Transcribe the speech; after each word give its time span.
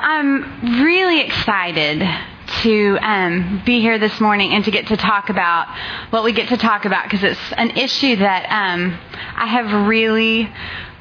I'm 0.00 0.82
really 0.82 1.20
excited 1.20 2.02
to 2.62 2.98
um, 3.00 3.62
be 3.64 3.80
here 3.80 3.98
this 3.98 4.20
morning 4.20 4.52
and 4.52 4.64
to 4.64 4.70
get 4.70 4.88
to 4.88 4.96
talk 4.96 5.28
about 5.28 5.68
what 6.10 6.24
we 6.24 6.32
get 6.32 6.48
to 6.48 6.56
talk 6.56 6.84
about 6.84 7.04
because 7.04 7.22
it's 7.22 7.52
an 7.56 7.70
issue 7.70 8.16
that 8.16 8.44
um, 8.50 8.98
I 9.36 9.46
have 9.46 9.86
really 9.86 10.50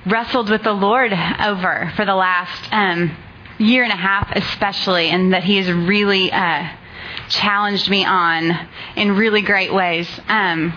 wrestled 0.05 0.49
with 0.49 0.63
the 0.63 0.73
Lord 0.73 1.13
over 1.13 1.91
for 1.95 2.05
the 2.05 2.15
last 2.15 2.71
um, 2.71 3.16
year 3.57 3.84
and 3.84 3.91
a 3.91 3.98
half, 3.98 4.32
especially, 4.36 5.10
and 5.10 5.34
that 5.34 5.44
He 5.44 5.57
has 5.57 5.71
really 5.71 6.32
uh, 6.32 6.70
challenged 7.30 7.89
me 7.89 8.05
on 8.05 8.68
in 8.96 9.16
really 9.16 9.41
great 9.41 9.73
ways. 9.73 10.10
Um, 10.28 10.73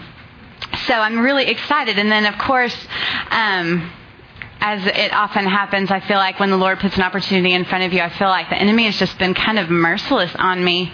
so 0.87 0.95
I'm 0.95 1.19
really 1.19 1.47
excited. 1.47 1.99
And 1.99 2.11
then, 2.11 2.27
of 2.27 2.39
course, 2.39 2.77
um, 3.31 3.91
as 4.61 4.87
it 4.87 5.13
often 5.13 5.45
happens, 5.45 5.91
I 5.91 6.01
feel 6.01 6.17
like 6.17 6.41
when 6.41 6.51
the 6.51 6.57
Lord 6.57 6.79
puts 6.81 6.97
an 6.97 7.03
opportunity 7.03 7.53
in 7.53 7.65
front 7.67 7.85
of 7.85 7.93
you, 7.93 8.01
I 8.01 8.09
feel 8.09 8.29
like 8.29 8.49
the 8.49 8.57
enemy 8.57 8.87
has 8.87 8.99
just 8.99 9.19
been 9.19 9.35
kind 9.35 9.59
of 9.59 9.69
merciless 9.69 10.35
on 10.35 10.65
me 10.65 10.93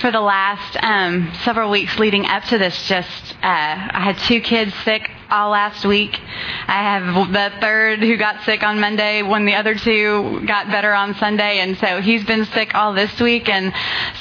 for 0.00 0.10
the 0.10 0.20
last 0.20 0.76
um, 0.82 1.32
several 1.44 1.70
weeks 1.70 1.98
leading 1.98 2.26
up 2.26 2.42
to 2.44 2.58
this. 2.58 2.88
Just 2.88 3.34
uh, 3.34 3.38
I 3.42 4.00
had 4.04 4.18
two 4.18 4.40
kids 4.40 4.74
sick 4.84 5.10
all 5.30 5.50
last 5.50 5.84
week. 5.84 6.18
I 6.66 6.82
have 6.82 7.32
the 7.32 7.52
third 7.60 8.00
who 8.00 8.16
got 8.16 8.42
sick 8.42 8.62
on 8.64 8.80
Monday 8.80 9.22
when 9.22 9.46
the 9.46 9.54
other 9.54 9.76
two 9.76 10.44
got 10.46 10.66
better 10.66 10.92
on 10.92 11.14
Sunday, 11.14 11.60
and 11.60 11.78
so 11.78 12.00
he's 12.00 12.24
been 12.24 12.44
sick 12.46 12.74
all 12.74 12.94
this 12.94 13.20
week. 13.20 13.48
And 13.48 13.72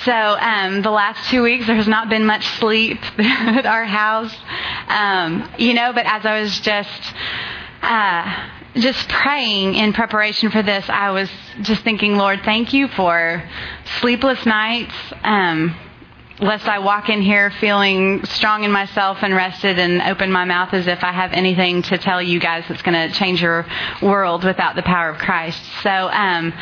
so 0.04 0.14
um, 0.14 0.84
the 0.84 0.92
last 0.92 1.30
two 1.32 1.42
weeks, 1.42 1.66
there 1.66 1.76
has 1.76 1.88
not 1.88 2.10
been 2.10 2.26
much 2.26 2.46
sleep 2.60 3.00
at 3.20 3.66
our 3.66 3.86
house, 3.86 4.36
um, 4.88 5.50
you 5.58 5.74
know. 5.74 5.94
But 5.94 6.06
as 6.06 6.26
I 6.26 6.42
was 6.42 6.60
just 6.60 7.14
uh, 7.82 8.50
just 8.76 9.08
praying 9.08 9.76
in 9.76 9.94
preparation 9.94 10.50
for 10.52 10.64
this, 10.64 10.86
I 10.90 11.12
was 11.12 11.30
just 11.62 11.84
thinking, 11.84 12.18
Lord, 12.18 12.42
thank 12.44 12.74
you 12.74 12.88
for 12.88 13.44
sleepless 14.00 14.46
nights. 14.46 14.94
Um, 15.24 15.76
lest 16.40 16.68
I 16.68 16.80
walk 16.80 17.10
in 17.10 17.22
here 17.22 17.52
feeling 17.52 18.26
strong 18.26 18.64
in 18.64 18.72
myself 18.72 19.20
and 19.22 19.36
rested 19.36 19.78
and 19.78 20.02
open 20.02 20.32
my 20.32 20.46
mouth 20.46 20.74
as 20.74 20.88
if 20.88 21.04
I 21.04 21.12
have 21.12 21.32
anything 21.32 21.84
to 21.84 21.98
tell 21.98 22.22
you 22.22 22.40
guys 22.40 22.66
that's 22.68 22.82
going 22.82 23.10
to 23.10 23.16
change 23.16 23.42
your 23.42 23.66
world 24.02 24.44
without 24.44 24.76
the 24.76 24.82
power 24.82 25.10
of 25.10 25.20
Christ. 25.20 25.64
So, 25.84 25.90
um, 25.90 26.54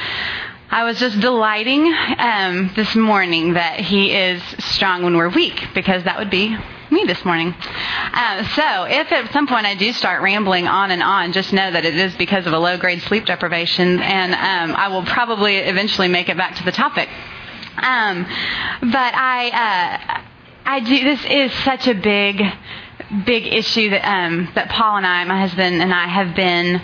I 0.73 0.85
was 0.85 0.99
just 0.99 1.19
delighting 1.19 1.93
um, 2.17 2.71
this 2.77 2.95
morning 2.95 3.55
that 3.55 3.81
He 3.81 4.13
is 4.13 4.41
strong 4.59 5.03
when 5.03 5.17
we're 5.17 5.27
weak, 5.27 5.67
because 5.73 6.05
that 6.05 6.17
would 6.17 6.29
be 6.29 6.57
me 6.91 7.05
this 7.05 7.23
morning. 7.23 7.55
Uh, 7.57 8.43
so, 8.55 8.83
if 8.83 9.11
at 9.11 9.31
some 9.31 9.47
point 9.47 9.65
I 9.65 9.75
do 9.75 9.93
start 9.93 10.21
rambling 10.21 10.67
on 10.67 10.91
and 10.91 11.01
on, 11.01 11.31
just 11.31 11.53
know 11.53 11.71
that 11.71 11.85
it 11.85 11.95
is 11.95 12.15
because 12.15 12.45
of 12.45 12.53
a 12.53 12.59
low 12.59 12.77
grade 12.77 13.01
sleep 13.03 13.25
deprivation, 13.25 13.99
and 13.99 14.33
um, 14.33 14.75
I 14.75 14.89
will 14.89 15.05
probably 15.05 15.57
eventually 15.57 16.07
make 16.07 16.29
it 16.29 16.37
back 16.37 16.55
to 16.57 16.63
the 16.63 16.71
topic. 16.71 17.09
Um, 17.77 18.25
but 18.81 19.13
I, 19.15 19.49
uh, 19.49 20.21
I 20.65 20.79
do. 20.81 21.03
This 21.03 21.25
is 21.25 21.53
such 21.63 21.87
a 21.87 21.93
big, 21.93 22.41
big 23.25 23.47
issue 23.47 23.89
that 23.91 24.05
um, 24.05 24.49
that 24.55 24.69
Paul 24.69 24.97
and 24.97 25.07
I, 25.07 25.23
my 25.23 25.39
husband 25.39 25.81
and 25.81 25.93
I, 25.93 26.07
have 26.07 26.35
been 26.35 26.81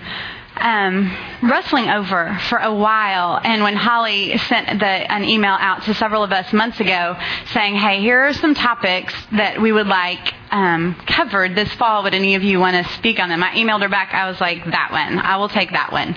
um, 0.59 1.15
wrestling 1.43 1.89
over 1.89 2.37
for 2.49 2.57
a 2.57 2.73
while. 2.73 3.39
And 3.43 3.63
when 3.63 3.75
Holly 3.75 4.37
sent 4.37 4.79
the, 4.79 4.85
an 4.85 5.23
email 5.23 5.55
out 5.59 5.83
to 5.83 5.93
several 5.93 6.23
of 6.23 6.31
us 6.31 6.51
months 6.53 6.79
ago 6.79 7.15
saying, 7.53 7.75
hey, 7.75 8.01
here 8.01 8.21
are 8.21 8.33
some 8.33 8.53
topics 8.53 9.13
that 9.33 9.61
we 9.61 9.71
would 9.71 9.87
like 9.87 10.33
um, 10.51 10.95
covered 11.07 11.55
this 11.55 11.71
fall. 11.73 12.03
Would 12.03 12.13
any 12.13 12.35
of 12.35 12.43
you 12.43 12.59
want 12.59 12.75
to 12.75 12.93
speak 12.93 13.19
on 13.19 13.29
them? 13.29 13.43
I 13.43 13.51
emailed 13.51 13.81
her 13.81 13.89
back. 13.89 14.13
I 14.13 14.29
was 14.29 14.39
like, 14.39 14.65
that 14.65 14.91
one. 14.91 15.19
I 15.19 15.37
will 15.37 15.49
take 15.49 15.71
that 15.71 15.91
one. 15.91 16.15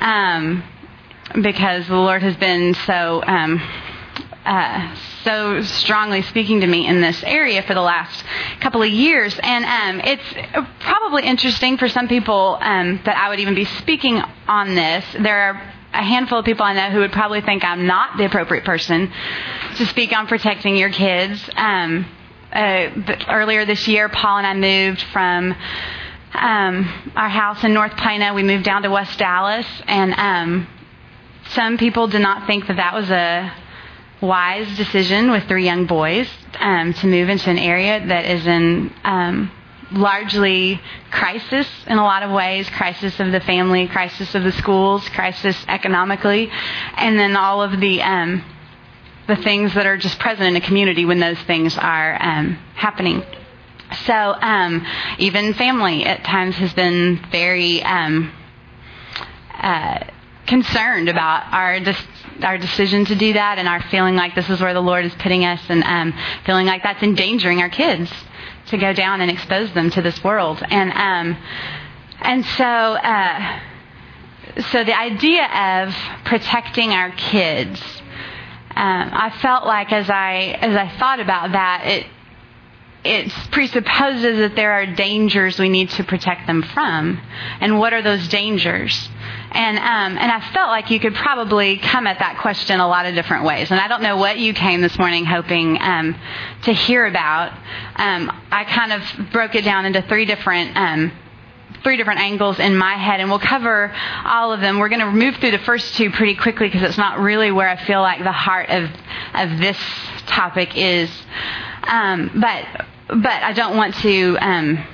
Um, 0.00 0.64
because 1.42 1.86
the 1.86 1.96
Lord 1.96 2.22
has 2.22 2.36
been 2.36 2.74
so 2.74 3.22
um, 3.24 3.60
uh, 4.50 4.96
so 5.22 5.62
strongly 5.62 6.22
speaking 6.22 6.60
to 6.60 6.66
me 6.66 6.84
in 6.84 7.00
this 7.00 7.22
area 7.22 7.62
for 7.62 7.72
the 7.72 7.80
last 7.80 8.24
couple 8.60 8.82
of 8.82 8.88
years. 8.90 9.38
And 9.40 9.64
um, 9.64 10.00
it's 10.04 10.64
probably 10.80 11.22
interesting 11.22 11.78
for 11.78 11.88
some 11.88 12.08
people 12.08 12.58
um, 12.60 13.00
that 13.04 13.16
I 13.16 13.28
would 13.28 13.38
even 13.38 13.54
be 13.54 13.64
speaking 13.64 14.20
on 14.48 14.74
this. 14.74 15.04
There 15.20 15.40
are 15.40 15.74
a 15.92 16.04
handful 16.04 16.40
of 16.40 16.44
people 16.44 16.64
I 16.64 16.74
know 16.74 16.90
who 16.90 16.98
would 16.98 17.12
probably 17.12 17.42
think 17.42 17.62
I'm 17.62 17.86
not 17.86 18.18
the 18.18 18.24
appropriate 18.24 18.64
person 18.64 19.12
to 19.76 19.86
speak 19.86 20.12
on 20.12 20.26
protecting 20.26 20.76
your 20.76 20.90
kids. 20.90 21.48
Um, 21.54 22.06
uh, 22.52 22.90
earlier 23.28 23.64
this 23.64 23.86
year, 23.86 24.08
Paul 24.08 24.38
and 24.38 24.46
I 24.48 24.54
moved 24.54 25.02
from 25.12 25.54
um, 26.34 27.12
our 27.14 27.28
house 27.28 27.62
in 27.62 27.72
North 27.72 27.96
Plano. 27.96 28.34
We 28.34 28.42
moved 28.42 28.64
down 28.64 28.82
to 28.82 28.90
West 28.90 29.16
Dallas, 29.16 29.66
and 29.86 30.12
um, 30.14 30.66
some 31.50 31.78
people 31.78 32.08
did 32.08 32.22
not 32.22 32.48
think 32.48 32.66
that 32.66 32.78
that 32.78 32.94
was 32.94 33.08
a 33.10 33.54
wise 34.20 34.76
decision 34.76 35.30
with 35.30 35.44
three 35.48 35.64
young 35.64 35.86
boys 35.86 36.28
um, 36.58 36.92
to 36.94 37.06
move 37.06 37.28
into 37.28 37.48
an 37.50 37.58
area 37.58 38.06
that 38.06 38.24
is 38.26 38.46
in 38.46 38.92
um, 39.04 39.50
largely 39.92 40.80
crisis 41.10 41.66
in 41.86 41.98
a 41.98 42.02
lot 42.02 42.22
of 42.22 42.30
ways 42.30 42.68
crisis 42.70 43.18
of 43.18 43.32
the 43.32 43.40
family, 43.40 43.88
crisis 43.88 44.34
of 44.34 44.42
the 44.44 44.52
schools, 44.52 45.08
crisis 45.08 45.56
economically, 45.68 46.50
and 46.96 47.18
then 47.18 47.36
all 47.36 47.62
of 47.62 47.80
the. 47.80 48.02
Um, 48.02 48.44
the 49.26 49.36
things 49.36 49.74
that 49.74 49.86
are 49.86 49.96
just 49.96 50.18
present 50.18 50.48
in 50.48 50.56
a 50.56 50.60
community 50.60 51.04
when 51.04 51.20
those 51.20 51.38
things 51.42 51.78
are 51.78 52.20
um, 52.20 52.54
happening. 52.74 53.22
So 54.04 54.12
um, 54.12 54.84
even 55.18 55.54
family 55.54 56.04
at 56.04 56.24
times 56.24 56.56
has 56.56 56.72
been 56.74 57.20
very 57.30 57.80
um, 57.82 58.32
uh, 59.54 60.04
concerned 60.46 61.08
about 61.08 61.52
our 61.52 61.78
our 62.44 62.58
decision 62.58 63.04
to 63.06 63.14
do 63.14 63.32
that 63.34 63.58
and 63.58 63.68
our 63.68 63.82
feeling 63.90 64.16
like 64.16 64.34
this 64.34 64.48
is 64.48 64.60
where 64.60 64.74
the 64.74 64.80
Lord 64.80 65.04
is 65.04 65.14
putting 65.14 65.44
us 65.44 65.60
and 65.68 65.82
um, 65.84 66.14
feeling 66.44 66.66
like 66.66 66.82
that's 66.82 67.02
endangering 67.02 67.60
our 67.60 67.68
kids 67.68 68.10
to 68.68 68.78
go 68.78 68.92
down 68.92 69.20
and 69.20 69.30
expose 69.30 69.72
them 69.74 69.90
to 69.90 70.02
this 70.02 70.22
world. 70.22 70.62
And 70.68 70.92
um, 70.92 71.42
and 72.20 72.44
so 72.44 72.64
uh, 72.64 73.60
so 74.70 74.84
the 74.84 74.98
idea 74.98 75.46
of 75.46 75.94
protecting 76.24 76.90
our 76.90 77.10
kids, 77.12 77.80
um, 78.76 79.10
I 79.12 79.36
felt 79.40 79.66
like 79.66 79.92
as 79.92 80.10
I 80.10 80.56
as 80.60 80.76
I 80.76 80.96
thought 80.98 81.20
about 81.20 81.52
that, 81.52 81.82
it 81.86 82.06
it 83.02 83.32
presupposes 83.50 84.38
that 84.38 84.56
there 84.56 84.72
are 84.72 84.86
dangers 84.86 85.58
we 85.58 85.68
need 85.68 85.88
to 85.90 86.04
protect 86.04 86.46
them 86.46 86.62
from. 86.62 87.20
And 87.60 87.78
what 87.78 87.92
are 87.92 88.02
those 88.02 88.28
dangers? 88.28 89.08
And 89.52 89.78
um, 89.78 90.18
and 90.18 90.30
I 90.30 90.52
felt 90.52 90.68
like 90.68 90.90
you 90.90 91.00
could 91.00 91.14
probably 91.14 91.78
come 91.78 92.06
at 92.06 92.18
that 92.18 92.38
question 92.40 92.78
a 92.78 92.86
lot 92.86 93.06
of 93.06 93.14
different 93.14 93.44
ways. 93.44 93.70
And 93.70 93.80
I 93.80 93.88
don't 93.88 94.02
know 94.02 94.16
what 94.16 94.38
you 94.38 94.52
came 94.52 94.80
this 94.80 94.98
morning 94.98 95.24
hoping 95.24 95.80
um, 95.80 96.14
to 96.62 96.72
hear 96.72 97.06
about. 97.06 97.52
Um, 97.96 98.30
I 98.50 98.64
kind 98.64 98.92
of 98.92 99.32
broke 99.32 99.54
it 99.54 99.64
down 99.64 99.86
into 99.86 100.02
three 100.02 100.26
different 100.26 100.76
um, 100.76 101.12
three 101.82 101.96
different 101.96 102.20
angles 102.20 102.58
in 102.58 102.76
my 102.76 102.94
head, 102.96 103.20
and 103.20 103.30
we'll 103.30 103.38
cover 103.38 103.92
all 104.24 104.52
of 104.52 104.60
them. 104.60 104.78
We're 104.78 104.88
going 104.88 105.00
to 105.00 105.10
move 105.10 105.36
through 105.36 105.52
the 105.52 105.58
first 105.58 105.94
two 105.94 106.10
pretty 106.10 106.34
quickly 106.34 106.68
because 106.68 106.82
it's 106.82 106.98
not 106.98 107.18
really 107.18 107.50
where 107.50 107.68
I 107.68 107.76
feel 107.84 108.00
like 108.00 108.22
the 108.22 108.32
heart 108.32 108.68
of 108.70 108.90
of 109.34 109.58
this 109.58 109.78
topic 110.26 110.76
is. 110.76 111.10
Um, 111.84 112.30
but 112.40 112.86
but 113.08 113.42
I 113.42 113.52
don't 113.52 113.76
want 113.76 113.94
to. 113.96 114.36
Um, 114.40 114.84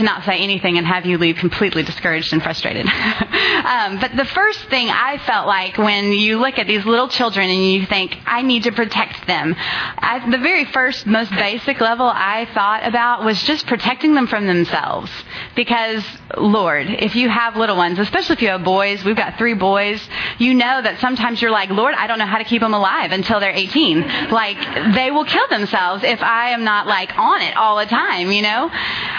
to 0.00 0.04
not 0.04 0.24
say 0.24 0.38
anything 0.38 0.78
and 0.78 0.86
have 0.86 1.06
you 1.06 1.18
leave 1.18 1.36
completely 1.36 1.82
discouraged 1.82 2.32
and 2.32 2.42
frustrated. 2.42 2.86
um, 2.86 4.00
but 4.00 4.16
the 4.16 4.24
first 4.24 4.60
thing 4.68 4.88
I 4.88 5.18
felt 5.26 5.46
like 5.46 5.78
when 5.78 6.12
you 6.12 6.38
look 6.38 6.58
at 6.58 6.66
these 6.66 6.84
little 6.84 7.08
children 7.08 7.48
and 7.48 7.70
you 7.70 7.86
think, 7.86 8.16
I 8.26 8.42
need 8.42 8.64
to 8.64 8.72
protect 8.72 9.26
them, 9.26 9.54
at 9.58 10.28
the 10.30 10.38
very 10.38 10.64
first, 10.64 11.06
most 11.06 11.30
basic 11.30 11.80
level 11.80 12.06
I 12.06 12.48
thought 12.54 12.86
about 12.86 13.24
was 13.24 13.42
just 13.42 13.66
protecting 13.66 14.14
them 14.14 14.26
from 14.26 14.46
themselves. 14.46 15.10
Because, 15.54 16.04
Lord, 16.36 16.88
if 16.88 17.14
you 17.14 17.28
have 17.28 17.56
little 17.56 17.76
ones, 17.76 17.98
especially 17.98 18.34
if 18.34 18.42
you 18.42 18.48
have 18.48 18.64
boys, 18.64 19.04
we've 19.04 19.16
got 19.16 19.36
three 19.36 19.54
boys, 19.54 20.00
you 20.38 20.54
know 20.54 20.80
that 20.82 21.00
sometimes 21.00 21.42
you're 21.42 21.50
like, 21.50 21.70
Lord, 21.70 21.94
I 21.94 22.06
don't 22.06 22.18
know 22.18 22.26
how 22.26 22.38
to 22.38 22.44
keep 22.44 22.62
them 22.62 22.74
alive 22.74 23.12
until 23.12 23.40
they're 23.40 23.52
18. 23.52 24.30
Like, 24.30 24.94
they 24.94 25.10
will 25.10 25.24
kill 25.24 25.46
themselves 25.48 26.02
if 26.04 26.22
I 26.22 26.50
am 26.50 26.64
not 26.64 26.86
like 26.86 27.16
on 27.18 27.42
it 27.42 27.56
all 27.56 27.76
the 27.76 27.86
time, 27.86 28.32
you 28.32 28.42
know? 28.42 28.70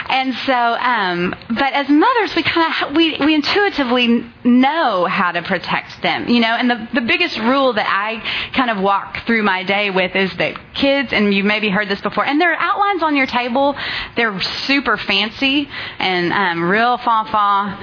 And 0.09 0.33
so, 0.33 0.53
um, 0.79 1.35
but 1.49 1.73
as 1.73 1.89
mothers, 1.89 2.35
we 2.35 2.43
kind 2.43 2.73
of 2.73 2.95
we 2.95 3.17
we 3.19 3.35
intuitively 3.35 4.25
know 4.43 5.05
how 5.05 5.31
to 5.31 5.41
protect 5.41 6.01
them, 6.01 6.27
you 6.27 6.39
know. 6.39 6.55
And 6.55 6.69
the 6.69 6.87
the 6.93 7.01
biggest 7.01 7.37
rule 7.37 7.73
that 7.73 7.87
I 7.87 8.19
kind 8.53 8.69
of 8.69 8.79
walk 8.79 9.25
through 9.25 9.43
my 9.43 9.63
day 9.63 9.89
with 9.89 10.15
is 10.15 10.35
that 10.37 10.73
kids, 10.73 11.13
and 11.13 11.33
you 11.33 11.43
maybe 11.43 11.69
heard 11.69 11.89
this 11.89 12.01
before, 12.01 12.25
and 12.25 12.39
there 12.39 12.53
are 12.53 12.59
outlines 12.59 13.03
on 13.03 13.15
your 13.15 13.27
table. 13.27 13.75
They're 14.15 14.39
super 14.41 14.97
fancy 14.97 15.69
and 15.99 16.33
um, 16.33 16.69
real 16.69 16.97
fa 16.97 17.25
fa, 17.29 17.77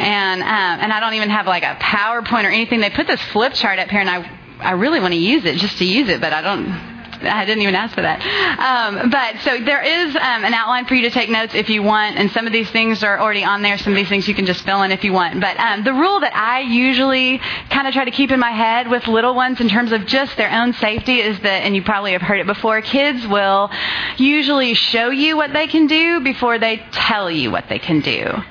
and 0.00 0.42
um, 0.42 0.48
and 0.48 0.92
I 0.92 1.00
don't 1.00 1.14
even 1.14 1.30
have 1.30 1.46
like 1.46 1.62
a 1.62 1.76
PowerPoint 1.76 2.44
or 2.44 2.50
anything. 2.50 2.80
They 2.80 2.90
put 2.90 3.06
this 3.06 3.22
flip 3.32 3.54
chart 3.54 3.78
up 3.78 3.88
here, 3.88 4.00
and 4.00 4.10
I 4.10 4.30
I 4.60 4.72
really 4.72 5.00
want 5.00 5.12
to 5.12 5.20
use 5.20 5.44
it 5.44 5.56
just 5.56 5.78
to 5.78 5.84
use 5.84 6.08
it, 6.08 6.20
but 6.20 6.32
I 6.32 6.40
don't 6.40 6.95
I 7.26 7.44
didn't 7.44 7.62
even 7.62 7.74
ask 7.74 7.94
for 7.94 8.02
that. 8.02 8.20
Um, 8.58 9.10
but 9.10 9.40
so 9.42 9.58
there 9.62 9.82
is 9.82 10.14
um, 10.16 10.44
an 10.44 10.54
outline 10.54 10.86
for 10.86 10.94
you 10.94 11.02
to 11.02 11.10
take 11.10 11.28
notes 11.28 11.54
if 11.54 11.68
you 11.68 11.82
want, 11.82 12.16
and 12.16 12.30
some 12.30 12.46
of 12.46 12.52
these 12.52 12.70
things 12.70 13.02
are 13.02 13.18
already 13.18 13.44
on 13.44 13.62
there. 13.62 13.78
Some 13.78 13.92
of 13.92 13.96
these 13.96 14.08
things 14.08 14.26
you 14.28 14.34
can 14.34 14.46
just 14.46 14.64
fill 14.64 14.82
in 14.82 14.92
if 14.92 15.04
you 15.04 15.12
want. 15.12 15.40
But 15.40 15.58
um, 15.58 15.84
the 15.84 15.92
rule 15.92 16.20
that 16.20 16.34
I 16.34 16.60
usually 16.60 17.38
kind 17.70 17.86
of 17.86 17.94
try 17.94 18.04
to 18.04 18.10
keep 18.10 18.30
in 18.30 18.40
my 18.40 18.50
head 18.50 18.88
with 18.88 19.06
little 19.06 19.34
ones 19.34 19.60
in 19.60 19.68
terms 19.68 19.92
of 19.92 20.06
just 20.06 20.36
their 20.36 20.50
own 20.50 20.72
safety 20.74 21.20
is 21.20 21.38
that, 21.40 21.62
and 21.62 21.74
you 21.74 21.82
probably 21.82 22.12
have 22.12 22.22
heard 22.22 22.40
it 22.40 22.46
before, 22.46 22.80
kids 22.80 23.26
will 23.26 23.70
usually 24.16 24.74
show 24.74 25.10
you 25.10 25.36
what 25.36 25.52
they 25.52 25.66
can 25.66 25.86
do 25.86 26.20
before 26.20 26.58
they 26.58 26.82
tell 26.92 27.30
you 27.30 27.50
what 27.50 27.68
they 27.68 27.78
can 27.78 28.00
do. 28.00 28.42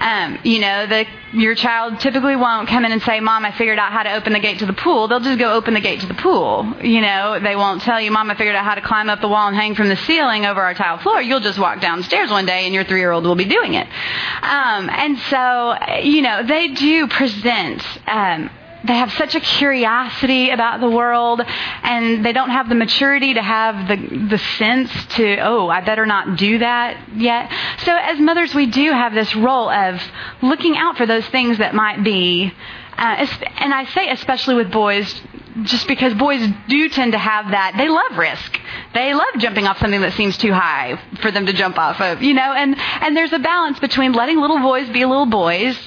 Um, 0.00 0.38
you 0.44 0.60
know, 0.60 0.86
the, 0.86 1.06
your 1.32 1.54
child 1.54 1.98
typically 2.00 2.36
won't 2.36 2.68
come 2.68 2.84
in 2.84 2.92
and 2.92 3.02
say, 3.02 3.20
Mom, 3.20 3.44
I 3.44 3.52
figured 3.52 3.78
out 3.78 3.92
how 3.92 4.04
to 4.04 4.14
open 4.14 4.32
the 4.32 4.38
gate 4.38 4.60
to 4.60 4.66
the 4.66 4.72
pool. 4.72 5.08
They'll 5.08 5.20
just 5.20 5.38
go 5.38 5.54
open 5.54 5.74
the 5.74 5.80
gate 5.80 6.00
to 6.00 6.06
the 6.06 6.14
pool. 6.14 6.72
You 6.82 7.00
know, 7.00 7.40
they 7.40 7.56
won't 7.56 7.82
tell 7.82 8.00
you, 8.00 8.10
Mom, 8.10 8.30
I 8.30 8.36
figured 8.36 8.54
out 8.54 8.64
how 8.64 8.76
to 8.76 8.80
climb 8.80 9.10
up 9.10 9.20
the 9.20 9.28
wall 9.28 9.48
and 9.48 9.56
hang 9.56 9.74
from 9.74 9.88
the 9.88 9.96
ceiling 9.96 10.46
over 10.46 10.60
our 10.60 10.74
tile 10.74 10.98
floor. 10.98 11.20
You'll 11.20 11.40
just 11.40 11.58
walk 11.58 11.80
downstairs 11.80 12.30
one 12.30 12.46
day 12.46 12.64
and 12.64 12.74
your 12.74 12.84
three 12.84 13.00
year 13.00 13.10
old 13.10 13.24
will 13.24 13.34
be 13.34 13.44
doing 13.44 13.74
it. 13.74 13.86
Um, 13.86 14.88
and 14.88 15.18
so, 15.30 15.74
you 16.02 16.22
know, 16.22 16.44
they 16.44 16.68
do 16.68 17.08
present 17.08 17.84
um, 18.06 18.50
they 18.88 18.94
have 18.94 19.12
such 19.12 19.34
a 19.34 19.40
curiosity 19.40 20.50
about 20.50 20.80
the 20.80 20.88
world 20.88 21.42
and 21.82 22.24
they 22.24 22.32
don't 22.32 22.50
have 22.50 22.68
the 22.68 22.74
maturity 22.74 23.34
to 23.34 23.42
have 23.42 23.86
the 23.86 23.96
the 24.28 24.38
sense 24.38 24.90
to 25.16 25.38
oh 25.40 25.68
I 25.68 25.82
better 25.82 26.06
not 26.06 26.36
do 26.36 26.58
that 26.58 27.08
yet. 27.14 27.52
So 27.84 27.94
as 27.94 28.18
mothers 28.18 28.54
we 28.54 28.66
do 28.66 28.90
have 28.90 29.14
this 29.14 29.36
role 29.36 29.68
of 29.68 30.02
looking 30.42 30.76
out 30.76 30.96
for 30.96 31.06
those 31.06 31.26
things 31.26 31.58
that 31.58 31.74
might 31.74 32.02
be 32.02 32.52
uh, 32.96 33.26
and 33.58 33.72
I 33.72 33.84
say 33.84 34.08
especially 34.10 34.56
with 34.56 34.72
boys 34.72 35.22
just 35.64 35.88
because 35.88 36.14
boys 36.14 36.46
do 36.68 36.88
tend 36.88 37.12
to 37.12 37.18
have 37.18 37.50
that 37.50 37.74
they 37.76 37.88
love 37.88 38.18
risk. 38.18 38.58
They 38.94 39.14
love 39.14 39.28
jumping 39.38 39.66
off 39.66 39.78
something 39.78 40.00
that 40.00 40.14
seems 40.14 40.36
too 40.38 40.52
high 40.52 41.00
for 41.20 41.30
them 41.30 41.46
to 41.46 41.52
jump 41.52 41.78
off 41.78 42.00
of 42.00 42.22
you 42.22 42.34
know? 42.34 42.52
And 42.52 42.78
and 42.78 43.16
there's 43.16 43.32
a 43.32 43.38
balance 43.38 43.78
between 43.80 44.12
letting 44.12 44.40
little 44.40 44.60
boys 44.60 44.88
be 44.90 45.04
little 45.04 45.26
boys 45.26 45.78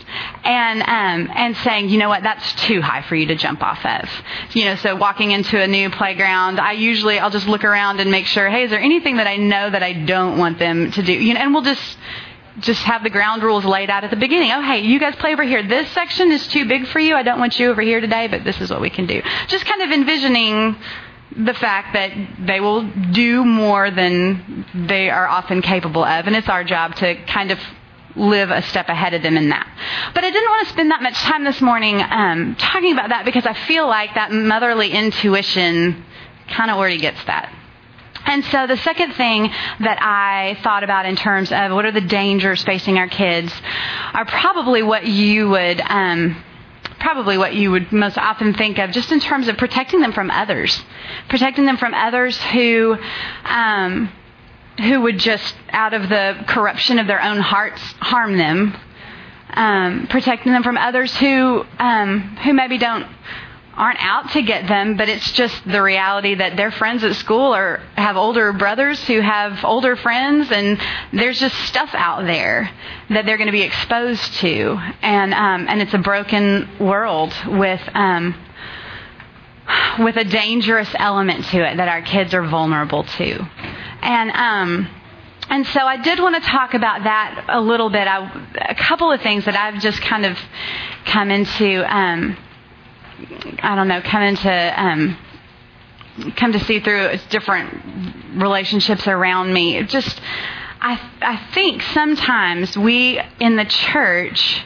and 0.43 0.81
um 0.81 1.31
and 1.35 1.55
saying 1.57 1.89
you 1.89 1.97
know 1.97 2.09
what? 2.09 2.23
That's 2.23 2.53
too 2.65 2.81
high 2.81 3.01
for 3.01 3.15
you 3.15 3.27
to 3.27 3.35
jump 3.35 3.61
off 3.61 3.85
of. 3.85 4.09
You 4.55 4.65
know 4.65 4.75
so 4.75 4.95
walking 4.95 5.31
into 5.31 5.61
a 5.61 5.67
new 5.67 5.89
playground 5.89 6.59
i 6.59 6.73
usually 6.73 7.19
i'll 7.19 7.29
just 7.29 7.47
look 7.47 7.63
around 7.63 7.99
and 7.99 8.11
make 8.11 8.25
sure 8.25 8.49
hey 8.49 8.63
is 8.63 8.69
there 8.69 8.79
anything 8.79 9.17
that 9.17 9.27
i 9.27 9.37
know 9.37 9.69
that 9.69 9.83
i 9.83 9.93
don't 9.93 10.37
want 10.37 10.59
them 10.59 10.91
to 10.91 11.01
do? 11.01 11.13
You 11.13 11.33
know 11.33 11.39
and 11.39 11.53
we'll 11.53 11.63
just 11.63 11.97
just 12.59 12.81
have 12.83 13.03
the 13.03 13.09
ground 13.09 13.43
rules 13.43 13.65
laid 13.65 13.89
out 13.89 14.03
at 14.03 14.09
the 14.09 14.17
beginning. 14.17 14.51
Oh, 14.51 14.61
hey, 14.61 14.81
you 14.81 14.99
guys 14.99 15.15
play 15.15 15.33
over 15.33 15.43
here. 15.43 15.65
This 15.65 15.89
section 15.91 16.31
is 16.31 16.45
too 16.47 16.67
big 16.67 16.87
for 16.87 16.99
you. 16.99 17.15
I 17.15 17.23
don't 17.23 17.39
want 17.39 17.59
you 17.59 17.69
over 17.71 17.81
here 17.81 18.01
today, 18.01 18.27
but 18.27 18.43
this 18.43 18.59
is 18.59 18.69
what 18.69 18.81
we 18.81 18.89
can 18.89 19.07
do. 19.07 19.21
Just 19.47 19.65
kind 19.65 19.81
of 19.81 19.91
envisioning 19.91 20.75
the 21.35 21.53
fact 21.53 21.93
that 21.93 22.11
they 22.45 22.59
will 22.59 22.83
do 23.11 23.45
more 23.45 23.89
than 23.89 24.65
they 24.87 25.09
are 25.09 25.27
often 25.27 25.61
capable 25.61 26.03
of, 26.03 26.27
and 26.27 26.35
it's 26.35 26.49
our 26.49 26.63
job 26.63 26.95
to 26.95 27.15
kind 27.25 27.51
of 27.51 27.59
live 28.15 28.51
a 28.51 28.61
step 28.63 28.89
ahead 28.89 29.13
of 29.13 29.23
them 29.23 29.37
in 29.37 29.49
that. 29.49 29.65
But 30.13 30.25
I 30.25 30.31
didn't 30.31 30.49
want 30.49 30.67
to 30.67 30.73
spend 30.73 30.91
that 30.91 31.01
much 31.01 31.13
time 31.13 31.45
this 31.45 31.61
morning 31.61 32.01
um, 32.01 32.55
talking 32.55 32.91
about 32.91 33.09
that 33.09 33.23
because 33.23 33.45
I 33.45 33.53
feel 33.53 33.87
like 33.87 34.15
that 34.15 34.33
motherly 34.33 34.91
intuition 34.91 36.03
kind 36.49 36.69
of 36.69 36.77
already 36.77 36.97
gets 36.97 37.23
that. 37.25 37.53
And 38.25 38.45
so 38.45 38.67
the 38.67 38.77
second 38.77 39.13
thing 39.13 39.49
that 39.79 39.97
I 40.01 40.57
thought 40.63 40.83
about 40.83 41.05
in 41.05 41.15
terms 41.15 41.51
of 41.51 41.71
what 41.71 41.85
are 41.85 41.91
the 41.91 42.01
dangers 42.01 42.63
facing 42.63 42.97
our 42.97 43.07
kids 43.07 43.53
are 44.13 44.25
probably 44.25 44.83
what 44.83 45.05
you 45.05 45.49
would 45.49 45.81
um, 45.81 46.43
probably 46.99 47.37
what 47.37 47.55
you 47.55 47.71
would 47.71 47.91
most 47.91 48.17
often 48.17 48.53
think 48.53 48.77
of 48.77 48.91
just 48.91 49.11
in 49.11 49.19
terms 49.19 49.47
of 49.47 49.57
protecting 49.57 50.01
them 50.01 50.13
from 50.13 50.29
others, 50.31 50.81
protecting 51.29 51.65
them 51.65 51.77
from 51.77 51.93
others 51.93 52.37
who 52.37 52.95
um, 53.43 54.09
who 54.77 55.01
would 55.01 55.19
just 55.19 55.55
out 55.71 55.93
of 55.93 56.07
the 56.07 56.43
corruption 56.47 56.99
of 56.99 57.07
their 57.07 57.21
own 57.21 57.39
hearts 57.39 57.81
harm 57.99 58.37
them, 58.37 58.75
um, 59.49 60.07
protecting 60.09 60.53
them 60.53 60.63
from 60.63 60.77
others 60.77 61.15
who 61.17 61.65
um, 61.79 62.37
who 62.43 62.53
maybe 62.53 62.77
don't 62.77 63.07
aren't 63.73 64.03
out 64.03 64.31
to 64.31 64.41
get 64.41 64.67
them, 64.67 64.97
but 64.97 65.07
it's 65.07 65.31
just 65.31 65.55
the 65.65 65.81
reality 65.81 66.35
that 66.35 66.57
their 66.57 66.71
friends 66.71 67.03
at 67.03 67.15
school 67.15 67.55
or 67.55 67.77
have 67.95 68.17
older 68.17 68.51
brothers 68.51 69.01
who 69.05 69.21
have 69.21 69.63
older 69.63 69.95
friends, 69.95 70.51
and 70.51 70.79
there's 71.13 71.39
just 71.39 71.55
stuff 71.65 71.89
out 71.93 72.25
there 72.25 72.69
that 73.09 73.25
they're 73.25 73.37
going 73.37 73.47
to 73.47 73.53
be 73.53 73.61
exposed 73.61 74.33
to, 74.35 74.77
and 75.01 75.33
um, 75.33 75.67
and 75.69 75.81
it's 75.81 75.93
a 75.93 75.99
broken 75.99 76.67
world 76.79 77.33
with. 77.47 77.81
Um, 77.93 78.35
with 79.99 80.17
a 80.17 80.25
dangerous 80.25 80.89
element 80.95 81.45
to 81.45 81.57
it 81.57 81.77
that 81.77 81.87
our 81.87 82.01
kids 82.01 82.33
are 82.33 82.43
vulnerable 82.43 83.03
to, 83.03 83.47
and 84.01 84.31
um, 84.31 84.89
and 85.49 85.65
so 85.67 85.81
I 85.81 85.97
did 85.97 86.19
want 86.19 86.35
to 86.35 86.41
talk 86.41 86.73
about 86.73 87.03
that 87.03 87.45
a 87.47 87.61
little 87.61 87.89
bit. 87.89 88.05
I, 88.07 88.47
a 88.69 88.75
couple 88.75 89.11
of 89.11 89.21
things 89.21 89.45
that 89.45 89.55
I've 89.55 89.81
just 89.81 90.01
kind 90.01 90.25
of 90.25 90.37
come 91.05 91.31
into 91.31 91.83
um, 91.93 92.37
I 93.63 93.75
don't 93.75 93.87
know, 93.87 94.01
come 94.01 94.23
into 94.23 94.81
um, 94.81 95.17
come 96.35 96.51
to 96.53 96.59
see 96.59 96.79
through 96.79 97.17
different 97.29 98.41
relationships 98.41 99.07
around 99.07 99.53
me. 99.53 99.83
Just 99.83 100.19
I 100.81 100.99
I 101.21 101.37
think 101.53 101.81
sometimes 101.81 102.77
we 102.77 103.21
in 103.39 103.55
the 103.55 103.65
church 103.65 104.63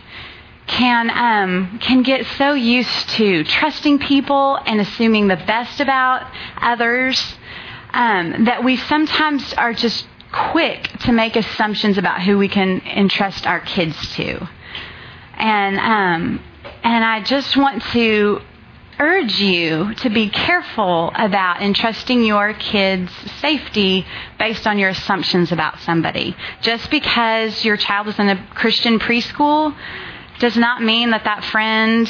can 0.67 1.09
um, 1.09 1.79
can 1.79 2.03
get 2.03 2.25
so 2.37 2.53
used 2.53 3.09
to 3.09 3.43
trusting 3.43 3.99
people 3.99 4.57
and 4.65 4.81
assuming 4.81 5.27
the 5.27 5.35
best 5.35 5.79
about 5.79 6.29
others 6.61 7.35
um, 7.93 8.45
that 8.45 8.63
we 8.63 8.75
sometimes 8.75 9.53
are 9.53 9.73
just 9.73 10.07
quick 10.31 10.89
to 10.99 11.11
make 11.11 11.35
assumptions 11.35 11.97
about 11.97 12.21
who 12.21 12.37
we 12.37 12.47
can 12.47 12.81
entrust 12.81 13.45
our 13.47 13.61
kids 13.61 13.95
to. 14.15 14.47
And 15.37 15.77
um, 15.79 16.43
and 16.83 17.03
I 17.03 17.21
just 17.21 17.55
want 17.57 17.83
to 17.93 18.41
urge 18.99 19.39
you 19.39 19.93
to 19.95 20.09
be 20.09 20.29
careful 20.29 21.11
about 21.15 21.61
entrusting 21.61 22.23
your 22.23 22.53
kids' 22.53 23.11
safety 23.41 24.05
based 24.39 24.65
on 24.65 24.79
your 24.79 24.89
assumptions 24.89 25.51
about 25.51 25.79
somebody. 25.81 26.35
Just 26.61 26.89
because 26.89 27.65
your 27.65 27.77
child 27.77 28.07
is 28.07 28.19
in 28.19 28.29
a 28.29 28.47
Christian 28.53 28.99
preschool 28.99 29.75
does 30.39 30.55
not 30.55 30.81
mean 30.81 31.11
that 31.11 31.23
that 31.25 31.43
friend 31.43 32.09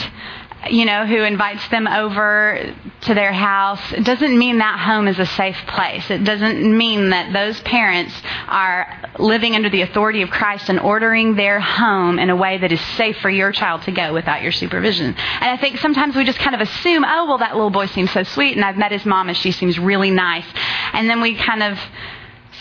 you 0.69 0.85
know, 0.85 1.05
who 1.05 1.23
invites 1.23 1.67
them 1.69 1.87
over 1.87 2.73
to 3.01 3.13
their 3.13 3.31
house, 3.31 3.79
it 3.91 4.03
doesn't 4.03 4.37
mean 4.37 4.57
that 4.59 4.79
home 4.79 5.07
is 5.07 5.19
a 5.19 5.25
safe 5.25 5.57
place. 5.67 6.09
It 6.09 6.23
doesn't 6.23 6.77
mean 6.77 7.09
that 7.09 7.33
those 7.33 7.59
parents 7.61 8.13
are 8.47 9.11
living 9.19 9.55
under 9.55 9.69
the 9.69 9.81
authority 9.81 10.21
of 10.21 10.29
Christ 10.29 10.69
and 10.69 10.79
ordering 10.79 11.35
their 11.35 11.59
home 11.59 12.19
in 12.19 12.29
a 12.29 12.35
way 12.35 12.57
that 12.57 12.71
is 12.71 12.81
safe 12.97 13.17
for 13.17 13.29
your 13.29 13.51
child 13.51 13.83
to 13.83 13.91
go 13.91 14.13
without 14.13 14.41
your 14.41 14.51
supervision. 14.51 15.07
And 15.07 15.49
I 15.51 15.57
think 15.57 15.77
sometimes 15.77 16.15
we 16.15 16.23
just 16.23 16.39
kind 16.39 16.55
of 16.55 16.61
assume, 16.61 17.03
oh, 17.05 17.25
well, 17.27 17.37
that 17.39 17.53
little 17.53 17.69
boy 17.69 17.85
seems 17.87 18.11
so 18.11 18.23
sweet, 18.23 18.55
and 18.55 18.65
I've 18.65 18.77
met 18.77 18.91
his 18.91 19.05
mom 19.05 19.29
and 19.29 19.37
she 19.37 19.51
seems 19.51 19.77
really 19.77 20.11
nice. 20.11 20.45
And 20.93 21.09
then 21.09 21.21
we 21.21 21.35
kind 21.35 21.63
of 21.63 21.79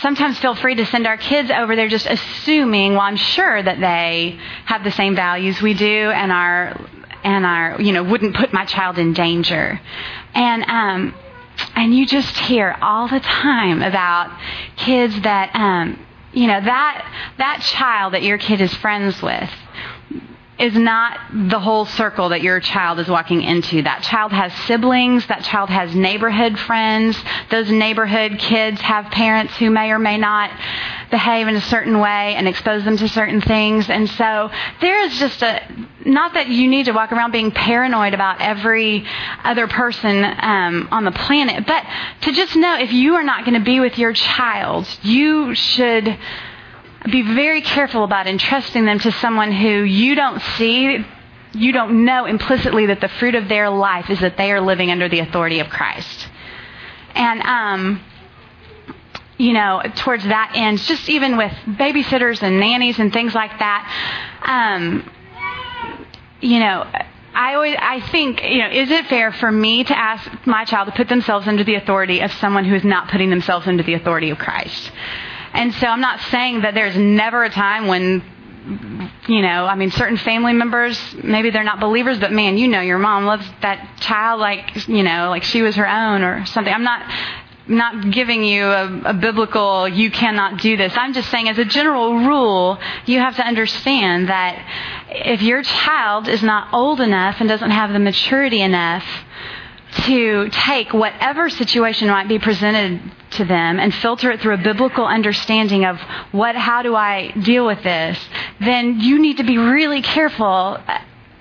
sometimes 0.01 0.37
feel 0.39 0.55
free 0.55 0.75
to 0.75 0.85
send 0.85 1.07
our 1.07 1.17
kids 1.17 1.49
over 1.49 1.75
there 1.75 1.87
just 1.87 2.05
assuming, 2.05 2.93
well, 2.93 3.01
I'm 3.01 3.15
sure 3.15 3.61
that 3.61 3.79
they 3.79 4.37
have 4.65 4.83
the 4.83 4.91
same 4.91 5.15
values 5.15 5.61
we 5.61 5.73
do 5.73 6.11
and 6.11 6.31
are 6.31 6.79
and 7.25 7.45
are, 7.45 7.81
you 7.81 7.91
know, 7.91 8.03
wouldn't 8.03 8.35
put 8.35 8.53
my 8.53 8.65
child 8.65 8.99
in 8.99 9.13
danger. 9.13 9.81
And, 10.33 10.63
um, 10.63 11.15
and 11.75 11.95
you 11.95 12.05
just 12.05 12.37
hear 12.37 12.77
all 12.81 13.07
the 13.07 13.19
time 13.19 13.81
about 13.81 14.39
kids 14.77 15.19
that, 15.21 15.53
um, 15.55 15.99
you 16.33 16.47
know, 16.47 16.61
that, 16.61 17.33
that 17.37 17.61
child 17.61 18.13
that 18.13 18.21
your 18.21 18.37
kid 18.37 18.61
is 18.61 18.73
friends 18.75 19.21
with 19.21 19.49
is 20.57 20.73
not 20.73 21.19
the 21.49 21.59
whole 21.59 21.85
circle 21.85 22.29
that 22.29 22.41
your 22.41 22.61
child 22.61 22.99
is 22.99 23.09
walking 23.09 23.41
into. 23.41 23.81
That 23.81 24.03
child 24.03 24.31
has 24.31 24.53
siblings, 24.65 25.27
that 25.27 25.43
child 25.43 25.69
has 25.69 25.93
neighborhood 25.93 26.57
friends. 26.57 27.17
Those 27.51 27.69
neighborhood 27.69 28.39
kids 28.39 28.79
have 28.81 29.11
parents 29.11 29.55
who 29.57 29.69
may 29.69 29.91
or 29.91 29.99
may 29.99 30.17
not 30.17 30.51
behave 31.11 31.47
in 31.47 31.55
a 31.55 31.61
certain 31.61 31.99
way 31.99 32.35
and 32.35 32.47
expose 32.47 32.85
them 32.85 32.97
to 32.97 33.07
certain 33.09 33.41
things. 33.41 33.89
And 33.89 34.09
so 34.09 34.49
there 34.79 35.03
is 35.05 35.17
just 35.19 35.41
a, 35.43 35.61
not 36.05 36.33
that 36.35 36.47
you 36.47 36.69
need 36.69 36.85
to 36.85 36.93
walk 36.93 37.11
around 37.11 37.31
being 37.31 37.51
paranoid 37.51 38.13
about 38.13 38.39
every 38.39 39.05
other 39.43 39.67
person 39.67 40.23
um, 40.23 40.87
on 40.91 41.03
the 41.03 41.11
planet, 41.11 41.65
but 41.67 41.85
to 42.21 42.31
just 42.31 42.55
know 42.55 42.77
if 42.79 42.93
you 42.93 43.15
are 43.15 43.23
not 43.23 43.45
going 43.45 43.59
to 43.59 43.65
be 43.65 43.79
with 43.81 43.97
your 43.97 44.13
child, 44.13 44.87
you 45.03 45.53
should 45.53 46.17
be 47.11 47.21
very 47.21 47.61
careful 47.61 48.03
about 48.03 48.27
entrusting 48.27 48.85
them 48.85 48.99
to 48.99 49.11
someone 49.11 49.51
who 49.51 49.83
you 49.83 50.15
don't 50.15 50.41
see, 50.57 51.05
you 51.53 51.71
don't 51.71 52.05
know 52.05 52.25
implicitly 52.25 52.87
that 52.87 53.01
the 53.01 53.07
fruit 53.07 53.35
of 53.35 53.47
their 53.47 53.69
life 53.69 54.09
is 54.09 54.19
that 54.21 54.37
they 54.37 54.51
are 54.51 54.61
living 54.61 54.91
under 54.91 55.07
the 55.07 55.19
authority 55.19 55.59
of 55.59 55.69
Christ. 55.69 56.27
And, 57.13 57.41
um, 57.41 58.03
you 59.37 59.53
know, 59.53 59.81
towards 59.95 60.23
that 60.23 60.53
end, 60.55 60.79
just 60.79 61.09
even 61.09 61.37
with 61.37 61.51
babysitters 61.65 62.41
and 62.41 62.59
nannies 62.59 62.99
and 62.99 63.11
things 63.13 63.33
like 63.33 63.57
that, 63.59 63.91
um, 64.41 65.09
you 66.41 66.59
know, 66.59 66.85
I 67.33 67.55
always, 67.55 67.75
I 67.77 67.99
think, 68.11 68.41
you 68.43 68.59
know, 68.59 68.69
is 68.69 68.89
it 68.89 69.07
fair 69.07 69.33
for 69.33 69.51
me 69.51 69.83
to 69.83 69.97
ask 69.97 70.29
my 70.45 70.63
child 70.63 70.87
to 70.87 70.93
put 70.93 71.09
themselves 71.09 71.47
under 71.47 71.65
the 71.65 71.75
authority 71.75 72.21
of 72.21 72.31
someone 72.33 72.63
who 72.63 72.75
is 72.75 72.83
not 72.85 73.09
putting 73.09 73.29
themselves 73.29 73.67
under 73.67 73.83
the 73.83 73.93
authority 73.93 74.29
of 74.29 74.37
Christ? 74.37 74.91
And 75.55 75.73
so 75.75 75.87
I'm 75.87 76.01
not 76.01 76.19
saying 76.31 76.61
that 76.61 76.73
there's 76.73 76.97
never 76.97 77.43
a 77.43 77.49
time 77.49 77.87
when 77.87 78.23
you 79.27 79.41
know, 79.43 79.65
I 79.65 79.75
mean, 79.75 79.91
certain 79.91 80.17
family 80.17 80.53
members, 80.53 80.99
maybe 81.23 81.51
they're 81.51 81.63
not 81.63 81.79
believers, 81.79 82.19
but 82.19 82.31
man, 82.31 82.57
you 82.57 82.67
know, 82.67 82.81
your 82.81 82.97
mom 82.97 83.25
loves 83.25 83.47
that 83.61 83.97
child 83.99 84.39
like, 84.39 84.87
you 84.87 85.03
know, 85.03 85.29
like 85.29 85.43
she 85.43 85.61
was 85.61 85.75
her 85.75 85.87
own 85.87 86.23
or 86.23 86.45
something. 86.47 86.73
I'm 86.73 86.83
not 86.83 87.03
not 87.67 88.11
giving 88.11 88.43
you 88.43 88.65
a, 88.65 89.01
a, 89.05 89.13
biblical, 89.13 89.87
you 89.87 90.11
cannot 90.11 90.61
do 90.61 90.77
this. 90.77 90.93
I'm 90.95 91.13
just 91.13 91.31
saying, 91.31 91.49
as 91.49 91.57
a 91.57 91.65
general 91.65 92.19
rule, 92.19 92.77
you 93.07 93.19
have 93.19 93.35
to 93.37 93.43
understand 93.43 94.29
that 94.29 94.63
if 95.09 95.41
your 95.41 95.63
child 95.63 96.27
is 96.27 96.43
not 96.43 96.73
old 96.73 97.01
enough 97.01 97.37
and 97.39 97.49
doesn't 97.49 97.71
have 97.71 97.91
the 97.91 97.97
maturity 97.97 98.61
enough 98.61 99.03
to 100.03 100.49
take 100.49 100.93
whatever 100.93 101.49
situation 101.49 102.09
might 102.09 102.27
be 102.27 102.39
presented 102.39 103.01
to 103.31 103.45
them 103.45 103.79
and 103.79 103.93
filter 103.95 104.31
it 104.31 104.41
through 104.41 104.53
a 104.53 104.57
biblical 104.57 105.05
understanding 105.05 105.85
of 105.85 105.99
what, 106.31 106.55
how 106.55 106.81
do 106.81 106.95
I 106.95 107.31
deal 107.31 107.65
with 107.65 107.81
this, 107.83 108.17
then 108.59 108.99
you 108.99 109.19
need 109.19 109.37
to 109.37 109.43
be 109.43 109.57
really 109.57 110.01
careful 110.01 110.77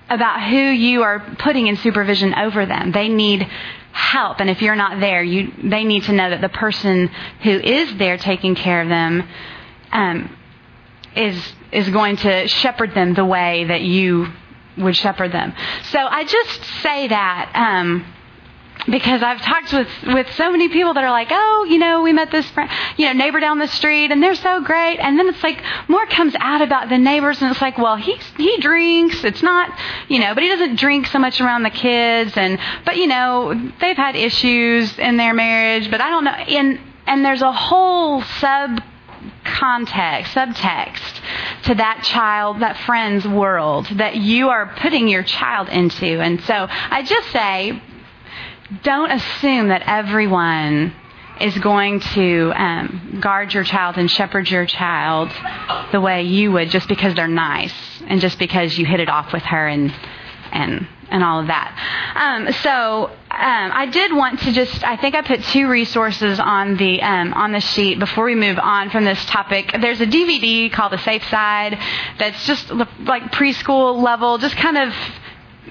about 0.09 0.43
who 0.43 0.57
you 0.57 1.03
are 1.03 1.21
putting 1.39 1.67
in 1.67 1.77
supervision 1.77 2.35
over 2.35 2.67
them. 2.67 2.93
They 2.93 3.09
need 3.09 3.49
help, 3.93 4.41
and 4.41 4.51
if 4.51 4.61
you're 4.61 4.77
not 4.77 5.01
there, 5.01 5.23
you, 5.23 5.53
they 5.63 5.85
need 5.85 6.05
to 6.05 6.13
know 6.13 6.31
that 6.31 6.41
the 6.41 6.49
person 6.49 7.09
who 7.43 7.51
is 7.51 7.97
there 7.97 8.19
taking 8.19 8.55
care 8.55 8.83
of 8.83 8.89
them 8.89 9.27
um, 9.93 10.37
is 11.17 11.53
is 11.71 11.89
going 11.91 12.17
to 12.17 12.47
shepherd 12.49 12.95
them 12.95 13.15
the 13.15 13.25
way 13.25 13.65
that 13.65 13.81
you 13.81 14.27
would 14.77 14.97
shepherd 14.97 15.33
them. 15.33 15.53
So 15.85 15.99
I 15.99 16.25
just 16.25 16.65
say 16.83 17.09
that. 17.09 17.53
Um, 17.55 18.05
because 18.91 19.23
I've 19.23 19.41
talked 19.41 19.73
with 19.73 19.89
with 20.07 20.31
so 20.35 20.51
many 20.51 20.69
people 20.69 20.95
that 20.95 21.05
are 21.05 21.11
like, 21.11 21.29
oh, 21.31 21.67
you 21.69 21.79
know, 21.79 22.03
we 22.03 22.13
met 22.13 22.31
this 22.31 22.49
friend, 22.51 22.71
you 22.97 23.07
know, 23.07 23.13
neighbor 23.13 23.41
down 23.41 23.59
the 23.59 23.69
street, 23.69 24.11
and 24.11 24.23
they're 24.23 24.35
so 24.35 24.63
great. 24.63 24.99
And 24.99 25.19
then 25.19 25.29
it's 25.29 25.43
like 25.43 25.63
more 25.89 26.07
comes 26.07 26.35
out 26.39 26.61
about 26.61 26.89
the 26.89 26.99
neighbors, 26.99 27.41
and 27.41 27.51
it's 27.51 27.63
like, 27.63 27.79
well, 27.79 27.97
he 27.97 28.19
he 28.37 28.59
drinks. 28.59 29.25
It's 29.25 29.43
not, 29.43 29.71
you 30.09 30.19
know, 30.19 30.35
but 30.35 30.43
he 30.43 30.49
doesn't 30.49 30.77
drink 30.77 31.07
so 31.07 31.19
much 31.19 31.41
around 31.41 31.63
the 31.63 31.71
kids, 31.71 32.37
and 32.37 32.59
but 32.85 32.97
you 32.97 33.07
know, 33.07 33.55
they've 33.81 33.97
had 33.97 34.17
issues 34.17 34.99
in 34.99 35.17
their 35.17 35.35
marriage, 35.35 35.91
but 35.91 36.01
I 36.01 36.11
don't 36.11 36.25
know. 36.25 36.33
And 36.33 36.79
and 37.07 37.25
there's 37.25 37.43
a 37.43 37.53
whole 37.53 38.23
sub 38.23 38.81
context, 39.45 40.35
subtext 40.35 41.21
to 41.65 41.75
that 41.75 42.03
child, 42.05 42.61
that 42.61 42.77
friend's 42.79 43.27
world 43.27 43.87
that 43.97 44.17
you 44.17 44.49
are 44.51 44.75
putting 44.81 45.09
your 45.09 45.23
child 45.23 45.69
into. 45.69 46.21
And 46.21 46.41
so 46.43 46.67
I 46.69 47.03
just 47.03 47.31
say, 47.31 47.81
don't 48.83 49.11
assume 49.11 49.69
that 49.69 49.83
everyone 49.87 50.95
is 51.41 51.57
going 51.59 52.01
to 52.01 52.53
um, 52.55 53.19
guard 53.21 53.53
your 53.53 53.65
child 53.65 53.97
and 53.97 54.11
shepherd 54.11 54.49
your 54.49 54.67
child 54.67 55.31
the 55.93 56.01
way 56.01 56.23
you 56.23 56.53
would 56.53 56.71
just 56.71 56.89
because 56.89 57.15
they're 57.15 57.27
nice 57.27 57.75
and 58.07 58.21
just 58.21 58.39
because 58.39 58.79
you 58.79 58.87
hit 58.87 59.01
it 59.01 59.09
off 59.09 59.33
with 59.33 59.43
her 59.43 59.67
and 59.67 59.93
and 60.53 60.87
and 61.11 61.23
all 61.23 61.41
of 61.41 61.49
that. 61.49 61.71
Um, 62.15 62.53
so 62.63 63.07
um, 63.07 63.11
I 63.31 63.87
did 63.87 64.15
want 64.15 64.41
to 64.41 64.53
just 64.53 64.83
I 64.85 64.97
think 64.97 65.15
I 65.15 65.23
put 65.23 65.43
two 65.45 65.69
resources 65.69 66.39
on 66.41 66.77
the 66.77 67.03
um, 67.03 67.35
on 67.35 67.53
the 67.53 67.61
sheet 67.61 67.99
before 67.99 68.25
we 68.25 68.35
move 68.35 68.59
on 68.59 68.91
from 68.91 69.05
this 69.05 69.23
topic. 69.27 69.75
There's 69.81 70.01
a 70.01 70.07
DVD 70.07 70.73
called 70.73 70.93
The 70.93 70.99
Safe 70.99 71.25
Side 71.29 71.79
that's 72.19 72.47
just 72.47 72.71
like 72.71 73.33
preschool 73.33 74.03
level, 74.03 74.39
just 74.39 74.57
kind 74.57 74.79
of 74.79 74.95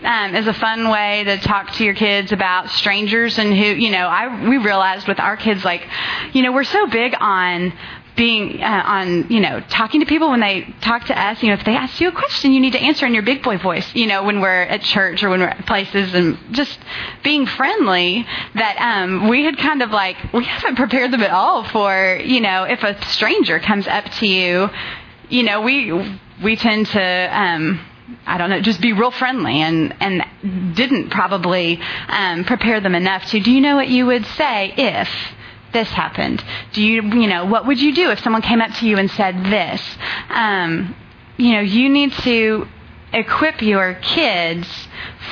um, 0.03 0.35
is 0.35 0.47
a 0.47 0.53
fun 0.53 0.89
way 0.89 1.23
to 1.25 1.37
talk 1.37 1.71
to 1.73 1.83
your 1.83 1.93
kids 1.93 2.31
about 2.31 2.69
strangers 2.69 3.37
and 3.37 3.53
who 3.53 3.65
you 3.65 3.91
know. 3.91 4.07
I 4.07 4.47
we 4.47 4.57
realized 4.57 5.07
with 5.07 5.19
our 5.19 5.37
kids 5.37 5.63
like, 5.63 5.87
you 6.33 6.41
know, 6.41 6.51
we're 6.51 6.63
so 6.63 6.87
big 6.87 7.15
on 7.19 7.73
being 8.15 8.61
uh, 8.61 8.83
on 8.85 9.29
you 9.29 9.39
know 9.39 9.59
talking 9.69 9.99
to 10.01 10.05
people 10.05 10.29
when 10.29 10.39
they 10.39 10.61
talk 10.81 11.05
to 11.05 11.19
us 11.19 11.41
you 11.41 11.49
know 11.49 11.55
if 11.55 11.65
they 11.65 11.75
ask 11.75 11.99
you 11.99 12.09
a 12.09 12.11
question 12.11 12.53
you 12.53 12.59
need 12.59 12.73
to 12.73 12.79
answer 12.79 13.05
in 13.05 13.13
your 13.13 13.23
big 13.23 13.41
boy 13.41 13.57
voice 13.57 13.95
you 13.95 14.05
know 14.05 14.23
when 14.23 14.39
we're 14.39 14.61
at 14.63 14.81
church 14.81 15.23
or 15.23 15.29
when 15.29 15.39
we're 15.39 15.47
at 15.47 15.65
places 15.65 16.13
and 16.13 16.37
just 16.51 16.77
being 17.23 17.45
friendly 17.47 18.25
that 18.53 18.77
um 18.79 19.27
we 19.27 19.43
had 19.43 19.57
kind 19.57 19.81
of 19.81 19.89
like 19.89 20.15
we 20.31 20.43
haven't 20.43 20.75
prepared 20.75 21.09
them 21.09 21.21
at 21.21 21.31
all 21.31 21.63
for 21.63 22.19
you 22.23 22.39
know 22.39 22.63
if 22.65 22.83
a 22.83 23.03
stranger 23.07 23.59
comes 23.59 23.87
up 23.87 24.05
to 24.05 24.27
you 24.27 24.69
you 25.29 25.41
know 25.41 25.61
we 25.61 26.19
we 26.43 26.55
tend 26.55 26.85
to 26.85 27.01
um 27.01 27.79
I 28.25 28.37
don't 28.37 28.49
know, 28.49 28.61
just 28.61 28.81
be 28.81 28.93
real 28.93 29.11
friendly 29.11 29.61
and, 29.61 29.95
and 29.99 30.75
didn't 30.75 31.09
probably 31.09 31.79
um, 32.07 32.43
prepare 32.43 32.79
them 32.81 32.95
enough 32.95 33.25
to, 33.31 33.39
do 33.39 33.51
you 33.51 33.61
know 33.61 33.75
what 33.75 33.89
you 33.89 34.05
would 34.05 34.25
say 34.25 34.73
if 34.77 35.09
this 35.73 35.89
happened? 35.89 36.43
Do 36.73 36.81
you, 36.81 37.01
you 37.01 37.27
know, 37.27 37.45
what 37.45 37.65
would 37.67 37.81
you 37.81 37.93
do 37.93 38.11
if 38.11 38.19
someone 38.19 38.41
came 38.41 38.61
up 38.61 38.71
to 38.75 38.87
you 38.87 38.97
and 38.97 39.09
said 39.11 39.43
this? 39.45 39.81
Um, 40.29 40.95
you 41.37 41.53
know, 41.53 41.61
you 41.61 41.89
need 41.89 42.13
to 42.13 42.67
equip 43.11 43.61
your 43.61 43.93
kids 43.95 44.67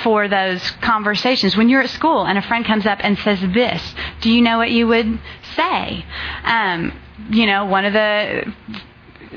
for 0.03 0.27
those 0.27 0.69
conversations. 0.81 1.57
When 1.57 1.69
you're 1.69 1.81
at 1.81 1.89
school 1.89 2.25
and 2.25 2.37
a 2.37 2.41
friend 2.41 2.65
comes 2.65 2.85
up 2.85 2.99
and 3.01 3.17
says 3.19 3.39
this, 3.53 3.95
do 4.21 4.29
you 4.29 4.41
know 4.41 4.57
what 4.57 4.71
you 4.71 4.87
would 4.87 5.19
say? 5.55 6.05
Um, 6.43 6.93
you 7.29 7.45
know, 7.45 7.65
one 7.65 7.85
of 7.85 7.93
the 7.93 8.53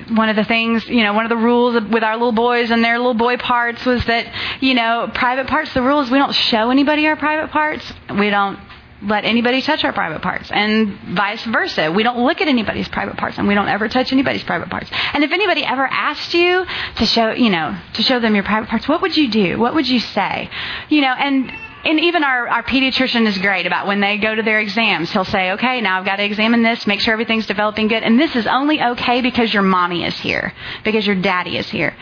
one 0.08 0.28
of 0.28 0.36
the 0.36 0.44
things, 0.44 0.86
you 0.86 1.02
know, 1.02 1.14
one 1.14 1.24
of 1.24 1.28
the 1.28 1.36
rules 1.36 1.74
with 1.90 2.02
our 2.02 2.14
little 2.14 2.32
boys 2.32 2.70
and 2.70 2.84
their 2.84 2.98
little 2.98 3.14
boy 3.14 3.36
parts 3.36 3.84
was 3.84 4.04
that, 4.06 4.32
you 4.60 4.74
know, 4.74 5.10
private 5.14 5.46
parts, 5.46 5.72
the 5.72 5.82
rule 5.82 6.00
is 6.00 6.10
we 6.10 6.18
don't 6.18 6.34
show 6.34 6.70
anybody 6.70 7.06
our 7.06 7.16
private 7.16 7.50
parts. 7.50 7.92
We 8.10 8.30
don't 8.30 8.58
let 9.02 9.24
anybody 9.24 9.60
touch 9.60 9.84
our 9.84 9.92
private 9.92 10.22
parts 10.22 10.50
and 10.50 10.98
vice 11.14 11.44
versa. 11.44 11.92
We 11.92 12.02
don't 12.02 12.18
look 12.24 12.40
at 12.40 12.48
anybody's 12.48 12.88
private 12.88 13.16
parts 13.16 13.38
and 13.38 13.46
we 13.46 13.54
don't 13.54 13.68
ever 13.68 13.88
touch 13.88 14.12
anybody's 14.12 14.42
private 14.44 14.70
parts. 14.70 14.90
And 15.12 15.22
if 15.22 15.30
anybody 15.30 15.64
ever 15.64 15.86
asked 15.86 16.32
you 16.34 16.64
to 16.96 17.06
show, 17.06 17.32
you 17.32 17.50
know, 17.50 17.78
to 17.94 18.02
show 18.02 18.18
them 18.20 18.34
your 18.34 18.44
private 18.44 18.68
parts, 18.68 18.88
what 18.88 19.02
would 19.02 19.16
you 19.16 19.30
do? 19.30 19.58
What 19.58 19.74
would 19.74 19.88
you 19.88 20.00
say? 20.00 20.50
You 20.88 21.02
know, 21.02 21.12
and 21.12 21.52
and 21.85 22.00
even 22.00 22.25
our, 22.25 22.49
our 22.49 22.62
pediatrician 22.62 23.26
is 23.26 23.38
great 23.38 23.67
about 23.67 23.87
when 23.87 24.00
they 24.00 24.19
go 24.19 24.35
to 24.35 24.43
their 24.43 24.61
exams. 24.61 25.11
He'll 25.12 25.25
say, 25.25 25.53
okay, 25.53 25.81
now 25.81 25.99
I've 25.99 26.05
got 26.05 26.17
to 26.17 26.25
examine 26.25 26.62
this, 26.62 26.87
make 26.87 27.00
sure 27.00 27.12
everything's 27.12 27.47
developing 27.47 27.88
good. 27.88 28.03
And 28.03 28.19
this 28.19 28.35
is 28.35 28.47
only 28.47 28.83
okay 28.83 29.21
because 29.21 29.53
your 29.53 29.62
mommy 29.62 30.05
is 30.05 30.19
here, 30.19 30.53
because 30.85 31.07
your 31.07 31.17
daddy 31.17 31.57
is 31.57 31.69
here. 31.69 31.95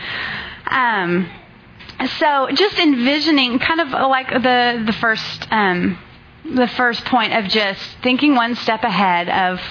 Um, 0.67 1.29
so 2.19 2.49
just 2.53 2.77
envisioning 2.79 3.59
kind 3.59 3.81
of 3.81 3.89
like 3.89 4.29
the, 4.29 4.83
the 4.85 4.93
first, 4.93 5.47
um, 5.51 5.99
the 6.45 6.67
first 6.67 7.05
point 7.05 7.33
of 7.33 7.45
just 7.45 7.81
thinking 8.01 8.35
one 8.35 8.55
step 8.55 8.83
ahead 8.83 9.29
of 9.29 9.61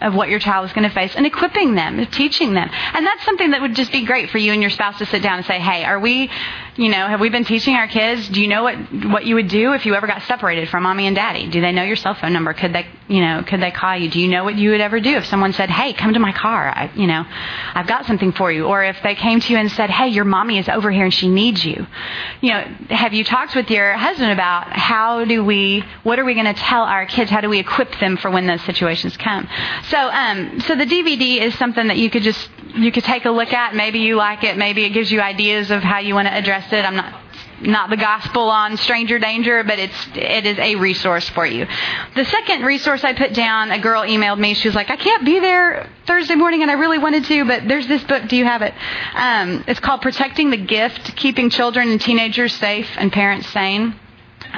of 0.00 0.14
what 0.14 0.28
your 0.28 0.38
child 0.38 0.66
is 0.66 0.72
going 0.72 0.86
to 0.86 0.94
face 0.94 1.14
and 1.14 1.24
equipping 1.24 1.74
them, 1.74 2.04
teaching 2.06 2.52
them. 2.52 2.68
And 2.72 3.06
that's 3.06 3.24
something 3.24 3.50
that 3.52 3.60
would 3.62 3.74
just 3.74 3.90
be 3.90 4.04
great 4.04 4.28
for 4.30 4.38
you 4.38 4.52
and 4.52 4.60
your 4.60 4.70
spouse 4.70 4.98
to 4.98 5.06
sit 5.06 5.22
down 5.22 5.38
and 5.38 5.46
say, 5.46 5.58
hey, 5.58 5.84
are 5.84 5.98
we, 5.98 6.30
you 6.76 6.88
know, 6.88 7.06
have 7.06 7.20
we 7.20 7.28
been 7.28 7.44
teaching 7.44 7.74
our 7.74 7.86
kids? 7.86 8.28
Do 8.28 8.40
you 8.40 8.48
know 8.48 8.64
what, 8.64 8.76
what 9.06 9.24
you 9.24 9.36
would 9.36 9.48
do 9.48 9.74
if 9.74 9.86
you 9.86 9.94
ever 9.94 10.06
got 10.08 10.22
separated 10.22 10.68
from 10.68 10.82
mommy 10.82 11.06
and 11.06 11.14
daddy? 11.14 11.48
Do 11.48 11.60
they 11.60 11.70
know 11.70 11.84
your 11.84 11.94
cell 11.94 12.14
phone 12.14 12.32
number? 12.32 12.52
Could 12.52 12.72
they, 12.72 12.86
you 13.06 13.20
know, 13.20 13.44
could 13.46 13.62
they 13.62 13.70
call 13.70 13.96
you? 13.96 14.10
Do 14.10 14.18
you 14.18 14.28
know 14.28 14.42
what 14.42 14.56
you 14.56 14.70
would 14.70 14.80
ever 14.80 14.98
do 14.98 15.16
if 15.16 15.26
someone 15.26 15.52
said, 15.52 15.70
hey, 15.70 15.92
come 15.92 16.14
to 16.14 16.18
my 16.18 16.32
car? 16.32 16.68
I, 16.68 16.90
you 16.96 17.06
know, 17.06 17.24
I've 17.74 17.86
got 17.86 18.06
something 18.06 18.32
for 18.32 18.50
you. 18.50 18.66
Or 18.66 18.82
if 18.82 18.96
they 19.04 19.14
came 19.14 19.38
to 19.38 19.52
you 19.52 19.58
and 19.58 19.70
said, 19.70 19.88
hey, 19.88 20.08
your 20.08 20.24
mommy 20.24 20.58
is 20.58 20.68
over 20.68 20.90
here 20.90 21.04
and 21.04 21.14
she 21.14 21.28
needs 21.28 21.64
you. 21.64 21.86
You 22.40 22.50
know, 22.50 22.60
have 22.90 23.14
you 23.14 23.22
talked 23.22 23.54
with 23.54 23.70
your 23.70 23.92
husband 23.92 24.32
about 24.32 24.72
how 24.72 25.24
do 25.24 25.44
we, 25.44 25.84
what 26.02 26.18
are 26.18 26.24
we 26.24 26.34
going 26.34 26.52
to 26.52 26.54
tell 26.54 26.82
our 26.82 27.06
kids? 27.06 27.30
How 27.30 27.40
do 27.40 27.48
we 27.48 27.60
equip 27.60 28.00
them 28.00 28.16
for 28.16 28.30
when 28.32 28.46
those 28.46 28.62
situations 28.62 29.16
come? 29.16 29.48
So, 29.90 29.96
um, 29.96 30.60
so 30.60 30.74
the 30.74 30.86
DVD 30.86 31.40
is 31.40 31.56
something 31.56 31.86
that 31.86 31.98
you 31.98 32.10
could 32.10 32.22
just 32.22 32.50
you 32.76 32.90
could 32.90 33.04
take 33.04 33.24
a 33.24 33.30
look 33.30 33.52
at. 33.52 33.74
Maybe 33.74 34.00
you 34.00 34.16
like 34.16 34.42
it. 34.42 34.56
Maybe 34.56 34.84
it 34.84 34.90
gives 34.90 35.10
you 35.10 35.20
ideas 35.20 35.70
of 35.70 35.82
how 35.82 35.98
you 35.98 36.14
want 36.14 36.26
to 36.28 36.34
address 36.34 36.63
I'm 36.72 36.96
not 36.96 37.20
not 37.60 37.88
the 37.88 37.96
gospel 37.96 38.50
on 38.50 38.76
stranger 38.76 39.18
danger, 39.18 39.62
but 39.62 39.78
it's 39.78 40.06
it 40.14 40.46
is 40.46 40.58
a 40.58 40.74
resource 40.76 41.28
for 41.30 41.46
you. 41.46 41.66
The 42.14 42.24
second 42.24 42.62
resource 42.64 43.04
I 43.04 43.12
put 43.12 43.32
down, 43.32 43.70
a 43.70 43.78
girl 43.78 44.02
emailed 44.02 44.38
me. 44.38 44.54
She 44.54 44.68
was 44.68 44.74
like, 44.74 44.90
"I 44.90 44.96
can't 44.96 45.24
be 45.24 45.40
there 45.40 45.88
Thursday 46.06 46.34
morning, 46.34 46.62
and 46.62 46.70
I 46.70 46.74
really 46.74 46.98
wanted 46.98 47.24
to, 47.26 47.44
but 47.44 47.66
there's 47.68 47.86
this 47.86 48.02
book. 48.04 48.28
Do 48.28 48.36
you 48.36 48.44
have 48.44 48.62
it? 48.62 48.74
Um, 49.14 49.64
it's 49.66 49.80
called 49.80 50.02
Protecting 50.02 50.50
the 50.50 50.56
Gift: 50.56 51.16
Keeping 51.16 51.50
Children 51.50 51.90
and 51.90 52.00
Teenagers 52.00 52.54
Safe 52.54 52.88
and 52.96 53.12
Parents 53.12 53.48
Sane." 53.50 53.94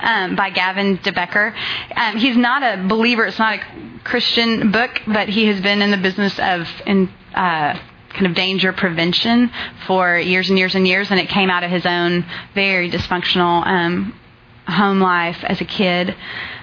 um, 0.03 0.37
by 0.37 0.51
Gavin 0.51 0.97
de 1.03 1.13
Becker. 1.13 1.55
Um, 1.97 2.17
he's 2.17 2.37
not 2.37 2.63
a 2.63 2.87
believer; 2.87 3.25
it's 3.27 3.39
not 3.39 3.59
a 3.59 3.63
Christian 4.05 4.71
book, 4.71 5.01
but 5.07 5.29
he 5.29 5.47
has 5.47 5.61
been 5.61 5.83
in 5.83 5.91
the 5.91 5.97
business 5.97 6.39
of 6.39 6.69
in. 6.87 7.09
Uh, 7.35 7.79
kind 8.17 8.27
of 8.27 8.35
danger 8.35 8.73
prevention 8.73 9.51
for 9.87 10.19
years 10.19 10.49
and 10.49 10.59
years 10.59 10.75
and 10.75 10.87
years, 10.89 11.11
and 11.11 11.21
it 11.21 11.29
came 11.29 11.51
out 11.51 11.63
of 11.63 11.71
his 11.71 11.87
own 11.87 12.25
very 12.55 12.91
dysfunctional 12.91 13.67
um, 13.67 14.19
home 14.67 15.01
life 15.01 15.39
as 15.45 15.61
a 15.61 15.65
kid. 15.65 16.15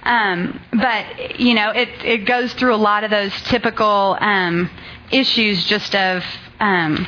Um, 0.03 0.59
but 0.71 1.39
you 1.39 1.53
know, 1.53 1.71
it 1.71 1.89
it 2.03 2.25
goes 2.25 2.53
through 2.53 2.75
a 2.75 2.77
lot 2.77 3.03
of 3.03 3.11
those 3.11 3.33
typical 3.43 4.17
um, 4.19 4.69
issues, 5.11 5.65
just 5.65 5.95
of 5.95 6.23
um, 6.59 7.07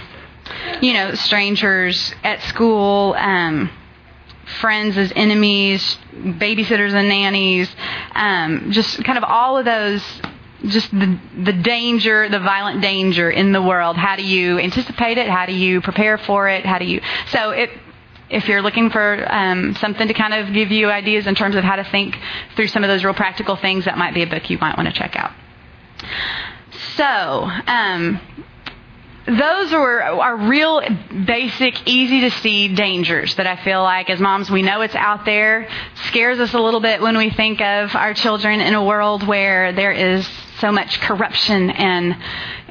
you 0.81 0.93
know, 0.93 1.13
strangers 1.15 2.13
at 2.23 2.41
school. 2.43 3.15
Um, 3.17 3.69
friends 4.61 4.95
as 4.95 5.11
enemies, 5.15 5.97
babysitters 6.13 6.93
and 6.93 7.09
nannies, 7.09 7.67
um, 8.13 8.71
just 8.71 9.03
kind 9.03 9.17
of 9.17 9.23
all 9.23 9.57
of 9.57 9.65
those 9.65 10.03
just 10.63 10.91
the, 10.91 11.19
the 11.43 11.53
danger, 11.53 12.29
the 12.29 12.39
violent 12.39 12.81
danger 12.81 13.29
in 13.29 13.51
the 13.51 13.61
world. 13.61 13.97
How 13.97 14.15
do 14.15 14.23
you 14.23 14.59
anticipate 14.59 15.17
it? 15.17 15.27
How 15.27 15.45
do 15.45 15.53
you 15.53 15.81
prepare 15.81 16.17
for 16.17 16.47
it? 16.49 16.65
How 16.65 16.79
do 16.79 16.85
you? 16.85 17.01
So 17.29 17.51
it, 17.51 17.69
if 18.29 18.47
you're 18.47 18.61
looking 18.61 18.89
for 18.89 19.25
um, 19.31 19.75
something 19.75 20.07
to 20.07 20.13
kind 20.13 20.33
of 20.33 20.53
give 20.53 20.71
you 20.71 20.89
ideas 20.89 21.27
in 21.27 21.35
terms 21.35 21.55
of 21.55 21.63
how 21.63 21.75
to 21.75 21.83
think 21.83 22.17
through 22.55 22.67
some 22.67 22.83
of 22.83 22.89
those 22.89 23.03
real 23.03 23.13
practical 23.13 23.55
things, 23.55 23.85
that 23.85 23.97
might 23.97 24.13
be 24.13 24.23
a 24.23 24.27
book 24.27 24.49
you 24.49 24.57
might 24.57 24.77
want 24.77 24.89
to 24.89 24.93
check 24.93 25.15
out. 25.15 25.31
So, 26.95 27.03
um, 27.67 28.19
those 29.27 29.73
are, 29.73 30.01
are 30.01 30.37
real 30.37 30.81
basic, 31.25 31.87
easy 31.87 32.21
to 32.21 32.31
see 32.31 32.73
dangers 32.75 33.35
that 33.35 33.47
I 33.47 33.55
feel 33.63 33.81
like 33.81 34.09
as 34.09 34.19
moms 34.19 34.51
we 34.51 34.61
know 34.61 34.81
it's 34.81 34.93
out 34.93 35.25
there. 35.25 35.67
Scares 36.07 36.39
us 36.39 36.53
a 36.53 36.59
little 36.59 36.79
bit 36.79 37.01
when 37.01 37.17
we 37.17 37.31
think 37.31 37.59
of 37.59 37.95
our 37.95 38.13
children 38.13 38.61
in 38.61 38.75
a 38.75 38.83
world 38.83 39.25
where 39.25 39.73
there 39.73 39.91
is 39.91 40.29
so 40.65 40.71
much 40.71 40.99
corruption 40.99 41.69
and 41.69 42.17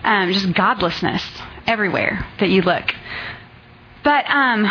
um, 0.02 0.32
just 0.32 0.52
godlessness 0.52 1.22
everywhere 1.64 2.26
that 2.40 2.48
you 2.48 2.60
look. 2.60 2.92
But 4.02 4.28
um, 4.28 4.64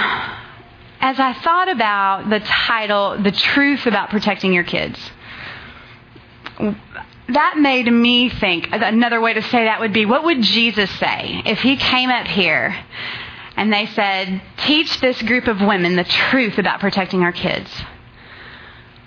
as 0.99 1.17
I 1.21 1.31
thought 1.41 1.69
about 1.69 2.29
the 2.29 2.41
title, 2.41 3.17
The 3.23 3.31
Truth 3.31 3.85
About 3.85 4.09
Protecting 4.09 4.51
Your 4.51 4.65
Kids, 4.65 4.99
that 7.29 7.57
made 7.57 7.89
me 7.89 8.27
think 8.27 8.67
another 8.73 9.21
way 9.21 9.33
to 9.35 9.41
say 9.41 9.63
that 9.63 9.79
would 9.79 9.93
be 9.93 10.05
what 10.05 10.25
would 10.25 10.41
Jesus 10.41 10.91
say 10.99 11.43
if 11.45 11.59
he 11.59 11.77
came 11.77 12.09
up 12.09 12.27
here 12.27 12.75
and 13.55 13.71
they 13.71 13.85
said, 13.85 14.41
Teach 14.57 14.99
this 14.99 15.21
group 15.21 15.47
of 15.47 15.61
women 15.61 15.95
the 15.95 16.03
truth 16.03 16.57
about 16.57 16.81
protecting 16.81 17.23
our 17.23 17.31
kids? 17.31 17.71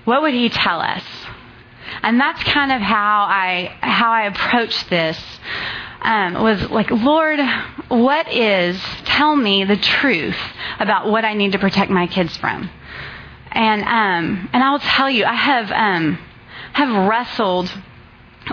What 0.07 0.23
would 0.23 0.33
he 0.33 0.49
tell 0.49 0.81
us? 0.81 1.03
And 2.03 2.21
that's 2.21 2.43
kind 2.45 2.73
of 2.73 2.81
how 2.81 3.27
I 3.29 3.77
how 3.81 4.11
I 4.11 4.27
approached 4.27 4.91
this. 4.91 5.19
Um, 6.03 6.35
was 6.35 6.71
like, 6.71 6.91
Lord, 6.91 7.41
what 7.89 8.33
is? 8.33 8.81
Tell 9.05 9.35
me 9.35 9.65
the 9.65 9.77
truth 9.77 10.39
about 10.79 11.11
what 11.11 11.25
I 11.25 11.35
need 11.35 11.53
to 11.53 11.59
protect 11.59 11.91
my 11.91 12.07
kids 12.07 12.37
from. 12.37 12.71
And 13.51 13.83
um, 13.83 14.51
and 14.53 14.63
I'll 14.63 14.79
tell 14.79 15.11
you, 15.11 15.25
I 15.25 15.35
have 15.35 15.73
um, 15.73 16.19
have 16.73 17.09
wrestled 17.09 17.73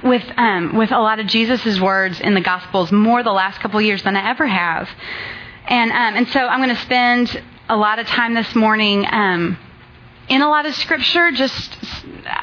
with 0.04 0.24
um, 0.38 0.76
with 0.76 0.92
a 0.92 1.00
lot 1.00 1.20
of 1.20 1.28
Jesus' 1.28 1.80
words 1.80 2.20
in 2.20 2.34
the 2.34 2.42
Gospels 2.42 2.92
more 2.92 3.22
the 3.22 3.32
last 3.32 3.60
couple 3.60 3.80
years 3.82 4.02
than 4.04 4.16
I 4.16 4.30
ever 4.30 4.48
have. 4.48 4.90
And 5.68 5.92
um, 5.92 6.16
and 6.16 6.28
so 6.30 6.40
I'm 6.40 6.60
going 6.60 6.76
to 6.76 6.82
spend 6.82 7.42
a 7.70 7.78
lot 7.78 8.00
of 8.00 8.08
time 8.08 8.34
this 8.34 8.56
morning 8.56 9.06
um, 9.10 9.58
in 10.28 10.42
a 10.42 10.50
lot 10.50 10.66
of 10.66 10.74
Scripture, 10.76 11.32
just 11.32 11.78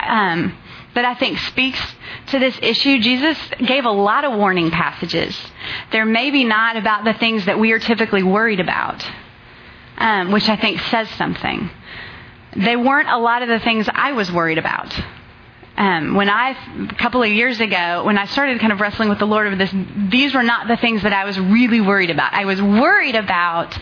um, 0.03 0.57
that 0.95 1.05
I 1.05 1.15
think 1.15 1.39
speaks 1.39 1.81
to 2.29 2.39
this 2.39 2.59
issue. 2.63 3.01
Jesus 3.01 3.39
gave 3.59 3.85
a 3.85 3.91
lot 3.91 4.25
of 4.25 4.37
warning 4.37 4.71
passages. 4.71 5.39
They're 5.93 6.05
maybe 6.05 6.45
not 6.45 6.77
about 6.77 7.05
the 7.05 7.15
things 7.15 7.47
that 7.47 7.59
we 7.59 7.73
are 7.73 7.79
typically 7.79 8.23
worried 8.23 8.61
about, 8.61 9.09
um, 9.99 10.33
which 10.33 10.49
I 10.49 10.57
think 10.57 10.81
says 10.81 11.09
something. 11.11 11.71
They 12.57 12.77
weren't 12.77 13.09
a 13.09 13.19
lot 13.19 13.43
of 13.43 13.49
the 13.49 13.61
things 13.61 13.89
I 13.93 14.13
was 14.13 14.31
worried 14.33 14.59
about. 14.59 14.99
Um, 15.77 16.15
when 16.15 16.29
I, 16.29 16.51
a 16.91 16.95
couple 16.97 17.23
of 17.23 17.31
years 17.31 17.59
ago, 17.59 18.05
when 18.05 18.19
I 18.19 18.27
started 18.27 18.61
kind 18.61 18.73
of 18.73 18.81
wrestling 18.81 19.09
with 19.09 19.19
the 19.19 19.27
Lord 19.27 19.47
over 19.47 19.57
this, 19.57 19.73
these 20.11 20.35
were 20.35 20.43
not 20.43 20.69
the 20.69 20.77
things 20.77 21.05
that 21.05 21.15
I 21.15 21.25
was 21.25 21.39
really 21.39 21.81
worried 21.81 22.11
about. 22.11 22.35
I 22.35 22.45
was 22.45 22.61
worried 22.61 23.15
about 23.15 23.79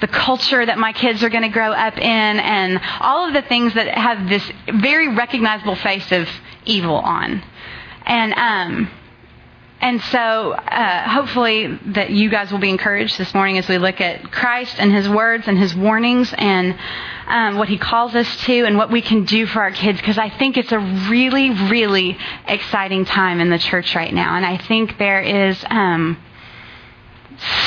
the 0.00 0.08
culture 0.08 0.66
that 0.66 0.78
my 0.78 0.92
kids 0.92 1.22
are 1.22 1.30
going 1.30 1.44
to 1.44 1.48
grow 1.48 1.72
up 1.72 1.96
in 1.96 2.02
and 2.04 2.78
all 3.00 3.26
of 3.26 3.32
the 3.32 3.40
things 3.42 3.72
that 3.74 3.88
have 3.96 4.28
this 4.28 4.42
very 4.74 5.08
recognizable 5.14 5.76
face 5.76 6.12
of 6.12 6.28
evil 6.68 6.96
on. 6.96 7.42
And, 8.06 8.32
um, 8.34 8.90
and 9.80 10.00
so, 10.02 10.52
uh, 10.52 11.08
hopefully, 11.08 11.78
that 11.92 12.10
you 12.10 12.30
guys 12.30 12.50
will 12.50 12.58
be 12.58 12.70
encouraged 12.70 13.16
this 13.16 13.32
morning 13.32 13.58
as 13.58 13.68
we 13.68 13.78
look 13.78 14.00
at 14.00 14.32
Christ 14.32 14.74
and 14.78 14.92
His 14.92 15.08
words 15.08 15.46
and 15.46 15.56
His 15.56 15.74
warnings 15.74 16.34
and 16.36 16.76
um, 17.28 17.58
what 17.58 17.68
He 17.68 17.78
calls 17.78 18.14
us 18.16 18.44
to 18.46 18.64
and 18.64 18.76
what 18.76 18.90
we 18.90 19.02
can 19.02 19.24
do 19.24 19.46
for 19.46 19.62
our 19.62 19.70
kids. 19.70 20.00
Because 20.00 20.18
I 20.18 20.30
think 20.30 20.56
it's 20.56 20.72
a 20.72 20.80
really, 20.80 21.50
really 21.50 22.18
exciting 22.48 23.04
time 23.04 23.40
in 23.40 23.50
the 23.50 23.58
church 23.58 23.94
right 23.94 24.12
now, 24.12 24.36
and 24.36 24.44
I 24.44 24.58
think 24.58 24.98
there 24.98 25.20
is 25.20 25.64
um, 25.70 26.20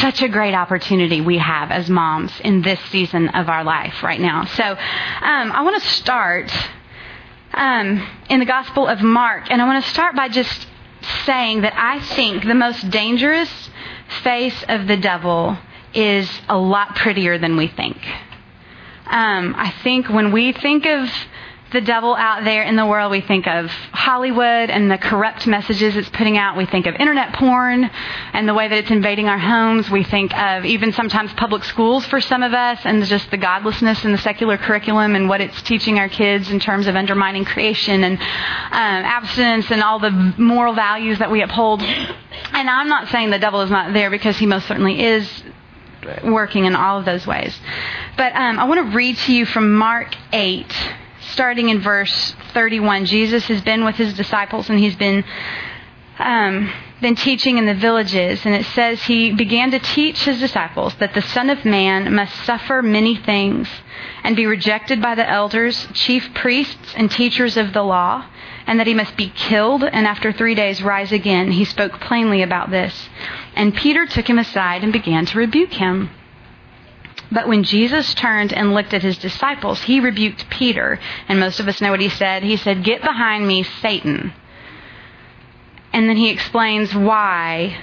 such 0.02 0.22
a 0.22 0.28
great 0.28 0.54
opportunity 0.54 1.22
we 1.22 1.38
have 1.38 1.72
as 1.72 1.90
moms 1.90 2.34
in 2.42 2.62
this 2.62 2.80
season 2.90 3.30
of 3.30 3.48
our 3.48 3.64
life 3.64 4.04
right 4.04 4.20
now. 4.20 4.44
So, 4.46 4.64
um, 4.64 4.78
I 5.22 5.62
want 5.62 5.82
to 5.82 5.90
start 5.92 6.52
um, 7.54 8.08
in 8.30 8.40
the 8.40 8.46
Gospel 8.46 8.88
of 8.88 9.02
Mark, 9.02 9.50
and 9.50 9.62
I 9.62 9.66
want 9.66 9.84
to 9.84 9.90
start 9.90 10.16
by 10.16 10.30
just 10.30 10.68
saying 11.26 11.62
that 11.62 11.74
I 11.76 12.00
think 12.00 12.46
the 12.46 12.56
most 12.56 12.90
dangerous 12.90 13.70
face 14.24 14.64
of 14.68 14.88
the 14.88 14.98
devil 14.98 15.58
is 15.94 16.30
a 16.48 16.58
lot 16.58 16.96
prettier 16.96 17.38
than 17.38 17.58
we 17.58 17.68
think. 17.68 17.98
Um, 19.08 19.56
I 19.58 19.74
think 19.84 20.08
when 20.08 20.32
we 20.32 20.54
think 20.54 20.86
of 20.86 21.10
the 21.72 21.82
devil 21.82 22.16
out 22.16 22.44
there 22.44 22.64
in 22.64 22.76
the 22.76 22.86
world, 22.86 23.12
we 23.12 23.22
think 23.22 23.48
of 23.48 23.72
Hollywood 23.94 24.70
and 24.70 24.92
the 24.92 24.98
corrupt 24.98 25.48
messages 25.48 25.96
it's 25.96 26.10
putting 26.10 26.38
out. 26.38 26.58
We 26.58 26.66
think 26.66 26.86
of 26.86 26.96
internet 26.96 27.34
porn 27.34 27.90
and 28.34 28.48
the 28.48 28.54
way 28.54 28.68
that 28.68 28.78
it's 28.78 28.92
invading 28.92 29.28
our 29.28 29.38
homes. 29.38 29.90
We 29.90 30.04
think 30.04 30.38
of 30.38 30.66
even 30.66 30.92
sometimes 30.92 31.32
public 31.34 31.64
schools 31.64 32.06
for 32.06 32.20
some 32.20 32.44
of 32.44 32.54
us 32.54 32.80
and 32.84 33.04
just 33.06 33.32
the 33.32 33.38
godlessness 33.38 34.04
in 34.04 34.12
the 34.12 34.18
secular 34.18 34.58
curriculum 34.58 35.16
and 35.16 35.30
what 35.30 35.40
it's 35.40 35.62
teaching 35.62 35.98
our 35.98 36.10
kids 36.10 36.52
in 36.52 36.60
terms 36.60 36.88
of 36.88 36.96
undermining 36.96 37.46
creation 37.46 38.04
and 38.04 38.20
um, 38.20 38.26
abstinence 38.72 39.72
and 39.72 39.82
all 39.82 40.00
the 40.00 40.12
moral 40.38 40.74
values 40.74 41.20
that 41.20 41.32
we 41.32 41.42
uphold. 41.42 41.82
And 41.82 42.70
I'm 42.70 42.90
not 42.90 43.08
saying 43.10 43.30
the 43.30 43.40
devil 43.40 43.62
is 43.62 43.72
not 43.72 43.94
there 43.94 44.10
because 44.10 44.38
he 44.38 44.46
most 44.46 44.68
certainly 44.68 45.02
is 45.02 45.44
working 46.24 46.66
in 46.66 46.76
all 46.76 47.00
of 47.00 47.06
those 47.06 47.26
ways. 47.26 47.58
But 48.18 48.36
um, 48.36 48.60
I 48.60 48.66
want 48.66 48.90
to 48.90 48.96
read 48.96 49.18
to 49.18 49.34
you 49.34 49.46
from 49.46 49.76
Mark 49.76 50.16
8 50.34 50.66
starting 51.32 51.70
in 51.70 51.82
verse 51.82 52.36
31. 52.54 53.06
Jesus 53.06 53.46
has 53.46 53.62
been 53.62 53.86
with 53.86 53.96
his 53.96 54.14
disciples 54.14 54.70
and 54.70 54.80
he's 54.80 54.96
been 54.96 55.24
um, 56.20 56.72
been 57.02 57.16
teaching 57.16 57.58
in 57.58 57.66
the 57.66 57.74
villages, 57.74 58.46
and 58.46 58.54
it 58.54 58.66
says 58.68 59.02
he 59.02 59.34
began 59.34 59.72
to 59.72 59.80
teach 59.80 60.24
his 60.24 60.40
disciples 60.40 60.94
that 60.96 61.16
the 61.16 61.22
Son 61.22 61.50
of 61.50 61.66
Man 61.66 62.14
must 62.14 62.46
suffer 62.46 62.84
many 62.84 63.16
things 63.16 63.68
and 64.24 64.36
be 64.36 64.46
rejected 64.46 65.02
by 65.02 65.16
the 65.16 65.28
elders, 65.28 65.88
chief 65.94 66.32
priests, 66.36 66.94
and 66.96 67.10
teachers 67.10 67.58
of 67.58 67.74
the 67.74 67.82
law, 67.82 68.28
and 68.68 68.80
that 68.80 68.86
he 68.86 68.94
must 68.94 69.18
be 69.18 69.30
killed 69.30 69.84
and 69.84 70.06
after 70.06 70.32
three 70.32 70.54
days 70.54 70.84
rise 70.84 71.12
again. 71.12 71.52
He 71.52 71.66
spoke 71.66 72.00
plainly 72.00 72.44
about 72.44 72.70
this. 72.70 73.10
And 73.56 73.76
Peter 73.76 74.06
took 74.06 74.30
him 74.30 74.38
aside 74.38 74.84
and 74.84 74.94
began 74.94 75.26
to 75.26 75.40
rebuke 75.40 75.74
him. 75.74 76.12
But 77.32 77.48
when 77.48 77.64
Jesus 77.64 78.14
turned 78.14 78.52
and 78.52 78.74
looked 78.74 78.94
at 78.94 79.04
his 79.04 79.18
disciples, 79.18 79.82
he 79.82 80.00
rebuked 80.00 80.50
Peter. 80.50 81.00
And 81.28 81.40
most 81.40 81.60
of 81.60 81.68
us 81.68 81.80
know 81.80 81.92
what 81.92 82.02
he 82.02 82.10
said. 82.10 82.44
He 82.44 82.58
said, 82.58 82.84
Get 82.84 83.02
behind 83.02 83.48
me, 83.48 83.64
Satan. 83.64 84.34
And 85.94 86.10
then 86.10 86.18
he 86.18 86.30
explains 86.30 86.94
why 86.94 87.78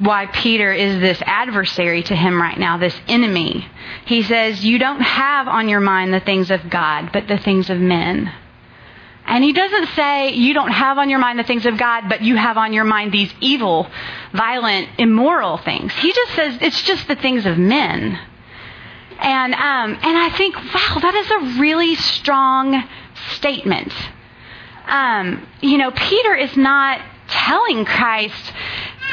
why 0.00 0.24
Peter 0.26 0.72
is 0.72 0.98
this 0.98 1.20
adversary 1.26 2.02
to 2.02 2.16
him 2.16 2.40
right 2.40 2.58
now, 2.58 2.78
this 2.78 2.98
enemy. 3.06 3.68
He 4.06 4.22
says, 4.22 4.64
You 4.64 4.78
don't 4.78 5.02
have 5.02 5.46
on 5.46 5.68
your 5.68 5.80
mind 5.80 6.12
the 6.12 6.20
things 6.20 6.50
of 6.50 6.70
God, 6.70 7.10
but 7.12 7.28
the 7.28 7.36
things 7.36 7.68
of 7.68 7.78
men. 7.78 8.32
And 9.30 9.44
he 9.44 9.52
doesn't 9.52 9.86
say 9.94 10.32
you 10.32 10.54
don't 10.54 10.72
have 10.72 10.98
on 10.98 11.08
your 11.08 11.20
mind 11.20 11.38
the 11.38 11.44
things 11.44 11.64
of 11.64 11.78
God, 11.78 12.08
but 12.08 12.20
you 12.20 12.34
have 12.34 12.56
on 12.56 12.72
your 12.72 12.82
mind 12.82 13.12
these 13.12 13.32
evil, 13.40 13.88
violent, 14.32 14.88
immoral 14.98 15.56
things. 15.58 15.92
He 15.94 16.12
just 16.12 16.32
says 16.32 16.58
it's 16.60 16.82
just 16.82 17.06
the 17.06 17.14
things 17.14 17.46
of 17.46 17.56
men. 17.56 18.18
And 19.20 19.54
um, 19.54 19.98
and 20.02 20.18
I 20.18 20.30
think, 20.36 20.56
wow, 20.56 20.98
that 21.00 21.14
is 21.14 21.30
a 21.30 21.60
really 21.60 21.94
strong 21.94 22.82
statement. 23.36 23.92
Um, 24.88 25.46
you 25.60 25.78
know, 25.78 25.92
Peter 25.92 26.34
is 26.34 26.56
not 26.56 27.00
telling 27.28 27.84
Christ, 27.84 28.52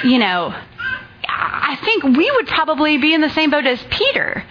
you 0.04 0.18
know, 0.18 0.52
I 1.28 1.78
think 1.84 2.04
we 2.18 2.32
would 2.32 2.48
probably 2.48 2.98
be 2.98 3.14
in 3.14 3.22
the 3.22 3.30
same 3.30 3.52
boat 3.52 3.68
as 3.68 3.84
Peter. 3.92 4.44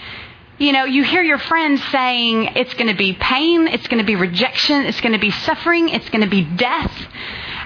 You 0.59 0.73
know, 0.73 0.85
you 0.85 1.05
hear 1.05 1.23
your 1.23 1.39
friends 1.39 1.85
saying 1.89 2.53
it's 2.57 2.73
going 2.75 2.87
to 2.87 2.97
be 2.97 3.13
pain, 3.13 3.69
it's 3.69 3.89
going 3.89 3.99
to 3.99 4.07
be 4.07 4.17
rejection, 4.17 4.87
it's 4.87 5.03
going 5.03 5.13
to 5.13 5.19
be 5.19 5.31
suffering, 5.31 5.91
it's 5.91 6.09
going 6.09 6.23
to 6.23 6.31
be 6.31 6.43
death. 6.43 6.93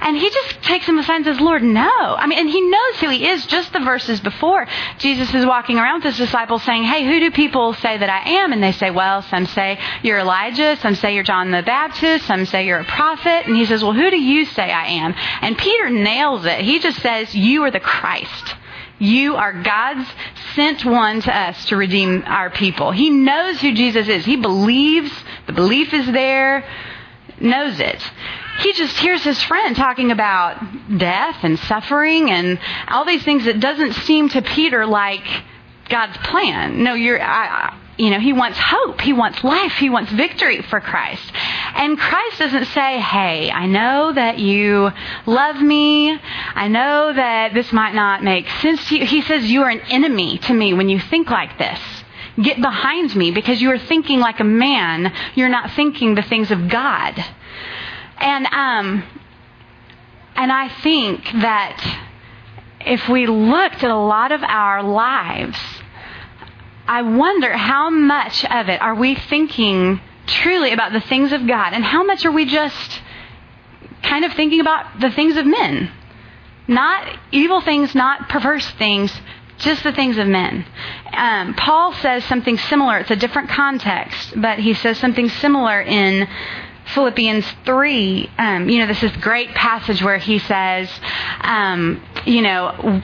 And 0.00 0.16
he 0.16 0.28
just 0.30 0.62
takes 0.62 0.86
him 0.86 0.98
aside 0.98 1.16
and 1.16 1.24
says, 1.26 1.40
Lord, 1.40 1.62
no. 1.62 1.82
I 1.84 2.26
mean, 2.26 2.38
and 2.38 2.48
he 2.48 2.60
knows 2.62 3.00
who 3.00 3.10
he 3.10 3.28
is. 3.28 3.46
Just 3.46 3.72
the 3.72 3.80
verses 3.80 4.18
before, 4.20 4.66
Jesus 4.98 5.32
is 5.34 5.44
walking 5.46 5.78
around 5.78 5.96
with 6.02 6.16
his 6.16 6.16
disciples 6.16 6.62
saying, 6.64 6.84
Hey, 6.84 7.04
who 7.04 7.20
do 7.20 7.30
people 7.30 7.74
say 7.74 7.98
that 7.98 8.08
I 8.08 8.30
am? 8.30 8.52
And 8.52 8.62
they 8.62 8.72
say, 8.72 8.90
Well, 8.90 9.22
some 9.22 9.46
say 9.46 9.78
you're 10.02 10.18
Elijah, 10.18 10.76
some 10.80 10.94
say 10.94 11.14
you're 11.14 11.22
John 11.22 11.50
the 11.50 11.62
Baptist, 11.62 12.26
some 12.26 12.46
say 12.46 12.66
you're 12.66 12.80
a 12.80 12.84
prophet. 12.84 13.46
And 13.46 13.54
he 13.54 13.66
says, 13.66 13.84
Well, 13.84 13.92
who 13.92 14.10
do 14.10 14.18
you 14.18 14.46
say 14.46 14.72
I 14.72 14.86
am? 14.86 15.14
And 15.42 15.56
Peter 15.56 15.90
nails 15.90 16.46
it. 16.46 16.62
He 16.62 16.78
just 16.78 17.00
says, 17.00 17.34
You 17.34 17.62
are 17.64 17.70
the 17.70 17.78
Christ. 17.78 18.56
You 19.00 19.36
are 19.36 19.62
God's 19.62 20.06
sent 20.54 20.84
one 20.84 21.22
to 21.22 21.34
us 21.34 21.64
to 21.66 21.76
redeem 21.76 22.22
our 22.26 22.50
people. 22.50 22.92
He 22.92 23.08
knows 23.08 23.58
who 23.58 23.72
Jesus 23.72 24.06
is. 24.08 24.26
He 24.26 24.36
believes, 24.36 25.10
the 25.46 25.54
belief 25.54 25.94
is 25.94 26.06
there, 26.06 26.64
knows 27.40 27.80
it. 27.80 28.02
He 28.60 28.74
just 28.74 28.98
hears 28.98 29.24
his 29.24 29.42
friend 29.42 29.74
talking 29.74 30.10
about 30.10 30.98
death 30.98 31.38
and 31.42 31.58
suffering 31.60 32.30
and 32.30 32.60
all 32.88 33.06
these 33.06 33.24
things 33.24 33.46
that 33.46 33.58
doesn't 33.58 33.94
seem 33.94 34.28
to 34.28 34.42
Peter 34.42 34.84
like 34.84 35.26
God's 35.88 36.18
plan. 36.18 36.84
No, 36.84 36.92
you're, 36.92 37.22
I, 37.22 37.79
you 38.00 38.08
know, 38.08 38.18
he 38.18 38.32
wants 38.32 38.58
hope. 38.58 38.98
He 39.02 39.12
wants 39.12 39.44
life. 39.44 39.72
He 39.72 39.90
wants 39.90 40.10
victory 40.10 40.62
for 40.62 40.80
Christ. 40.80 41.22
And 41.74 41.98
Christ 41.98 42.38
doesn't 42.38 42.64
say, 42.68 42.98
hey, 42.98 43.50
I 43.50 43.66
know 43.66 44.10
that 44.14 44.38
you 44.38 44.90
love 45.26 45.60
me. 45.60 46.18
I 46.54 46.68
know 46.68 47.12
that 47.12 47.52
this 47.52 47.70
might 47.74 47.94
not 47.94 48.24
make 48.24 48.48
sense 48.62 48.88
to 48.88 48.96
you. 48.96 49.04
He 49.04 49.20
says, 49.20 49.44
you 49.44 49.64
are 49.64 49.68
an 49.68 49.82
enemy 49.90 50.38
to 50.38 50.54
me 50.54 50.72
when 50.72 50.88
you 50.88 50.98
think 50.98 51.28
like 51.28 51.58
this. 51.58 51.78
Get 52.42 52.62
behind 52.62 53.14
me 53.14 53.32
because 53.32 53.60
you 53.60 53.70
are 53.70 53.78
thinking 53.78 54.18
like 54.18 54.40
a 54.40 54.44
man. 54.44 55.12
You're 55.34 55.50
not 55.50 55.72
thinking 55.72 56.14
the 56.14 56.22
things 56.22 56.50
of 56.50 56.70
God. 56.70 57.22
And, 58.16 58.46
um, 58.46 59.04
and 60.36 60.50
I 60.50 60.68
think 60.82 61.22
that 61.42 62.06
if 62.80 63.10
we 63.10 63.26
looked 63.26 63.84
at 63.84 63.90
a 63.90 63.98
lot 63.98 64.32
of 64.32 64.42
our 64.42 64.82
lives, 64.82 65.58
I 66.90 67.02
wonder 67.02 67.56
how 67.56 67.88
much 67.88 68.44
of 68.44 68.68
it 68.68 68.82
are 68.82 68.96
we 68.96 69.14
thinking 69.14 70.00
truly 70.26 70.72
about 70.72 70.92
the 70.92 71.00
things 71.00 71.30
of 71.30 71.46
God 71.46 71.72
and 71.72 71.84
how 71.84 72.02
much 72.02 72.24
are 72.24 72.32
we 72.32 72.46
just 72.46 73.00
kind 74.02 74.24
of 74.24 74.32
thinking 74.32 74.58
about 74.58 74.98
the 74.98 75.08
things 75.12 75.36
of 75.36 75.46
men? 75.46 75.88
Not 76.66 77.16
evil 77.30 77.60
things, 77.60 77.94
not 77.94 78.28
perverse 78.28 78.68
things, 78.72 79.12
just 79.58 79.84
the 79.84 79.92
things 79.92 80.18
of 80.18 80.26
men. 80.26 80.66
Um, 81.12 81.54
Paul 81.54 81.94
says 81.94 82.24
something 82.24 82.58
similar. 82.58 82.98
It's 82.98 83.12
a 83.12 83.16
different 83.16 83.50
context, 83.50 84.32
but 84.36 84.58
he 84.58 84.74
says 84.74 84.98
something 84.98 85.28
similar 85.28 85.80
in 85.80 86.26
Philippians 86.86 87.46
3. 87.66 88.30
Um, 88.36 88.68
you 88.68 88.80
know, 88.80 88.88
this 88.88 89.04
is 89.04 89.12
great 89.18 89.50
passage 89.50 90.02
where 90.02 90.18
he 90.18 90.40
says, 90.40 90.90
um, 91.42 92.02
you 92.26 92.42
know, 92.42 93.00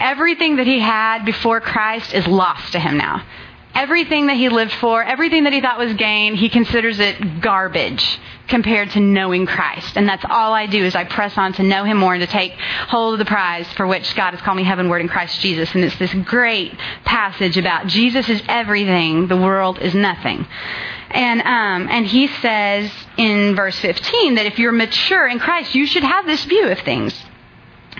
everything 0.00 0.56
that 0.56 0.66
he 0.66 0.78
had 0.80 1.24
before 1.24 1.60
Christ 1.60 2.14
is 2.14 2.26
lost 2.26 2.72
to 2.72 2.80
him 2.80 2.96
now. 2.96 3.24
Everything 3.74 4.28
that 4.28 4.36
he 4.36 4.48
lived 4.48 4.72
for, 4.72 5.02
everything 5.02 5.44
that 5.44 5.52
he 5.52 5.60
thought 5.60 5.78
was 5.78 5.92
gain, 5.94 6.34
he 6.34 6.48
considers 6.48 6.98
it 6.98 7.42
garbage 7.42 8.18
compared 8.48 8.90
to 8.90 9.00
knowing 9.00 9.44
Christ. 9.44 9.96
And 9.96 10.08
that's 10.08 10.24
all 10.28 10.54
I 10.54 10.66
do 10.66 10.82
is 10.82 10.94
I 10.94 11.04
press 11.04 11.36
on 11.36 11.52
to 11.54 11.62
know 11.62 11.84
him 11.84 11.98
more 11.98 12.14
and 12.14 12.22
to 12.22 12.26
take 12.26 12.52
hold 12.52 13.14
of 13.14 13.18
the 13.18 13.24
prize 13.26 13.70
for 13.74 13.86
which 13.86 14.14
God 14.14 14.32
has 14.32 14.40
called 14.40 14.56
me 14.56 14.64
heavenward 14.64 15.02
in 15.02 15.08
Christ 15.08 15.40
Jesus. 15.40 15.74
And 15.74 15.84
it's 15.84 15.98
this 15.98 16.14
great 16.14 16.72
passage 17.04 17.58
about 17.58 17.86
Jesus 17.86 18.28
is 18.30 18.42
everything, 18.48 19.28
the 19.28 19.36
world 19.36 19.78
is 19.78 19.94
nothing. 19.94 20.46
And 21.10 21.40
um, 21.40 21.88
and 21.90 22.06
he 22.06 22.28
says 22.28 22.90
in 23.16 23.54
verse 23.54 23.78
15 23.78 24.36
that 24.36 24.46
if 24.46 24.58
you're 24.58 24.72
mature 24.72 25.26
in 25.26 25.38
Christ, 25.38 25.74
you 25.74 25.86
should 25.86 26.02
have 26.02 26.26
this 26.26 26.44
view 26.44 26.68
of 26.68 26.78
things. 26.80 27.14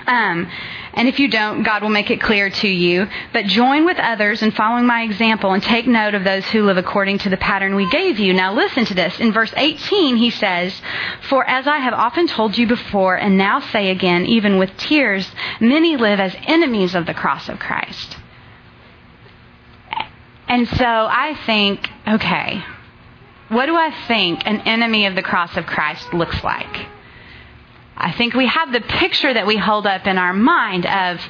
Um, 0.07 0.51
and 0.97 1.09
if 1.09 1.21
you 1.21 1.29
don't, 1.29 1.63
God 1.63 1.83
will 1.83 1.91
make 1.91 2.11
it 2.11 2.23
clear 2.23 2.49
to 2.49 2.69
you. 2.69 3.07
But 3.35 3.45
join 3.45 3.85
with 3.85 3.99
others 3.99 4.43
in 4.43 4.51
following 4.53 4.87
my 4.87 5.03
example 5.03 5.53
and 5.53 5.63
take 5.63 5.87
note 5.87 6.15
of 6.15 6.25
those 6.25 6.47
who 6.47 6.65
live 6.65 6.79
according 6.79 7.19
to 7.19 7.29
the 7.29 7.37
pattern 7.37 7.75
we 7.75 7.89
gave 7.91 8.19
you. 8.19 8.33
Now 8.33 8.55
listen 8.55 8.87
to 8.87 8.95
this. 8.95 9.21
In 9.21 9.31
verse 9.31 9.53
18, 9.55 10.17
he 10.17 10.31
says, 10.31 10.81
For 11.29 11.47
as 11.47 11.67
I 11.67 11.81
have 11.81 11.93
often 11.93 12.27
told 12.27 12.57
you 12.57 12.67
before 12.67 13.15
and 13.15 13.37
now 13.37 13.61
say 13.61 13.91
again, 13.91 14.25
even 14.25 14.57
with 14.57 14.75
tears, 14.79 15.31
many 15.61 15.99
live 15.99 16.19
as 16.19 16.35
enemies 16.47 16.95
of 16.95 17.05
the 17.05 17.15
cross 17.15 17.51
of 17.51 17.59
Christ. 17.59 18.17
And 20.49 20.67
so 20.67 20.87
I 20.87 21.39
think, 21.45 21.91
okay, 22.09 22.65
what 23.49 23.67
do 23.67 23.77
I 23.77 23.91
think 24.09 24.47
an 24.47 24.63
enemy 24.63 25.05
of 25.05 25.15
the 25.15 25.23
cross 25.23 25.59
of 25.59 25.67
Christ 25.67 26.15
looks 26.15 26.43
like? 26.43 26.96
I 27.97 28.13
think 28.13 28.35
we 28.35 28.47
have 28.47 28.73
the 28.73 28.83
picture 28.83 29.33
that 29.33 29.47
we 29.47 29.57
hold 29.57 29.87
up 29.87 30.07
in 30.07 30.19
our 30.19 30.35
mind 30.35 30.85
of, 30.85 31.21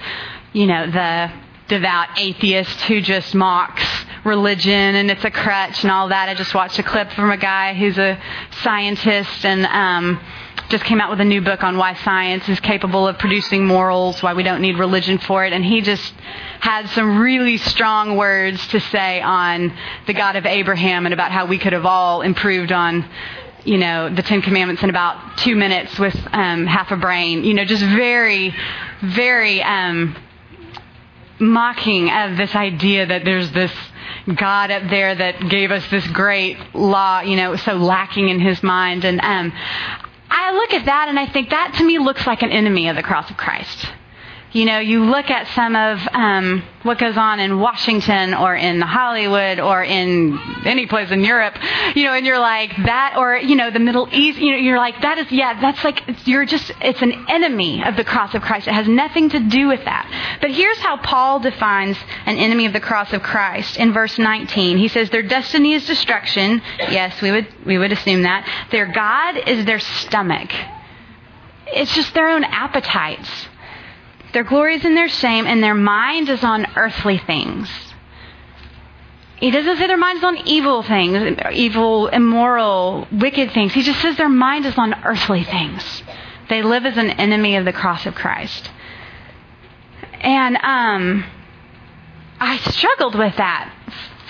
you 0.52 0.66
know, 0.66 0.90
the 0.90 1.33
devout 1.68 2.18
atheist 2.18 2.81
who 2.83 3.00
just 3.00 3.35
mocks 3.35 3.85
religion 4.24 4.96
and 4.96 5.11
it's 5.11 5.24
a 5.24 5.31
crutch 5.31 5.85
and 5.85 5.92
all 5.92 6.09
that. 6.09 6.29
I 6.29 6.35
just 6.35 6.55
watched 6.55 6.79
a 6.81 6.83
clip 6.83 7.12
from 7.12 7.31
a 7.31 7.37
guy 7.37 7.74
who's 7.74 7.98
a 7.98 8.20
scientist 8.62 9.44
and 9.44 9.64
um, 9.66 10.20
just 10.68 10.85
came 10.85 11.00
out 11.00 11.11
with 11.11 11.20
a 11.20 11.24
new 11.24 11.40
book 11.40 11.62
on 11.62 11.76
why 11.76 11.94
science 11.94 12.48
is 12.48 12.59
capable 12.59 13.07
of 13.07 13.18
producing 13.18 13.64
morals, 13.64 14.20
why 14.22 14.35
we 14.35 14.42
don't 14.42 14.61
need 14.61 14.76
religion 14.76 15.18
for 15.18 15.44
it. 15.44 15.52
And 15.52 15.64
he 15.64 15.81
just 15.81 16.12
had 16.61 16.88
some 16.90 17.18
really 17.18 17.59
strong 17.59 18.16
words 18.16 18.66
to 18.68 18.81
say 18.81 19.20
on 19.20 19.72
the 20.09 20.14
God 20.14 20.35
of 20.35 20.44
Abraham 20.46 21.07
and 21.07 21.12
about 21.12 21.31
how 21.31 21.46
we 21.46 21.59
could 21.59 21.72
have 21.72 21.87
all 21.87 22.22
improved 22.22 22.72
on 22.72 23.09
you 23.66 23.79
know, 23.79 24.14
the 24.14 24.22
Ten 24.22 24.42
Commandments 24.42 24.83
in 24.83 24.90
about 24.90 25.38
two 25.38 25.57
minutes 25.57 25.98
with 25.98 26.16
um, 26.33 26.66
half 26.66 26.92
a 26.92 26.96
brain. 26.96 27.44
You 27.44 27.55
know, 27.55 27.64
just 27.64 27.83
very, 27.83 28.55
very 29.02 29.62
um, 29.62 30.16
mocking 31.38 32.11
of 32.11 32.37
this 32.37 32.55
idea 32.55 33.07
that 33.07 33.24
there's 33.24 33.50
this 33.52 33.72
God 34.33 34.70
up 34.70 34.88
there 34.88 35.14
that 35.14 35.48
gave 35.48 35.70
us 35.70 35.88
this 35.90 36.07
great 36.09 36.59
law, 36.74 37.20
you 37.20 37.37
know, 37.37 37.57
so 37.57 37.74
lacking 37.74 38.29
in 38.29 38.40
his 38.40 38.62
mind. 38.62 39.05
And 39.05 39.20
um, 39.20 39.52
I 40.31 40.52
look 40.52 40.72
at 40.72 40.87
that 40.87 41.09
and 41.09 41.18
I 41.18 41.26
think 41.26 41.50
that 41.50 41.74
to 41.79 41.85
me 41.85 41.98
looks 41.98 42.26
like 42.26 42.42
an 42.42 42.50
enemy 42.50 42.88
of 42.88 42.96
the 42.96 43.02
cross 43.02 43.31
of 43.31 43.37
Christ. 43.37 43.87
You 44.56 44.64
know, 44.64 44.78
you 44.78 45.04
look 45.04 45.28
at 45.28 45.48
some 45.48 45.76
of 45.76 46.00
um, 46.14 46.62
what 46.82 46.98
goes 46.98 47.18
on 47.18 47.40
in 47.40 47.60
Washington 47.60 48.32
or 48.32 48.56
in 48.56 48.80
Hollywood 48.80 49.60
or 49.60 49.84
in 49.84 50.38
any 50.64 50.86
place 50.86 51.10
in 51.10 51.22
Europe, 51.22 51.52
you 51.94 52.04
know, 52.04 52.14
and 52.14 52.24
you're 52.24 52.38
like 52.38 52.70
that, 52.86 53.16
or 53.18 53.36
you 53.36 53.54
know, 53.54 53.70
the 53.70 53.80
Middle 53.80 54.08
East. 54.10 54.38
You 54.38 54.52
know, 54.52 54.56
you're 54.56 54.78
like 54.78 55.02
that 55.02 55.18
is 55.18 55.30
yeah, 55.30 55.60
that's 55.60 55.84
like 55.84 56.26
you're 56.26 56.46
just 56.46 56.72
it's 56.80 57.02
an 57.02 57.26
enemy 57.28 57.84
of 57.84 57.96
the 57.96 58.04
cross 58.04 58.34
of 58.34 58.40
Christ. 58.40 58.66
It 58.66 58.72
has 58.72 58.88
nothing 58.88 59.28
to 59.28 59.40
do 59.40 59.68
with 59.68 59.84
that. 59.84 60.38
But 60.40 60.52
here's 60.52 60.78
how 60.78 60.96
Paul 60.96 61.40
defines 61.40 61.98
an 62.24 62.38
enemy 62.38 62.64
of 62.64 62.72
the 62.72 62.80
cross 62.80 63.12
of 63.12 63.22
Christ 63.22 63.76
in 63.76 63.92
verse 63.92 64.18
19. 64.18 64.78
He 64.78 64.88
says 64.88 65.10
their 65.10 65.22
destiny 65.22 65.74
is 65.74 65.86
destruction. 65.86 66.62
Yes, 66.78 67.20
we 67.20 67.30
would 67.30 67.46
we 67.66 67.76
would 67.76 67.92
assume 67.92 68.22
that 68.22 68.48
their 68.70 68.86
God 68.86 69.36
is 69.36 69.66
their 69.66 69.80
stomach. 69.80 70.50
It's 71.66 71.94
just 71.94 72.14
their 72.14 72.30
own 72.30 72.42
appetites. 72.42 73.48
Their 74.32 74.44
glory 74.44 74.76
is 74.76 74.84
in 74.84 74.94
their 74.94 75.08
shame, 75.08 75.46
and 75.46 75.62
their 75.62 75.74
mind 75.74 76.28
is 76.28 76.44
on 76.44 76.66
earthly 76.76 77.18
things. 77.18 77.70
He 79.36 79.50
doesn't 79.50 79.76
say 79.76 79.86
their 79.86 79.98
mind 79.98 80.18
is 80.18 80.24
on 80.24 80.38
evil 80.46 80.82
things, 80.82 81.38
evil, 81.52 82.08
immoral, 82.08 83.06
wicked 83.12 83.52
things. 83.52 83.72
He 83.72 83.82
just 83.82 84.00
says 84.00 84.16
their 84.16 84.28
mind 84.28 84.64
is 84.64 84.78
on 84.78 84.94
earthly 85.04 85.44
things. 85.44 86.02
They 86.48 86.62
live 86.62 86.86
as 86.86 86.96
an 86.96 87.10
enemy 87.10 87.56
of 87.56 87.64
the 87.64 87.72
cross 87.72 88.06
of 88.06 88.14
Christ. 88.14 88.70
And 90.20 90.56
um, 90.56 91.24
I 92.40 92.56
struggled 92.58 93.14
with 93.14 93.36
that. 93.36 93.72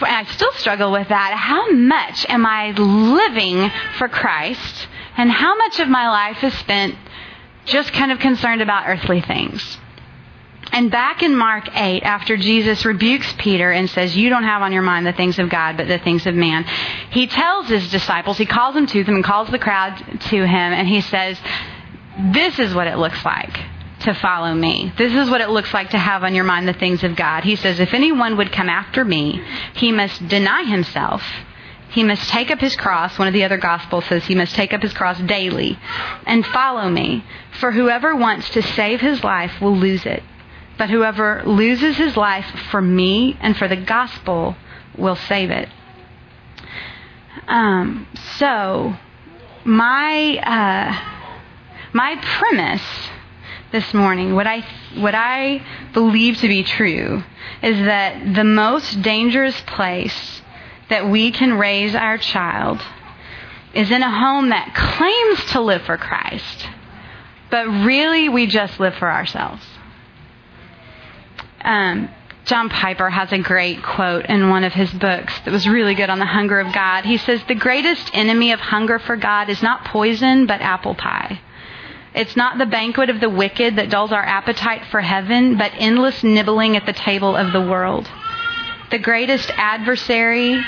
I 0.01 0.25
still 0.25 0.53
struggle 0.53 0.91
with 0.91 1.09
that. 1.09 1.35
How 1.35 1.71
much 1.71 2.27
am 2.29 2.45
I 2.45 2.73
living 2.73 3.71
for 3.99 4.09
Christ? 4.09 4.89
And 5.17 5.31
how 5.31 5.57
much 5.57 5.79
of 5.79 5.89
my 5.89 6.09
life 6.09 6.43
is 6.43 6.53
spent 6.59 6.97
just 7.65 7.93
kind 7.93 8.13
of 8.13 8.19
concerned 8.19 8.61
about 8.61 8.89
earthly 8.89 9.21
things? 9.21 9.79
And 10.73 10.91
back 10.91 11.23
in 11.23 11.37
Mark 11.37 11.69
8, 11.75 12.03
after 12.03 12.37
Jesus 12.37 12.85
rebukes 12.85 13.33
Peter 13.39 13.71
and 13.71 13.89
says, 13.89 14.17
You 14.17 14.29
don't 14.29 14.45
have 14.45 14.63
on 14.63 14.73
your 14.73 14.83
mind 14.83 15.07
the 15.07 15.13
things 15.13 15.39
of 15.39 15.49
God, 15.49 15.77
but 15.77 15.89
the 15.89 15.99
things 15.99 16.27
of 16.27 16.35
man, 16.35 16.65
he 17.11 17.27
tells 17.27 17.69
his 17.69 17.91
disciples, 17.91 18.37
he 18.37 18.47
calls 18.47 18.75
them 18.75 18.87
to 18.87 19.05
them 19.05 19.15
and 19.15 19.25
calls 19.25 19.49
the 19.49 19.59
crowd 19.59 19.97
to 20.21 20.37
him, 20.37 20.73
and 20.73 20.89
he 20.89 21.01
says, 21.01 21.39
This 22.33 22.59
is 22.59 22.75
what 22.75 22.89
it 22.89 22.99
looks 22.99 23.25
like 23.25 23.59
to 24.01 24.15
follow 24.15 24.55
me. 24.55 24.93
This 24.99 25.13
is 25.13 25.31
what 25.31 25.41
it 25.41 25.49
looks 25.49 25.73
like 25.73 25.91
to 25.91 25.99
have 25.99 26.25
on 26.25 26.35
your 26.35 26.45
mind 26.45 26.69
the 26.69 26.75
things 26.75 27.03
of 27.03 27.17
God. 27.17 27.45
He 27.45 27.57
says, 27.57 27.81
If 27.81 27.95
anyone 27.95 28.37
would 28.37 28.53
come 28.53 28.69
after 28.69 29.05
me, 29.05 29.43
he 29.75 29.93
must 29.93 30.27
deny 30.29 30.65
himself. 30.65 31.23
He 31.91 32.05
must 32.05 32.29
take 32.29 32.51
up 32.51 32.59
his 32.59 32.77
cross. 32.77 33.19
One 33.19 33.29
of 33.29 33.35
the 33.35 33.45
other 33.45 33.57
gospels 33.57 34.05
says 34.07 34.25
he 34.25 34.35
must 34.35 34.55
take 34.55 34.75
up 34.75 34.83
his 34.83 34.93
cross 34.93 35.19
daily 35.21 35.79
and 36.27 36.45
follow 36.45 36.91
me. 36.91 37.25
For 37.61 37.73
whoever 37.73 38.15
wants 38.15 38.51
to 38.51 38.61
save 38.61 39.01
his 39.01 39.25
life 39.25 39.61
will 39.63 39.75
lose 39.75 40.05
it 40.05 40.23
but 40.79 40.91
whoever 40.91 41.43
loses 41.45 41.97
his 41.97 42.17
life 42.17 42.47
for 42.71 42.81
me 42.81 43.37
and 43.41 43.57
for 43.57 43.69
the 43.69 43.77
gospel 43.77 44.57
will 44.97 45.17
save 45.17 45.51
it. 45.51 45.69
Um, 47.49 48.07
so, 48.39 48.97
my 49.65 50.39
uh, 50.39 51.01
my 51.93 52.17
premise 52.21 53.09
this 53.73 53.95
morning, 53.95 54.35
what 54.35 54.47
I 54.47 54.67
what 54.97 55.15
I 55.15 55.65
believe 55.93 56.39
to 56.39 56.49
be 56.49 56.63
true, 56.63 57.23
is 57.63 57.79
that 57.79 58.35
the 58.35 58.45
most 58.45 59.03
dangerous 59.03 59.61
place 59.63 60.43
that 60.89 61.09
we 61.09 61.31
can 61.31 61.55
raise 61.55 61.95
our 61.95 62.19
child 62.19 62.81
is 63.75 63.91
in 63.91 64.03
a 64.03 64.11
home 64.11 64.51
that 64.51 64.75
claims 64.75 65.53
to 65.53 65.61
live 65.61 65.83
for 65.83 65.97
Christ, 65.97 66.69
but 67.51 67.67
really 67.67 68.29
we 68.29 68.47
just 68.47 68.81
live 68.81 68.95
for 68.95 69.11
ourselves 69.11 69.65
Um, 71.67 72.09
John 72.47 72.69
Piper 72.69 73.11
has 73.11 73.33
a 73.33 73.39
great 73.39 73.83
quote 73.83 74.27
in 74.27 74.49
one 74.51 74.63
of 74.63 74.73
his 74.73 74.93
books 74.93 75.35
that 75.45 75.51
was 75.51 75.69
really 75.69 75.97
good 75.97 76.09
on 76.09 76.21
the 76.21 76.27
hunger 76.27 76.61
of 76.61 76.73
God. 76.73 77.05
He 77.05 77.19
says, 77.19 77.43
The 77.49 77.57
greatest 77.57 78.09
enemy 78.15 78.53
of 78.53 78.61
hunger 78.61 79.01
for 79.01 79.17
God 79.17 79.51
is 79.51 79.63
not 79.65 79.85
poison, 79.85 80.47
but 80.47 80.61
apple 80.61 80.95
pie. 80.95 81.41
It's 82.15 82.37
not 82.37 82.57
the 82.57 82.67
banquet 82.67 83.11
of 83.11 83.21
the 83.21 83.29
wicked 83.29 83.77
that 83.77 83.91
dulls 83.91 84.13
our 84.13 84.25
appetite 84.25 84.87
for 84.93 85.01
heaven, 85.01 85.59
but 85.59 85.73
endless 85.77 86.23
nibbling 86.23 86.77
at 86.77 86.87
the 86.87 86.93
table 86.93 87.35
of 87.35 87.53
the 87.53 87.61
world. 87.61 88.09
The 88.93 89.01
greatest 89.01 89.51
adversary 89.57 90.65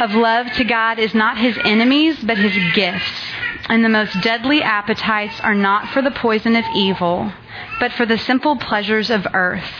of 0.00 0.14
love 0.14 0.52
to 0.54 0.64
God 0.64 0.98
is 0.98 1.14
not 1.14 1.38
his 1.38 1.56
enemies, 1.64 2.18
but 2.24 2.38
his 2.38 2.74
gifts. 2.74 3.22
And 3.68 3.84
the 3.84 3.88
most 3.88 4.20
deadly 4.20 4.62
appetites 4.62 5.38
are 5.40 5.54
not 5.54 5.88
for 5.90 6.02
the 6.02 6.10
poison 6.10 6.56
of 6.56 6.64
evil, 6.74 7.32
but 7.78 7.92
for 7.92 8.04
the 8.04 8.18
simple 8.18 8.56
pleasures 8.56 9.10
of 9.10 9.26
earth. 9.32 9.70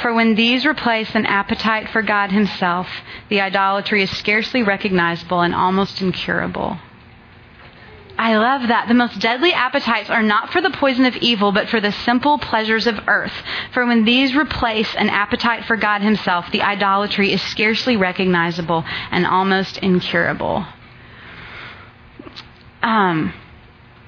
For 0.00 0.14
when 0.14 0.34
these 0.34 0.64
replace 0.64 1.14
an 1.14 1.26
appetite 1.26 1.90
for 1.90 2.02
God 2.02 2.30
himself, 2.30 2.88
the 3.28 3.40
idolatry 3.40 4.02
is 4.02 4.10
scarcely 4.10 4.62
recognizable 4.62 5.40
and 5.40 5.54
almost 5.54 6.00
incurable. 6.00 6.78
I 8.18 8.36
love 8.36 8.66
that. 8.68 8.88
The 8.88 8.94
most 8.94 9.20
deadly 9.20 9.52
appetites 9.52 10.10
are 10.10 10.24
not 10.24 10.52
for 10.52 10.60
the 10.60 10.70
poison 10.70 11.04
of 11.04 11.16
evil, 11.16 11.52
but 11.52 11.68
for 11.68 11.80
the 11.80 11.92
simple 11.92 12.38
pleasures 12.38 12.88
of 12.88 12.98
earth. 13.06 13.32
For 13.72 13.86
when 13.86 14.04
these 14.04 14.34
replace 14.34 14.92
an 14.96 15.08
appetite 15.08 15.66
for 15.66 15.76
God 15.76 16.02
Himself, 16.02 16.50
the 16.50 16.62
idolatry 16.62 17.32
is 17.32 17.40
scarcely 17.42 17.96
recognizable 17.96 18.84
and 19.12 19.24
almost 19.24 19.78
incurable. 19.78 20.66
Um, 22.82 23.32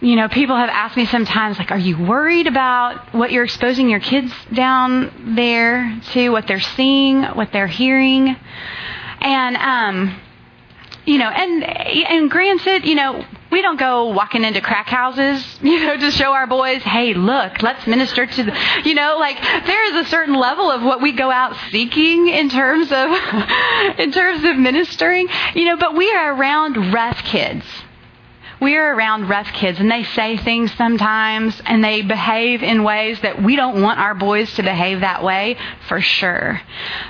you 0.00 0.16
know, 0.16 0.28
people 0.28 0.56
have 0.56 0.70
asked 0.70 0.96
me 0.96 1.04
sometimes, 1.04 1.58
like, 1.58 1.70
are 1.70 1.78
you 1.78 1.98
worried 1.98 2.46
about 2.46 3.14
what 3.14 3.32
you're 3.32 3.44
exposing 3.44 3.90
your 3.90 4.00
kids 4.00 4.32
down 4.52 5.34
there 5.36 6.00
to, 6.12 6.30
what 6.30 6.46
they're 6.46 6.60
seeing, 6.60 7.22
what 7.22 7.52
they're 7.52 7.66
hearing? 7.66 8.34
And, 9.20 9.56
um, 9.56 10.20
you 11.04 11.18
know, 11.18 11.28
and 11.28 11.64
and 11.64 12.30
granted, 12.30 12.86
you 12.86 12.94
know, 12.94 13.24
we 13.50 13.62
don't 13.62 13.78
go 13.78 14.06
walking 14.12 14.44
into 14.44 14.60
crack 14.60 14.86
houses, 14.86 15.44
you 15.62 15.80
know, 15.80 15.96
to 15.96 16.10
show 16.10 16.32
our 16.32 16.46
boys, 16.46 16.82
hey, 16.82 17.14
look, 17.14 17.62
let's 17.62 17.86
minister 17.86 18.26
to 18.26 18.42
the, 18.44 18.56
you 18.84 18.94
know, 18.94 19.16
like 19.18 19.40
there 19.66 19.84
is 19.94 20.06
a 20.06 20.08
certain 20.08 20.34
level 20.34 20.70
of 20.70 20.82
what 20.82 21.02
we 21.02 21.12
go 21.12 21.30
out 21.30 21.56
seeking 21.70 22.28
in 22.28 22.48
terms 22.48 22.90
of, 22.92 23.10
in 23.98 24.12
terms 24.12 24.44
of 24.44 24.56
ministering, 24.56 25.28
you 25.54 25.66
know, 25.66 25.76
but 25.76 25.94
we 25.94 26.10
are 26.12 26.34
around 26.34 26.92
rough 26.92 27.22
kids. 27.24 27.64
We 28.60 28.76
are 28.76 28.94
around 28.94 29.28
rough 29.28 29.52
kids 29.52 29.80
and 29.80 29.90
they 29.90 30.04
say 30.04 30.36
things 30.36 30.72
sometimes 30.74 31.60
and 31.64 31.82
they 31.82 32.02
behave 32.02 32.62
in 32.62 32.82
ways 32.84 33.20
that 33.22 33.42
we 33.42 33.56
don't 33.56 33.80
want 33.80 33.98
our 33.98 34.14
boys 34.14 34.52
to 34.54 34.62
behave 34.62 35.00
that 35.00 35.24
way 35.24 35.56
for 35.88 36.00
sure. 36.00 36.60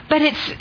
But 0.08 0.22
it's, 0.22 0.52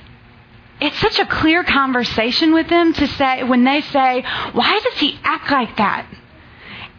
it's 0.81 0.97
such 0.99 1.19
a 1.19 1.25
clear 1.25 1.63
conversation 1.63 2.53
with 2.53 2.69
them 2.69 2.93
to 2.93 3.07
say 3.07 3.43
when 3.43 3.63
they 3.65 3.81
say, 3.81 4.23
"Why 4.53 4.79
does 4.83 4.99
he 4.99 5.19
act 5.23 5.51
like 5.51 5.77
that?" 5.77 6.07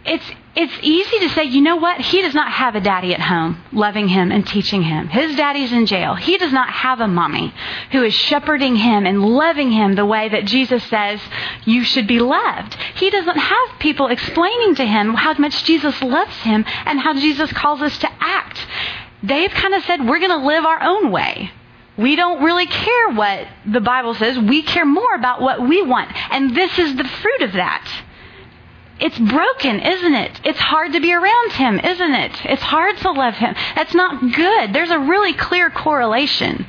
It's 0.04 0.30
it's 0.56 0.72
easy 0.82 1.20
to 1.20 1.28
say, 1.28 1.44
you 1.44 1.60
know 1.60 1.76
what? 1.76 2.00
He 2.00 2.22
does 2.22 2.34
not 2.34 2.50
have 2.50 2.74
a 2.74 2.80
daddy 2.80 3.14
at 3.14 3.20
home 3.20 3.62
loving 3.72 4.08
him 4.08 4.32
and 4.32 4.44
teaching 4.44 4.82
him. 4.82 5.06
His 5.06 5.36
daddy's 5.36 5.72
in 5.72 5.86
jail. 5.86 6.16
He 6.16 6.38
does 6.38 6.52
not 6.52 6.68
have 6.70 7.00
a 7.00 7.06
mommy 7.06 7.54
who 7.92 8.02
is 8.02 8.14
shepherding 8.14 8.74
him 8.74 9.06
and 9.06 9.22
loving 9.22 9.70
him 9.70 9.94
the 9.94 10.04
way 10.04 10.28
that 10.28 10.46
Jesus 10.46 10.82
says 10.84 11.20
you 11.64 11.84
should 11.84 12.08
be 12.08 12.18
loved. 12.18 12.74
He 12.96 13.10
doesn't 13.10 13.38
have 13.38 13.78
people 13.78 14.08
explaining 14.08 14.74
to 14.76 14.84
him 14.84 15.14
how 15.14 15.34
much 15.34 15.64
Jesus 15.64 16.02
loves 16.02 16.36
him 16.38 16.64
and 16.84 16.98
how 16.98 17.14
Jesus 17.14 17.52
calls 17.52 17.80
us 17.80 17.96
to 17.98 18.08
act. 18.18 18.58
They've 19.22 19.50
kind 19.50 19.74
of 19.74 19.84
said, 19.84 20.00
we're 20.00 20.18
going 20.18 20.30
to 20.30 20.46
live 20.46 20.64
our 20.64 20.82
own 20.82 21.12
way. 21.12 21.52
We 21.96 22.16
don't 22.16 22.42
really 22.42 22.66
care 22.66 23.10
what 23.10 23.46
the 23.66 23.80
Bible 23.80 24.14
says. 24.14 24.38
We 24.38 24.62
care 24.62 24.86
more 24.86 25.14
about 25.14 25.42
what 25.42 25.60
we 25.60 25.82
want. 25.82 26.10
And 26.30 26.56
this 26.56 26.76
is 26.78 26.96
the 26.96 27.04
fruit 27.04 27.42
of 27.42 27.52
that. 27.52 27.86
It's 29.00 29.18
broken, 29.18 29.80
isn't 29.80 30.14
it? 30.14 30.40
It's 30.44 30.58
hard 30.58 30.92
to 30.92 31.00
be 31.00 31.12
around 31.12 31.52
him, 31.52 31.80
isn't 31.80 32.14
it? 32.14 32.32
It's 32.44 32.62
hard 32.62 32.98
to 32.98 33.10
love 33.10 33.34
him. 33.34 33.54
That's 33.74 33.94
not 33.94 34.20
good. 34.20 34.74
There's 34.74 34.90
a 34.90 34.98
really 34.98 35.32
clear 35.32 35.70
correlation. 35.70 36.66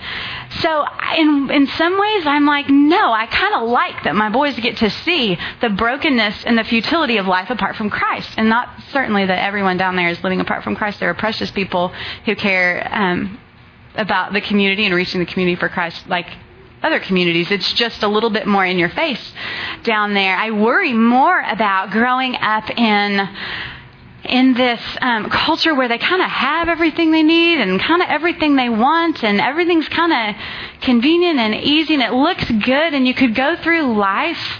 So, 0.62 0.86
in, 1.17 1.52
in 1.52 1.67
some 1.67 2.00
ways, 2.00 2.26
I'm 2.26 2.46
like, 2.46 2.70
no, 2.70 3.12
I 3.12 3.26
kind 3.26 3.56
of 3.56 3.70
like 3.70 4.04
that 4.06 4.15
my 4.15 4.30
boys 4.30 4.58
get 4.60 4.78
to 4.78 4.89
see 4.89 5.38
the 5.60 5.70
brokenness 5.70 6.46
and 6.46 6.58
the 6.58 6.63
futility 6.63 7.17
of 7.17 7.28
life 7.28 7.50
apart 7.50 7.76
from 7.76 7.89
Christ. 7.89 8.30
And 8.38 8.48
not 8.48 8.70
certainly 8.91 9.26
that 9.26 9.39
everyone 9.39 9.76
down 9.76 9.98
there 9.98 10.10
is 10.10 10.24
living 10.24 10.39
apart 10.39 10.63
from 10.63 10.76
Christ. 10.76 11.02
There 11.02 11.10
are 11.10 11.13
precious 11.13 11.52
people 11.52 11.89
who 12.26 12.36
care 12.36 12.88
um, 12.91 13.39
about 13.96 14.32
the 14.32 14.41
community 14.41 14.86
and 14.86 14.96
reaching 14.96 15.20
the 15.20 15.26
community 15.26 15.60
for 15.60 15.67
Christ 15.67 16.08
like 16.08 16.28
other 16.84 17.00
communities. 17.00 17.52
It's 17.52 17.74
just 17.74 18.04
a 18.04 18.08
little 18.08 18.30
bit 18.30 18.48
more 18.48 18.65
in 18.65 18.80
your 18.80 18.89
face 18.89 19.34
down 19.84 20.13
there. 20.13 20.36
I 20.36 20.52
worry 20.52 20.94
more 20.94 21.39
about 21.39 21.91
growing 21.91 22.36
up 22.36 22.70
in 22.70 23.30
in 24.24 24.54
this 24.54 24.80
um, 25.02 25.30
culture 25.30 25.74
where 25.74 25.88
they 25.88 25.98
kind 25.98 26.22
of 26.22 26.30
have 26.30 26.70
everything 26.70 27.12
they 27.12 27.24
need 27.24 27.60
and 27.60 27.82
kind 27.82 28.04
of 28.04 28.08
everything 28.08 28.56
they 28.56 28.70
want 28.70 29.24
and 29.24 29.41
everything's 29.41 29.89
kind 29.89 30.13
of 30.13 30.41
convenient 30.82 31.39
and 31.39 31.56
easy 31.56 31.96
and 31.96 32.04
it 32.04 32.13
looks 32.13 32.46
good 32.46 32.94
and 32.94 33.08
you 33.08 33.15
could 33.15 33.34
go 33.34 33.56
through 33.56 33.98
life 33.98 34.60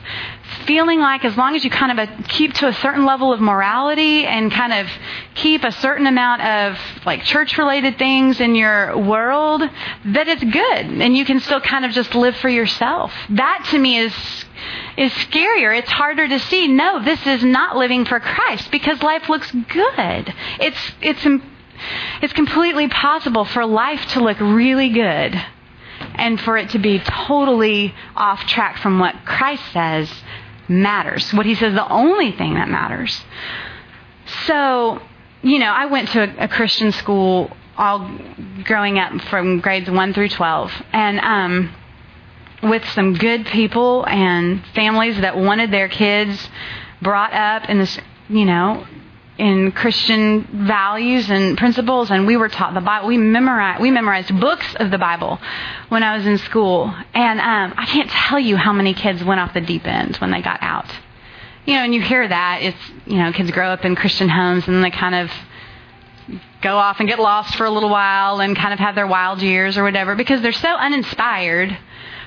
feeling 0.62 1.00
like 1.00 1.26
as 1.26 1.36
long 1.38 1.56
as 1.56 1.64
you 1.64 1.70
kind 1.70 1.98
of 1.98 2.10
a, 2.10 2.24
keep 2.24 2.54
to 2.54 2.68
a 2.68 2.74
certain 2.74 3.06
level 3.06 3.34
of 3.34 3.40
morality 3.40 4.26
and 4.26 4.52
kind 4.52 4.74
of 4.74 4.88
keep 5.36 5.64
a 5.64 5.72
certain 5.72 6.08
amount 6.08 6.42
of 6.42 6.80
like 7.06 7.24
church 7.24 7.58
related 7.58 7.98
things 7.98 8.40
in 8.40 8.56
your 8.56 8.98
world 8.98 9.62
that 10.06 10.28
it's 10.28 10.44
good 10.44 10.86
and 11.02 11.16
you 11.16 11.26
can 11.26 11.40
still 11.40 11.62
kind 11.62 11.86
of 11.86 11.92
just 11.92 12.16
live 12.16 12.36
for 12.38 12.50
yourself. 12.50 13.14
That 13.30 13.68
to 13.72 13.80
me 13.80 14.00
is 14.00 14.14
is 14.98 15.12
scarier. 15.14 15.78
It's 15.78 15.90
harder 15.90 16.28
to 16.28 16.40
see 16.40 16.68
no 16.68 17.04
this 17.04 17.26
is 17.26 17.44
not 17.44 17.78
living 17.78 18.06
for 18.06 18.20
christ 18.20 18.72
because 18.72 19.02
life 19.02 19.30
looks 19.30 19.52
good. 19.52 20.34
It's 20.60 20.92
it's 21.02 21.26
it's 22.22 22.34
completely 22.34 22.88
possible 22.88 23.46
for 23.46 23.66
life 23.66 24.06
to 24.14 24.24
look 24.24 24.40
really 24.40 24.90
good 24.90 25.42
and 26.16 26.40
for 26.40 26.58
it 26.58 26.70
to 26.72 26.80
be 26.80 27.00
totally 27.00 27.94
off 28.16 28.46
track 28.46 28.78
from 28.78 29.00
what 29.00 29.16
Christ 29.26 29.64
says 29.72 30.12
matters. 30.72 31.32
What 31.34 31.46
he 31.46 31.56
says, 31.56 31.74
the 31.74 31.92
only 31.92 32.32
thing 32.32 32.56
that 32.56 32.70
matters. 32.70 33.20
So, 34.46 35.02
you 35.42 35.60
know, 35.60 35.72
I 35.72 35.88
went 35.88 36.10
to 36.10 36.24
a, 36.24 36.46
a 36.46 36.48
Christian 36.48 36.92
school 36.92 37.52
all 37.78 38.18
growing 38.64 39.00
up 39.00 39.22
from 39.24 39.60
grades 39.60 39.90
1 39.90 40.14
through 40.14 40.30
12. 40.30 40.72
And, 40.94 41.20
um, 41.20 41.76
with 42.64 42.88
some 42.90 43.14
good 43.14 43.46
people 43.48 44.06
and 44.08 44.64
families 44.76 45.20
that 45.22 45.36
wanted 45.36 45.72
their 45.72 45.90
kids 45.90 46.50
brought 47.02 47.34
up 47.34 47.70
in 47.70 47.80
this, 47.80 47.98
you 48.30 48.46
know, 48.46 48.86
in 49.42 49.72
Christian 49.72 50.68
values 50.68 51.32
and 51.32 51.58
principles, 51.58 52.12
and 52.12 52.28
we 52.28 52.38
were 52.38 52.48
taught 52.48 52.76
the 52.76 52.80
Bible. 52.80 53.08
We 53.08 53.18
memorized 53.18 53.82
we 53.82 53.90
memorized 53.90 54.40
books 54.40 54.76
of 54.76 54.92
the 54.92 55.00
Bible 55.00 55.40
when 55.90 56.04
I 56.04 56.16
was 56.16 56.28
in 56.28 56.38
school, 56.38 56.94
and 57.16 57.40
um, 57.40 57.74
I 57.76 57.88
can't 57.88 58.08
tell 58.08 58.38
you 58.38 58.56
how 58.56 58.72
many 58.72 58.94
kids 58.94 59.24
went 59.24 59.40
off 59.40 59.56
the 59.56 59.62
deep 59.62 59.88
end 59.88 60.18
when 60.18 60.30
they 60.30 60.44
got 60.44 60.60
out. 60.62 60.86
You 61.66 61.74
know, 61.74 61.84
and 61.84 61.92
you 61.96 62.04
hear 62.04 62.28
that 62.28 62.60
it's 62.62 62.78
you 63.08 63.18
know 63.18 63.34
kids 63.34 63.50
grow 63.50 63.70
up 63.70 63.84
in 63.84 63.96
Christian 63.96 64.30
homes 64.30 64.68
and 64.68 64.84
they 64.84 64.92
kind 64.92 65.16
of 65.16 65.32
go 66.62 66.78
off 66.78 67.00
and 67.00 67.10
get 67.10 67.18
lost 67.18 67.56
for 67.56 67.66
a 67.66 67.72
little 67.72 67.90
while 67.90 68.42
and 68.42 68.56
kind 68.56 68.74
of 68.74 68.80
have 68.80 68.94
their 68.94 69.08
wild 69.08 69.42
years 69.42 69.76
or 69.76 69.82
whatever 69.82 70.16
because 70.16 70.44
they're 70.44 70.52
so 70.52 70.76
uninspired 70.76 71.76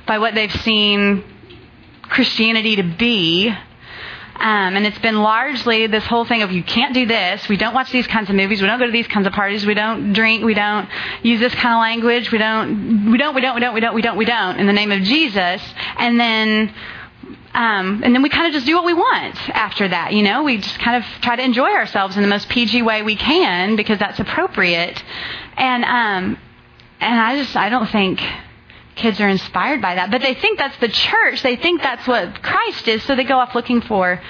by 0.05 0.19
what 0.19 0.35
they've 0.35 0.61
seen 0.63 1.23
Christianity 2.03 2.75
to 2.75 2.83
be 2.83 3.55
um, 4.37 4.77
and 4.77 4.85
it's 4.85 4.99
been 4.99 5.23
largely 5.23 5.87
this 5.87 6.05
whole 6.05 6.25
thing 6.25 6.43
of 6.43 6.51
you 6.51 6.63
can't 6.63 6.93
do 6.93 7.07
this. 7.07 7.49
We 7.49 7.57
don't 7.57 7.73
watch 7.73 7.93
these 7.93 8.07
kinds 8.07 8.29
of 8.29 8.37
movies. 8.37 8.61
We 8.61 8.67
don't 8.67 8.79
go 8.79 8.87
to 8.87 8.93
these 8.93 9.07
kinds 9.07 9.27
of 9.27 9.33
parties. 9.33 9.65
We 9.65 9.75
don't 9.75 10.13
drink. 10.13 10.45
We 10.45 10.55
don't 10.55 10.89
use 11.23 11.39
this 11.41 11.55
kind 11.55 11.75
of 11.75 11.81
language. 11.81 12.33
We 12.33 12.39
don't. 12.39 13.13
We 13.13 13.19
don't. 13.19 13.35
We 13.35 13.41
don't. 13.41 13.55
We 13.55 13.61
don't. 13.61 13.75
We 13.75 13.81
don't. 13.81 13.95
We 13.95 14.03
don't. 14.03 14.17
We 14.17 14.25
don't. 14.25 14.59
In 14.59 14.67
the 14.67 14.73
name 14.73 14.91
of 14.91 15.03
Jesus. 15.03 15.63
And 15.99 16.19
then. 16.19 16.75
Um, 17.55 18.03
and 18.03 18.13
then 18.13 18.23
we 18.23 18.31
kind 18.31 18.49
of 18.49 18.53
just 18.53 18.67
do 18.67 18.75
what 18.75 18.85
we 18.85 18.95
want 18.95 19.37
after 19.51 19.87
that, 19.87 20.13
you 20.13 20.25
know. 20.25 20.43
We 20.43 20.57
just 20.59 20.81
kind 20.81 20.97
of 20.97 21.09
try 21.23 21.37
to 21.37 21.43
enjoy 21.43 21.69
ourselves 21.69 22.17
in 22.17 22.23
the 22.23 22.29
most 22.29 22.49
PG 22.49 22.83
way 22.83 23.03
we 23.03 23.15
can 23.15 23.77
because 23.77 24.01
that's 24.01 24.19
appropriate. 24.19 25.01
And 25.57 25.85
um, 25.85 26.39
and 27.01 27.21
I 27.21 27.37
just 27.37 27.55
I 27.55 27.69
don't 27.69 27.89
think 27.89 28.21
kids 28.97 29.21
are 29.21 29.29
inspired 29.29 29.83
by 29.83 29.97
that. 29.97 30.11
But 30.11 30.23
they 30.23 30.35
think 30.35 30.59
that's 30.59 30.79
the 30.79 30.89
church. 30.89 31.43
They 31.43 31.57
think 31.57 31.83
that's 31.83 32.07
what 32.07 32.43
Christ 32.43 32.89
is, 32.89 33.03
so 33.05 33.17
they 33.17 33.25
go 33.25 33.39
off 33.39 33.55
looking 33.55 33.81
for 33.81 34.21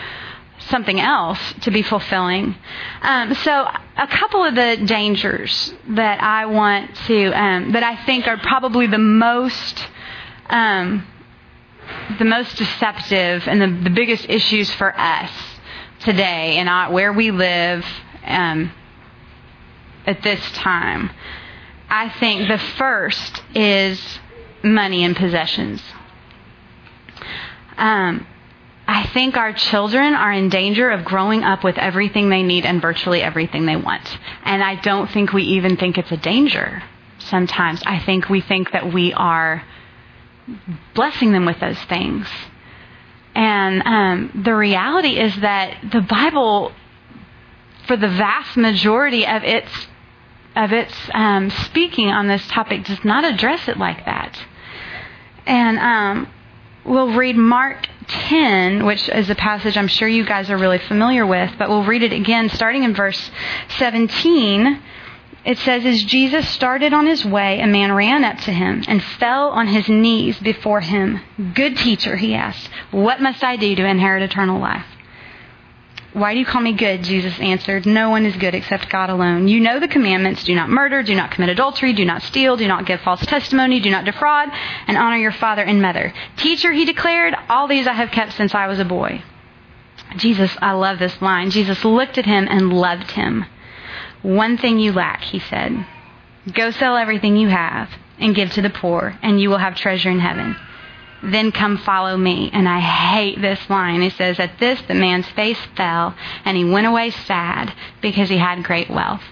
something 0.69 1.01
else 1.01 1.39
to 1.63 1.71
be 1.71 1.83
fulfilling. 1.83 2.55
Um, 3.03 3.35
so, 3.35 3.69
a 3.97 4.07
couple 4.07 4.45
of 4.45 4.55
the 4.55 4.83
dangers 4.87 5.73
that 5.91 6.23
I 6.23 6.47
want 6.47 6.95
to, 7.07 7.27
um, 7.33 7.73
that 7.73 7.83
I 7.83 8.05
think 8.05 8.27
are 8.27 8.39
probably 8.39 8.87
the 8.87 8.99
most, 8.99 9.87
um, 10.49 11.07
the 12.19 12.25
most 12.25 12.57
deceptive 12.57 13.47
and 13.47 13.61
the, 13.61 13.85
the, 13.85 13.95
biggest 13.95 14.29
issues 14.29 14.71
for 14.75 14.99
us 14.99 15.31
today 16.01 16.57
and 16.57 16.93
where 16.93 17.13
we 17.13 17.31
live 17.31 17.85
um, 18.25 18.73
at 20.07 20.23
this 20.23 20.41
time. 20.53 21.11
I 21.89 22.09
think 22.19 22.49
the 22.49 22.59
first 22.59 23.43
is 23.55 24.01
money 24.65 25.05
and 25.05 25.17
possessions. 25.17 25.83
Um, 27.77 28.27
I 28.87 29.07
think 29.09 29.37
our 29.37 29.53
children 29.53 30.15
are 30.15 30.33
in 30.33 30.49
danger 30.49 30.91
of 30.91 31.05
growing 31.05 31.43
up 31.43 31.65
with 31.65 31.79
everything 31.79 32.29
they 32.29 32.43
need 32.43 32.67
and 32.67 32.83
virtually 32.83 33.23
everything 33.23 33.67
they 33.67 33.77
want. 33.77 34.19
And 34.45 34.63
I 34.63 34.75
don't 34.77 35.11
think 35.11 35.33
we 35.33 35.43
even 35.45 35.77
think 35.77 35.97
it's 35.97 36.13
a 36.13 36.17
danger 36.17 36.83
sometimes. 37.19 37.83
I 37.87 37.99
think 38.01 38.29
we 38.29 38.41
think 38.43 38.73
that 38.73 38.93
we 38.93 39.13
are 39.15 39.65
blessing 40.95 41.33
them 41.33 41.47
with 41.47 41.61
those 41.61 41.81
things. 41.85 42.27
And 43.35 43.83
um, 43.85 44.43
the 44.45 44.55
reality 44.55 45.19
is 45.19 45.35
that 45.41 45.91
the 45.91 46.03
Bible, 46.03 46.73
for 47.87 47.97
the 47.97 48.09
vast 48.09 48.57
majority 48.57 49.27
of 49.27 49.43
its 49.43 49.71
of 50.55 50.73
its 50.73 50.95
um, 51.13 51.51
speaking 51.51 52.11
on 52.11 52.29
this 52.29 52.47
topic, 52.47 52.85
does 52.85 53.05
not 53.05 53.25
address 53.25 53.67
it 53.67 53.77
like 53.77 54.05
that. 54.05 54.39
And 55.47 55.79
um, 55.79 56.33
we'll 56.85 57.13
read 57.13 57.37
Mark 57.37 57.89
10, 58.09 58.85
which 58.85 59.09
is 59.09 59.31
a 59.31 59.35
passage 59.35 59.77
I'm 59.77 59.89
sure 59.89 60.09
you 60.09 60.25
guys 60.25 60.51
are 60.51 60.59
really 60.59 60.79
familiar 60.79 61.27
with, 61.27 61.53
but 61.59 61.69
we'll 61.69 61.85
read 61.85 62.03
it 62.03 62.13
again 62.13 62.49
starting 62.49 62.85
in 62.85 62.95
verse 62.95 63.31
17. 63.79 64.81
It 65.45 65.59
says, 65.59 65.85
As 65.85 66.03
Jesus 66.03 66.49
started 66.49 66.93
on 66.93 67.07
his 67.07 67.25
way, 67.25 67.61
a 67.61 67.67
man 67.67 67.93
ran 67.93 68.25
up 68.25 68.39
to 68.41 68.53
him 68.53 68.83
and 68.89 69.03
fell 69.03 69.51
on 69.51 69.69
his 69.69 69.89
knees 69.89 70.39
before 70.39 70.81
him. 70.81 71.21
Good 71.55 71.77
teacher, 71.77 72.17
he 72.17 72.35
asked, 72.35 72.69
What 72.91 73.21
must 73.21 73.45
I 73.45 73.57
do 73.57 73.75
to 73.77 73.87
inherit 73.87 74.23
eternal 74.23 74.59
life? 74.59 74.87
Why 76.15 76.33
do 76.33 76.39
you 76.39 76.47
call 76.47 76.61
me 76.61 76.73
good? 76.75 77.03
Jesus 77.03 77.37
answered, 77.41 77.87
No 77.87 78.09
one 78.09 78.25
is 78.25 78.37
good 78.37 78.55
except 78.55 78.89
God 78.89 79.11
alone. 79.11 79.49
You 79.49 79.59
know 79.59 79.81
the 79.81 79.89
commandments 79.89 80.45
do 80.45 80.55
not 80.55 80.71
murder, 80.71 81.03
do 81.03 81.13
not 81.13 81.33
commit 81.33 81.51
adultery, 81.51 81.93
do 81.93 82.05
not 82.05 82.23
steal, 82.23 82.57
do 82.57 82.69
not 82.69 82.87
give 82.87 83.01
false 83.01 83.27
testimony, 83.27 83.81
do 83.81 83.91
not 83.91 84.05
defraud, 84.05 84.49
and 84.87 84.97
honor 84.97 85.17
your 85.17 85.33
father 85.33 85.63
and 85.63 85.83
mother. 85.83 86.15
Teacher, 86.37 86.71
he 86.71 86.85
declared, 86.85 87.35
All 87.49 87.67
these 87.67 87.89
I 87.89 87.95
have 87.95 88.13
kept 88.13 88.35
since 88.35 88.55
I 88.55 88.69
was 88.69 88.79
a 88.79 88.85
boy. 88.85 89.25
Jesus, 90.17 90.57
I 90.63 90.71
love 90.73 91.01
this 91.01 91.21
line. 91.21 91.51
Jesus 91.51 91.85
looked 91.85 92.17
at 92.17 92.27
him 92.27 92.47
and 92.49 92.73
loved 92.73 93.11
him. 93.11 93.47
One 94.23 94.57
thing 94.57 94.79
you 94.79 94.93
lack, 94.93 95.23
he 95.23 95.41
said. 95.41 95.85
Go 96.53 96.71
sell 96.71 96.97
everything 96.97 97.37
you 97.37 97.49
have 97.49 97.91
and 98.21 98.37
give 98.37 98.53
to 98.53 98.63
the 98.63 98.71
poor, 98.71 99.19
and 99.21 99.41
you 99.41 99.51
will 99.51 99.59
have 99.59 99.75
treasure 99.75 100.11
in 100.11 100.21
heaven. 100.21 100.55
Then 101.31 101.53
come 101.53 101.79
follow 101.79 102.17
me. 102.17 102.51
And 102.53 102.69
I 102.69 102.81
hate 102.81 103.41
this 103.41 103.59
line. 103.71 104.03
It 104.03 104.15
says, 104.15 104.39
At 104.39 104.59
this 104.59 104.81
the 104.83 104.95
man's 104.95 105.29
face 105.29 105.59
fell, 105.77 106.15
and 106.45 106.57
he 106.57 106.65
went 106.65 106.87
away 106.87 107.11
sad 107.11 107.73
because 108.01 108.29
he 108.29 108.37
had 108.37 108.63
great 108.63 108.91
wealth. 108.91 109.23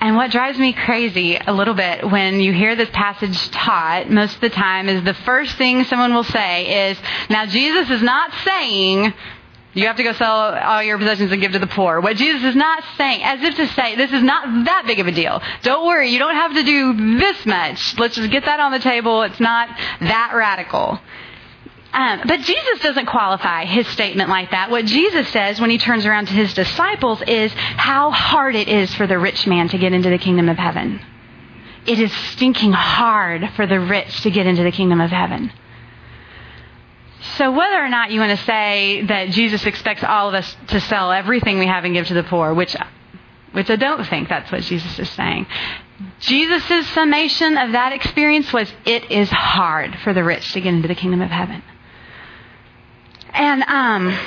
And 0.00 0.14
what 0.14 0.30
drives 0.30 0.58
me 0.58 0.72
crazy 0.72 1.36
a 1.36 1.52
little 1.52 1.74
bit 1.74 2.08
when 2.08 2.40
you 2.40 2.52
hear 2.52 2.76
this 2.76 2.90
passage 2.90 3.50
taught 3.50 4.08
most 4.08 4.36
of 4.36 4.40
the 4.40 4.50
time 4.50 4.88
is 4.88 5.02
the 5.02 5.14
first 5.14 5.56
thing 5.56 5.82
someone 5.84 6.14
will 6.14 6.22
say 6.22 6.90
is, 6.90 6.98
Now 7.28 7.46
Jesus 7.46 7.90
is 7.90 8.02
not 8.02 8.32
saying 8.44 9.12
you 9.74 9.86
have 9.86 9.96
to 9.96 10.02
go 10.02 10.12
sell 10.12 10.54
all 10.54 10.82
your 10.82 10.98
possessions 10.98 11.30
and 11.30 11.40
give 11.40 11.52
to 11.52 11.58
the 11.58 11.66
poor. 11.66 12.00
What 12.00 12.16
Jesus 12.16 12.42
is 12.42 12.56
not 12.56 12.82
saying, 12.96 13.22
as 13.22 13.42
if 13.42 13.54
to 13.56 13.66
say, 13.68 13.96
this 13.96 14.10
is 14.12 14.22
not 14.22 14.64
that 14.64 14.84
big 14.86 14.98
of 14.98 15.06
a 15.06 15.12
deal. 15.12 15.42
Don't 15.62 15.86
worry, 15.86 16.10
you 16.10 16.18
don't 16.18 16.34
have 16.34 16.54
to 16.54 16.62
do 16.62 17.18
this 17.18 17.44
much. 17.46 17.98
Let's 17.98 18.16
just 18.16 18.30
get 18.30 18.46
that 18.46 18.60
on 18.60 18.72
the 18.72 18.78
table. 18.78 19.22
It's 19.22 19.40
not 19.40 19.68
that 20.00 20.32
radical. 20.34 20.98
Um, 21.92 22.22
but 22.26 22.40
Jesus 22.40 22.80
doesn't 22.80 23.06
qualify 23.06 23.64
his 23.64 23.86
statement 23.88 24.28
like 24.28 24.50
that. 24.50 24.70
What 24.70 24.84
Jesus 24.84 25.28
says 25.28 25.60
when 25.60 25.70
he 25.70 25.78
turns 25.78 26.04
around 26.04 26.28
to 26.28 26.34
his 26.34 26.52
disciples 26.54 27.22
is 27.22 27.52
how 27.54 28.10
hard 28.10 28.54
it 28.54 28.68
is 28.68 28.94
for 28.94 29.06
the 29.06 29.18
rich 29.18 29.46
man 29.46 29.68
to 29.68 29.78
get 29.78 29.92
into 29.92 30.10
the 30.10 30.18
kingdom 30.18 30.48
of 30.48 30.58
heaven. 30.58 31.00
It 31.86 31.98
is 31.98 32.12
stinking 32.32 32.72
hard 32.72 33.50
for 33.56 33.66
the 33.66 33.80
rich 33.80 34.20
to 34.22 34.30
get 34.30 34.46
into 34.46 34.62
the 34.62 34.70
kingdom 34.70 35.00
of 35.00 35.10
heaven. 35.10 35.50
So 37.36 37.50
whether 37.50 37.76
or 37.76 37.88
not 37.88 38.10
you 38.10 38.20
want 38.20 38.38
to 38.38 38.44
say 38.44 39.02
that 39.06 39.30
Jesus 39.30 39.64
expects 39.66 40.02
all 40.02 40.28
of 40.28 40.34
us 40.34 40.56
to 40.68 40.80
sell 40.80 41.12
everything 41.12 41.58
we 41.58 41.66
have 41.66 41.84
and 41.84 41.94
give 41.94 42.06
to 42.08 42.14
the 42.14 42.22
poor, 42.22 42.54
which 42.54 42.76
which 43.52 43.70
I 43.70 43.76
don't 43.76 44.04
think 44.06 44.28
that's 44.28 44.52
what 44.52 44.62
Jesus 44.62 44.98
is 44.98 45.08
saying. 45.10 45.46
Jesus' 46.20 46.88
summation 46.90 47.56
of 47.56 47.72
that 47.72 47.92
experience 47.92 48.52
was 48.52 48.72
it 48.84 49.10
is 49.10 49.28
hard 49.30 49.96
for 50.04 50.12
the 50.12 50.22
rich 50.22 50.52
to 50.52 50.60
get 50.60 50.74
into 50.74 50.88
the 50.88 50.94
kingdom 50.94 51.22
of 51.22 51.30
heaven. 51.30 51.62
And 53.32 53.62
um 53.62 54.18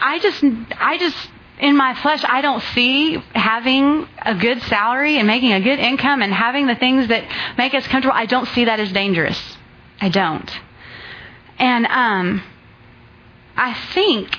I 0.00 0.18
just 0.18 0.42
I 0.78 0.98
just 0.98 1.30
in 1.58 1.76
my 1.76 1.94
flesh, 1.94 2.22
I 2.26 2.40
don't 2.40 2.62
see 2.74 3.22
having 3.34 4.08
a 4.20 4.34
good 4.34 4.60
salary 4.62 5.18
and 5.18 5.26
making 5.26 5.52
a 5.52 5.60
good 5.60 5.78
income 5.78 6.20
and 6.20 6.32
having 6.32 6.66
the 6.66 6.74
things 6.74 7.08
that 7.08 7.24
make 7.56 7.74
us 7.74 7.86
comfortable. 7.86 8.16
I 8.16 8.26
don't 8.26 8.48
see 8.48 8.64
that 8.64 8.80
as 8.80 8.90
dangerous. 8.92 9.56
I 10.00 10.08
don't. 10.08 10.50
And 11.58 11.86
um, 11.86 12.42
I 13.56 13.74
think 13.94 14.38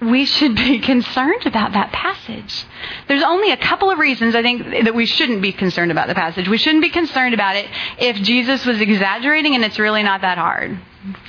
we 0.00 0.24
should 0.24 0.54
be 0.54 0.78
concerned 0.80 1.46
about 1.46 1.72
that 1.72 1.92
passage. 1.92 2.66
There's 3.08 3.22
only 3.22 3.50
a 3.50 3.56
couple 3.56 3.90
of 3.90 3.98
reasons 3.98 4.34
I 4.34 4.42
think 4.42 4.84
that 4.84 4.94
we 4.94 5.06
shouldn't 5.06 5.42
be 5.42 5.52
concerned 5.52 5.90
about 5.90 6.08
the 6.08 6.14
passage. 6.14 6.48
We 6.48 6.58
shouldn't 6.58 6.82
be 6.82 6.90
concerned 6.90 7.34
about 7.34 7.56
it 7.56 7.68
if 7.98 8.16
Jesus 8.16 8.64
was 8.64 8.80
exaggerating 8.80 9.54
and 9.54 9.64
it's 9.64 9.78
really 9.78 10.02
not 10.02 10.20
that 10.20 10.38
hard 10.38 10.78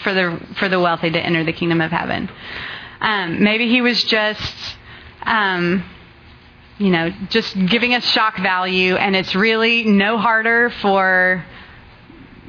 for 0.03 0.13
the 0.13 0.39
for 0.57 0.69
the 0.69 0.79
wealthy 0.79 1.09
to 1.11 1.19
enter 1.19 1.43
the 1.43 1.53
kingdom 1.53 1.81
of 1.81 1.91
heaven. 1.91 2.29
Um, 3.01 3.43
maybe 3.43 3.67
he 3.69 3.81
was 3.81 4.03
just 4.03 4.77
um, 5.23 5.83
you 6.77 6.89
know, 6.89 7.09
just 7.29 7.55
giving 7.67 7.93
us 7.93 8.03
shock 8.05 8.37
value, 8.37 8.95
and 8.95 9.15
it's 9.15 9.33
really 9.33 9.83
no 9.83 10.17
harder 10.17 10.69
for 10.81 11.45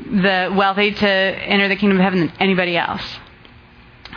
the 0.05 0.53
wealthy 0.57 0.93
to 0.93 1.09
enter 1.09 1.69
the 1.69 1.77
kingdom 1.77 1.99
of 1.99 2.05
heaven 2.05 2.21
than 2.21 2.33
anybody 2.39 2.77
else. 2.77 3.03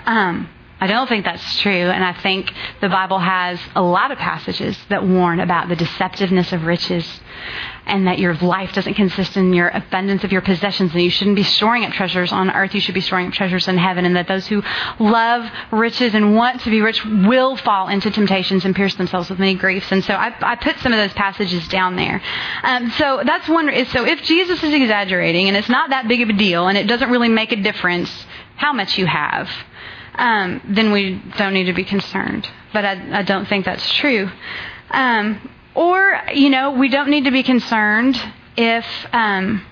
Um, 0.06 0.50
I 0.82 0.88
don't 0.88 1.08
think 1.08 1.26
that's 1.26 1.60
true, 1.60 1.72
and 1.72 2.04
I 2.04 2.14
think 2.14 2.54
the 2.80 2.88
Bible 2.88 3.20
has 3.20 3.60
a 3.76 3.82
lot 3.82 4.12
of 4.12 4.18
passages 4.18 4.78
that 4.90 5.06
warn 5.06 5.40
about 5.40 5.68
the 5.68 5.76
deceptiveness 5.76 6.54
of 6.54 6.64
riches 6.64 7.06
and 7.90 8.08
that 8.08 8.20
your 8.20 8.36
life 8.36 8.74
doesn't 8.74 8.94
consist 8.94 9.36
in 9.36 9.54
your 9.54 9.70
abundance 9.70 10.24
of 10.24 10.32
your 10.32 10.42
possessions 10.42 10.94
and 10.94 11.02
you 11.02 11.10
shouldn't 11.10 11.36
be 11.36 11.44
storing 11.44 11.84
up 11.86 11.92
treasures 11.92 12.32
on 12.32 12.50
earth, 12.52 12.74
you 12.74 12.82
should 12.82 12.94
be 12.94 13.02
storing 13.02 13.28
up 13.28 13.34
treasures 13.34 13.68
in 13.68 13.78
heaven, 13.78 14.06
and 14.06 14.16
that 14.16 14.28
those 14.28 14.48
who 14.48 14.64
love 15.00 15.50
riches 15.72 16.14
and 16.14 16.36
want 16.36 16.62
to 16.62 16.70
be 16.70 16.82
rich 16.82 17.04
will 17.06 17.56
fall 17.58 17.88
into 17.90 18.12
temptations 18.12 18.66
and 18.66 18.76
pierce 18.76 18.96
themselves 18.96 19.30
with 19.30 19.40
many 19.40 19.56
griefs. 19.56 19.92
And 19.92 20.04
so 20.04 20.14
I, 20.14 20.34
I 20.42 20.56
put 20.56 20.78
some 20.80 20.94
of 20.94 20.98
those 20.98 21.14
passages 21.14 21.68
down 21.68 21.96
there. 21.96 22.22
Um, 22.64 22.92
so 22.92 23.22
that's 23.26 23.48
one. 23.50 23.70
So 23.88 24.06
if 24.06 24.22
Jesus 24.24 24.64
is 24.64 24.74
exaggerating 24.74 25.48
and 25.48 25.58
it's 25.58 25.70
not 25.70 25.90
that 25.90 26.08
big 26.08 26.22
of 26.22 26.30
a 26.30 26.34
deal 26.34 26.68
and 26.68 26.78
it 26.78 26.88
doesn't 26.88 27.10
really 27.10 27.30
make 27.30 27.52
a 27.52 27.58
difference 27.58 28.10
how 28.56 28.74
much 28.74 28.98
you 28.98 29.06
have, 29.06 29.50
um, 30.16 30.62
then 30.68 30.92
we 30.92 31.22
don't 31.38 31.54
need 31.54 31.66
to 31.66 31.74
be 31.74 31.86
concerned. 31.86 32.48
But 32.74 32.86
I, 32.86 33.20
I 33.20 33.24
don't 33.24 33.48
think 33.48 33.66
that's 33.66 33.92
true. 33.94 34.30
Um, 34.92 35.50
or, 35.80 36.20
you 36.34 36.50
know, 36.50 36.72
we 36.72 36.90
don't 36.90 37.10
need 37.10 37.24
to 37.24 37.32
be 37.32 37.42
concerned 37.42 38.22
if 38.58 38.86
um, 39.14 39.66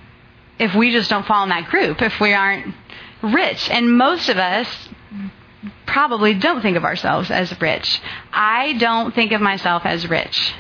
if 0.58 0.74
we 0.74 0.92
just 0.92 1.10
don't 1.10 1.26
fall 1.26 1.44
in 1.44 1.50
that 1.50 1.70
group, 1.70 2.02
if 2.02 2.18
we 2.22 2.34
aren't 2.34 2.74
rich. 3.22 3.70
And 3.70 3.98
most 3.98 4.30
of 4.30 4.38
us 4.38 4.68
probably 5.86 6.34
don't 6.34 6.62
think 6.62 6.78
of 6.78 6.86
ourselves 6.86 7.30
as 7.30 7.60
rich. 7.60 8.02
I 8.32 8.74
don't 8.74 9.14
think 9.14 9.34
of 9.34 9.42
myself 9.42 9.86
as 9.86 10.10
rich 10.10 10.54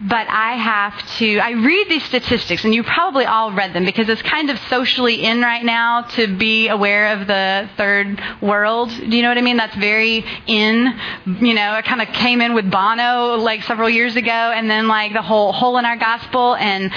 but 0.00 0.28
I 0.28 0.56
have 0.56 1.16
to, 1.18 1.38
I 1.38 1.52
read 1.52 1.88
these 1.88 2.04
statistics, 2.04 2.64
and 2.64 2.74
you 2.74 2.82
probably 2.82 3.24
all 3.24 3.52
read 3.52 3.72
them 3.72 3.86
because 3.86 4.08
it's 4.08 4.20
kind 4.22 4.50
of 4.50 4.58
socially 4.68 5.24
in 5.24 5.40
right 5.40 5.64
now 5.64 6.02
to 6.02 6.36
be 6.36 6.68
aware 6.68 7.14
of 7.18 7.26
the 7.26 7.70
third 7.78 8.20
world. 8.42 8.90
Do 8.90 9.16
you 9.16 9.22
know 9.22 9.28
what 9.28 9.38
I 9.38 9.42
mean? 9.42 9.56
That's 9.56 9.76
very 9.76 10.24
in. 10.46 10.98
You 11.24 11.54
know, 11.54 11.76
it 11.76 11.86
kind 11.86 12.02
of 12.02 12.08
came 12.08 12.42
in 12.42 12.52
with 12.54 12.70
Bono 12.70 13.36
like 13.36 13.62
several 13.62 13.88
years 13.88 14.16
ago, 14.16 14.30
and 14.30 14.68
then 14.68 14.86
like 14.86 15.14
the 15.14 15.22
whole 15.22 15.52
hole 15.52 15.78
in 15.78 15.86
our 15.86 15.96
gospel 15.96 16.54
and 16.56 16.92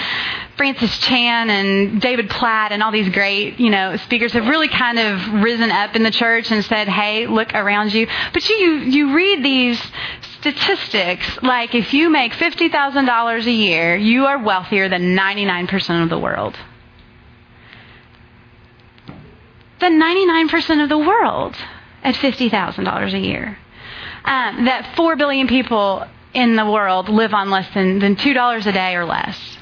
Francis 0.57 0.97
Chan 0.99 1.49
and 1.49 2.01
David 2.01 2.29
Platt 2.29 2.73
and 2.73 2.83
all 2.83 2.91
these 2.91 3.07
great, 3.07 3.61
you 3.61 3.69
know, 3.69 3.95
speakers 3.95 4.33
have 4.33 4.45
really 4.45 4.67
kind 4.67 4.99
of 4.99 5.41
risen 5.41 5.71
up 5.71 5.95
in 5.95 6.03
the 6.03 6.11
church 6.11 6.51
and 6.51 6.65
said, 6.65 6.89
"Hey, 6.89 7.27
look 7.27 7.53
around 7.53 7.93
you." 7.93 8.07
But 8.33 8.49
you 8.49 8.55
you 8.79 9.15
read 9.15 9.41
these 9.41 9.81
statistics 10.39 11.41
like 11.43 11.75
if 11.75 11.93
you 11.93 12.09
make 12.09 12.33
$50,000 12.33 13.45
a 13.45 13.51
year, 13.51 13.95
you 13.95 14.25
are 14.25 14.41
wealthier 14.41 14.89
than 14.89 15.15
99% 15.15 16.03
of 16.03 16.09
the 16.09 16.19
world. 16.19 16.57
Than 19.79 20.01
99% 20.01 20.83
of 20.83 20.89
the 20.89 20.97
world 20.97 21.55
at 22.03 22.15
$50,000 22.15 23.13
a 23.13 23.19
year. 23.19 23.57
Um, 24.25 24.65
that 24.65 24.95
4 24.95 25.15
billion 25.15 25.47
people 25.47 26.05
in 26.33 26.55
the 26.55 26.69
world 26.69 27.09
live 27.09 27.33
on 27.33 27.49
less 27.49 27.73
than, 27.73 27.99
than 27.99 28.15
$2 28.15 28.65
a 28.65 28.71
day 28.71 28.95
or 28.95 29.05
less 29.05 29.58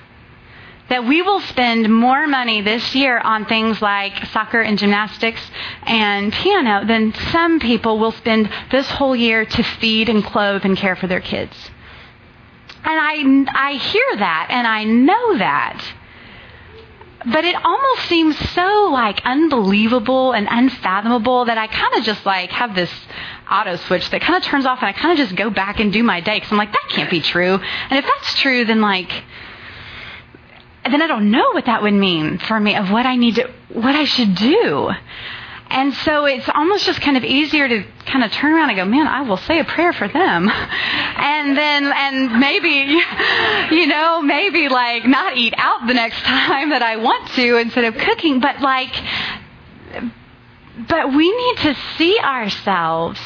that 0.90 1.06
we 1.06 1.22
will 1.22 1.42
spend 1.42 1.94
more 1.94 2.28
money 2.28 2.62
this 2.62 2.96
year 2.96 3.20
on 3.20 3.46
things 3.46 3.82
like 3.82 4.26
soccer 4.28 4.62
and 4.62 4.78
gymnastics 4.80 5.42
and 5.84 6.32
piano 6.32 6.86
than 6.86 7.14
some 7.32 7.60
people 7.60 8.00
will 8.00 8.12
spend 8.14 8.50
this 8.72 8.90
whole 8.90 9.16
year 9.16 9.46
to 9.46 9.64
feed 9.64 10.10
and 10.10 10.24
clothe 10.24 10.64
and 10.64 10.78
care 10.78 10.96
for 10.96 11.08
their 11.08 11.22
kids. 11.22 11.56
And 12.84 12.98
I, 13.00 13.70
I 13.70 13.74
hear 13.74 14.16
that 14.18 14.48
and 14.50 14.66
I 14.66 14.86
know 14.86 15.38
that. 15.40 15.84
But 17.26 17.44
it 17.44 17.56
almost 17.56 18.04
seems 18.04 18.38
so 18.52 18.90
like 18.94 19.22
unbelievable 19.26 20.32
and 20.32 20.48
unfathomable 20.50 21.46
that 21.46 21.58
I 21.58 21.68
kind 21.68 21.96
of 21.96 22.04
just 22.04 22.26
like 22.26 22.52
have 22.52 22.76
this 22.76 22.92
auto 23.52 23.76
switch 23.76 24.10
that 24.12 24.22
kind 24.22 24.38
of 24.38 24.44
turns 24.44 24.66
off 24.66 24.80
and 24.80 24.88
I 24.88 24.94
kind 24.94 25.12
of 25.12 25.18
just 25.18 25.36
go 25.36 25.50
back 25.50 25.82
and 25.82 25.92
do 25.92 26.04
my 26.04 26.22
day 26.22 26.38
because 26.38 26.52
I'm 26.52 26.58
like, 26.58 26.72
that 26.72 26.88
can't 26.90 27.10
be 27.10 27.20
true. 27.20 27.60
And 27.90 28.00
if 28.00 28.06
that's 28.06 28.40
true, 28.40 28.64
then 28.64 28.80
like, 28.80 29.12
then 30.92 31.02
I 31.02 31.08
don't 31.08 31.32
know 31.32 31.52
what 31.54 31.66
that 31.66 31.82
would 31.82 31.94
mean 31.94 32.38
for 32.38 32.60
me 32.60 32.76
of 32.76 32.92
what 32.92 33.06
I 33.06 33.16
need 33.16 33.36
to, 33.36 33.52
what 33.74 33.96
I 33.96 34.06
should 34.06 34.36
do. 34.36 34.92
And 35.70 35.94
so 35.94 36.26
it's 36.26 36.48
almost 36.54 36.86
just 36.86 37.02
kind 37.02 37.18
of 37.18 37.24
easier 37.26 37.68
to 37.68 37.84
kind 38.06 38.24
of 38.24 38.32
turn 38.32 38.54
around 38.54 38.70
and 38.70 38.78
go, 38.78 38.86
man, 38.86 39.06
I 39.06 39.24
will 39.24 39.38
say 39.38 39.60
a 39.60 39.66
prayer 39.66 39.94
for 39.94 40.08
them. 40.08 40.50
And 41.20 41.58
then, 41.58 41.86
and 41.86 42.40
maybe, 42.40 42.70
you 43.76 43.88
know, 43.88 44.22
maybe 44.22 44.70
like 44.70 45.06
not 45.06 45.36
eat 45.36 45.54
out 45.58 45.88
the 45.88 45.94
next 45.94 46.22
time 46.22 46.70
that 46.70 46.82
I 46.82 46.98
want 46.98 47.30
to 47.30 47.58
instead 47.58 47.86
of 47.86 47.96
cooking, 47.96 48.40
but 48.40 48.62
like, 48.62 48.94
but 50.88 51.14
we 51.14 51.36
need 51.36 51.58
to 51.60 51.76
see 51.98 52.20
ourselves 52.20 53.20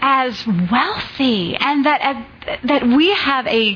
as 0.00 0.46
wealthy 0.46 1.56
and 1.56 1.86
that 1.86 2.00
that 2.64 2.86
we 2.86 3.12
have 3.14 3.46
a 3.46 3.74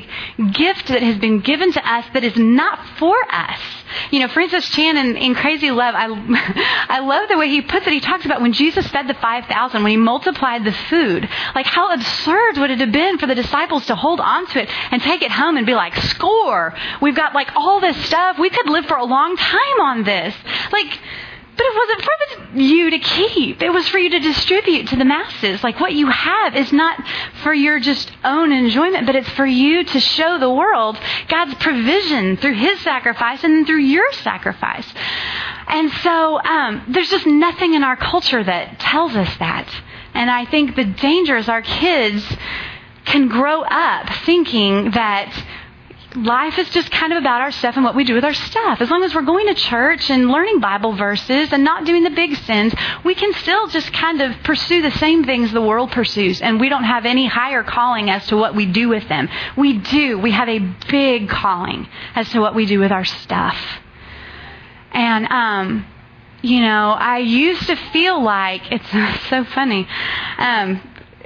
gift 0.51 0.87
that 0.87 1.01
has 1.01 1.17
been 1.17 1.39
given 1.39 1.71
to 1.71 1.87
us 1.87 2.05
that 2.13 2.23
is 2.23 2.35
not 2.35 2.79
for 2.97 3.15
us. 3.29 3.59
You 4.11 4.19
know, 4.19 4.27
Francis 4.27 4.69
Chan 4.69 4.97
in, 4.97 5.17
in 5.17 5.35
Crazy 5.35 5.71
Love, 5.71 5.95
I, 5.95 6.07
I 6.89 6.99
love 6.99 7.29
the 7.29 7.37
way 7.37 7.49
he 7.49 7.61
puts 7.61 7.85
it. 7.85 7.93
He 7.93 7.99
talks 7.99 8.25
about 8.25 8.41
when 8.41 8.53
Jesus 8.53 8.87
fed 8.87 9.07
the 9.07 9.13
5,000, 9.13 9.83
when 9.83 9.91
he 9.91 9.97
multiplied 9.97 10.63
the 10.63 10.71
food, 10.71 11.27
like 11.55 11.65
how 11.65 11.93
absurd 11.93 12.57
would 12.57 12.71
it 12.71 12.79
have 12.79 12.91
been 12.91 13.17
for 13.17 13.27
the 13.27 13.35
disciples 13.35 13.85
to 13.87 13.95
hold 13.95 14.19
on 14.19 14.47
to 14.47 14.61
it 14.61 14.69
and 14.91 15.01
take 15.01 15.21
it 15.21 15.31
home 15.31 15.57
and 15.57 15.65
be 15.65 15.75
like, 15.75 15.95
score, 15.95 16.75
we've 17.01 17.15
got 17.15 17.33
like 17.33 17.55
all 17.55 17.79
this 17.79 17.97
stuff. 18.05 18.37
We 18.39 18.49
could 18.49 18.69
live 18.69 18.85
for 18.85 18.97
a 18.97 19.05
long 19.05 19.35
time 19.37 19.79
on 19.81 20.03
this. 20.03 20.35
Like, 20.71 20.99
but 21.55 21.65
it 21.65 21.75
wasn't 21.75 22.01
for 22.03 22.57
you 22.57 22.89
to 22.91 22.99
keep. 22.99 23.61
It 23.61 23.69
was 23.69 23.87
for 23.89 23.97
you 23.97 24.09
to 24.11 24.19
distribute 24.19 24.87
to 24.89 24.95
the 24.95 25.05
masses. 25.05 25.63
Like 25.63 25.79
what 25.79 25.93
you 25.93 26.07
have 26.07 26.55
is 26.55 26.71
not 26.71 27.03
for 27.43 27.53
your 27.53 27.79
just 27.79 28.11
own 28.23 28.51
enjoyment, 28.51 29.05
but 29.05 29.15
it's 29.15 29.29
for 29.29 29.45
you 29.45 29.83
to 29.83 29.99
show 29.99 30.39
the 30.39 30.49
world 30.49 30.97
God's 31.27 31.53
provision 31.55 32.37
through 32.37 32.55
His 32.55 32.79
sacrifice 32.81 33.43
and 33.43 33.67
through 33.67 33.81
your 33.81 34.11
sacrifice. 34.13 34.91
And 35.67 35.91
so 36.03 36.41
um, 36.41 36.85
there's 36.89 37.09
just 37.09 37.25
nothing 37.25 37.73
in 37.73 37.83
our 37.83 37.97
culture 37.97 38.43
that 38.43 38.79
tells 38.79 39.15
us 39.15 39.37
that. 39.37 39.69
And 40.13 40.29
I 40.29 40.45
think 40.45 40.75
the 40.75 40.85
danger 40.85 41.37
is 41.37 41.49
our 41.49 41.61
kids 41.61 42.25
can 43.05 43.27
grow 43.27 43.61
up 43.63 44.09
thinking 44.25 44.91
that 44.91 45.31
life 46.15 46.57
is 46.59 46.69
just 46.69 46.91
kind 46.91 47.11
of 47.13 47.19
about 47.19 47.41
our 47.41 47.51
stuff 47.51 47.75
and 47.75 47.83
what 47.83 47.95
we 47.95 48.03
do 48.03 48.13
with 48.13 48.23
our 48.23 48.33
stuff. 48.33 48.81
As 48.81 48.89
long 48.89 49.03
as 49.03 49.13
we're 49.15 49.21
going 49.21 49.47
to 49.47 49.53
church 49.53 50.09
and 50.09 50.29
learning 50.29 50.59
Bible 50.59 50.93
verses 50.93 51.51
and 51.51 51.63
not 51.63 51.85
doing 51.85 52.03
the 52.03 52.09
big 52.09 52.35
sins, 52.35 52.73
we 53.03 53.15
can 53.15 53.33
still 53.33 53.67
just 53.67 53.91
kind 53.93 54.21
of 54.21 54.35
pursue 54.43 54.81
the 54.81 54.91
same 54.91 55.23
things 55.23 55.51
the 55.51 55.61
world 55.61 55.91
pursues, 55.91 56.41
and 56.41 56.59
we 56.59 56.69
don't 56.69 56.83
have 56.83 57.05
any 57.05 57.27
higher 57.27 57.63
calling 57.63 58.09
as 58.09 58.25
to 58.27 58.37
what 58.37 58.55
we 58.55 58.65
do 58.65 58.89
with 58.89 59.07
them. 59.09 59.29
We 59.57 59.77
do. 59.77 60.19
We 60.19 60.31
have 60.31 60.49
a 60.49 60.59
big 60.89 61.29
calling 61.29 61.87
as 62.15 62.29
to 62.29 62.39
what 62.39 62.55
we 62.55 62.65
do 62.65 62.79
with 62.79 62.91
our 62.91 63.05
stuff. 63.05 63.57
And, 64.91 65.25
um, 65.27 65.85
you 66.41 66.61
know, 66.61 66.91
I 66.91 67.19
used 67.19 67.67
to 67.67 67.75
feel 67.75 68.21
like 68.21 68.61
it's 68.71 69.29
so 69.29 69.43
funny. 69.45 69.87
Um, 70.37 70.81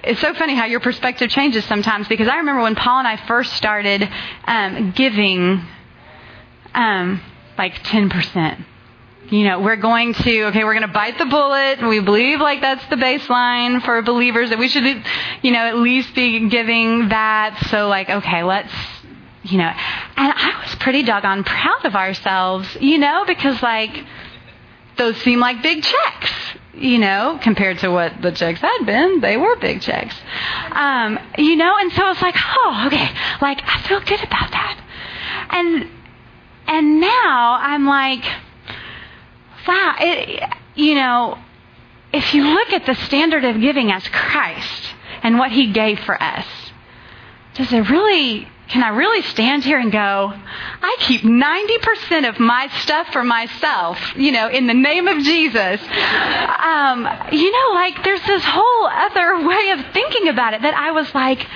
it's 0.08 0.22
so 0.22 0.34
funny 0.34 0.56
how 0.56 0.66
your 0.66 0.80
perspective 0.80 1.30
changes 1.30 1.66
sometimes 1.66 2.08
because 2.08 2.28
I 2.28 2.38
remember 2.38 2.62
when 2.62 2.76
Paul 2.76 3.00
and 3.00 3.08
I 3.08 3.18
first 3.28 3.54
started 3.54 4.08
um, 4.46 4.92
giving 4.92 5.62
um, 6.74 7.22
like 7.58 7.76
10%. 7.84 8.64
You 9.30 9.44
know, 9.44 9.60
we're 9.60 9.76
going 9.76 10.14
to, 10.14 10.46
okay, 10.46 10.64
we're 10.64 10.74
going 10.74 10.88
to 10.88 10.94
bite 10.94 11.18
the 11.18 11.26
bullet. 11.26 11.86
We 11.86 12.00
believe 12.00 12.40
like 12.40 12.62
that's 12.62 12.88
the 12.90 12.96
baseline 12.96 13.84
for 13.84 14.02
believers 14.02 14.52
that 14.52 14.60
we 14.60 14.70
should, 14.70 15.04
you 15.42 15.52
know, 15.52 15.68
at 15.68 15.76
least 15.76 16.16
be 16.16 16.48
giving 16.48 17.10
that. 17.10 17.68
So, 17.70 17.90
like, 17.90 18.10
okay, 18.10 18.44
let's, 18.44 18.72
you 19.44 19.58
know, 19.58 19.68
and 19.68 20.34
I 20.34 20.62
was 20.64 20.76
pretty 20.76 21.04
doggone 21.04 21.44
proud 21.44 21.84
of 21.84 21.96
ourselves, 21.96 22.78
you 22.80 22.98
know, 23.00 23.26
because 23.28 23.62
like, 23.62 24.06
those 24.98 25.18
seem 25.18 25.42
like 25.42 25.62
big 25.62 25.84
checks 25.84 26.32
you 26.78 26.98
know, 27.00 27.40
compared 27.42 27.80
to 27.80 27.90
what 27.90 28.22
the 28.22 28.32
checks 28.32 28.62
had 28.62 28.86
been, 28.86 29.20
they 29.22 29.38
were 29.38 29.56
big 29.58 29.82
checks. 29.82 30.16
Um, 30.72 31.20
you 31.38 31.56
know, 31.56 31.76
and 31.78 31.92
so 31.92 32.04
I 32.04 32.10
was 32.10 32.22
like, 32.22 32.36
oh, 32.38 32.84
okay, 32.88 33.10
like 33.42 33.62
I 33.64 33.82
feel 33.88 34.00
good 34.00 34.24
about 34.24 34.52
that. 34.52 34.84
And 35.50 35.90
and 36.68 37.00
now 37.00 37.58
I'm 37.60 37.86
like, 37.86 38.24
wow, 39.68 39.96
it, 40.00 40.44
you 40.76 40.96
know, 40.96 41.38
if 42.14 42.34
you 42.34 42.44
look 42.44 42.72
at 42.74 42.86
the 42.86 42.96
standard 42.96 43.44
of 43.44 43.60
giving 43.60 43.92
as 43.92 44.08
Christ 44.10 44.94
and 45.24 45.40
what 45.40 45.52
He 45.52 45.72
gave 45.72 46.00
for 46.02 46.22
us, 46.22 46.46
does 47.56 47.72
it 47.74 47.90
really 47.90 48.48
can 48.70 48.84
I 48.84 48.90
really 48.90 49.22
stand 49.22 49.64
here 49.64 49.80
and 49.80 49.92
go, 49.92 50.34
I 50.82 50.96
keep 51.00 51.22
90% 51.22 52.28
of 52.28 52.40
my 52.40 52.68
stuff 52.82 53.08
for 53.14 53.24
myself, 53.24 53.98
you 54.16 54.32
know, 54.32 54.50
in 54.50 54.68
the 54.68 54.74
name 54.74 55.08
of 55.08 55.24
Jesus? 55.24 55.82
Um, 55.82 57.08
you 57.32 57.52
know, 57.52 57.74
like 57.74 58.04
there's 58.04 58.24
this 58.26 58.44
whole 58.46 58.88
other 58.88 59.48
way 59.48 59.70
of 59.72 59.94
thinking 59.94 60.28
about 60.28 60.54
it 60.54 60.62
that 60.64 60.74
I 60.74 60.92
was 60.92 61.14
like, 61.16 61.48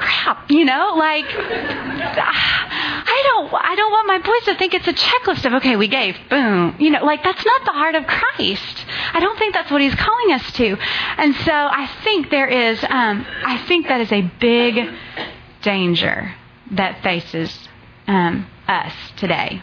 crap, 0.00 0.50
you 0.50 0.64
know, 0.64 0.94
like 0.96 1.26
I 1.28 3.22
don't 3.24 3.52
I 3.52 3.74
don't 3.76 3.92
want 3.92 4.06
my 4.06 4.18
boys 4.18 4.44
to 4.46 4.54
think 4.56 4.74
it's 4.74 4.88
a 4.88 4.92
checklist 4.92 5.44
of 5.44 5.52
okay, 5.54 5.76
we 5.76 5.88
gave, 5.88 6.16
boom. 6.28 6.74
You 6.78 6.90
know, 6.90 7.04
like 7.04 7.22
that's 7.22 7.44
not 7.44 7.64
the 7.64 7.72
heart 7.72 7.94
of 7.94 8.06
Christ. 8.06 8.86
I 9.12 9.20
don't 9.20 9.38
think 9.38 9.54
that's 9.54 9.70
what 9.70 9.80
he's 9.80 9.94
calling 9.94 10.32
us 10.32 10.52
to. 10.52 10.76
And 11.18 11.34
so 11.36 11.52
I 11.52 11.90
think 12.02 12.30
there 12.30 12.48
is 12.48 12.82
um 12.84 13.26
I 13.44 13.58
think 13.68 13.88
that 13.88 14.00
is 14.00 14.10
a 14.10 14.22
big 14.40 14.90
danger 15.62 16.34
that 16.72 17.02
faces 17.02 17.68
um, 18.06 18.46
us 18.68 18.92
today. 19.16 19.62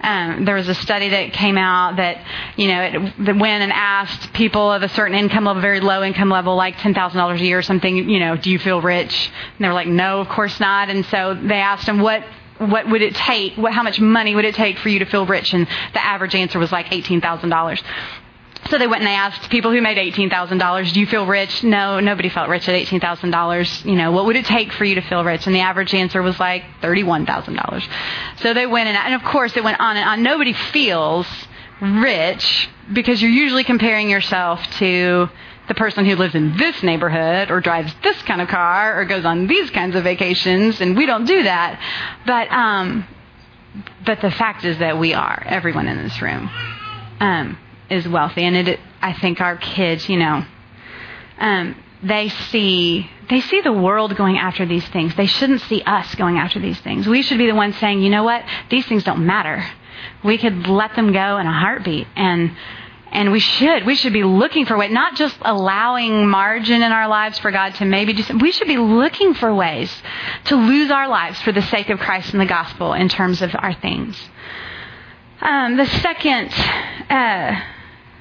Um, 0.00 0.44
there 0.44 0.56
was 0.56 0.68
a 0.68 0.74
study 0.74 1.10
that 1.10 1.32
came 1.32 1.56
out 1.56 1.96
that 1.96 2.24
you 2.56 2.66
know 2.66 2.82
it, 2.82 3.24
that 3.24 3.38
went 3.38 3.62
and 3.62 3.72
asked 3.72 4.32
people 4.32 4.72
of 4.72 4.82
a 4.82 4.88
certain 4.88 5.16
income 5.16 5.44
level, 5.44 5.62
very 5.62 5.78
low 5.78 6.02
income 6.02 6.28
level, 6.28 6.56
like 6.56 6.76
ten 6.78 6.92
thousand 6.92 7.18
dollars 7.18 7.40
a 7.40 7.44
year 7.44 7.58
or 7.58 7.62
something. 7.62 8.10
You 8.10 8.18
know, 8.18 8.36
do 8.36 8.50
you 8.50 8.58
feel 8.58 8.80
rich? 8.80 9.30
And 9.56 9.64
they 9.64 9.68
were 9.68 9.74
like, 9.74 9.86
no, 9.86 10.20
of 10.20 10.28
course 10.28 10.58
not. 10.58 10.88
And 10.88 11.06
so 11.06 11.34
they 11.34 11.54
asked 11.54 11.86
them 11.86 12.00
what 12.00 12.24
what 12.58 12.88
would 12.88 13.02
it 13.02 13.14
take? 13.14 13.54
What, 13.56 13.72
how 13.72 13.82
much 13.82 14.00
money 14.00 14.34
would 14.34 14.44
it 14.44 14.56
take 14.56 14.78
for 14.78 14.88
you 14.88 14.98
to 15.00 15.04
feel 15.04 15.24
rich? 15.24 15.54
And 15.54 15.66
the 15.92 16.04
average 16.04 16.34
answer 16.34 16.58
was 16.58 16.72
like 16.72 16.92
eighteen 16.92 17.20
thousand 17.20 17.50
dollars. 17.50 17.80
So 18.70 18.78
they 18.78 18.86
went 18.86 19.02
and 19.02 19.08
they 19.08 19.14
asked 19.14 19.50
people 19.50 19.72
who 19.72 19.80
made 19.82 19.98
$18,000, 19.98 20.92
do 20.92 21.00
you 21.00 21.06
feel 21.06 21.26
rich? 21.26 21.64
No, 21.64 22.00
nobody 22.00 22.28
felt 22.28 22.48
rich 22.48 22.68
at 22.68 22.74
$18,000. 22.74 23.84
You 23.84 23.96
know, 23.96 24.12
what 24.12 24.26
would 24.26 24.36
it 24.36 24.46
take 24.46 24.72
for 24.72 24.84
you 24.84 24.94
to 24.94 25.00
feel 25.02 25.24
rich? 25.24 25.46
And 25.46 25.54
the 25.54 25.60
average 25.60 25.92
answer 25.94 26.22
was 26.22 26.38
like 26.38 26.62
$31,000. 26.80 27.88
So 28.40 28.54
they 28.54 28.66
went 28.66 28.88
and, 28.88 28.96
and 28.96 29.14
of 29.14 29.22
course 29.24 29.56
it 29.56 29.64
went 29.64 29.80
on 29.80 29.96
and 29.96 30.08
on. 30.08 30.22
Nobody 30.22 30.52
feels 30.52 31.26
rich 31.80 32.68
because 32.92 33.20
you're 33.20 33.30
usually 33.30 33.64
comparing 33.64 34.08
yourself 34.08 34.62
to 34.78 35.28
the 35.68 35.74
person 35.74 36.04
who 36.04 36.16
lives 36.16 36.34
in 36.34 36.56
this 36.56 36.82
neighborhood 36.82 37.50
or 37.50 37.60
drives 37.60 37.92
this 38.02 38.20
kind 38.22 38.40
of 38.40 38.48
car 38.48 39.00
or 39.00 39.04
goes 39.04 39.24
on 39.24 39.46
these 39.48 39.70
kinds 39.70 39.96
of 39.96 40.04
vacations 40.04 40.80
and 40.80 40.96
we 40.96 41.06
don't 41.06 41.24
do 41.24 41.42
that. 41.42 41.80
But, 42.26 42.50
um, 42.50 43.06
but 44.04 44.20
the 44.20 44.30
fact 44.30 44.64
is 44.64 44.78
that 44.78 44.98
we 44.98 45.14
are, 45.14 45.42
everyone 45.46 45.88
in 45.88 45.98
this 45.98 46.20
room. 46.22 46.50
Um, 47.20 47.58
is 47.92 48.08
wealthy, 48.08 48.44
and 48.44 48.56
it, 48.56 48.80
I 49.00 49.12
think 49.12 49.40
our 49.40 49.56
kids, 49.56 50.08
you 50.08 50.18
know, 50.18 50.44
um, 51.38 51.76
they 52.02 52.28
see 52.28 53.08
they 53.28 53.40
see 53.40 53.60
the 53.60 53.72
world 53.72 54.16
going 54.16 54.36
after 54.36 54.66
these 54.66 54.86
things. 54.88 55.14
They 55.14 55.26
shouldn't 55.26 55.60
see 55.62 55.82
us 55.82 56.14
going 56.16 56.38
after 56.38 56.60
these 56.60 56.80
things. 56.80 57.06
We 57.06 57.22
should 57.22 57.38
be 57.38 57.46
the 57.46 57.54
ones 57.54 57.76
saying, 57.78 58.02
you 58.02 58.10
know 58.10 58.24
what, 58.24 58.44
these 58.70 58.86
things 58.86 59.04
don't 59.04 59.24
matter. 59.24 59.64
We 60.24 60.36
could 60.38 60.66
let 60.66 60.96
them 60.96 61.12
go 61.12 61.38
in 61.38 61.46
a 61.46 61.52
heartbeat, 61.52 62.08
and 62.16 62.56
and 63.12 63.30
we 63.30 63.40
should 63.40 63.86
we 63.86 63.94
should 63.94 64.12
be 64.12 64.24
looking 64.24 64.66
for 64.66 64.76
ways, 64.76 64.90
not 64.90 65.16
just 65.16 65.36
allowing 65.42 66.28
margin 66.28 66.82
in 66.82 66.92
our 66.92 67.08
lives 67.08 67.38
for 67.38 67.50
God 67.50 67.74
to 67.76 67.84
maybe 67.84 68.14
do. 68.14 68.38
We 68.38 68.52
should 68.52 68.68
be 68.68 68.78
looking 68.78 69.34
for 69.34 69.54
ways 69.54 69.92
to 70.46 70.56
lose 70.56 70.90
our 70.90 71.08
lives 71.08 71.40
for 71.42 71.52
the 71.52 71.62
sake 71.62 71.88
of 71.90 71.98
Christ 72.00 72.32
and 72.32 72.40
the 72.40 72.46
gospel 72.46 72.94
in 72.94 73.08
terms 73.08 73.42
of 73.42 73.50
our 73.56 73.74
things. 73.74 74.20
Um, 75.40 75.76
the 75.76 75.86
second. 75.86 76.52
Uh, 77.10 77.60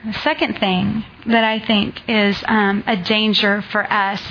the 0.06 0.14
second 0.24 0.60
thing 0.60 1.06
that 1.28 1.44
I 1.44 1.60
think 1.60 2.10
is 2.10 2.42
um, 2.48 2.84
a 2.88 2.98
danger 2.98 3.62
for 3.72 3.84
us, 3.92 4.22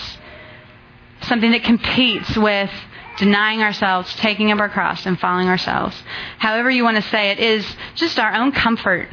something 1.23 1.53
that 1.53 1.62
competes 1.62 2.37
with 2.37 2.71
denying 3.18 3.62
ourselves, 3.62 4.12
taking 4.16 4.51
up 4.51 4.59
our 4.59 4.68
cross, 4.68 5.07
and 5.07 5.18
following 5.21 5.49
ourselves, 5.49 5.97
however 6.39 6.71
you 6.71 6.83
want 6.83 6.97
to 6.97 7.09
say 7.11 7.31
it, 7.31 7.39
is 7.39 7.66
just 7.95 8.18
our 8.18 8.35
own 8.35 8.51
comfort, 8.51 9.09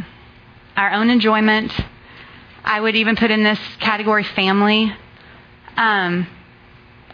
our 0.76 0.94
own 0.94 1.10
enjoyment. 1.10 1.72
I 2.64 2.80
would 2.80 2.96
even 2.96 3.16
put 3.16 3.32
in 3.32 3.44
this 3.44 3.60
category 3.80 4.24
family. 4.24 4.92
Um, 5.76 6.28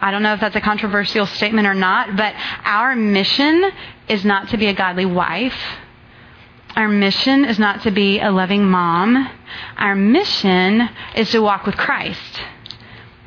I 0.00 0.10
don't 0.10 0.22
know 0.22 0.34
if 0.34 0.40
that's 0.40 0.56
a 0.56 0.60
controversial 0.60 1.26
statement 1.26 1.66
or 1.66 1.74
not, 1.74 2.16
but 2.16 2.34
our 2.64 2.96
mission 2.96 3.70
is 4.08 4.24
not 4.24 4.48
to 4.50 4.56
be 4.56 4.66
a 4.66 4.74
godly 4.74 5.06
wife. 5.06 5.56
Our 6.76 6.88
mission 6.88 7.44
is 7.44 7.58
not 7.58 7.82
to 7.82 7.92
be 7.92 8.20
a 8.20 8.32
loving 8.32 8.64
mom. 8.64 9.30
Our 9.76 9.94
mission 9.94 10.88
is 11.14 11.30
to 11.30 11.40
walk 11.40 11.66
with 11.66 11.76
Christ. 11.76 12.40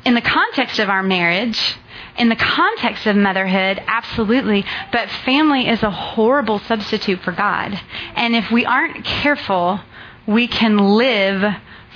In 0.04 0.14
the 0.14 0.20
context 0.20 0.78
of 0.78 0.90
our 0.90 1.02
marriage, 1.02 1.76
in 2.18 2.28
the 2.28 2.36
context 2.36 3.06
of 3.06 3.16
motherhood, 3.16 3.82
absolutely. 3.86 4.66
But 4.92 5.08
family 5.24 5.68
is 5.68 5.82
a 5.82 5.90
horrible 5.90 6.58
substitute 6.58 7.20
for 7.20 7.32
God. 7.32 7.80
And 8.16 8.36
if 8.36 8.50
we 8.50 8.66
aren't 8.66 9.04
careful, 9.04 9.80
we 10.26 10.46
can 10.46 10.76
live 10.76 11.42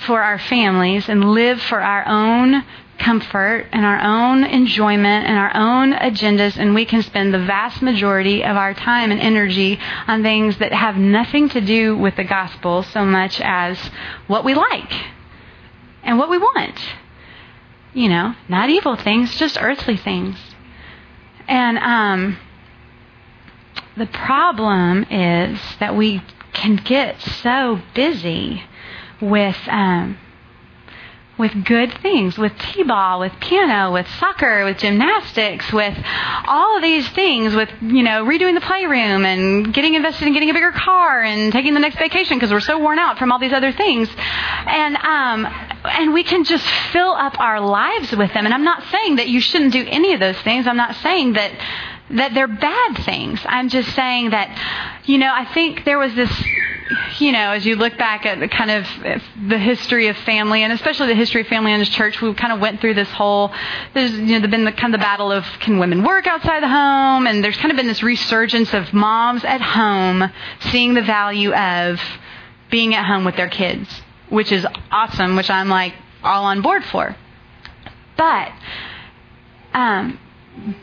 for 0.07 0.21
our 0.21 0.39
families 0.39 1.07
and 1.07 1.33
live 1.33 1.61
for 1.61 1.79
our 1.79 2.07
own 2.07 2.63
comfort 2.99 3.67
and 3.71 3.85
our 3.85 3.99
own 3.99 4.43
enjoyment 4.43 5.25
and 5.25 5.37
our 5.37 5.55
own 5.55 5.93
agendas, 5.93 6.57
and 6.57 6.73
we 6.73 6.85
can 6.85 7.01
spend 7.01 7.33
the 7.33 7.39
vast 7.39 7.81
majority 7.81 8.43
of 8.43 8.55
our 8.55 8.73
time 8.73 9.11
and 9.11 9.19
energy 9.19 9.79
on 10.07 10.23
things 10.23 10.57
that 10.59 10.71
have 10.71 10.95
nothing 10.95 11.49
to 11.49 11.61
do 11.61 11.97
with 11.97 12.15
the 12.15 12.23
gospel 12.23 12.83
so 12.83 13.03
much 13.05 13.41
as 13.41 13.77
what 14.27 14.45
we 14.45 14.53
like 14.53 14.93
and 16.03 16.17
what 16.17 16.29
we 16.29 16.37
want. 16.37 16.79
You 17.93 18.09
know, 18.09 18.35
not 18.49 18.69
evil 18.69 18.95
things, 18.95 19.35
just 19.35 19.57
earthly 19.61 19.97
things. 19.97 20.37
And 21.47 21.77
um, 21.77 22.37
the 23.97 24.07
problem 24.07 25.03
is 25.03 25.59
that 25.79 25.95
we 25.95 26.23
can 26.53 26.75
get 26.77 27.21
so 27.21 27.81
busy 27.93 28.63
with 29.21 29.57
um, 29.67 30.17
with 31.37 31.65
good 31.65 31.91
things, 32.01 32.37
with 32.37 32.51
t-ball, 32.59 33.19
with 33.19 33.31
piano, 33.41 33.91
with 33.91 34.07
soccer, 34.19 34.65
with 34.65 34.77
gymnastics, 34.77 35.73
with 35.73 35.97
all 36.45 36.77
of 36.77 36.83
these 36.83 37.07
things, 37.09 37.55
with, 37.55 37.69
you 37.81 38.03
know, 38.03 38.23
redoing 38.23 38.53
the 38.53 38.61
playroom 38.61 39.25
and 39.25 39.73
getting 39.73 39.95
invested 39.95 40.27
in 40.27 40.33
getting 40.33 40.51
a 40.51 40.53
bigger 40.53 40.71
car 40.71 41.23
and 41.23 41.51
taking 41.51 41.73
the 41.73 41.79
next 41.79 41.97
vacation 41.97 42.37
because 42.37 42.51
we're 42.51 42.59
so 42.59 42.77
worn 42.77 42.99
out 42.99 43.17
from 43.17 43.31
all 43.31 43.39
these 43.39 43.53
other 43.53 43.71
things. 43.71 44.07
And, 44.17 44.95
um, 44.97 45.47
and 45.85 46.13
we 46.13 46.23
can 46.23 46.43
just 46.43 46.65
fill 46.91 47.13
up 47.13 47.39
our 47.39 47.59
lives 47.59 48.11
with 48.15 48.31
them. 48.33 48.45
And 48.45 48.53
I'm 48.53 48.63
not 48.63 48.83
saying 48.91 49.15
that 49.15 49.27
you 49.27 49.41
shouldn't 49.41 49.73
do 49.73 49.85
any 49.87 50.13
of 50.13 50.19
those 50.19 50.39
things. 50.41 50.67
I'm 50.67 50.77
not 50.77 50.95
saying 50.97 51.33
that, 51.33 51.51
that 52.13 52.33
they're 52.33 52.47
bad 52.47 52.97
things. 53.05 53.39
I'm 53.45 53.69
just 53.69 53.93
saying 53.95 54.31
that, 54.31 55.01
you 55.05 55.17
know, 55.17 55.31
I 55.33 55.45
think 55.53 55.85
there 55.85 55.99
was 55.99 56.13
this 56.15 56.31
you 57.19 57.31
know, 57.31 57.51
as 57.51 57.65
you 57.65 57.75
look 57.75 57.97
back 57.97 58.25
at 58.25 58.39
the 58.39 58.47
kind 58.47 58.71
of 58.71 58.85
the 59.47 59.57
history 59.57 60.07
of 60.07 60.17
family, 60.17 60.63
and 60.63 60.73
especially 60.73 61.07
the 61.07 61.15
history 61.15 61.41
of 61.41 61.47
family 61.47 61.73
in 61.73 61.79
this 61.79 61.89
church, 61.89 62.21
we 62.21 62.33
kind 62.33 62.53
of 62.53 62.59
went 62.59 62.81
through 62.81 62.93
this 62.93 63.09
whole. 63.09 63.51
There's 63.93 64.11
you 64.11 64.39
know 64.39 64.47
been 64.47 64.65
the 64.65 64.71
kind 64.71 64.93
of 64.93 64.99
the 64.99 65.03
battle 65.03 65.31
of 65.31 65.43
can 65.59 65.79
women 65.79 66.03
work 66.03 66.27
outside 66.27 66.63
the 66.63 66.69
home, 66.69 67.27
and 67.27 67.43
there's 67.43 67.57
kind 67.57 67.71
of 67.71 67.77
been 67.77 67.87
this 67.87 68.03
resurgence 68.03 68.73
of 68.73 68.93
moms 68.93 69.43
at 69.43 69.61
home 69.61 70.29
seeing 70.71 70.93
the 70.93 71.01
value 71.01 71.53
of 71.53 71.99
being 72.69 72.95
at 72.95 73.05
home 73.05 73.25
with 73.25 73.35
their 73.35 73.49
kids, 73.49 74.01
which 74.29 74.51
is 74.51 74.65
awesome, 74.91 75.35
which 75.35 75.49
I'm 75.49 75.69
like 75.69 75.93
all 76.23 76.45
on 76.45 76.61
board 76.61 76.83
for. 76.85 77.15
But 78.17 78.51
um, 79.73 80.19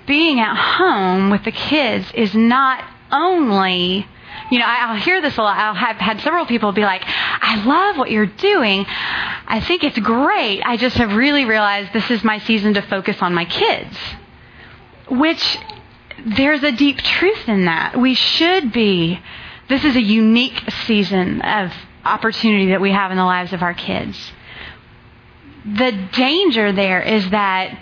being 0.06 0.40
at 0.40 0.56
home 0.56 1.30
with 1.30 1.44
the 1.44 1.52
kids 1.52 2.10
is 2.14 2.34
not 2.34 2.84
only 3.10 4.06
you 4.50 4.58
know, 4.58 4.64
I'll 4.66 4.96
hear 4.96 5.20
this 5.20 5.36
a 5.38 5.42
lot. 5.42 5.56
I'll 5.56 5.74
have 5.74 5.96
had 5.96 6.20
several 6.20 6.44
people 6.44 6.72
be 6.72 6.82
like, 6.82 7.02
I 7.06 7.62
love 7.64 7.96
what 7.96 8.10
you're 8.10 8.26
doing. 8.26 8.84
I 8.88 9.60
think 9.60 9.84
it's 9.84 9.98
great. 9.98 10.62
I 10.62 10.76
just 10.76 10.96
have 10.96 11.14
really 11.14 11.44
realized 11.44 11.92
this 11.92 12.10
is 12.10 12.24
my 12.24 12.38
season 12.38 12.74
to 12.74 12.82
focus 12.82 13.16
on 13.20 13.32
my 13.32 13.44
kids. 13.44 13.96
Which 15.08 15.58
there's 16.26 16.62
a 16.62 16.72
deep 16.72 16.98
truth 16.98 17.48
in 17.48 17.66
that. 17.66 17.98
We 17.98 18.14
should 18.14 18.72
be. 18.72 19.20
This 19.68 19.84
is 19.84 19.94
a 19.94 20.02
unique 20.02 20.60
season 20.86 21.42
of 21.42 21.72
opportunity 22.04 22.70
that 22.70 22.80
we 22.80 22.90
have 22.90 23.12
in 23.12 23.16
the 23.16 23.24
lives 23.24 23.52
of 23.52 23.62
our 23.62 23.74
kids. 23.74 24.32
The 25.64 25.92
danger 26.12 26.72
there 26.72 27.00
is 27.02 27.30
that 27.30 27.80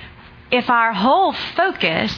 if 0.51 0.71
our 0.71 0.93
whole 0.93 1.33
focus 1.33 2.15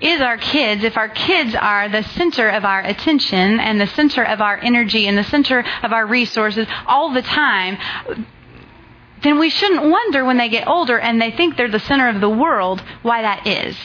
is 0.00 0.20
our 0.20 0.36
kids, 0.36 0.84
if 0.84 0.96
our 0.96 1.08
kids 1.08 1.54
are 1.54 1.88
the 1.88 2.02
center 2.02 2.48
of 2.48 2.64
our 2.64 2.80
attention 2.80 3.58
and 3.58 3.80
the 3.80 3.86
center 3.86 4.24
of 4.24 4.40
our 4.40 4.58
energy 4.62 5.06
and 5.06 5.18
the 5.18 5.24
center 5.24 5.64
of 5.82 5.92
our 5.92 6.06
resources 6.06 6.66
all 6.86 7.12
the 7.12 7.22
time, 7.22 7.78
then 9.22 9.38
we 9.38 9.50
shouldn't 9.50 9.82
wonder 9.82 10.24
when 10.24 10.36
they 10.36 10.48
get 10.48 10.68
older 10.68 10.98
and 10.98 11.20
they 11.20 11.32
think 11.32 11.56
they're 11.56 11.70
the 11.70 11.80
center 11.80 12.08
of 12.08 12.20
the 12.20 12.28
world 12.28 12.82
why 13.02 13.22
that 13.22 13.46
is. 13.46 13.76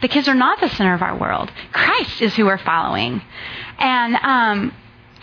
The 0.00 0.08
kids 0.08 0.28
are 0.28 0.34
not 0.34 0.60
the 0.60 0.68
center 0.68 0.94
of 0.94 1.02
our 1.02 1.16
world. 1.16 1.50
Christ 1.72 2.20
is 2.20 2.34
who 2.34 2.44
we're 2.44 2.58
following. 2.58 3.22
And 3.78 4.16
um, 4.16 4.74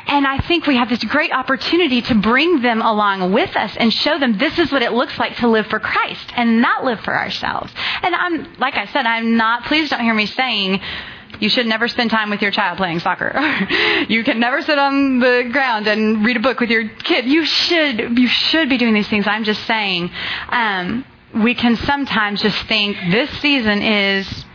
and 0.07 0.25
I 0.25 0.39
think 0.39 0.67
we 0.67 0.75
have 0.75 0.89
this 0.89 1.03
great 1.03 1.31
opportunity 1.31 2.01
to 2.03 2.15
bring 2.15 2.61
them 2.61 2.81
along 2.81 3.31
with 3.31 3.55
us 3.55 3.75
and 3.77 3.93
show 3.93 4.19
them 4.19 4.37
this 4.37 4.57
is 4.59 4.71
what 4.71 4.81
it 4.81 4.93
looks 4.93 5.17
like 5.17 5.37
to 5.37 5.47
live 5.47 5.67
for 5.67 5.79
Christ 5.79 6.31
and 6.35 6.61
not 6.61 6.83
live 6.83 6.99
for 7.01 7.17
ourselves. 7.17 7.71
And 8.01 8.15
I'm, 8.15 8.53
like 8.55 8.75
I 8.75 8.85
said, 8.87 9.05
I'm 9.05 9.37
not, 9.37 9.65
please 9.65 9.89
don't 9.89 10.01
hear 10.01 10.13
me 10.13 10.25
saying, 10.25 10.81
you 11.39 11.49
should 11.49 11.65
never 11.65 11.87
spend 11.87 12.11
time 12.11 12.29
with 12.29 12.41
your 12.41 12.51
child 12.51 12.77
playing 12.77 12.99
soccer. 12.99 13.33
you 14.09 14.23
can 14.23 14.39
never 14.39 14.61
sit 14.61 14.77
on 14.77 15.19
the 15.19 15.49
ground 15.51 15.87
and 15.87 16.23
read 16.23 16.37
a 16.37 16.39
book 16.39 16.59
with 16.59 16.69
your 16.69 16.87
kid. 16.87 17.25
You 17.25 17.45
should, 17.45 18.17
you 18.17 18.27
should 18.27 18.69
be 18.69 18.77
doing 18.77 18.93
these 18.93 19.07
things. 19.07 19.25
I'm 19.27 19.43
just 19.43 19.65
saying, 19.65 20.11
um, 20.49 21.05
we 21.33 21.55
can 21.55 21.77
sometimes 21.77 22.41
just 22.41 22.61
think 22.67 22.97
this 23.09 23.29
season 23.39 23.81
is 23.81 24.45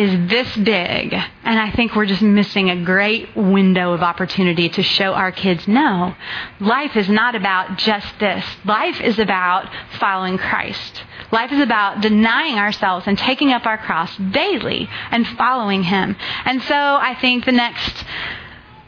is 0.00 0.30
this 0.30 0.56
big. 0.56 1.12
And 1.12 1.60
I 1.60 1.70
think 1.72 1.94
we're 1.94 2.06
just 2.06 2.22
missing 2.22 2.70
a 2.70 2.84
great 2.84 3.36
window 3.36 3.92
of 3.92 4.02
opportunity 4.02 4.70
to 4.70 4.82
show 4.82 5.12
our 5.12 5.30
kids 5.30 5.68
no, 5.68 6.16
life 6.58 6.96
is 6.96 7.10
not 7.10 7.34
about 7.34 7.76
just 7.76 8.18
this. 8.18 8.42
Life 8.64 8.98
is 9.02 9.18
about 9.18 9.70
following 9.98 10.38
Christ. 10.38 11.02
Life 11.30 11.52
is 11.52 11.60
about 11.60 12.00
denying 12.00 12.54
ourselves 12.54 13.06
and 13.06 13.18
taking 13.18 13.52
up 13.52 13.66
our 13.66 13.76
cross 13.76 14.16
daily 14.16 14.88
and 15.10 15.26
following 15.36 15.82
Him. 15.82 16.16
And 16.46 16.62
so 16.62 16.74
I 16.74 17.14
think 17.20 17.44
the 17.44 17.52
next, 17.52 18.04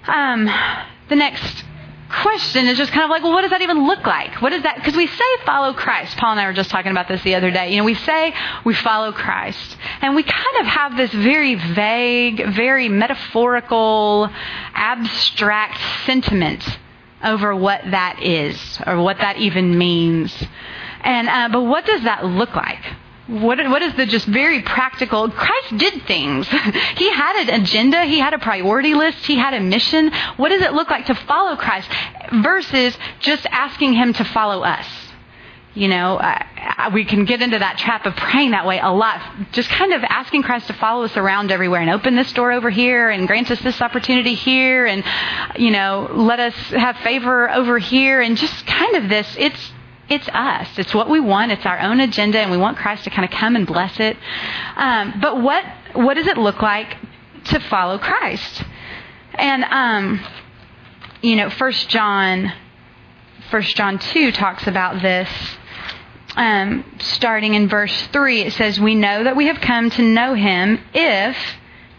um, 0.07 0.47
the 1.11 1.17
next 1.17 1.63
question 2.13 2.67
is 2.67 2.79
just 2.79 2.93
kind 2.93 3.05
of 3.05 3.11
like, 3.11 3.23
well, 3.23 3.33
what 3.33 3.43
does 3.43 3.51
that 3.51 3.63
even 3.63 3.87
look 3.87 4.07
like? 4.07 4.41
What 4.43 4.53
is 4.53 4.63
that? 4.63 4.77
Because 4.77 4.95
we 4.95 5.07
say 5.07 5.25
follow 5.45 5.73
Christ. 5.73 6.17
Paul 6.17 6.33
and 6.33 6.41
I 6.41 6.47
were 6.47 6.53
just 6.53 6.71
talking 6.71 6.91
about 6.91 7.09
this 7.09 7.23
the 7.23 7.35
other 7.35 7.51
day. 7.51 7.71
You 7.71 7.79
know, 7.79 7.85
we 7.85 7.95
say 7.95 8.35
we 8.65 8.75
follow 8.75 9.13
Christ. 9.13 9.77
And 10.01 10.15
we 10.15 10.23
kind 10.23 10.57
of 10.61 10.67
have 10.67 10.97
this 10.97 11.13
very 11.13 11.55
vague, 11.55 12.55
very 12.55 12.89
metaphorical, 12.89 14.31
abstract 14.75 15.81
sentiment 16.07 16.79
over 17.25 17.55
what 17.55 17.83
that 17.91 18.23
is 18.23 18.81
or 18.87 19.01
what 19.03 19.19
that 19.19 19.39
even 19.39 19.79
means. 19.79 20.35
And, 21.03 21.29
uh, 21.29 21.49
but 21.51 21.63
what 21.63 21.87
does 21.87 22.03
that 22.05 22.25
look 22.25 22.55
like? 22.55 22.85
What, 23.33 23.59
what 23.71 23.81
is 23.81 23.95
the 23.95 24.05
just 24.05 24.27
very 24.27 24.61
practical? 24.61 25.31
Christ 25.31 25.79
did 25.79 26.03
things. 26.07 26.47
he 26.97 27.11
had 27.11 27.49
an 27.49 27.63
agenda. 27.63 28.05
He 28.05 28.19
had 28.19 28.35
a 28.35 28.39
priority 28.39 28.93
list. 28.93 29.25
He 29.25 29.37
had 29.37 29.55
a 29.55 29.61
mission. 29.61 30.13
What 30.37 30.51
does 30.51 30.61
it 30.61 30.75
look 30.75 30.91
like 30.91 31.07
to 31.07 31.15
follow 31.15 31.57
Christ 31.57 31.89
versus 32.43 32.97
just 33.21 33.47
asking 33.47 33.95
him 33.95 34.13
to 34.13 34.25
follow 34.25 34.63
us? 34.63 34.87
You 35.75 35.89
know, 35.89 36.19
uh, 36.19 36.91
we 36.93 37.07
can 37.07 37.25
get 37.25 37.41
into 37.41 37.59
that 37.59 37.79
trap 37.79 38.05
of 38.05 38.15
praying 38.15 38.51
that 38.51 38.67
way 38.67 38.79
a 38.79 38.91
lot. 38.91 39.23
Just 39.53 39.71
kind 39.71 39.95
of 39.95 40.05
asking 40.05 40.43
Christ 40.43 40.67
to 40.67 40.75
follow 40.75 41.05
us 41.05 41.17
around 41.17 41.51
everywhere 41.51 41.81
and 41.81 41.89
open 41.89 42.15
this 42.15 42.31
door 42.35 42.53
over 42.53 42.69
here 42.69 43.09
and 43.09 43.27
grant 43.27 43.51
us 43.51 43.59
this 43.63 43.81
opportunity 43.81 44.35
here 44.35 44.85
and, 44.85 45.03
you 45.57 45.71
know, 45.71 46.11
let 46.13 46.39
us 46.39 46.55
have 46.73 46.99
favor 46.99 47.49
over 47.49 47.79
here 47.79 48.21
and 48.21 48.37
just 48.37 48.67
kind 48.67 48.97
of 48.97 49.09
this. 49.09 49.27
It's 49.39 49.73
it's 50.09 50.29
us. 50.29 50.69
It's 50.79 50.95
what 50.95 51.09
we 51.09 51.21
want. 51.21 51.53
It's 51.53 51.65
our 51.65 51.79
own 51.79 52.01
agenda, 52.01 52.39
and 52.39 52.51
we 52.51 52.57
want 52.57 52.77
Christ 52.77 53.05
to 53.05 53.11
kind 53.11 53.25
of 53.25 53.31
come 53.31 53.57
and 53.57 53.67
bless 53.67 53.99
it. 54.01 54.17
Um, 54.77 55.19
but 55.21 55.41
what 55.41 55.65
what 55.95 56.15
does 56.15 56.27
it 56.27 56.37
look 56.37 56.61
like 56.61 56.97
to 57.45 57.61
follow 57.61 57.99
Christ? 57.99 58.65
And 59.35 59.65
um, 59.65 60.25
you 61.23 61.37
know, 61.37 61.51
First 61.51 61.89
John, 61.89 62.53
First 63.51 63.77
John 63.77 63.99
two 63.99 64.33
talks 64.33 64.67
about 64.67 65.01
this. 65.03 65.29
Um, 66.35 66.85
starting 66.99 67.55
in 67.55 67.69
verse 67.69 68.07
three, 68.09 68.43
it 68.43 68.55
says, 68.55 68.81
"We 68.81 68.95
know 68.95 69.25
that 69.25 69.37
we 69.37 69.47
have 69.47 69.61
come 69.61 69.91
to 69.91 70.03
know 70.03 70.35
Him 70.35 70.81
if 70.95 71.37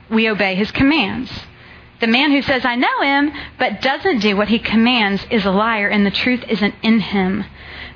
we 0.09 0.29
obey 0.29 0.55
His 0.55 0.71
commands." 0.71 1.31
The 1.99 2.07
man 2.07 2.31
who 2.31 2.41
says, 2.41 2.65
I 2.65 2.75
know 2.75 3.01
him, 3.01 3.31
but 3.57 3.79
doesn't 3.79 4.19
do 4.19 4.35
what 4.35 4.49
he 4.49 4.59
commands 4.59 5.25
is 5.31 5.45
a 5.45 5.51
liar, 5.51 5.87
and 5.87 6.05
the 6.05 6.11
truth 6.11 6.43
isn't 6.49 6.75
in 6.83 6.99
him. 6.99 7.45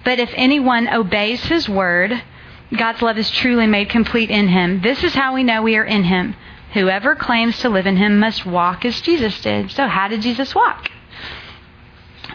But 0.07 0.19
if 0.19 0.31
anyone 0.35 0.87
obeys 0.87 1.43
his 1.43 1.67
word, 1.67 2.23
God's 2.73 3.01
love 3.01 3.17
is 3.17 3.29
truly 3.29 3.67
made 3.67 3.89
complete 3.89 4.29
in 4.29 4.47
him. 4.47 4.79
This 4.79 5.03
is 5.03 5.13
how 5.13 5.33
we 5.33 5.43
know 5.43 5.61
we 5.61 5.75
are 5.75 5.83
in 5.83 6.05
him. 6.05 6.33
Whoever 6.71 7.13
claims 7.13 7.59
to 7.59 7.67
live 7.67 7.85
in 7.85 7.97
him 7.97 8.17
must 8.17 8.45
walk 8.45 8.85
as 8.85 9.01
Jesus 9.01 9.41
did. 9.41 9.69
So, 9.69 9.85
how 9.85 10.07
did 10.07 10.21
Jesus 10.21 10.55
walk? 10.55 10.89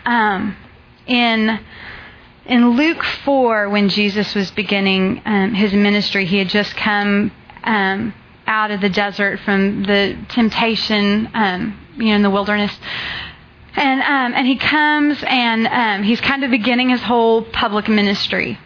Um, 0.04 0.54
in 1.06 1.60
in 2.44 2.76
Luke 2.76 3.02
4, 3.02 3.70
when 3.70 3.88
Jesus 3.88 4.34
was 4.34 4.50
beginning 4.50 5.22
um, 5.24 5.54
his 5.54 5.72
ministry, 5.72 6.26
he 6.26 6.36
had 6.36 6.50
just 6.50 6.76
come 6.76 7.32
um, 7.64 8.12
out 8.46 8.70
of 8.70 8.82
the 8.82 8.90
desert 8.90 9.40
from 9.46 9.84
the 9.84 10.18
temptation, 10.28 11.30
um, 11.32 11.80
you 11.96 12.08
know, 12.08 12.16
in 12.16 12.22
the 12.22 12.28
wilderness. 12.28 12.78
And, 13.74 14.00
um, 14.00 14.38
and 14.38 14.46
he 14.46 14.56
comes 14.56 15.22
and 15.26 15.66
um, 15.66 16.02
he's 16.02 16.20
kind 16.20 16.44
of 16.44 16.50
beginning 16.50 16.90
his 16.90 17.02
whole 17.02 17.42
public 17.42 17.88
ministry. 17.88 18.58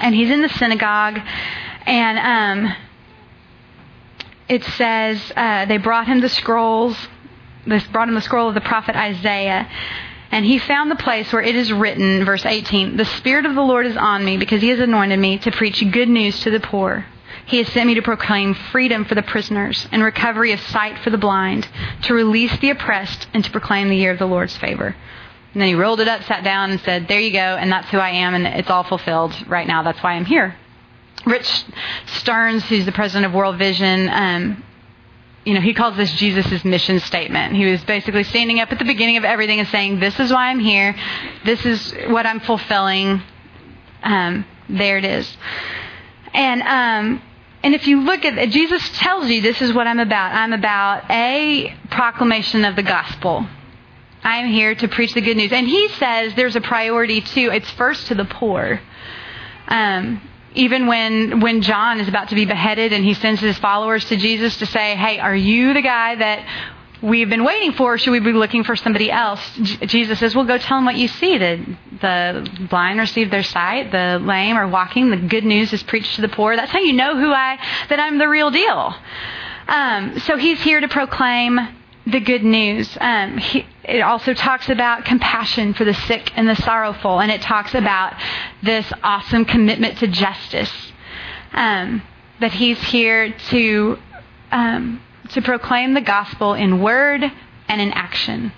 And 0.00 0.14
he's 0.14 0.30
in 0.30 0.42
the 0.42 0.48
synagogue, 0.48 1.20
and 1.86 2.18
um, 2.18 2.76
it 4.48 4.62
says 4.64 5.32
uh, 5.34 5.66
they 5.66 5.78
brought 5.78 6.06
him 6.06 6.20
the 6.20 6.28
scrolls. 6.28 6.96
They 7.66 7.80
brought 7.90 8.08
him 8.08 8.14
the 8.14 8.20
scroll 8.20 8.48
of 8.48 8.54
the 8.54 8.60
prophet 8.60 8.94
Isaiah. 8.94 9.68
And 10.30 10.44
he 10.44 10.58
found 10.58 10.90
the 10.90 10.96
place 10.96 11.32
where 11.32 11.42
it 11.42 11.56
is 11.56 11.72
written, 11.72 12.24
verse 12.24 12.44
18, 12.44 12.96
The 12.96 13.04
Spirit 13.04 13.46
of 13.46 13.54
the 13.54 13.62
Lord 13.62 13.86
is 13.86 13.96
on 13.96 14.24
me 14.24 14.36
because 14.36 14.60
he 14.60 14.68
has 14.68 14.78
anointed 14.78 15.18
me 15.18 15.38
to 15.38 15.50
preach 15.50 15.82
good 15.90 16.08
news 16.08 16.40
to 16.40 16.50
the 16.50 16.60
poor. 16.60 17.06
He 17.48 17.58
has 17.58 17.68
sent 17.68 17.86
me 17.86 17.94
to 17.94 18.02
proclaim 18.02 18.52
freedom 18.52 19.06
for 19.06 19.14
the 19.14 19.22
prisoners 19.22 19.88
and 19.90 20.02
recovery 20.02 20.52
of 20.52 20.60
sight 20.60 20.98
for 20.98 21.08
the 21.08 21.16
blind, 21.16 21.66
to 22.02 22.12
release 22.12 22.54
the 22.58 22.68
oppressed, 22.70 23.26
and 23.32 23.42
to 23.42 23.50
proclaim 23.50 23.88
the 23.88 23.96
year 23.96 24.12
of 24.12 24.18
the 24.18 24.26
Lord's 24.26 24.56
favor. 24.58 24.94
And 25.54 25.62
then 25.62 25.68
he 25.68 25.74
rolled 25.74 26.00
it 26.00 26.08
up, 26.08 26.22
sat 26.24 26.44
down, 26.44 26.70
and 26.70 26.80
said, 26.80 27.08
There 27.08 27.20
you 27.20 27.32
go, 27.32 27.38
and 27.38 27.72
that's 27.72 27.88
who 27.88 27.96
I 27.96 28.10
am, 28.10 28.34
and 28.34 28.46
it's 28.46 28.68
all 28.68 28.84
fulfilled 28.84 29.34
right 29.48 29.66
now. 29.66 29.82
That's 29.82 30.02
why 30.02 30.12
I'm 30.12 30.26
here. 30.26 30.56
Rich 31.24 31.64
Stearns, 32.18 32.64
who's 32.64 32.84
the 32.84 32.92
president 32.92 33.24
of 33.24 33.32
World 33.32 33.56
Vision, 33.56 34.10
um, 34.10 34.62
you 35.46 35.54
know, 35.54 35.62
he 35.62 35.72
calls 35.72 35.96
this 35.96 36.12
Jesus' 36.12 36.62
mission 36.66 37.00
statement. 37.00 37.56
He 37.56 37.64
was 37.64 37.82
basically 37.84 38.24
standing 38.24 38.60
up 38.60 38.70
at 38.70 38.78
the 38.78 38.84
beginning 38.84 39.16
of 39.16 39.24
everything 39.24 39.58
and 39.58 39.68
saying, 39.68 40.00
This 40.00 40.20
is 40.20 40.30
why 40.30 40.50
I'm 40.50 40.60
here. 40.60 40.94
This 41.46 41.64
is 41.64 41.94
what 42.08 42.26
I'm 42.26 42.40
fulfilling. 42.40 43.22
Um, 44.02 44.44
there 44.68 44.98
it 44.98 45.06
is. 45.06 45.34
And, 46.34 46.60
um, 46.62 47.22
and 47.68 47.74
if 47.74 47.86
you 47.86 48.00
look 48.00 48.24
at 48.24 48.38
it, 48.38 48.48
Jesus 48.48 48.88
tells 48.94 49.28
you 49.28 49.42
this 49.42 49.60
is 49.60 49.74
what 49.74 49.86
I'm 49.86 49.98
about. 49.98 50.34
I'm 50.34 50.54
about 50.54 51.04
a 51.10 51.76
proclamation 51.90 52.64
of 52.64 52.76
the 52.76 52.82
gospel. 52.82 53.46
I 54.24 54.38
am 54.38 54.48
here 54.48 54.74
to 54.74 54.88
preach 54.88 55.12
the 55.12 55.20
good 55.20 55.36
news. 55.36 55.52
And 55.52 55.68
he 55.68 55.88
says 55.88 56.32
there's 56.34 56.56
a 56.56 56.62
priority 56.62 57.20
too. 57.20 57.50
It's 57.52 57.70
first 57.72 58.06
to 58.06 58.14
the 58.14 58.24
poor. 58.24 58.80
Um, 59.66 60.22
even 60.54 60.86
when 60.86 61.40
when 61.40 61.60
John 61.60 62.00
is 62.00 62.08
about 62.08 62.30
to 62.30 62.34
be 62.34 62.46
beheaded 62.46 62.94
and 62.94 63.04
he 63.04 63.12
sends 63.12 63.42
his 63.42 63.58
followers 63.58 64.02
to 64.06 64.16
Jesus 64.16 64.56
to 64.56 64.64
say, 64.64 64.96
"Hey, 64.96 65.18
are 65.18 65.36
you 65.36 65.74
the 65.74 65.82
guy 65.82 66.14
that 66.14 66.46
we've 67.02 67.28
been 67.28 67.44
waiting 67.44 67.72
for? 67.72 67.94
Or 67.94 67.98
should 67.98 68.10
we 68.10 68.20
be 68.20 68.32
looking 68.32 68.64
for 68.64 68.76
somebody 68.76 69.10
else?" 69.10 69.40
J- 69.62 69.86
Jesus 69.86 70.18
says, 70.18 70.34
"Well, 70.34 70.44
go 70.44 70.58
tell 70.58 70.78
them 70.78 70.84
what 70.84 70.96
you 70.96 71.08
see. 71.08 71.38
The 71.38 71.64
the 72.00 72.66
blind 72.70 72.98
receive 72.98 73.30
their 73.30 73.42
sight, 73.42 73.90
the 73.90 74.20
lame 74.22 74.56
are 74.56 74.68
walking. 74.68 75.10
The 75.10 75.16
good 75.16 75.44
news 75.44 75.72
is 75.72 75.82
preached 75.82 76.16
to 76.16 76.20
the 76.22 76.28
poor. 76.28 76.56
That's 76.56 76.70
how 76.70 76.80
you 76.80 76.92
know 76.92 77.16
who 77.16 77.32
I 77.32 77.58
that 77.88 78.00
I'm 78.00 78.18
the 78.18 78.28
real 78.28 78.50
deal." 78.50 78.94
Um, 79.68 80.18
so 80.20 80.36
he's 80.36 80.60
here 80.62 80.80
to 80.80 80.88
proclaim 80.88 81.58
the 82.06 82.20
good 82.20 82.42
news. 82.42 82.96
Um, 83.00 83.36
he, 83.36 83.66
it 83.84 84.00
also 84.00 84.32
talks 84.32 84.70
about 84.70 85.04
compassion 85.04 85.74
for 85.74 85.84
the 85.84 85.92
sick 85.92 86.32
and 86.36 86.48
the 86.48 86.56
sorrowful, 86.56 87.20
and 87.20 87.30
it 87.30 87.42
talks 87.42 87.74
about 87.74 88.14
this 88.62 88.90
awesome 89.02 89.44
commitment 89.44 89.98
to 89.98 90.06
justice. 90.06 90.72
Um, 91.52 92.02
that 92.40 92.52
he's 92.52 92.80
here 92.82 93.32
to 93.50 93.98
um, 94.52 95.02
to 95.30 95.42
proclaim 95.42 95.94
the 95.94 96.00
gospel 96.00 96.54
in 96.54 96.82
word 96.82 97.22
and 97.68 97.80
in 97.80 97.92
action, 97.92 98.52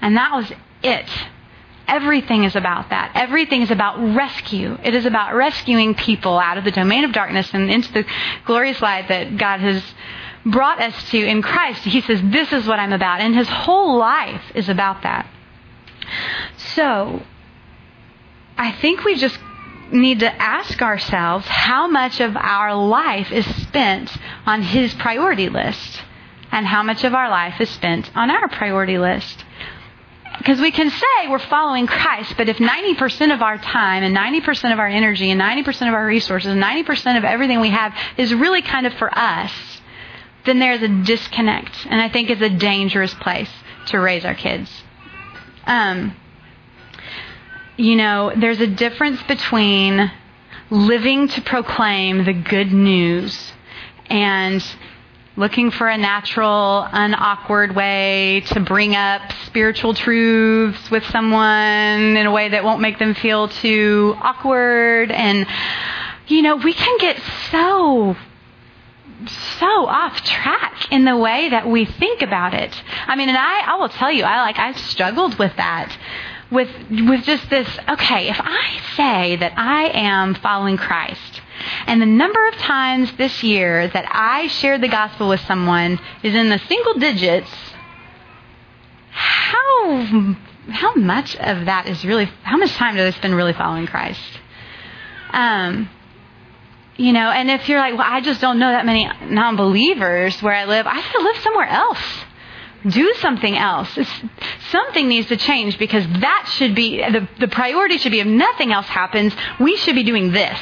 and 0.00 0.16
that 0.16 0.32
was 0.32 0.52
it. 0.82 1.08
Everything 1.86 2.44
is 2.44 2.56
about 2.56 2.90
that. 2.90 3.12
Everything 3.14 3.60
is 3.60 3.70
about 3.70 3.98
rescue. 4.16 4.78
It 4.82 4.94
is 4.94 5.04
about 5.04 5.34
rescuing 5.34 5.94
people 5.94 6.38
out 6.38 6.56
of 6.56 6.64
the 6.64 6.70
domain 6.70 7.04
of 7.04 7.12
darkness 7.12 7.52
and 7.52 7.70
into 7.70 7.92
the 7.92 8.06
glorious 8.46 8.80
light 8.80 9.08
that 9.08 9.36
God 9.36 9.60
has 9.60 9.82
brought 10.46 10.80
us 10.80 11.10
to 11.10 11.18
in 11.18 11.42
Christ. 11.42 11.84
He 11.84 12.00
says, 12.00 12.20
This 12.24 12.52
is 12.52 12.66
what 12.66 12.78
I'm 12.78 12.92
about. 12.92 13.20
And 13.20 13.34
his 13.34 13.48
whole 13.48 13.98
life 13.98 14.42
is 14.54 14.68
about 14.68 15.02
that. 15.02 15.28
So, 16.56 17.22
I 18.56 18.72
think 18.72 19.04
we 19.04 19.16
just 19.16 19.38
need 19.92 20.20
to 20.20 20.42
ask 20.42 20.80
ourselves 20.82 21.46
how 21.46 21.86
much 21.86 22.20
of 22.20 22.36
our 22.36 22.74
life 22.74 23.30
is 23.32 23.46
spent 23.62 24.10
on 24.46 24.62
his 24.62 24.94
priority 24.94 25.48
list 25.48 26.02
and 26.50 26.66
how 26.66 26.82
much 26.82 27.04
of 27.04 27.14
our 27.14 27.28
life 27.28 27.60
is 27.60 27.68
spent 27.70 28.10
on 28.16 28.30
our 28.30 28.48
priority 28.48 28.98
list. 28.98 29.44
Because 30.38 30.60
we 30.60 30.70
can 30.70 30.90
say 30.90 31.28
we're 31.28 31.38
following 31.38 31.86
Christ, 31.86 32.34
but 32.36 32.48
if 32.48 32.58
90% 32.58 33.32
of 33.32 33.40
our 33.40 33.58
time 33.58 34.02
and 34.02 34.16
90% 34.16 34.72
of 34.72 34.78
our 34.78 34.86
energy 34.86 35.30
and 35.30 35.40
90% 35.40 35.88
of 35.88 35.94
our 35.94 36.06
resources 36.06 36.52
and 36.52 36.62
90% 36.62 37.16
of 37.16 37.24
everything 37.24 37.60
we 37.60 37.70
have 37.70 37.94
is 38.16 38.34
really 38.34 38.62
kind 38.62 38.86
of 38.86 38.92
for 38.94 39.16
us, 39.16 39.52
then 40.44 40.58
there's 40.58 40.82
a 40.82 40.88
disconnect. 40.88 41.86
And 41.88 42.00
I 42.00 42.08
think 42.08 42.30
it's 42.30 42.42
a 42.42 42.50
dangerous 42.50 43.14
place 43.14 43.50
to 43.86 43.98
raise 43.98 44.24
our 44.24 44.34
kids. 44.34 44.70
Um, 45.66 46.16
you 47.76 47.96
know, 47.96 48.32
there's 48.36 48.60
a 48.60 48.66
difference 48.66 49.22
between 49.24 50.10
living 50.70 51.28
to 51.28 51.40
proclaim 51.42 52.24
the 52.24 52.32
good 52.32 52.72
news 52.72 53.52
and 54.06 54.64
looking 55.36 55.70
for 55.70 55.88
a 55.88 55.98
natural, 55.98 56.86
unawkward 56.92 57.74
way 57.74 58.42
to 58.46 58.60
bring 58.60 58.94
up 58.94 59.32
spiritual 59.46 59.92
truths 59.92 60.90
with 60.90 61.04
someone 61.06 62.16
in 62.16 62.26
a 62.26 62.30
way 62.30 62.50
that 62.50 62.62
won't 62.62 62.80
make 62.80 62.98
them 62.98 63.14
feel 63.14 63.48
too 63.48 64.14
awkward. 64.20 65.10
And, 65.10 65.46
you 66.28 66.42
know, 66.42 66.56
we 66.56 66.72
can 66.72 66.98
get 66.98 67.20
so 67.50 68.16
so 69.58 69.86
off 69.86 70.22
track 70.22 70.92
in 70.92 71.04
the 71.04 71.16
way 71.16 71.48
that 71.48 71.66
we 71.66 71.86
think 71.86 72.20
about 72.20 72.52
it. 72.52 72.82
I 73.06 73.16
mean, 73.16 73.28
and 73.28 73.38
I, 73.38 73.60
I 73.60 73.76
will 73.76 73.88
tell 73.88 74.12
you, 74.12 74.24
I 74.24 74.42
like, 74.42 74.58
I've 74.58 74.78
struggled 74.78 75.38
with 75.38 75.56
that. 75.56 75.96
With, 76.50 76.68
with 76.90 77.24
just 77.24 77.48
this, 77.50 77.68
okay, 77.88 78.28
if 78.28 78.36
I 78.38 78.80
say 78.96 79.36
that 79.36 79.54
I 79.56 79.88
am 79.88 80.34
following 80.34 80.76
Christ, 80.76 81.40
and 81.86 82.00
the 82.00 82.06
number 82.06 82.46
of 82.48 82.54
times 82.56 83.10
this 83.16 83.42
year 83.42 83.88
that 83.88 84.04
I 84.10 84.48
shared 84.48 84.80
the 84.80 84.88
gospel 84.88 85.28
with 85.28 85.40
someone 85.40 85.98
is 86.22 86.34
in 86.34 86.50
the 86.50 86.58
single 86.58 86.94
digits, 86.94 87.50
how, 89.10 90.36
how 90.68 90.94
much 90.94 91.36
of 91.36 91.66
that 91.66 91.86
is 91.88 92.04
really, 92.04 92.26
how 92.42 92.56
much 92.56 92.72
time 92.72 92.96
do 92.96 93.04
I 93.04 93.10
spend 93.10 93.34
really 93.34 93.52
following 93.52 93.86
Christ? 93.86 94.40
Um, 95.30 95.88
you 96.96 97.12
know, 97.12 97.30
and 97.30 97.50
if 97.50 97.68
you're 97.68 97.80
like, 97.80 97.94
well, 97.94 98.06
I 98.08 98.20
just 98.20 98.40
don't 98.40 98.58
know 98.58 98.70
that 98.70 98.86
many 98.86 99.10
non 99.22 99.56
believers 99.56 100.40
where 100.42 100.54
I 100.54 100.64
live, 100.64 100.86
I 100.86 100.94
have 100.94 101.12
to 101.12 101.22
live 101.22 101.36
somewhere 101.38 101.66
else. 101.66 102.24
Do 102.86 103.14
something 103.20 103.56
else. 103.56 103.96
It's, 103.96 104.10
something 104.70 105.08
needs 105.08 105.28
to 105.28 105.36
change 105.36 105.78
because 105.78 106.06
that 106.20 106.50
should 106.54 106.74
be, 106.74 106.98
the, 106.98 107.28
the 107.40 107.48
priority 107.48 107.98
should 107.98 108.12
be 108.12 108.20
if 108.20 108.26
nothing 108.26 108.72
else 108.72 108.86
happens, 108.86 109.34
we 109.58 109.76
should 109.76 109.94
be 109.94 110.04
doing 110.04 110.32
this. 110.32 110.58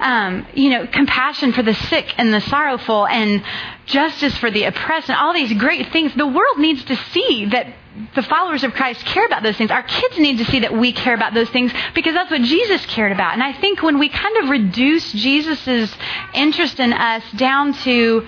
Um, 0.00 0.46
you 0.54 0.70
know, 0.70 0.86
compassion 0.86 1.52
for 1.52 1.62
the 1.62 1.74
sick 1.74 2.12
and 2.18 2.34
the 2.34 2.40
sorrowful 2.40 3.06
and 3.06 3.44
justice 3.86 4.36
for 4.38 4.50
the 4.50 4.64
oppressed 4.64 5.08
and 5.08 5.16
all 5.16 5.32
these 5.32 5.52
great 5.54 5.92
things. 5.92 6.12
The 6.14 6.26
world 6.26 6.58
needs 6.58 6.84
to 6.84 6.96
see 6.96 7.46
that 7.46 7.68
the 8.14 8.22
followers 8.22 8.64
of 8.64 8.72
Christ 8.72 9.04
care 9.06 9.24
about 9.24 9.42
those 9.42 9.56
things. 9.56 9.70
Our 9.70 9.82
kids 9.82 10.18
need 10.18 10.38
to 10.38 10.44
see 10.46 10.60
that 10.60 10.72
we 10.72 10.92
care 10.92 11.14
about 11.14 11.32
those 11.32 11.48
things 11.50 11.72
because 11.94 12.14
that's 12.14 12.30
what 12.30 12.42
Jesus 12.42 12.84
cared 12.86 13.12
about. 13.12 13.34
And 13.34 13.42
I 13.42 13.52
think 13.52 13.82
when 13.82 13.98
we 13.98 14.08
kind 14.08 14.36
of 14.38 14.50
reduce 14.50 15.12
Jesus' 15.12 15.94
interest 16.34 16.80
in 16.80 16.92
us 16.92 17.22
down 17.36 17.72
to 17.84 18.26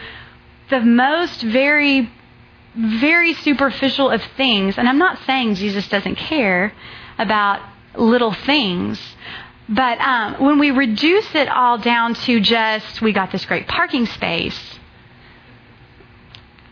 the 0.70 0.80
most 0.80 1.42
very, 1.42 2.10
very 2.76 3.34
superficial 3.34 4.10
of 4.10 4.22
things, 4.36 4.78
and 4.78 4.88
I'm 4.88 4.98
not 4.98 5.18
saying 5.26 5.54
Jesus 5.54 5.88
doesn't 5.88 6.16
care 6.16 6.72
about 7.18 7.60
little 7.96 8.32
things, 8.32 9.00
but 9.68 10.00
um, 10.00 10.34
when 10.44 10.58
we 10.58 10.70
reduce 10.70 11.34
it 11.34 11.48
all 11.48 11.78
down 11.78 12.14
to 12.14 12.40
just, 12.40 13.00
we 13.00 13.12
got 13.12 13.32
this 13.32 13.44
great 13.46 13.66
parking 13.66 14.06
space, 14.06 14.78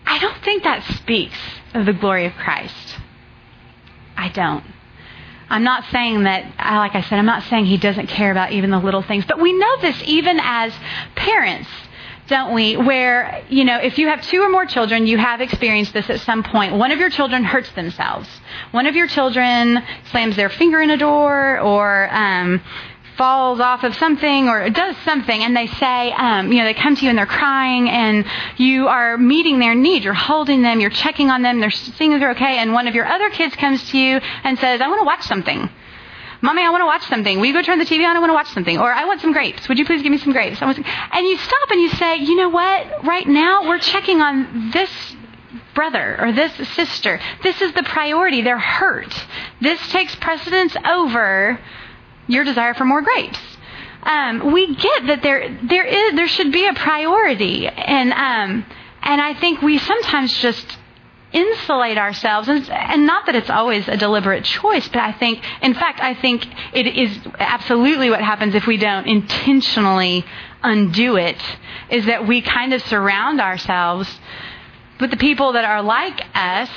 I 0.06 0.18
don't 0.18 0.42
think 0.44 0.62
that 0.64 0.84
speaks 0.98 1.38
of 1.72 1.86
the 1.86 1.92
glory 1.92 2.26
of 2.26 2.34
Christ. 2.34 2.98
I 4.16 4.28
don't. 4.28 4.64
I'm 5.48 5.64
not 5.64 5.84
saying 5.90 6.24
that, 6.24 6.44
like 6.58 6.94
I 6.94 7.02
said, 7.02 7.18
I'm 7.18 7.26
not 7.26 7.42
saying 7.44 7.66
he 7.66 7.76
doesn't 7.76 8.06
care 8.06 8.30
about 8.30 8.52
even 8.52 8.70
the 8.70 8.78
little 8.78 9.02
things, 9.02 9.24
but 9.26 9.40
we 9.40 9.52
know 9.52 9.80
this 9.80 10.00
even 10.04 10.38
as 10.40 10.72
parents, 11.16 11.68
don't 12.26 12.54
we? 12.54 12.76
Where, 12.76 13.44
you 13.48 13.64
know, 13.64 13.78
if 13.78 13.98
you 13.98 14.08
have 14.08 14.22
two 14.22 14.40
or 14.40 14.48
more 14.48 14.64
children, 14.64 15.06
you 15.06 15.18
have 15.18 15.40
experienced 15.40 15.92
this 15.92 16.08
at 16.08 16.20
some 16.20 16.42
point. 16.42 16.74
One 16.74 16.90
of 16.90 16.98
your 16.98 17.10
children 17.10 17.44
hurts 17.44 17.70
themselves. 17.72 18.28
One 18.70 18.86
of 18.86 18.96
your 18.96 19.06
children 19.08 19.82
slams 20.10 20.36
their 20.36 20.48
finger 20.48 20.80
in 20.80 20.90
a 20.90 20.96
door 20.96 21.60
or, 21.60 22.08
um, 22.14 22.62
falls 23.16 23.60
off 23.60 23.84
of 23.84 23.94
something 23.94 24.48
or 24.48 24.68
does 24.70 24.96
something 25.04 25.42
and 25.42 25.56
they 25.56 25.66
say, 25.66 26.12
um, 26.12 26.50
you 26.52 26.58
know, 26.58 26.64
they 26.64 26.74
come 26.74 26.96
to 26.96 27.04
you 27.04 27.10
and 27.10 27.18
they're 27.18 27.26
crying 27.26 27.88
and 27.88 28.24
you 28.56 28.88
are 28.88 29.16
meeting 29.16 29.58
their 29.60 29.74
need. 29.74 30.02
You're 30.02 30.14
holding 30.14 30.62
them, 30.62 30.80
you're 30.80 30.90
checking 30.90 31.30
on 31.30 31.42
them, 31.42 31.60
they're 31.60 31.70
seeing 31.70 32.12
if 32.12 32.20
they're 32.20 32.32
okay, 32.32 32.58
and 32.58 32.72
one 32.72 32.88
of 32.88 32.94
your 32.94 33.06
other 33.06 33.30
kids 33.30 33.54
comes 33.54 33.88
to 33.90 33.98
you 33.98 34.16
and 34.42 34.58
says, 34.58 34.80
I 34.80 34.88
want 34.88 35.00
to 35.00 35.04
watch 35.04 35.22
something. 35.22 35.70
Mommy, 36.44 36.60
I 36.60 36.68
want 36.68 36.82
to 36.82 36.86
watch 36.86 37.08
something. 37.08 37.40
Will 37.40 37.46
you 37.46 37.54
go 37.54 37.62
turn 37.62 37.78
the 37.78 37.86
TV 37.86 38.06
on? 38.06 38.18
I 38.18 38.20
want 38.20 38.28
to 38.28 38.34
watch 38.34 38.48
something. 38.48 38.78
Or 38.78 38.92
I 38.92 39.06
want 39.06 39.22
some 39.22 39.32
grapes. 39.32 39.66
Would 39.66 39.78
you 39.78 39.86
please 39.86 40.02
give 40.02 40.12
me 40.12 40.18
some 40.18 40.34
grapes? 40.34 40.60
and 40.60 41.26
you 41.26 41.38
stop 41.38 41.70
and 41.70 41.80
you 41.80 41.88
say, 41.88 42.16
you 42.16 42.36
know 42.36 42.50
what? 42.50 43.02
Right 43.02 43.26
now 43.26 43.66
we're 43.66 43.78
checking 43.78 44.20
on 44.20 44.70
this 44.70 44.90
brother 45.74 46.20
or 46.20 46.32
this 46.32 46.52
sister. 46.74 47.18
This 47.42 47.62
is 47.62 47.72
the 47.72 47.82
priority. 47.82 48.42
They're 48.42 48.58
hurt. 48.58 49.14
This 49.62 49.80
takes 49.88 50.14
precedence 50.16 50.76
over 50.86 51.58
your 52.26 52.44
desire 52.44 52.74
for 52.74 52.84
more 52.84 53.00
grapes. 53.00 53.40
Um, 54.02 54.52
we 54.52 54.74
get 54.74 55.06
that 55.06 55.22
there 55.22 55.58
there 55.62 55.86
is 55.86 56.14
there 56.14 56.28
should 56.28 56.52
be 56.52 56.66
a 56.66 56.74
priority, 56.74 57.66
and 57.66 58.12
um, 58.12 58.66
and 59.02 59.18
I 59.18 59.32
think 59.32 59.62
we 59.62 59.78
sometimes 59.78 60.36
just 60.42 60.76
insulate 61.34 61.98
ourselves 61.98 62.48
and, 62.48 62.70
and 62.70 63.06
not 63.06 63.26
that 63.26 63.34
it's 63.34 63.50
always 63.50 63.88
a 63.88 63.96
deliberate 63.96 64.44
choice 64.44 64.86
but 64.88 64.98
i 64.98 65.12
think 65.12 65.44
in 65.62 65.74
fact 65.74 66.00
i 66.00 66.14
think 66.14 66.46
it 66.72 66.86
is 66.86 67.18
absolutely 67.40 68.08
what 68.08 68.20
happens 68.20 68.54
if 68.54 68.68
we 68.68 68.76
don't 68.76 69.06
intentionally 69.08 70.24
undo 70.62 71.16
it 71.16 71.36
is 71.90 72.06
that 72.06 72.26
we 72.26 72.40
kind 72.40 72.72
of 72.72 72.80
surround 72.82 73.40
ourselves 73.40 74.08
with 75.00 75.10
the 75.10 75.16
people 75.16 75.54
that 75.54 75.64
are 75.64 75.82
like 75.82 76.20
us 76.34 76.70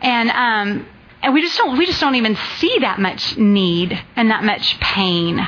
and 0.00 0.30
um, 0.30 0.86
and 1.22 1.32
we 1.32 1.40
just 1.40 1.56
don't 1.56 1.78
we 1.78 1.86
just 1.86 2.00
don't 2.00 2.16
even 2.16 2.36
see 2.58 2.78
that 2.80 2.98
much 2.98 3.38
need 3.38 3.98
and 4.16 4.30
that 4.30 4.42
much 4.42 4.78
pain 4.80 5.38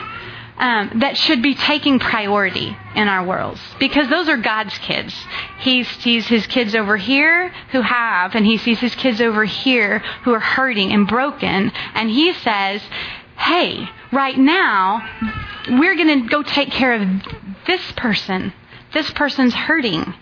um, 0.56 1.00
that 1.00 1.16
should 1.16 1.42
be 1.42 1.54
taking 1.54 1.98
priority 1.98 2.76
in 2.94 3.08
our 3.08 3.26
worlds 3.26 3.60
because 3.80 4.08
those 4.08 4.28
are 4.28 4.36
God's 4.36 4.76
kids. 4.78 5.14
He 5.58 5.84
sees 5.84 6.26
his 6.26 6.46
kids 6.46 6.74
over 6.74 6.96
here 6.96 7.48
who 7.72 7.80
have, 7.80 8.34
and 8.34 8.46
he 8.46 8.56
sees 8.58 8.78
his 8.78 8.94
kids 8.94 9.20
over 9.20 9.44
here 9.44 9.98
who 10.22 10.32
are 10.32 10.40
hurting 10.40 10.92
and 10.92 11.08
broken, 11.08 11.72
and 11.94 12.08
he 12.08 12.32
says, 12.34 12.82
"Hey, 13.36 13.88
right 14.12 14.38
now, 14.38 15.02
we're 15.68 15.96
going 15.96 16.22
to 16.22 16.28
go 16.28 16.42
take 16.42 16.70
care 16.70 16.94
of 16.94 17.08
this 17.66 17.92
person. 17.92 18.52
This 18.92 19.10
person's 19.10 19.54
hurting." 19.54 20.14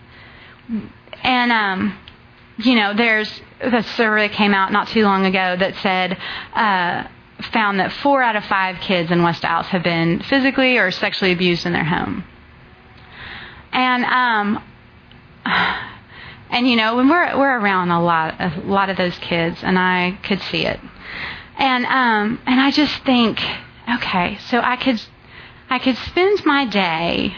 And 1.23 1.53
um, 1.53 1.99
you 2.57 2.75
know, 2.75 2.95
there's 2.95 3.31
a 3.61 3.83
survey 3.83 4.29
came 4.29 4.55
out 4.55 4.73
not 4.73 4.89
too 4.89 5.05
long 5.05 5.27
ago 5.27 5.57
that 5.57 5.75
said 5.77 6.19
uh, 6.55 7.07
found 7.47 7.81
that 7.81 7.93
four 7.93 8.23
out 8.23 8.37
of 8.37 8.45
five 8.45 8.81
kids 8.81 9.11
in 9.11 9.23
West 9.23 9.45
Allis 9.45 9.69
have 9.69 9.83
been 9.83 10.21
physically 10.21 10.79
or 10.79 10.91
sexually 10.91 11.33
abused 11.33 11.67
in 11.67 11.73
their 11.73 11.85
home. 11.85 12.25
And 13.73 14.05
um, 14.05 14.65
and 16.51 16.69
you 16.69 16.77
know, 16.77 16.97
when 16.97 17.09
we're 17.09 17.37
we're 17.39 17.59
around 17.59 17.91
a 17.91 18.03
lot 18.03 18.41
a 18.41 18.61
lot 18.65 18.91
of 18.91 18.97
those 18.97 19.17
kids, 19.19 19.59
and 19.63 19.79
I 19.79 20.19
could 20.23 20.41
see 20.43 20.67
it. 20.67 20.81
And 21.59 21.85
um, 21.87 22.41
and 22.47 22.61
I 22.61 22.71
just 22.71 23.05
think, 23.05 23.41
okay, 23.97 24.39
so 24.49 24.61
I 24.61 24.77
could 24.77 25.03
I 25.71 25.79
could 25.79 25.97
spend 25.97 26.45
my 26.45 26.67
day 26.67 27.35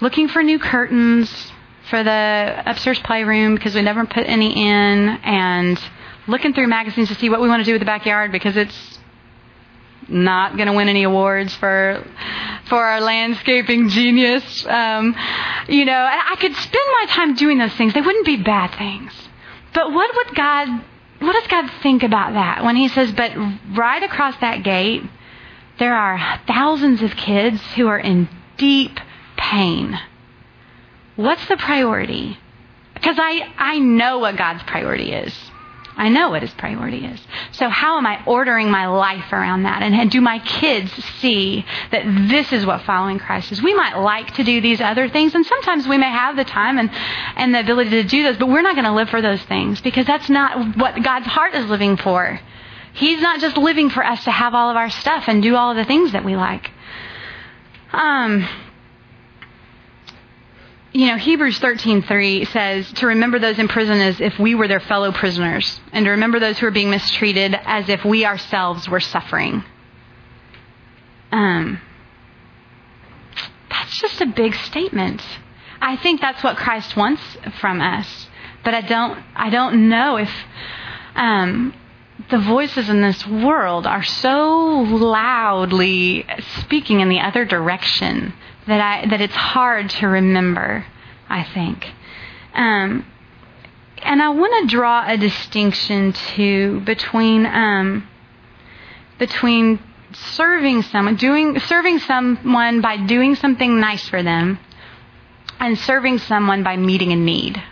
looking 0.00 0.28
for 0.28 0.42
new 0.42 0.58
curtains 0.58 1.52
for 1.88 2.02
the 2.02 2.62
upstairs 2.66 2.98
playroom 3.00 3.54
because 3.54 3.74
we 3.74 3.82
never 3.82 4.04
put 4.06 4.26
any 4.26 4.52
in, 4.52 5.08
and 5.08 5.80
looking 6.26 6.54
through 6.54 6.66
magazines 6.66 7.08
to 7.08 7.14
see 7.14 7.28
what 7.28 7.40
we 7.40 7.48
want 7.48 7.60
to 7.60 7.64
do 7.64 7.72
with 7.72 7.80
the 7.80 7.86
backyard 7.86 8.32
because 8.32 8.56
it's 8.56 8.98
not 10.08 10.56
going 10.56 10.66
to 10.66 10.72
win 10.72 10.88
any 10.88 11.02
awards 11.02 11.54
for 11.56 12.04
for 12.68 12.82
our 12.82 13.00
landscaping 13.00 13.88
genius. 13.88 14.66
Um, 14.66 15.14
you 15.68 15.84
know, 15.84 15.92
I 15.92 16.36
could 16.38 16.54
spend 16.54 16.84
my 17.00 17.06
time 17.08 17.34
doing 17.34 17.58
those 17.58 17.74
things. 17.74 17.94
They 17.94 18.00
wouldn't 18.00 18.26
be 18.26 18.42
bad 18.42 18.76
things. 18.76 19.12
But 19.74 19.92
what 19.92 20.10
would 20.14 20.36
God? 20.36 20.68
What 21.18 21.32
does 21.32 21.46
God 21.48 21.70
think 21.82 22.02
about 22.02 22.34
that 22.34 22.64
when 22.64 22.76
He 22.76 22.88
says, 22.88 23.12
"But 23.12 23.32
right 23.76 24.02
across 24.02 24.36
that 24.40 24.62
gate, 24.62 25.02
there 25.78 25.96
are 25.96 26.40
thousands 26.46 27.02
of 27.02 27.16
kids 27.16 27.60
who 27.74 27.88
are 27.88 27.98
in 27.98 28.28
deep 28.56 28.98
pain." 29.36 29.98
What's 31.16 31.46
the 31.48 31.56
priority? 31.56 32.38
Because 32.92 33.16
I, 33.18 33.50
I 33.56 33.78
know 33.78 34.18
what 34.18 34.36
God's 34.36 34.62
priority 34.64 35.12
is. 35.12 35.34
I 35.96 36.10
know 36.10 36.28
what 36.30 36.42
his 36.42 36.52
priority 36.52 37.06
is. 37.06 37.20
So 37.52 37.70
how 37.70 37.96
am 37.96 38.06
I 38.06 38.22
ordering 38.26 38.70
my 38.70 38.86
life 38.86 39.32
around 39.32 39.62
that? 39.62 39.82
And 39.82 40.10
do 40.10 40.20
my 40.20 40.38
kids 40.40 40.92
see 41.20 41.64
that 41.90 42.04
this 42.28 42.52
is 42.52 42.66
what 42.66 42.82
following 42.82 43.18
Christ 43.18 43.50
is? 43.50 43.62
We 43.62 43.74
might 43.74 43.96
like 43.96 44.34
to 44.34 44.44
do 44.44 44.60
these 44.60 44.80
other 44.80 45.08
things, 45.08 45.34
and 45.34 45.44
sometimes 45.46 45.88
we 45.88 45.96
may 45.96 46.10
have 46.10 46.36
the 46.36 46.44
time 46.44 46.78
and, 46.78 46.90
and 47.36 47.54
the 47.54 47.60
ability 47.60 47.90
to 47.90 48.04
do 48.04 48.22
those, 48.24 48.36
but 48.36 48.48
we're 48.48 48.62
not 48.62 48.74
going 48.74 48.84
to 48.84 48.92
live 48.92 49.08
for 49.08 49.22
those 49.22 49.42
things 49.44 49.80
because 49.80 50.06
that's 50.06 50.28
not 50.28 50.76
what 50.76 51.02
God's 51.02 51.26
heart 51.26 51.54
is 51.54 51.66
living 51.66 51.96
for. 51.96 52.40
He's 52.92 53.20
not 53.20 53.40
just 53.40 53.56
living 53.56 53.90
for 53.90 54.04
us 54.04 54.24
to 54.24 54.30
have 54.30 54.54
all 54.54 54.70
of 54.70 54.76
our 54.76 54.90
stuff 54.90 55.24
and 55.28 55.42
do 55.42 55.56
all 55.56 55.70
of 55.70 55.76
the 55.76 55.84
things 55.84 56.12
that 56.12 56.24
we 56.24 56.36
like. 56.36 56.70
Um, 57.92 58.46
you 60.96 61.08
know, 61.08 61.18
Hebrews 61.18 61.58
13:3 61.58 62.46
says 62.46 62.90
to 62.94 63.08
remember 63.08 63.38
those 63.38 63.58
in 63.58 63.68
prison 63.68 64.00
as 64.00 64.18
if 64.18 64.38
we 64.38 64.54
were 64.54 64.66
their 64.66 64.80
fellow 64.80 65.12
prisoners, 65.12 65.78
and 65.92 66.06
to 66.06 66.12
remember 66.12 66.40
those 66.40 66.58
who 66.58 66.66
are 66.66 66.70
being 66.70 66.88
mistreated 66.88 67.54
as 67.66 67.90
if 67.90 68.02
we 68.02 68.24
ourselves 68.24 68.88
were 68.88 69.00
suffering. 69.00 69.62
Um, 71.30 71.82
that's 73.68 74.00
just 74.00 74.22
a 74.22 74.26
big 74.26 74.54
statement. 74.54 75.22
I 75.82 75.96
think 75.96 76.22
that's 76.22 76.42
what 76.42 76.56
Christ 76.56 76.96
wants 76.96 77.20
from 77.60 77.82
us, 77.82 78.28
but 78.64 78.72
I 78.72 78.80
don't. 78.80 79.22
I 79.36 79.50
don't 79.50 79.90
know 79.90 80.16
if 80.16 80.30
um, 81.14 81.74
the 82.30 82.38
voices 82.38 82.88
in 82.88 83.02
this 83.02 83.26
world 83.26 83.86
are 83.86 84.02
so 84.02 84.80
loudly 84.80 86.24
speaking 86.60 87.00
in 87.00 87.10
the 87.10 87.20
other 87.20 87.44
direction 87.44 88.32
that 88.66 88.80
I 88.80 89.06
that 89.08 89.20
it's 89.20 89.34
hard 89.34 89.90
to 89.90 90.08
remember. 90.08 90.86
I 91.28 91.42
think, 91.42 91.84
um, 92.54 93.04
and 94.02 94.22
I 94.22 94.28
want 94.30 94.68
to 94.68 94.76
draw 94.76 95.04
a 95.08 95.16
distinction 95.16 96.12
too 96.12 96.80
between 96.80 97.46
um, 97.46 98.08
between 99.18 99.80
serving 100.12 100.82
someone, 100.82 101.16
doing 101.16 101.58
serving 101.60 101.98
someone 102.00 102.80
by 102.80 102.96
doing 103.06 103.34
something 103.34 103.80
nice 103.80 104.08
for 104.08 104.22
them, 104.22 104.58
and 105.58 105.78
serving 105.78 106.18
someone 106.18 106.62
by 106.62 106.76
meeting 106.76 107.12
a 107.12 107.16
need. 107.16 107.62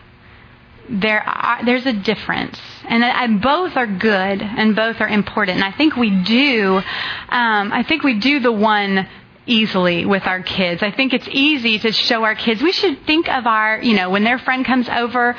There 0.86 1.22
are, 1.22 1.64
there's 1.64 1.86
a 1.86 1.94
difference, 1.94 2.60
and 2.86 3.02
I, 3.04 3.26
both 3.28 3.74
are 3.76 3.86
good 3.86 4.42
and 4.42 4.76
both 4.76 5.00
are 5.00 5.08
important. 5.08 5.56
And 5.56 5.64
I 5.64 5.72
think 5.72 5.96
we 5.96 6.10
do. 6.10 6.76
Um, 6.76 7.72
I 7.72 7.84
think 7.88 8.02
we 8.02 8.18
do 8.18 8.40
the 8.40 8.52
one 8.52 9.08
easily 9.46 10.04
with 10.04 10.26
our 10.26 10.42
kids. 10.42 10.82
I 10.82 10.90
think 10.90 11.12
it's 11.12 11.28
easy 11.30 11.78
to 11.78 11.92
show 11.92 12.24
our 12.24 12.34
kids. 12.34 12.62
We 12.62 12.72
should 12.72 13.06
think 13.06 13.28
of 13.28 13.46
our, 13.46 13.80
you 13.82 13.94
know, 13.94 14.10
when 14.10 14.24
their 14.24 14.38
friend 14.38 14.64
comes 14.64 14.88
over, 14.88 15.36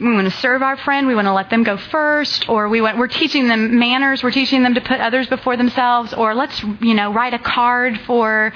we 0.00 0.12
want 0.12 0.28
to 0.28 0.36
serve 0.38 0.60
our 0.60 0.76
friend. 0.76 1.06
We 1.06 1.14
want 1.14 1.26
to 1.26 1.32
let 1.32 1.50
them 1.50 1.62
go 1.62 1.76
first, 1.76 2.48
or 2.48 2.68
we 2.68 2.80
want, 2.80 2.98
we're 2.98 3.06
teaching 3.06 3.46
them 3.46 3.78
manners. 3.78 4.24
We're 4.24 4.32
teaching 4.32 4.64
them 4.64 4.74
to 4.74 4.80
put 4.80 5.00
others 5.00 5.28
before 5.28 5.56
themselves, 5.56 6.12
or 6.12 6.34
let's, 6.34 6.60
you 6.80 6.94
know, 6.94 7.12
write 7.12 7.32
a 7.32 7.38
card 7.38 8.00
for, 8.00 8.52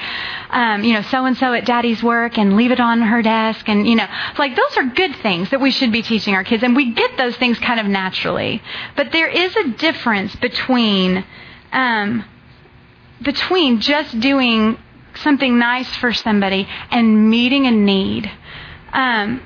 um, 0.50 0.82
you 0.82 0.94
know, 0.94 1.02
so 1.02 1.26
and 1.26 1.36
so 1.36 1.52
at 1.52 1.64
daddy's 1.64 2.02
work 2.02 2.38
and 2.38 2.56
leave 2.56 2.72
it 2.72 2.80
on 2.80 3.00
her 3.02 3.22
desk. 3.22 3.68
And, 3.68 3.86
you 3.86 3.94
know, 3.94 4.06
like 4.36 4.56
those 4.56 4.76
are 4.78 4.86
good 4.86 5.14
things 5.16 5.50
that 5.50 5.60
we 5.60 5.70
should 5.70 5.92
be 5.92 6.02
teaching 6.02 6.34
our 6.34 6.42
kids. 6.42 6.64
And 6.64 6.74
we 6.74 6.92
get 6.92 7.16
those 7.16 7.36
things 7.36 7.56
kind 7.60 7.78
of 7.78 7.86
naturally. 7.86 8.60
But 8.96 9.12
there 9.12 9.28
is 9.28 9.54
a 9.54 9.68
difference 9.68 10.34
between, 10.36 11.24
um, 11.72 12.24
between 13.22 13.80
just 13.80 14.18
doing 14.20 14.78
something 15.16 15.58
nice 15.58 15.94
for 15.96 16.12
somebody 16.12 16.68
and 16.90 17.28
meeting 17.28 17.66
a 17.66 17.70
need. 17.70 18.30
Um, 18.92 19.42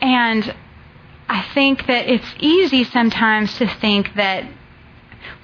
and 0.00 0.54
I 1.28 1.42
think 1.54 1.86
that 1.86 2.08
it's 2.08 2.34
easy 2.38 2.84
sometimes 2.84 3.56
to 3.58 3.66
think 3.66 4.14
that 4.14 4.44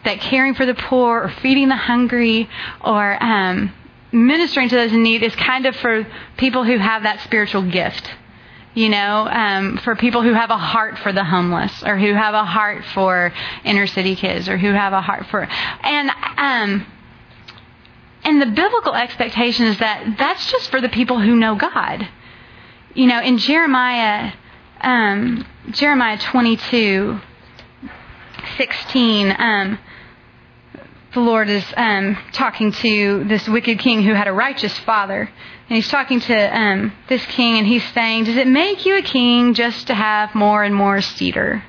that 0.04 0.20
caring 0.20 0.54
for 0.54 0.64
the 0.64 0.74
poor 0.74 1.24
or 1.24 1.28
feeding 1.28 1.68
the 1.68 1.76
hungry 1.76 2.48
or 2.82 3.22
um, 3.22 3.72
ministering 4.12 4.68
to 4.68 4.76
those 4.76 4.92
in 4.92 5.02
need 5.02 5.22
is 5.22 5.34
kind 5.36 5.66
of 5.66 5.76
for 5.76 6.06
people 6.36 6.64
who 6.64 6.78
have 6.78 7.02
that 7.02 7.20
spiritual 7.20 7.62
gift 7.62 8.10
you 8.74 8.88
know, 8.88 9.26
um, 9.28 9.78
for 9.78 9.96
people 9.96 10.22
who 10.22 10.32
have 10.32 10.50
a 10.50 10.56
heart 10.56 10.98
for 10.98 11.12
the 11.12 11.24
homeless 11.24 11.82
or 11.82 11.98
who 11.98 12.14
have 12.14 12.34
a 12.34 12.44
heart 12.44 12.84
for 12.94 13.32
inner 13.64 13.86
city 13.86 14.14
kids 14.14 14.48
or 14.48 14.56
who 14.56 14.72
have 14.72 14.92
a 14.92 15.00
heart 15.00 15.26
for, 15.26 15.42
and, 15.82 16.10
um, 16.36 16.86
and 18.22 18.40
the 18.40 18.46
biblical 18.46 18.94
expectation 18.94 19.66
is 19.66 19.78
that 19.78 20.16
that's 20.18 20.50
just 20.50 20.70
for 20.70 20.80
the 20.80 20.88
people 20.88 21.20
who 21.20 21.34
know 21.34 21.56
God. 21.56 22.08
You 22.94 23.06
know, 23.06 23.20
in 23.20 23.38
Jeremiah, 23.38 24.32
um, 24.80 25.46
Jeremiah 25.70 26.18
22, 26.18 27.20
16, 28.56 29.34
um, 29.38 29.78
the 31.12 31.20
Lord 31.20 31.48
is 31.48 31.64
um, 31.76 32.16
talking 32.32 32.72
to 32.72 33.24
this 33.24 33.48
wicked 33.48 33.78
king 33.78 34.02
who 34.02 34.14
had 34.14 34.28
a 34.28 34.32
righteous 34.32 34.76
father. 34.80 35.30
And 35.68 35.76
he's 35.76 35.88
talking 35.88 36.20
to 36.20 36.58
um, 36.58 36.92
this 37.08 37.24
king, 37.26 37.58
and 37.58 37.66
he's 37.66 37.84
saying, 37.92 38.24
Does 38.24 38.36
it 38.36 38.46
make 38.46 38.86
you 38.86 38.98
a 38.98 39.02
king 39.02 39.54
just 39.54 39.86
to 39.86 39.94
have 39.94 40.34
more 40.34 40.62
and 40.64 40.74
more 40.74 41.00
cedar? 41.00 41.64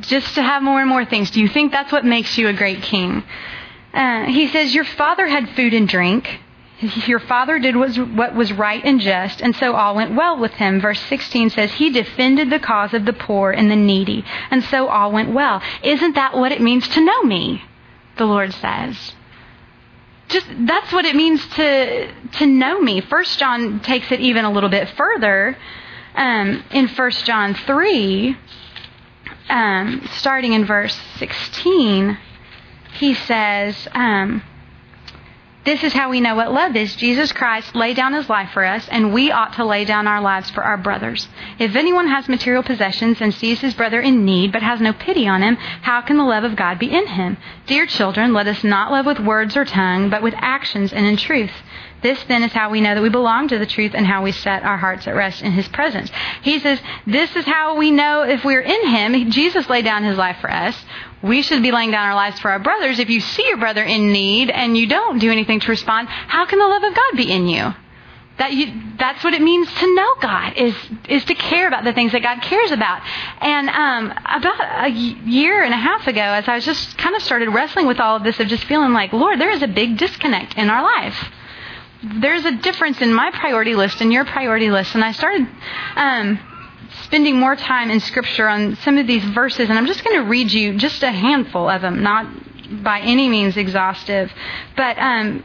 just 0.00 0.34
to 0.34 0.42
have 0.42 0.62
more 0.62 0.80
and 0.80 0.88
more 0.88 1.04
things. 1.04 1.30
Do 1.30 1.40
you 1.40 1.48
think 1.48 1.72
that's 1.72 1.92
what 1.92 2.04
makes 2.04 2.36
you 2.38 2.48
a 2.48 2.52
great 2.52 2.82
king? 2.82 3.22
Uh, 3.92 4.24
he 4.24 4.48
says, 4.48 4.74
Your 4.74 4.84
father 4.84 5.26
had 5.26 5.50
food 5.50 5.74
and 5.74 5.88
drink. 5.88 6.40
Your 7.06 7.20
father 7.20 7.60
did 7.60 7.76
what 7.76 8.34
was 8.34 8.52
right 8.52 8.82
and 8.84 9.00
just, 9.00 9.40
and 9.40 9.54
so 9.54 9.74
all 9.74 9.94
went 9.94 10.16
well 10.16 10.36
with 10.36 10.52
him. 10.52 10.80
Verse 10.80 11.00
16 11.02 11.50
says, 11.50 11.72
He 11.72 11.90
defended 11.90 12.50
the 12.50 12.58
cause 12.58 12.92
of 12.92 13.04
the 13.04 13.12
poor 13.12 13.52
and 13.52 13.70
the 13.70 13.76
needy, 13.76 14.24
and 14.50 14.64
so 14.64 14.88
all 14.88 15.12
went 15.12 15.32
well. 15.32 15.62
Isn't 15.84 16.16
that 16.16 16.36
what 16.36 16.50
it 16.50 16.60
means 16.60 16.88
to 16.88 17.04
know 17.04 17.22
me? 17.22 17.62
The 18.16 18.24
Lord 18.24 18.52
says. 18.54 19.14
Just 20.28 20.46
that's 20.60 20.92
what 20.92 21.04
it 21.04 21.14
means 21.14 21.46
to 21.54 22.12
to 22.38 22.46
know 22.46 22.80
me. 22.80 23.00
First 23.00 23.38
John 23.38 23.80
takes 23.80 24.10
it 24.12 24.20
even 24.20 24.44
a 24.44 24.50
little 24.50 24.70
bit 24.70 24.88
further. 24.90 25.56
Um, 26.14 26.62
in 26.70 26.88
First 26.88 27.24
John 27.24 27.54
3, 27.54 28.36
um, 29.48 30.06
starting 30.12 30.52
in 30.52 30.66
verse 30.66 30.98
16, 31.16 32.18
he 32.98 33.14
says, 33.14 33.88
um, 33.92 34.42
this 35.64 35.84
is 35.84 35.92
how 35.92 36.10
we 36.10 36.20
know 36.20 36.34
what 36.34 36.52
love 36.52 36.74
is. 36.74 36.96
Jesus 36.96 37.30
Christ 37.30 37.76
laid 37.76 37.94
down 37.94 38.14
his 38.14 38.28
life 38.28 38.50
for 38.52 38.64
us, 38.64 38.88
and 38.88 39.12
we 39.12 39.30
ought 39.30 39.52
to 39.54 39.64
lay 39.64 39.84
down 39.84 40.08
our 40.08 40.20
lives 40.20 40.50
for 40.50 40.64
our 40.64 40.76
brothers. 40.76 41.28
If 41.58 41.76
anyone 41.76 42.08
has 42.08 42.28
material 42.28 42.64
possessions 42.64 43.20
and 43.20 43.32
sees 43.32 43.60
his 43.60 43.74
brother 43.74 44.00
in 44.00 44.24
need 44.24 44.50
but 44.50 44.62
has 44.62 44.80
no 44.80 44.92
pity 44.92 45.28
on 45.28 45.42
him, 45.42 45.54
how 45.56 46.00
can 46.00 46.16
the 46.16 46.24
love 46.24 46.42
of 46.42 46.56
God 46.56 46.80
be 46.80 46.90
in 46.90 47.06
him? 47.06 47.36
Dear 47.66 47.86
children, 47.86 48.32
let 48.32 48.48
us 48.48 48.64
not 48.64 48.90
love 48.90 49.06
with 49.06 49.20
words 49.20 49.56
or 49.56 49.64
tongue, 49.64 50.10
but 50.10 50.22
with 50.22 50.34
actions 50.36 50.92
and 50.92 51.06
in 51.06 51.16
truth. 51.16 51.52
This 52.02 52.22
then 52.24 52.42
is 52.42 52.52
how 52.52 52.70
we 52.70 52.80
know 52.80 52.94
that 52.94 53.02
we 53.02 53.08
belong 53.08 53.48
to 53.48 53.58
the 53.58 53.66
truth 53.66 53.92
and 53.94 54.04
how 54.04 54.22
we 54.22 54.32
set 54.32 54.64
our 54.64 54.76
hearts 54.76 55.06
at 55.06 55.14
rest 55.14 55.40
in 55.42 55.52
His 55.52 55.68
presence. 55.68 56.10
He 56.42 56.58
says, 56.58 56.80
This 57.06 57.34
is 57.36 57.44
how 57.44 57.76
we 57.76 57.90
know 57.92 58.22
if 58.22 58.44
we're 58.44 58.60
in 58.60 58.88
Him. 58.88 59.30
Jesus 59.30 59.68
laid 59.70 59.84
down 59.84 60.02
His 60.02 60.18
life 60.18 60.38
for 60.40 60.50
us. 60.50 60.76
We 61.22 61.42
should 61.42 61.62
be 61.62 61.70
laying 61.70 61.92
down 61.92 62.08
our 62.08 62.16
lives 62.16 62.40
for 62.40 62.50
our 62.50 62.58
brothers. 62.58 62.98
If 62.98 63.08
you 63.08 63.20
see 63.20 63.46
your 63.46 63.58
brother 63.58 63.84
in 63.84 64.12
need 64.12 64.50
and 64.50 64.76
you 64.76 64.88
don't 64.88 65.20
do 65.20 65.30
anything 65.30 65.60
to 65.60 65.68
respond, 65.68 66.08
how 66.08 66.44
can 66.46 66.58
the 66.58 66.66
love 66.66 66.82
of 66.82 66.94
God 66.94 67.16
be 67.16 67.30
in 67.30 67.46
you? 67.46 67.72
That 68.38 68.52
you, 68.54 68.72
that's 68.98 69.22
what 69.22 69.34
it 69.34 69.42
means 69.42 69.72
to 69.72 69.94
know 69.94 70.14
God 70.20 70.54
is 70.56 70.74
is 71.08 71.24
to 71.26 71.34
care 71.34 71.68
about 71.68 71.84
the 71.84 71.92
things 71.92 72.10
that 72.12 72.22
God 72.22 72.42
cares 72.42 72.72
about. 72.72 73.02
And 73.40 73.68
um, 73.68 74.10
about 74.10 74.86
a 74.86 74.88
year 74.88 75.62
and 75.62 75.72
a 75.72 75.76
half 75.76 76.08
ago, 76.08 76.20
as 76.20 76.48
I 76.48 76.56
was 76.56 76.64
just 76.64 76.98
kind 76.98 77.14
of 77.14 77.22
started 77.22 77.50
wrestling 77.50 77.86
with 77.86 78.00
all 78.00 78.16
of 78.16 78.24
this, 78.24 78.40
of 78.40 78.48
just 78.48 78.64
feeling 78.64 78.92
like, 78.92 79.12
Lord, 79.12 79.38
there 79.38 79.50
is 79.50 79.62
a 79.62 79.68
big 79.68 79.98
disconnect 79.98 80.56
in 80.56 80.70
our 80.70 80.82
life 80.82 81.30
there's 82.02 82.44
a 82.44 82.52
difference 82.52 83.00
in 83.00 83.14
my 83.14 83.30
priority 83.30 83.74
list 83.74 84.00
and 84.00 84.12
your 84.12 84.24
priority 84.24 84.70
list. 84.70 84.94
And 84.94 85.04
I 85.04 85.12
started 85.12 85.46
um, 85.96 86.38
spending 87.04 87.38
more 87.38 87.56
time 87.56 87.90
in 87.90 88.00
Scripture 88.00 88.48
on 88.48 88.76
some 88.76 88.98
of 88.98 89.06
these 89.06 89.24
verses, 89.24 89.68
and 89.68 89.78
I'm 89.78 89.86
just 89.86 90.04
going 90.04 90.20
to 90.22 90.28
read 90.28 90.52
you 90.52 90.76
just 90.78 91.02
a 91.02 91.10
handful 91.10 91.68
of 91.68 91.82
them, 91.82 92.02
not 92.02 92.26
by 92.82 93.00
any 93.00 93.28
means 93.28 93.56
exhaustive. 93.56 94.32
But 94.76 94.98
um, 94.98 95.44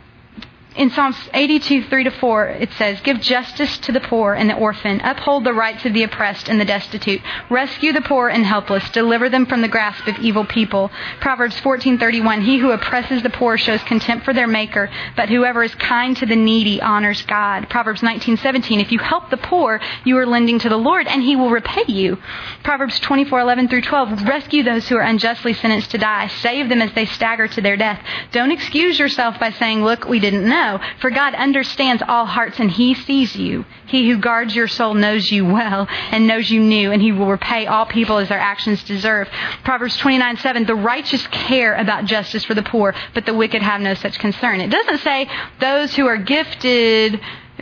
in 0.78 0.92
Psalms 0.92 1.18
82, 1.34 1.86
3 1.86 2.04
to 2.04 2.12
4, 2.12 2.48
it 2.50 2.72
says, 2.74 3.02
Give 3.02 3.20
justice 3.20 3.80
to 3.80 3.92
the 3.92 4.00
poor 4.00 4.36
and 4.36 4.48
the 4.48 4.56
orphan, 4.56 5.02
uphold 5.02 5.44
the 5.44 5.54
rights 5.54 5.86
of 5.86 5.94
the 5.94 6.04
oppressed 6.04 6.48
and 6.48 6.62
the 6.62 6.66
destitute, 6.66 7.20
rescue 7.50 7.94
the 7.94 8.02
poor 8.02 8.30
and 8.30 8.46
helpless, 8.46 8.88
deliver 8.92 9.28
them 9.28 9.48
from 9.48 9.62
the 9.62 9.68
grasp 9.68 10.08
of 10.08 10.20
evil 10.20 10.46
people. 10.46 10.92
Proverbs 11.20 11.60
14:31, 11.62 12.44
He 12.44 12.60
who 12.60 12.72
oppresses 12.72 13.24
the 13.24 13.32
poor 13.32 13.58
shows 13.58 13.82
contempt 13.84 14.24
for 14.24 14.34
their 14.34 14.48
maker, 14.48 14.90
but 15.16 15.30
whoever 15.30 15.64
is 15.64 15.74
kind 15.76 16.16
to 16.18 16.28
the 16.28 16.36
needy 16.36 16.80
honors 16.80 17.24
God. 17.24 17.70
Proverbs 17.70 18.02
19:17, 18.02 18.80
If 18.80 18.92
you 18.92 19.00
help 19.00 19.32
the 19.32 19.38
poor, 19.38 19.82
you 20.04 20.16
are 20.20 20.28
lending 20.28 20.60
to 20.60 20.70
the 20.70 20.78
Lord, 20.78 21.08
and 21.08 21.24
He 21.24 21.36
will 21.36 21.50
repay 21.50 21.86
you. 21.88 22.20
Proverbs 22.64 23.00
24:11 23.00 23.68
through 23.68 23.82
12, 23.82 24.28
Rescue 24.28 24.62
those 24.62 24.88
who 24.88 24.98
are 24.98 25.02
unjustly 25.02 25.54
sentenced 25.54 25.90
to 25.92 25.98
die, 25.98 26.28
save 26.28 26.70
them 26.70 26.84
as 26.84 26.94
they 26.94 27.06
stagger 27.06 27.48
to 27.48 27.62
their 27.62 27.78
death. 27.78 28.00
Don't 28.32 28.52
excuse 28.52 29.00
yourself 29.00 29.40
by 29.40 29.50
saying, 29.50 29.84
Look, 29.84 30.08
we 30.08 30.20
didn't 30.20 30.48
know. 30.48 30.67
For 31.00 31.10
God 31.10 31.34
understands 31.36 32.04
all 32.08 32.26
hearts 32.26 32.60
and 32.60 32.70
He 32.70 32.94
sees 32.94 33.36
you. 33.36 33.66
He 33.88 34.10
who 34.10 34.18
guards 34.18 34.56
your 34.56 34.68
soul 34.68 34.94
knows 34.94 35.32
you 35.32 35.46
well 35.46 35.88
and 36.12 36.28
knows 36.28 36.50
you 36.50 36.60
new, 36.60 36.92
and 36.92 37.02
He 37.02 37.12
will 37.12 37.28
repay 37.28 37.66
all 37.66 37.86
people 37.86 38.18
as 38.18 38.30
their 38.30 38.40
actions 38.40 38.84
deserve. 38.84 39.30
Proverbs 39.64 39.98
29 39.98 40.38
7 40.38 40.66
The 40.66 40.76
righteous 40.76 41.26
care 41.28 41.76
about 41.76 42.06
justice 42.06 42.44
for 42.44 42.54
the 42.54 42.64
poor, 42.64 42.94
but 43.14 43.26
the 43.26 43.34
wicked 43.34 43.62
have 43.62 43.82
no 43.82 43.94
such 43.94 44.20
concern. 44.20 44.62
It 44.62 44.70
doesn't 44.70 45.00
say 45.00 45.30
those 45.60 45.96
who 45.96 46.06
are 46.08 46.18
gifted 46.18 47.20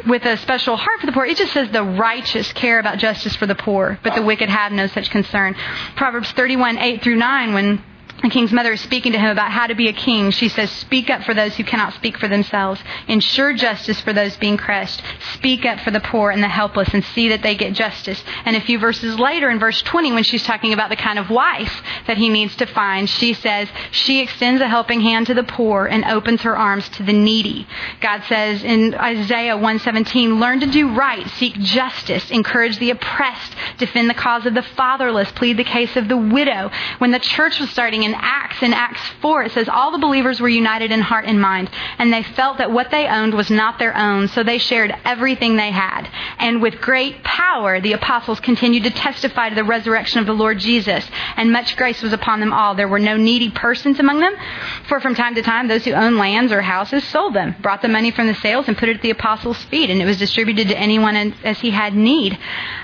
with 0.07 0.25
a 0.25 0.37
special 0.37 0.75
heart 0.75 0.99
for 0.99 1.05
the 1.05 1.11
poor. 1.11 1.25
It 1.25 1.37
just 1.37 1.53
says 1.53 1.69
the 1.71 1.83
righteous 1.83 2.51
care 2.53 2.79
about 2.79 2.97
justice 2.97 3.35
for 3.35 3.45
the 3.45 3.55
poor, 3.55 3.99
but 4.03 4.15
the 4.15 4.21
wicked 4.21 4.49
have 4.49 4.71
no 4.71 4.87
such 4.87 5.09
concern. 5.09 5.55
Proverbs 5.95 6.31
31 6.31 6.77
8 6.77 7.03
through 7.03 7.15
9 7.15 7.53
when 7.53 7.83
the 8.26 8.34
king's 8.34 8.51
mother 8.51 8.73
is 8.73 8.82
speaking 8.82 9.11
to 9.11 9.19
him 9.19 9.30
about 9.30 9.51
how 9.51 9.67
to 9.67 9.76
be 9.76 9.88
a 9.88 9.93
king. 9.93 10.32
She 10.32 10.49
says, 10.49 10.71
Speak 10.71 11.09
up 11.11 11.23
for 11.23 11.36
those 11.36 11.55
who 11.55 11.63
cannot 11.63 11.93
speak 11.93 12.17
for 12.17 12.28
themselves. 12.28 12.82
Ensure 13.07 13.53
justice 13.53 14.01
for 14.01 14.13
those 14.13 14.36
being 14.38 14.57
crushed. 14.57 15.01
Speak 15.36 15.63
up 15.63 15.80
for 15.82 15.91
the 15.91 15.99
poor 15.99 16.32
and 16.32 16.41
the 16.41 16.47
helpless 16.47 16.89
and 16.93 17.03
see 17.03 17.30
that 17.30 17.43
they 17.43 17.55
get 17.55 17.73
justice. 17.73 18.23
And 18.45 18.55
a 18.55 18.61
few 18.61 18.80
verses 18.80 19.19
later, 19.19 19.49
in 19.49 19.59
verse 19.59 19.82
20, 19.84 20.13
when 20.13 20.23
she's 20.23 20.43
talking 20.43 20.73
about 20.73 20.89
the 20.89 20.95
kind 20.95 21.19
of 21.19 21.30
wife 21.30 21.84
that 22.07 22.17
he 22.17 22.30
needs 22.30 22.55
to 22.55 22.65
find, 22.65 23.07
she 23.07 23.34
says, 23.34 23.67
She 23.91 24.21
extends 24.21 24.59
a 24.59 24.67
helping 24.67 25.01
hand 25.01 25.28
to 25.28 25.36
the 25.36 25.43
poor 25.43 25.86
and 25.86 26.03
opens 26.05 26.41
her 26.41 26.57
arms 26.57 26.89
to 26.89 27.03
the 27.03 27.13
needy. 27.13 27.67
God 28.01 28.23
says 28.28 28.63
in 28.63 28.95
Isaiah 28.95 29.55
117, 29.55 30.39
Learn 30.39 30.61
to 30.61 30.67
do 30.67 30.95
right, 30.95 31.28
seek 31.32 31.53
justice, 31.59 32.32
encourage 32.32 32.80
the 32.80 32.89
oppressed, 32.89 33.53
defend 33.78 34.09
the 34.09 34.15
cause 34.15 34.47
of 34.47 34.55
the 34.55 34.63
fatherless, 34.63 35.32
plead 35.34 35.57
the 35.57 35.63
case 35.63 35.95
of 35.95 36.07
the 36.07 36.17
widow. 36.17 36.71
When 36.97 37.11
the 37.11 37.19
church 37.19 37.59
was 37.59 37.69
starting 37.69 38.01
in 38.01 38.14
Acts, 38.18 38.61
in 38.61 38.74
Acts 38.74 39.01
4, 39.22 39.43
it 39.43 39.51
says, 39.51 39.70
All 39.70 39.91
the 39.91 39.97
believers 39.97 40.39
were 40.39 40.49
united 40.49 40.91
in 40.91 41.01
heart 41.01 41.26
and 41.26 41.39
mind, 41.39 41.70
and 41.97 42.11
they 42.11 42.24
felt 42.24 42.57
that 42.57 42.72
what 42.72 42.91
they 42.91 43.07
owned 43.07 43.34
was 43.34 43.49
not 43.49 43.80
their 43.80 43.95
own, 43.95 44.28
so 44.28 44.43
they 44.43 44.57
shared 44.57 44.95
everything 45.03 45.55
they 45.55 45.72
had. 45.72 46.09
And 46.39 46.61
with 46.61 46.82
great 46.82 47.24
power, 47.24 47.80
the 47.80 47.93
apostles 47.93 48.39
continued 48.39 48.84
to 48.84 48.91
testify 48.91 49.49
to 49.49 49.55
the 49.55 49.63
resurrection 49.63 50.20
of 50.20 50.26
the 50.26 50.34
Lord 50.34 50.59
Jesus, 50.59 51.09
and 51.36 51.51
much 51.51 51.76
grace 51.76 52.01
was 52.01 52.13
upon 52.13 52.39
them 52.39 52.53
all. 52.53 52.76
There 52.76 52.88
were 52.88 52.99
no 52.99 53.18
needy 53.18 53.51
persons 53.51 53.99
among 53.99 54.20
them, 54.20 54.36
for 54.88 54.99
from 54.99 55.16
time 55.16 55.36
to 55.36 55.41
time, 55.41 55.68
those 55.68 55.86
who 55.86 55.93
owned 55.93 56.18
lands 56.18 56.51
or 56.51 56.61
houses 56.61 57.03
sold 57.05 57.34
them, 57.34 57.55
brought 57.61 57.82
the 57.82 57.88
money 57.88 58.11
from 58.11 58.28
the 58.28 58.36
sales, 58.36 58.68
and 58.68 58.78
put 58.78 58.89
it 58.89 58.97
at 58.97 59.01
the 59.01 59.11
apostles' 59.11 59.63
feet, 59.66 59.89
and 59.89 60.01
it 60.01 60.05
was 60.05 60.18
distributed 60.18 60.68
to 60.70 60.78
anyone 60.78 61.16
as 61.43 61.59
he 61.59 61.72
had 61.72 61.93
need. 61.93 62.38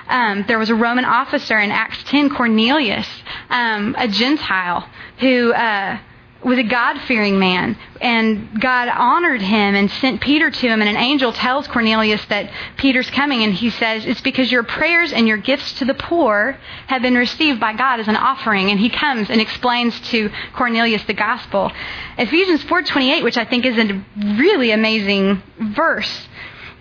Um, 0.08 0.46
there 0.48 0.60
was 0.60 0.70
a 0.70 0.76
Roman 0.76 1.06
officer 1.06 1.58
in 1.58 1.72
Acts 1.72 2.04
10, 2.04 2.30
Cornelius, 2.36 3.08
um, 3.50 3.96
a 3.98 4.08
Gentile, 4.08 4.88
who 5.22 5.54
uh, 5.54 6.00
was 6.44 6.58
a 6.58 6.64
God 6.64 7.00
fearing 7.02 7.40
man. 7.40 7.78
And 8.02 8.60
God 8.60 8.88
honored 8.90 9.42
him 9.42 9.76
and 9.76 9.90
sent 9.90 10.22
Peter 10.22 10.50
to 10.50 10.68
him. 10.68 10.82
And 10.82 10.90
an 10.90 10.98
angel 10.98 11.32
tells 11.32 11.68
Cornelius 11.68 12.26
that 12.26 12.52
Peter's 12.78 13.10
coming. 13.12 13.44
And 13.44 13.54
he 13.54 13.70
says, 13.70 14.06
It's 14.06 14.22
because 14.22 14.52
your 14.52 14.64
prayers 14.64 15.14
and 15.14 15.28
your 15.28 15.38
gifts 15.38 15.74
to 15.74 15.86
the 15.86 15.94
poor 15.94 16.58
have 16.88 17.02
been 17.02 17.16
received 17.16 17.60
by 17.60 17.74
God 17.74 18.00
as 18.00 18.08
an 18.08 18.16
offering. 18.16 18.72
And 18.72 18.80
he 18.80 18.90
comes 18.90 19.30
and 19.30 19.40
explains 19.40 20.00
to 20.10 20.32
Cornelius 20.54 21.04
the 21.04 21.14
gospel. 21.14 21.72
Ephesians 22.18 22.64
4.28, 22.64 23.24
which 23.24 23.38
I 23.38 23.46
think 23.46 23.66
is 23.66 23.78
a 23.78 24.04
really 24.38 24.72
amazing 24.72 25.42
verse 25.60 26.28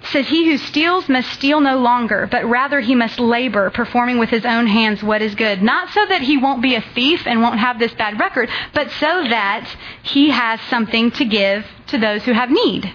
says, 0.05 0.29
He 0.29 0.51
who 0.51 0.57
steals 0.57 1.09
must 1.09 1.31
steal 1.31 1.61
no 1.61 1.79
longer, 1.79 2.29
but 2.31 2.45
rather 2.45 2.81
he 2.81 2.95
must 2.95 3.19
labor, 3.19 3.71
performing 3.71 4.19
with 4.19 4.31
his 4.31 4.45
own 4.45 4.67
hands 4.67 5.03
what 5.03 5.23
is 5.23 5.35
good. 5.35 5.63
Not 5.63 5.91
so 5.91 6.07
that 6.07 6.23
he 6.23 6.37
won't 6.37 6.63
be 6.63 6.75
a 6.75 6.85
thief 6.95 7.27
and 7.27 7.43
won't 7.43 7.59
have 7.59 7.79
this 7.79 7.95
bad 7.95 8.19
record, 8.19 8.49
but 8.75 8.91
so 8.93 9.25
that 9.29 9.69
he 10.03 10.31
has 10.31 10.61
something 10.63 11.11
to 11.13 11.25
give 11.25 11.67
to 11.89 11.99
those 11.99 12.25
who 12.25 12.33
have 12.33 12.51
need. 12.51 12.93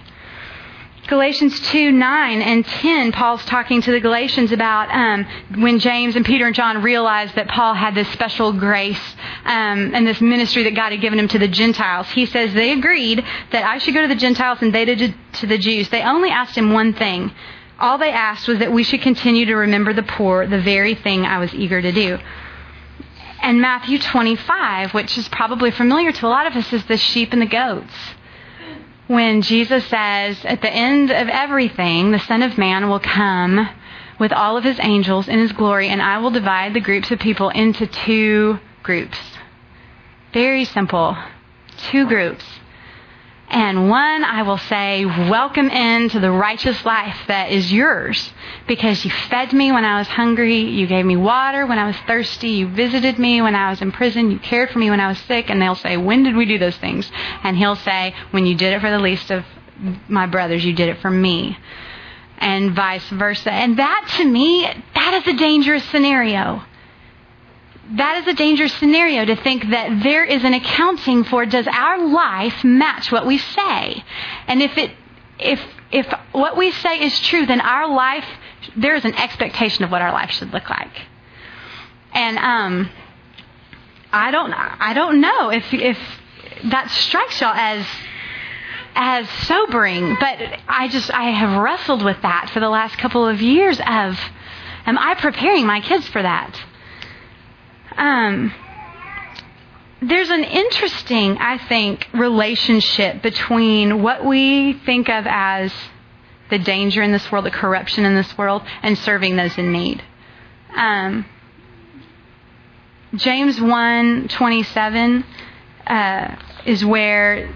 Galatians 1.06 1.60
2 1.70 1.92
9 1.92 2.42
and 2.42 2.66
10, 2.66 3.12
Paul's 3.12 3.44
talking 3.44 3.80
to 3.80 3.92
the 3.92 4.00
Galatians 4.00 4.50
about 4.50 4.90
um, 4.90 5.62
when 5.62 5.78
James 5.78 6.16
and 6.16 6.24
Peter 6.24 6.46
and 6.46 6.54
John 6.54 6.82
realized 6.82 7.36
that 7.36 7.48
Paul 7.48 7.74
had 7.74 7.94
this 7.94 8.08
special 8.08 8.52
grace 8.52 9.00
um, 9.44 9.94
and 9.94 10.04
this 10.04 10.20
ministry 10.20 10.64
that 10.64 10.74
God 10.74 10.90
had 10.90 11.00
given 11.00 11.18
him 11.18 11.28
to 11.28 11.38
the 11.38 11.46
Gentiles. 11.46 12.08
He 12.08 12.26
says 12.26 12.52
they 12.54 12.72
agreed 12.72 13.24
that 13.52 13.64
I 13.64 13.78
should 13.78 13.94
go 13.94 14.02
to 14.02 14.08
the 14.08 14.16
Gentiles 14.16 14.58
and 14.62 14.74
they 14.74 14.84
did 14.84 15.14
to 15.34 15.46
the 15.46 15.58
Jews. 15.58 15.88
They 15.90 16.02
only 16.02 16.30
asked 16.30 16.56
him 16.56 16.72
one 16.72 16.92
thing. 16.92 17.30
All 17.78 17.98
they 17.98 18.10
asked 18.10 18.48
was 18.48 18.58
that 18.58 18.72
we 18.72 18.82
should 18.82 19.02
continue 19.02 19.46
to 19.46 19.54
remember 19.54 19.92
the 19.92 20.02
poor, 20.02 20.46
the 20.46 20.60
very 20.60 20.96
thing 20.96 21.24
I 21.24 21.38
was 21.38 21.54
eager 21.54 21.80
to 21.80 21.92
do. 21.92 22.18
And 23.42 23.60
Matthew 23.60 24.00
25, 24.00 24.92
which 24.92 25.16
is 25.18 25.28
probably 25.28 25.70
familiar 25.70 26.10
to 26.10 26.26
a 26.26 26.28
lot 26.28 26.46
of 26.46 26.54
us, 26.54 26.72
is 26.72 26.84
the 26.86 26.96
sheep 26.96 27.32
and 27.32 27.40
the 27.40 27.46
goats 27.46 27.94
when 29.06 29.42
Jesus 29.42 29.86
says, 29.86 30.44
At 30.44 30.62
the 30.62 30.72
end 30.72 31.10
of 31.10 31.28
everything, 31.28 32.10
the 32.10 32.18
Son 32.18 32.42
of 32.42 32.58
Man 32.58 32.88
will 32.88 33.00
come 33.00 33.68
with 34.18 34.32
all 34.32 34.56
of 34.56 34.64
his 34.64 34.78
angels 34.80 35.28
in 35.28 35.38
his 35.38 35.52
glory, 35.52 35.88
and 35.88 36.02
I 36.02 36.18
will 36.18 36.30
divide 36.30 36.74
the 36.74 36.80
groups 36.80 37.10
of 37.10 37.18
people 37.18 37.50
into 37.50 37.86
two 37.86 38.58
groups. 38.82 39.18
Very 40.32 40.64
simple. 40.64 41.16
Two 41.76 42.06
groups. 42.06 42.44
And 43.48 43.88
one, 43.88 44.24
I 44.24 44.42
will 44.42 44.58
say, 44.58 45.04
welcome 45.04 45.70
into 45.70 46.18
the 46.18 46.32
righteous 46.32 46.84
life 46.84 47.16
that 47.28 47.52
is 47.52 47.72
yours 47.72 48.32
because 48.66 49.04
you 49.04 49.10
fed 49.10 49.52
me 49.52 49.70
when 49.70 49.84
I 49.84 49.98
was 49.98 50.08
hungry. 50.08 50.58
You 50.58 50.88
gave 50.88 51.04
me 51.04 51.16
water 51.16 51.64
when 51.64 51.78
I 51.78 51.86
was 51.86 51.96
thirsty. 52.08 52.50
You 52.50 52.68
visited 52.68 53.20
me 53.20 53.40
when 53.40 53.54
I 53.54 53.70
was 53.70 53.80
in 53.80 53.92
prison. 53.92 54.32
You 54.32 54.40
cared 54.40 54.70
for 54.70 54.80
me 54.80 54.90
when 54.90 54.98
I 54.98 55.06
was 55.06 55.18
sick. 55.20 55.48
And 55.48 55.62
they'll 55.62 55.76
say, 55.76 55.96
when 55.96 56.24
did 56.24 56.34
we 56.34 56.44
do 56.44 56.58
those 56.58 56.76
things? 56.78 57.10
And 57.44 57.56
he'll 57.56 57.76
say, 57.76 58.14
when 58.32 58.46
you 58.46 58.56
did 58.56 58.72
it 58.72 58.80
for 58.80 58.90
the 58.90 58.98
least 58.98 59.30
of 59.30 59.44
my 60.08 60.26
brothers, 60.26 60.64
you 60.64 60.72
did 60.72 60.88
it 60.88 60.98
for 60.98 61.10
me. 61.10 61.56
And 62.38 62.74
vice 62.74 63.08
versa. 63.10 63.52
And 63.52 63.78
that 63.78 64.12
to 64.16 64.24
me, 64.24 64.62
that 64.94 65.22
is 65.22 65.34
a 65.34 65.38
dangerous 65.38 65.84
scenario 65.84 66.64
that 67.92 68.22
is 68.22 68.26
a 68.26 68.34
dangerous 68.34 68.72
scenario 68.74 69.24
to 69.24 69.36
think 69.36 69.70
that 69.70 70.02
there 70.02 70.24
is 70.24 70.42
an 70.44 70.54
accounting 70.54 71.24
for 71.24 71.46
does 71.46 71.66
our 71.68 72.06
life 72.06 72.64
match 72.64 73.12
what 73.12 73.26
we 73.26 73.38
say? 73.38 74.04
And 74.46 74.62
if 74.62 74.76
it 74.76 74.90
if 75.38 75.60
if 75.92 76.06
what 76.32 76.56
we 76.56 76.72
say 76.72 77.00
is 77.00 77.18
true, 77.20 77.46
then 77.46 77.60
our 77.60 77.88
life 77.88 78.26
there 78.76 78.96
is 78.96 79.04
an 79.04 79.14
expectation 79.14 79.84
of 79.84 79.90
what 79.90 80.02
our 80.02 80.12
life 80.12 80.30
should 80.30 80.52
look 80.52 80.68
like. 80.68 81.02
And 82.12 82.38
um 82.38 82.90
I 84.12 84.30
don't 84.30 84.52
I 84.52 84.92
don't 84.94 85.20
know 85.20 85.50
if 85.50 85.72
if 85.72 85.98
that 86.64 86.90
strikes 86.90 87.40
y'all 87.40 87.54
as 87.54 87.86
as 88.96 89.28
sobering, 89.46 90.16
but 90.18 90.38
I 90.66 90.88
just 90.88 91.10
I 91.12 91.30
have 91.30 91.62
wrestled 91.62 92.02
with 92.02 92.20
that 92.22 92.50
for 92.50 92.60
the 92.60 92.68
last 92.68 92.98
couple 92.98 93.28
of 93.28 93.42
years 93.42 93.78
of 93.78 94.18
am 94.86 94.98
I 94.98 95.14
preparing 95.18 95.66
my 95.66 95.80
kids 95.80 96.08
for 96.08 96.22
that? 96.22 96.60
Um, 97.96 98.52
there's 100.02 100.28
an 100.28 100.44
interesting, 100.44 101.38
I 101.38 101.58
think, 101.58 102.08
relationship 102.12 103.22
between 103.22 104.02
what 104.02 104.24
we 104.24 104.74
think 104.84 105.08
of 105.08 105.24
as 105.26 105.72
the 106.50 106.58
danger 106.58 107.02
in 107.02 107.12
this 107.12 107.30
world, 107.32 107.46
the 107.46 107.50
corruption 107.50 108.04
in 108.04 108.14
this 108.14 108.36
world, 108.36 108.62
and 108.82 108.96
serving 108.98 109.36
those 109.36 109.56
in 109.56 109.72
need. 109.72 110.02
Um, 110.76 111.24
James 113.14 113.60
1 113.60 114.28
27 114.28 115.24
uh, 115.86 116.36
is 116.66 116.84
where, 116.84 117.48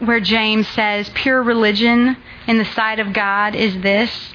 where 0.00 0.20
James 0.20 0.66
says, 0.68 1.10
Pure 1.14 1.42
religion 1.44 2.16
in 2.48 2.58
the 2.58 2.64
sight 2.64 2.98
of 2.98 3.12
God 3.12 3.54
is 3.54 3.80
this. 3.82 4.34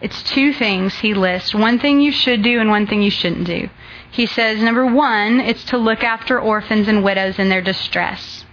It's 0.00 0.22
two 0.22 0.52
things 0.52 0.94
he 0.94 1.12
lists 1.12 1.54
one 1.54 1.78
thing 1.78 2.00
you 2.00 2.12
should 2.12 2.42
do 2.42 2.60
and 2.60 2.70
one 2.70 2.86
thing 2.86 3.02
you 3.02 3.10
shouldn't 3.10 3.46
do. 3.46 3.68
He 4.10 4.26
says, 4.26 4.60
number 4.62 4.86
one, 4.86 5.40
it's 5.40 5.64
to 5.64 5.78
look 5.78 6.02
after 6.02 6.40
orphans 6.40 6.88
and 6.88 7.04
widows 7.04 7.38
in 7.38 7.48
their 7.48 7.62
distress. 7.62 8.44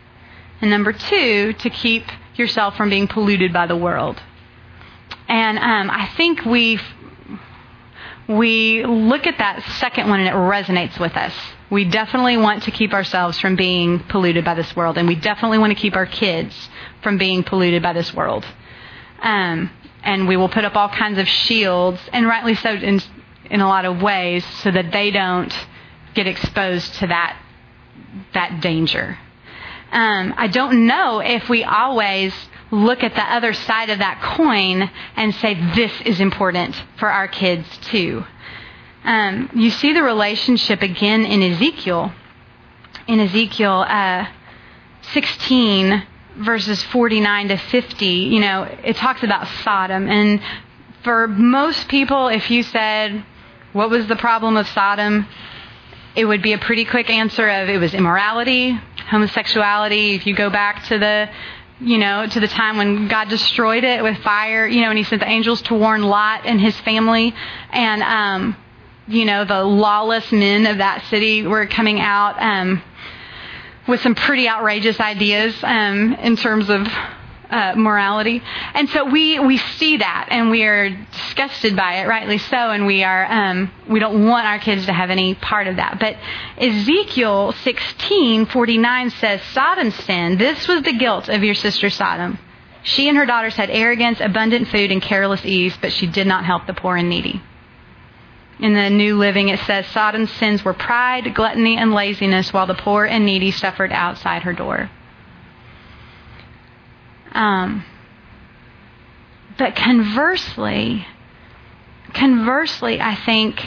And 0.62 0.70
number 0.70 0.94
two, 0.94 1.54
to 1.54 1.70
keep 1.70 2.06
yourself 2.36 2.76
from 2.76 2.90
being 2.90 3.08
polluted 3.08 3.54
by 3.54 3.68
the 3.68 3.76
world. 3.76 4.22
And 5.28 5.58
um, 5.58 5.90
I 5.90 6.08
think 6.16 6.46
we 6.46 6.80
we 8.28 8.84
look 8.84 9.28
at 9.28 9.38
that 9.38 9.64
second 9.80 10.10
one 10.10 10.20
and 10.20 10.30
it 10.30 10.34
resonates 10.34 11.00
with 11.00 11.16
us. 11.16 11.34
We 11.70 11.86
definitely 11.86 12.38
want 12.38 12.64
to 12.64 12.72
keep 12.72 12.94
ourselves 12.94 13.40
from 13.40 13.56
being 13.56 14.00
polluted 14.00 14.44
by 14.44 14.56
this 14.56 14.76
world, 14.76 14.98
and 14.98 15.08
we 15.08 15.16
definitely 15.16 15.58
want 15.58 15.72
to 15.72 15.80
keep 15.80 15.96
our 15.96 16.06
kids 16.06 16.70
from 17.02 17.18
being 17.18 17.44
polluted 17.44 17.82
by 17.84 17.94
this 17.94 18.14
world. 18.14 18.46
Um, 19.22 19.72
and 20.04 20.28
we 20.28 20.38
will 20.38 20.50
put 20.50 20.66
up 20.66 20.76
all 20.76 20.90
kinds 20.90 21.18
of 21.20 21.28
shields, 21.28 22.00
and 22.14 22.28
rightly 22.28 22.56
so, 22.56 22.70
in 22.70 23.02
in 23.50 23.62
a 23.62 23.68
lot 23.68 23.86
of 23.86 24.02
ways 24.02 24.46
so 24.64 24.72
that 24.72 24.92
they 24.92 25.12
don't 25.12 25.54
get 26.14 26.28
exposed 26.28 26.96
to 26.96 27.08
that 27.08 27.38
that 28.34 28.62
danger. 28.62 29.18
Um, 29.92 30.34
I 30.38 30.48
don't 30.48 30.88
know 30.88 31.20
if 31.20 31.48
we 31.50 31.64
always 31.64 32.34
look 32.72 33.04
at 33.04 33.14
the 33.14 33.22
other 33.22 33.54
side 33.54 33.90
of 33.90 34.00
that 34.00 34.22
coin 34.22 34.90
and 35.16 35.34
say 35.36 35.54
this 35.76 35.92
is 36.02 36.20
important 36.20 36.76
for 36.98 37.10
our 37.10 37.28
kids 37.28 37.68
too. 37.84 38.26
Um, 39.04 39.50
you 39.54 39.70
see 39.70 39.94
the 39.94 40.02
relationship 40.02 40.82
again 40.82 41.26
in 41.26 41.44
Ezekiel. 41.44 42.12
In 43.08 43.20
Ezekiel 43.20 43.86
uh, 43.88 44.26
16, 45.14 46.04
verses 46.38 46.84
49 46.84 47.50
to 47.50 47.58
50, 47.58 48.06
you 48.06 48.40
know, 48.40 48.64
it 48.64 48.96
talks 48.96 49.24
about 49.24 49.48
Sodom. 49.64 50.10
And 50.10 50.42
for 51.04 51.28
most 51.28 51.88
people, 51.88 52.28
if 52.28 52.50
you 52.50 52.64
said, 52.64 53.24
what 53.76 53.90
was 53.90 54.08
the 54.08 54.16
problem 54.16 54.56
of 54.56 54.66
Sodom? 54.70 55.28
It 56.16 56.24
would 56.24 56.42
be 56.42 56.54
a 56.54 56.58
pretty 56.58 56.86
quick 56.86 57.10
answer 57.10 57.46
of 57.50 57.68
it 57.68 57.78
was 57.78 57.94
immorality, 57.94 58.72
homosexuality. 59.10 60.16
If 60.16 60.26
you 60.26 60.34
go 60.34 60.50
back 60.50 60.86
to 60.86 60.98
the 60.98 61.30
you 61.82 61.98
know, 61.98 62.26
to 62.26 62.40
the 62.40 62.48
time 62.48 62.78
when 62.78 63.10
God 63.10 63.28
destroyed 63.28 63.84
it 63.84 64.02
with 64.02 64.18
fire, 64.20 64.66
you 64.66 64.82
know, 64.82 64.92
and 64.92 64.98
he 64.98 65.04
sent 65.04 65.20
the 65.20 65.28
angels 65.28 65.62
to 65.64 65.74
warn 65.74 66.04
Lot 66.04 66.46
and 66.46 66.62
his 66.62 66.80
family. 66.80 67.36
And, 67.70 68.02
um, 68.02 68.56
you 69.10 69.26
know, 69.26 69.44
the 69.44 69.62
lawless 69.62 70.32
men 70.32 70.68
of 70.68 70.78
that 70.78 71.04
city 71.10 71.46
were 71.46 71.66
coming 71.66 72.00
out 72.00 72.42
um, 72.42 72.82
with 73.90 74.00
some 74.00 74.16
pretty 74.16 74.48
outrageous 74.48 75.02
ideas 75.02 75.54
um, 75.64 76.14
in 76.14 76.38
terms 76.38 76.70
of 76.70 76.88
uh, 77.50 77.74
morality. 77.76 78.42
And 78.74 78.90
so 78.90 79.06
we, 79.06 79.40
we 79.40 79.58
see 79.58 79.98
that 79.98 80.28
and 80.30 80.50
we 80.50 80.64
are 80.64 80.90
disgusted 80.90 81.76
by 81.76 81.96
it, 82.02 82.08
rightly 82.08 82.38
so, 82.38 82.56
and 82.56 82.86
we 82.86 83.04
are, 83.04 83.26
um, 83.26 83.72
we 83.90 84.00
don't 84.00 84.28
want 84.28 84.46
our 84.46 84.60
kids 84.60 84.86
to 84.86 84.94
have 84.94 85.10
any 85.10 85.36
part 85.36 85.68
of 85.68 85.78
that. 85.78 86.00
But 86.00 86.18
Ezekiel 86.58 87.54
16:49 87.54 89.12
says, 89.20 89.42
Sodom 89.54 89.92
sinned. 89.92 90.40
This 90.40 90.68
was 90.68 90.82
the 90.84 90.94
guilt 90.94 91.30
of 91.30 91.44
your 91.44 91.56
sister 91.56 91.90
Sodom. 91.90 92.40
She 92.84 93.10
and 93.10 93.18
her 93.18 93.26
daughters 93.26 93.56
had 93.56 93.72
arrogance, 93.72 94.20
abundant 94.22 94.68
food, 94.68 94.92
and 94.92 95.02
careless 95.02 95.44
ease, 95.44 95.76
but 95.82 95.92
she 95.92 96.06
did 96.06 96.28
not 96.28 96.46
help 96.46 96.68
the 96.68 96.74
poor 96.74 96.96
and 96.96 97.10
needy. 97.10 97.42
In 98.60 98.74
the 98.74 98.90
New 98.90 99.18
Living, 99.18 99.50
it 99.50 99.60
says 99.62 99.86
Sodom's 99.88 100.32
sins 100.32 100.64
were 100.64 100.74
pride, 100.74 101.34
gluttony, 101.34 101.78
and 101.78 101.94
laziness, 101.94 102.54
while 102.54 102.68
the 102.68 102.76
poor 102.76 103.06
and 103.06 103.26
needy 103.26 103.52
suffered 103.52 103.92
outside 103.92 104.44
her 104.44 104.54
door. 104.54 104.90
Um, 107.36 107.84
but 109.58 109.76
conversely, 109.76 111.06
conversely, 112.14 113.02
I 113.02 113.16
think 113.16 113.62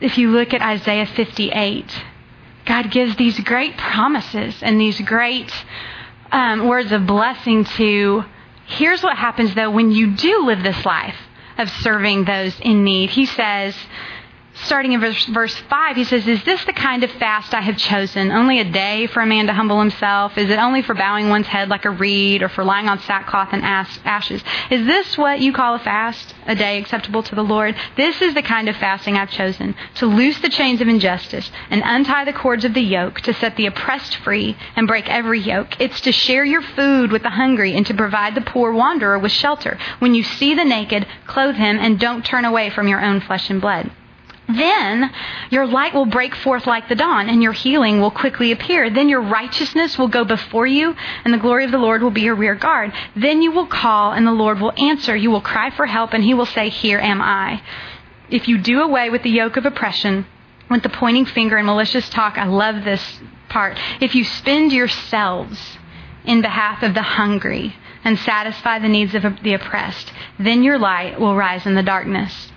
if 0.00 0.18
you 0.18 0.30
look 0.30 0.52
at 0.52 0.60
Isaiah 0.62 1.06
58, 1.06 2.04
God 2.66 2.90
gives 2.90 3.16
these 3.16 3.40
great 3.40 3.76
promises 3.78 4.62
and 4.62 4.78
these 4.78 5.00
great 5.00 5.52
um, 6.30 6.68
words 6.68 6.92
of 6.92 7.06
blessing 7.06 7.64
to. 7.64 8.24
Here's 8.66 9.02
what 9.02 9.16
happens 9.16 9.54
though 9.54 9.70
when 9.70 9.90
you 9.90 10.14
do 10.14 10.44
live 10.44 10.62
this 10.62 10.84
life 10.84 11.16
of 11.58 11.70
serving 11.70 12.24
those 12.24 12.58
in 12.60 12.84
need. 12.84 13.10
He 13.10 13.26
says, 13.26 13.74
starting 14.64 14.92
in 14.92 15.00
verse, 15.00 15.24
verse 15.26 15.56
5, 15.56 15.96
he 15.96 16.04
says, 16.04 16.26
Is 16.26 16.42
this 16.44 16.64
the 16.64 16.72
kind 16.72 17.02
of 17.04 17.10
fast 17.12 17.54
I 17.54 17.60
have 17.60 17.76
chosen? 17.76 18.30
Only 18.30 18.60
a 18.60 18.64
day 18.64 19.06
for 19.06 19.20
a 19.20 19.26
man 19.26 19.46
to 19.46 19.52
humble 19.52 19.80
himself? 19.80 20.36
Is 20.36 20.50
it 20.50 20.58
only 20.58 20.82
for 20.82 20.94
bowing 20.94 21.28
one's 21.28 21.46
head 21.46 21.68
like 21.68 21.84
a 21.84 21.90
reed 21.90 22.42
or 22.42 22.48
for 22.48 22.64
lying 22.64 22.88
on 22.88 22.98
sackcloth 23.00 23.48
and 23.52 23.64
ashes? 23.64 24.42
Is 24.70 24.86
this 24.86 25.16
what 25.16 25.40
you 25.40 25.52
call 25.52 25.74
a 25.74 25.78
fast, 25.78 26.34
a 26.46 26.54
day 26.54 26.78
acceptable 26.78 27.22
to 27.24 27.34
the 27.34 27.42
Lord? 27.42 27.74
This 27.96 28.20
is 28.20 28.34
the 28.34 28.42
kind 28.42 28.68
of 28.68 28.76
fasting 28.76 29.16
I've 29.16 29.30
chosen 29.30 29.74
to 29.96 30.06
loose 30.06 30.38
the 30.40 30.48
chains 30.48 30.80
of 30.80 30.88
injustice 30.88 31.50
and 31.70 31.82
untie 31.84 32.24
the 32.24 32.32
cords 32.32 32.64
of 32.64 32.74
the 32.74 32.82
yoke, 32.82 33.20
to 33.22 33.34
set 33.34 33.56
the 33.56 33.66
oppressed 33.66 34.16
free 34.16 34.56
and 34.76 34.86
break 34.86 35.08
every 35.08 35.40
yoke. 35.40 35.80
It's 35.80 36.00
to 36.02 36.12
share 36.12 36.44
your 36.44 36.62
food 36.62 37.12
with 37.12 37.22
the 37.22 37.30
hungry 37.30 37.76
and 37.76 37.86
to 37.86 37.94
provide 37.94 38.34
the 38.34 38.40
poor 38.40 38.72
wanderer 38.72 39.18
with 39.18 39.32
shelter. 39.32 39.78
When 39.98 40.14
you 40.14 40.22
see 40.22 40.54
the 40.54 40.64
naked, 40.64 41.06
clothe 41.26 41.56
him 41.56 41.78
and 41.78 41.98
don't 41.98 42.24
turn 42.24 42.44
away 42.44 42.70
from 42.70 42.88
your 42.88 43.02
own 43.02 43.20
flesh 43.20 43.50
and 43.50 43.60
blood. 43.60 43.90
Then 44.56 45.10
your 45.50 45.66
light 45.66 45.94
will 45.94 46.06
break 46.06 46.34
forth 46.34 46.66
like 46.66 46.88
the 46.88 46.94
dawn, 46.94 47.28
and 47.28 47.42
your 47.42 47.52
healing 47.52 48.00
will 48.00 48.10
quickly 48.10 48.52
appear. 48.52 48.90
Then 48.90 49.08
your 49.08 49.20
righteousness 49.20 49.98
will 49.98 50.08
go 50.08 50.24
before 50.24 50.66
you, 50.66 50.94
and 51.24 51.32
the 51.32 51.38
glory 51.38 51.64
of 51.64 51.70
the 51.70 51.78
Lord 51.78 52.02
will 52.02 52.10
be 52.10 52.22
your 52.22 52.34
rear 52.34 52.54
guard. 52.54 52.92
Then 53.14 53.42
you 53.42 53.52
will 53.52 53.66
call, 53.66 54.12
and 54.12 54.26
the 54.26 54.32
Lord 54.32 54.60
will 54.60 54.72
answer. 54.82 55.16
You 55.16 55.30
will 55.30 55.40
cry 55.40 55.70
for 55.70 55.86
help, 55.86 56.12
and 56.12 56.24
he 56.24 56.34
will 56.34 56.46
say, 56.46 56.68
Here 56.68 56.98
am 56.98 57.20
I. 57.20 57.62
If 58.28 58.48
you 58.48 58.58
do 58.58 58.80
away 58.80 59.10
with 59.10 59.22
the 59.22 59.30
yoke 59.30 59.56
of 59.56 59.66
oppression, 59.66 60.26
with 60.68 60.82
the 60.82 60.88
pointing 60.88 61.26
finger 61.26 61.56
and 61.56 61.66
malicious 61.66 62.08
talk, 62.08 62.38
I 62.38 62.46
love 62.46 62.84
this 62.84 63.20
part. 63.48 63.78
If 64.00 64.14
you 64.14 64.24
spend 64.24 64.72
yourselves 64.72 65.78
in 66.24 66.40
behalf 66.40 66.82
of 66.82 66.94
the 66.94 67.02
hungry 67.02 67.74
and 68.04 68.18
satisfy 68.18 68.78
the 68.78 68.88
needs 68.88 69.14
of 69.14 69.24
the 69.42 69.54
oppressed, 69.54 70.12
then 70.38 70.62
your 70.62 70.78
light 70.78 71.18
will 71.18 71.36
rise 71.36 71.66
in 71.66 71.74
the 71.74 71.82
darkness 71.82 72.50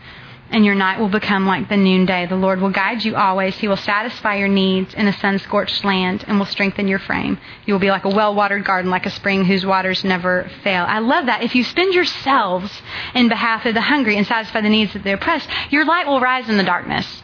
and 0.53 0.63
your 0.63 0.75
night 0.75 0.99
will 0.99 1.09
become 1.09 1.47
like 1.47 1.67
the 1.67 1.75
noonday. 1.75 2.27
The 2.27 2.35
Lord 2.35 2.61
will 2.61 2.69
guide 2.69 3.03
you 3.03 3.15
always. 3.15 3.55
He 3.55 3.67
will 3.67 3.75
satisfy 3.75 4.35
your 4.35 4.47
needs 4.47 4.93
in 4.93 5.07
a 5.07 5.13
sun 5.13 5.39
scorched 5.39 5.83
land 5.83 6.23
and 6.27 6.37
will 6.37 6.45
strengthen 6.45 6.87
your 6.87 6.99
frame. 6.99 7.39
You 7.65 7.73
will 7.73 7.79
be 7.79 7.89
like 7.89 8.05
a 8.05 8.09
well 8.09 8.35
watered 8.35 8.63
garden, 8.63 8.91
like 8.91 9.07
a 9.07 9.09
spring 9.09 9.45
whose 9.45 9.65
waters 9.65 10.03
never 10.03 10.49
fail. 10.63 10.85
I 10.87 10.99
love 10.99 11.25
that. 11.25 11.41
If 11.41 11.55
you 11.55 11.63
spend 11.63 11.95
yourselves 11.95 12.71
in 13.15 13.29
behalf 13.29 13.65
of 13.65 13.73
the 13.73 13.81
hungry 13.81 14.15
and 14.15 14.27
satisfy 14.27 14.61
the 14.61 14.69
needs 14.69 14.95
of 14.95 15.03
the 15.03 15.13
oppressed, 15.13 15.49
your 15.71 15.85
light 15.85 16.05
will 16.05 16.21
rise 16.21 16.47
in 16.47 16.57
the 16.57 16.63
darkness. 16.63 17.23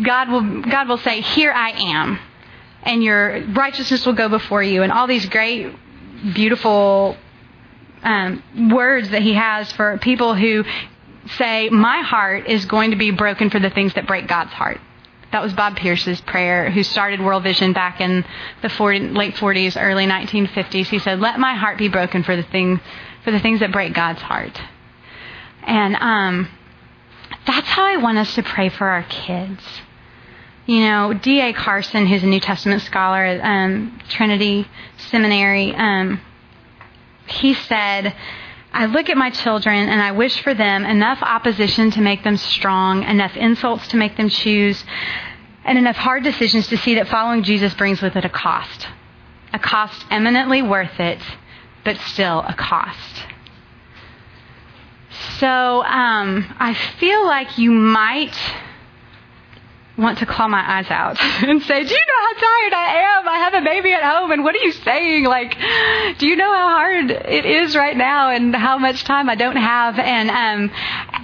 God 0.00 0.30
will, 0.30 0.62
God 0.62 0.88
will 0.88 0.98
say, 0.98 1.20
Here 1.20 1.52
I 1.52 1.70
am. 1.70 2.20
And 2.84 3.02
your 3.02 3.44
righteousness 3.46 4.06
will 4.06 4.12
go 4.12 4.28
before 4.28 4.62
you, 4.62 4.84
and 4.84 4.92
all 4.92 5.08
these 5.08 5.26
great 5.26 5.74
beautiful 6.32 7.16
um, 8.04 8.70
words 8.72 9.10
that 9.10 9.22
he 9.22 9.34
has 9.34 9.70
for 9.72 9.98
people 9.98 10.36
who 10.36 10.64
say, 11.36 11.68
My 11.68 12.00
heart 12.00 12.46
is 12.46 12.64
going 12.64 12.90
to 12.90 12.96
be 12.96 13.10
broken 13.10 13.50
for 13.50 13.58
the 13.58 13.70
things 13.70 13.94
that 13.94 14.06
break 14.06 14.26
God's 14.26 14.52
heart. 14.52 14.80
That 15.32 15.42
was 15.42 15.52
Bob 15.52 15.76
Pierce's 15.76 16.20
prayer, 16.22 16.70
who 16.70 16.82
started 16.82 17.20
World 17.20 17.42
Vision 17.42 17.74
back 17.74 18.00
in 18.00 18.24
the 18.62 18.70
40, 18.70 19.10
late 19.10 19.34
40s, 19.34 19.80
early 19.80 20.06
1950s. 20.06 20.86
He 20.86 20.98
said, 20.98 21.20
"Let 21.20 21.38
my 21.38 21.54
heart 21.54 21.76
be 21.76 21.88
broken 21.88 22.22
for 22.22 22.34
the 22.34 22.42
thing, 22.42 22.80
for 23.24 23.30
the 23.30 23.40
things 23.40 23.60
that 23.60 23.70
break 23.70 23.92
God's 23.92 24.22
heart." 24.22 24.58
And 25.64 25.96
um, 25.96 26.48
that's 27.46 27.68
how 27.68 27.84
I 27.84 27.98
want 27.98 28.16
us 28.16 28.34
to 28.36 28.42
pray 28.42 28.70
for 28.70 28.88
our 28.88 29.02
kids. 29.02 29.62
You 30.64 30.80
know, 30.80 31.14
D.A. 31.14 31.52
Carson, 31.52 32.06
who's 32.06 32.22
a 32.22 32.26
New 32.26 32.40
Testament 32.40 32.82
scholar 32.82 33.24
at 33.24 33.40
um, 33.40 34.00
Trinity 34.08 34.68
Seminary, 35.10 35.74
um, 35.74 36.20
he 37.26 37.54
said, 37.54 38.14
I 38.72 38.86
look 38.86 39.08
at 39.08 39.16
my 39.16 39.30
children 39.30 39.88
and 39.88 40.00
I 40.00 40.12
wish 40.12 40.42
for 40.42 40.54
them 40.54 40.84
enough 40.84 41.22
opposition 41.22 41.90
to 41.92 42.00
make 42.00 42.22
them 42.22 42.36
strong, 42.36 43.02
enough 43.04 43.36
insults 43.36 43.88
to 43.88 43.96
make 43.96 44.16
them 44.16 44.28
choose, 44.28 44.84
and 45.64 45.78
enough 45.78 45.96
hard 45.96 46.22
decisions 46.22 46.68
to 46.68 46.76
see 46.76 46.94
that 46.96 47.08
following 47.08 47.42
Jesus 47.42 47.74
brings 47.74 48.00
with 48.02 48.16
it 48.16 48.24
a 48.24 48.28
cost. 48.28 48.88
A 49.52 49.58
cost 49.58 50.04
eminently 50.10 50.62
worth 50.62 51.00
it, 51.00 51.20
but 51.84 51.96
still 51.98 52.40
a 52.40 52.54
cost. 52.54 53.24
So 55.38 55.82
um, 55.84 56.54
I 56.58 56.74
feel 56.98 57.26
like 57.26 57.58
you 57.58 57.70
might 57.70 58.36
want 59.98 60.18
to 60.18 60.26
claw 60.26 60.48
my 60.48 60.78
eyes 60.78 60.86
out 60.90 61.20
and 61.20 61.60
say, 61.62 61.82
Do 61.82 61.90
you 61.90 62.00
know 62.06 62.20
how 62.26 62.32
tired 62.40 62.72
I 62.72 63.18
am? 63.18 63.28
I 63.28 63.38
have 63.38 63.54
a 63.54 63.64
baby 63.64 63.92
at 63.92 64.02
home, 64.02 64.30
and 64.30 64.44
what 64.44 64.54
are 64.54 64.58
you 64.58 64.72
saying? 64.72 65.24
Like, 65.24 65.58
do 66.18 66.26
you 66.26 66.36
know 66.36 66.52
how 66.52 66.68
hard 66.68 67.10
it 67.10 67.44
is 67.44 67.76
right 67.76 67.96
now 67.96 68.30
and 68.30 68.54
how 68.54 68.78
much 68.78 69.04
time 69.04 69.28
I 69.28 69.34
don't 69.34 69.56
have? 69.56 69.98
And, 69.98 70.30
um, 70.30 70.70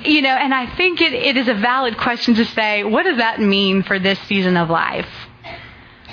you 0.05 0.23
know, 0.23 0.35
and 0.35 0.53
I 0.53 0.75
think 0.77 1.01
it, 1.01 1.13
it 1.13 1.37
is 1.37 1.49
a 1.49 1.55
valid 1.55 1.97
question 1.97 2.35
to 2.35 2.45
say, 2.45 2.85
What 2.85 3.05
does 3.05 3.19
that 3.19 3.41
mean 3.41 3.83
for 3.83 3.99
this 3.99 4.19
season 4.21 4.57
of 4.57 4.69
life? 4.69 5.09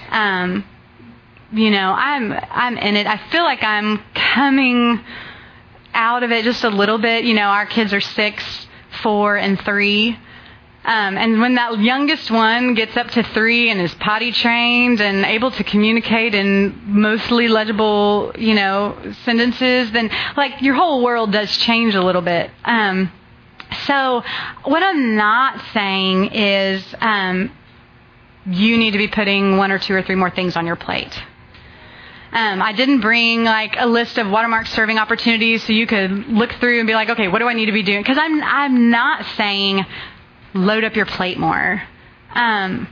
Um, 0.10 0.66
you 1.52 1.70
know, 1.70 1.92
I'm 1.92 2.32
I'm 2.32 2.78
in 2.78 2.96
it. 2.96 3.08
I 3.08 3.18
feel 3.30 3.44
like 3.44 3.64
I'm 3.64 4.00
coming 4.14 5.04
out 5.94 6.24
of 6.24 6.32
it 6.32 6.46
just 6.46 6.64
a 6.64 6.70
little 6.70 6.98
bit. 6.98 7.26
You 7.26 7.34
know, 7.34 7.48
our 7.48 7.66
kids 7.66 7.94
are 7.94 8.02
six, 8.02 8.44
four, 9.02 9.36
and 9.36 9.60
three. 9.60 10.18
Um, 10.84 11.16
and 11.16 11.40
when 11.40 11.56
that 11.56 11.80
youngest 11.80 12.32
one 12.32 12.74
gets 12.74 12.98
up 12.98 13.10
to 13.12 13.22
three 13.22 13.70
and 13.70 13.80
is 13.80 13.94
potty 13.96 14.32
trained 14.32 15.00
and 15.00 15.26
able 15.26 15.52
to 15.52 15.64
communicate 15.64 16.34
in 16.34 16.82
mostly 16.86 17.48
legible, 17.48 18.34
you 18.36 18.56
know, 18.56 18.98
sentences, 19.24 19.92
then 19.92 20.10
like 20.36 20.60
your 20.62 20.74
whole 20.74 21.04
world 21.04 21.32
does 21.32 21.56
change 21.56 21.94
a 21.94 22.02
little 22.02 22.24
bit. 22.24 22.50
Um, 22.66 23.12
so 23.86 24.24
what 24.64 24.82
I'm 24.82 25.16
not 25.16 25.62
saying 25.72 26.32
is 26.34 26.84
um, 27.00 27.52
you 28.48 28.76
need 28.78 28.92
to 28.92 28.98
be 28.98 29.08
putting 29.08 29.58
one 29.58 29.72
or 29.72 29.78
two 29.78 29.94
or 29.94 30.02
three 30.02 30.16
more 30.16 30.32
things 30.32 30.56
on 30.56 30.66
your 30.66 30.76
plate. 30.76 31.16
Um, 32.34 32.62
I 32.62 32.72
didn't 32.72 33.02
bring 33.02 33.44
like 33.44 33.76
a 33.78 33.86
list 33.86 34.18
of 34.18 34.30
watermark 34.30 34.66
serving 34.68 34.98
opportunities 34.98 35.64
so 35.64 35.74
you 35.74 35.86
could 35.86 36.28
look 36.28 36.52
through 36.54 36.80
and 36.80 36.88
be 36.88 36.94
like, 36.94 37.10
okay, 37.10 37.28
what 37.28 37.40
do 37.40 37.48
I 37.48 37.54
need 37.54 37.66
to 37.66 37.74
be 37.74 37.84
doing? 37.84 38.02
Because 38.02 38.18
I'm 38.18 38.42
I'm 38.42 38.90
not 38.90 39.26
saying 39.36 39.86
load 40.54 40.84
up 40.84 40.96
your 40.96 41.06
plate 41.06 41.38
more. 41.38 41.82
Um, 42.34 42.88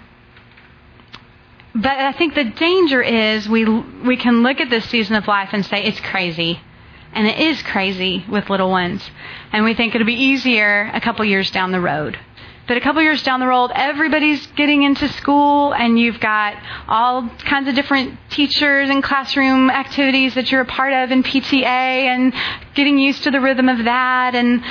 but 1.76 1.92
I 1.92 2.12
think 2.14 2.36
the 2.36 2.46
danger 2.46 3.02
is 3.02 3.48
we 3.48 3.64
we 3.64 4.18
can 4.18 4.42
look 4.44 4.60
at 4.60 4.70
this 4.70 4.86
season 4.86 5.16
of 5.16 5.28
life 5.28 5.50
and 5.54 5.66
say 5.66 5.84
it's 5.84 6.00
crazy, 6.00 6.60
and 7.14 7.28
it 7.28 7.40
is 7.40 7.62
crazy 7.62 8.26
with 8.28 8.50
little 8.50 8.70
ones, 8.70 9.10
and 9.52 9.64
we 9.64 9.74
think 9.74 9.94
it'll 9.94 10.08
be 10.08 10.14
easier 10.14 10.90
a 10.94 11.00
couple 11.00 11.24
years 11.26 11.52
down 11.52 11.72
the 11.72 11.80
road. 11.80 12.18
But 12.68 12.78
a 12.78 12.82
couple 12.82 13.02
years 13.02 13.24
down 13.24 13.40
the 13.40 13.48
road, 13.48 13.72
everybody's 13.74 14.46
getting 14.56 14.84
into 14.84 15.08
school, 15.08 15.74
and 15.74 15.98
you've 16.00 16.20
got 16.20 16.56
all 16.88 17.28
kinds 17.40 17.68
of 17.68 17.74
different 17.74 18.20
teachers 18.30 18.92
and 18.92 19.04
classroom 19.04 19.72
activities 19.72 20.36
that 20.36 20.52
you're 20.52 20.62
a 20.62 20.66
part 20.66 20.94
of, 20.94 21.10
and 21.10 21.26
PTA, 21.26 21.64
and 21.64 22.32
getting 22.76 23.00
used 23.00 23.24
to 23.24 23.32
the 23.32 23.42
rhythm 23.42 23.70
of 23.70 23.86
that, 23.86 24.36
and 24.36 24.64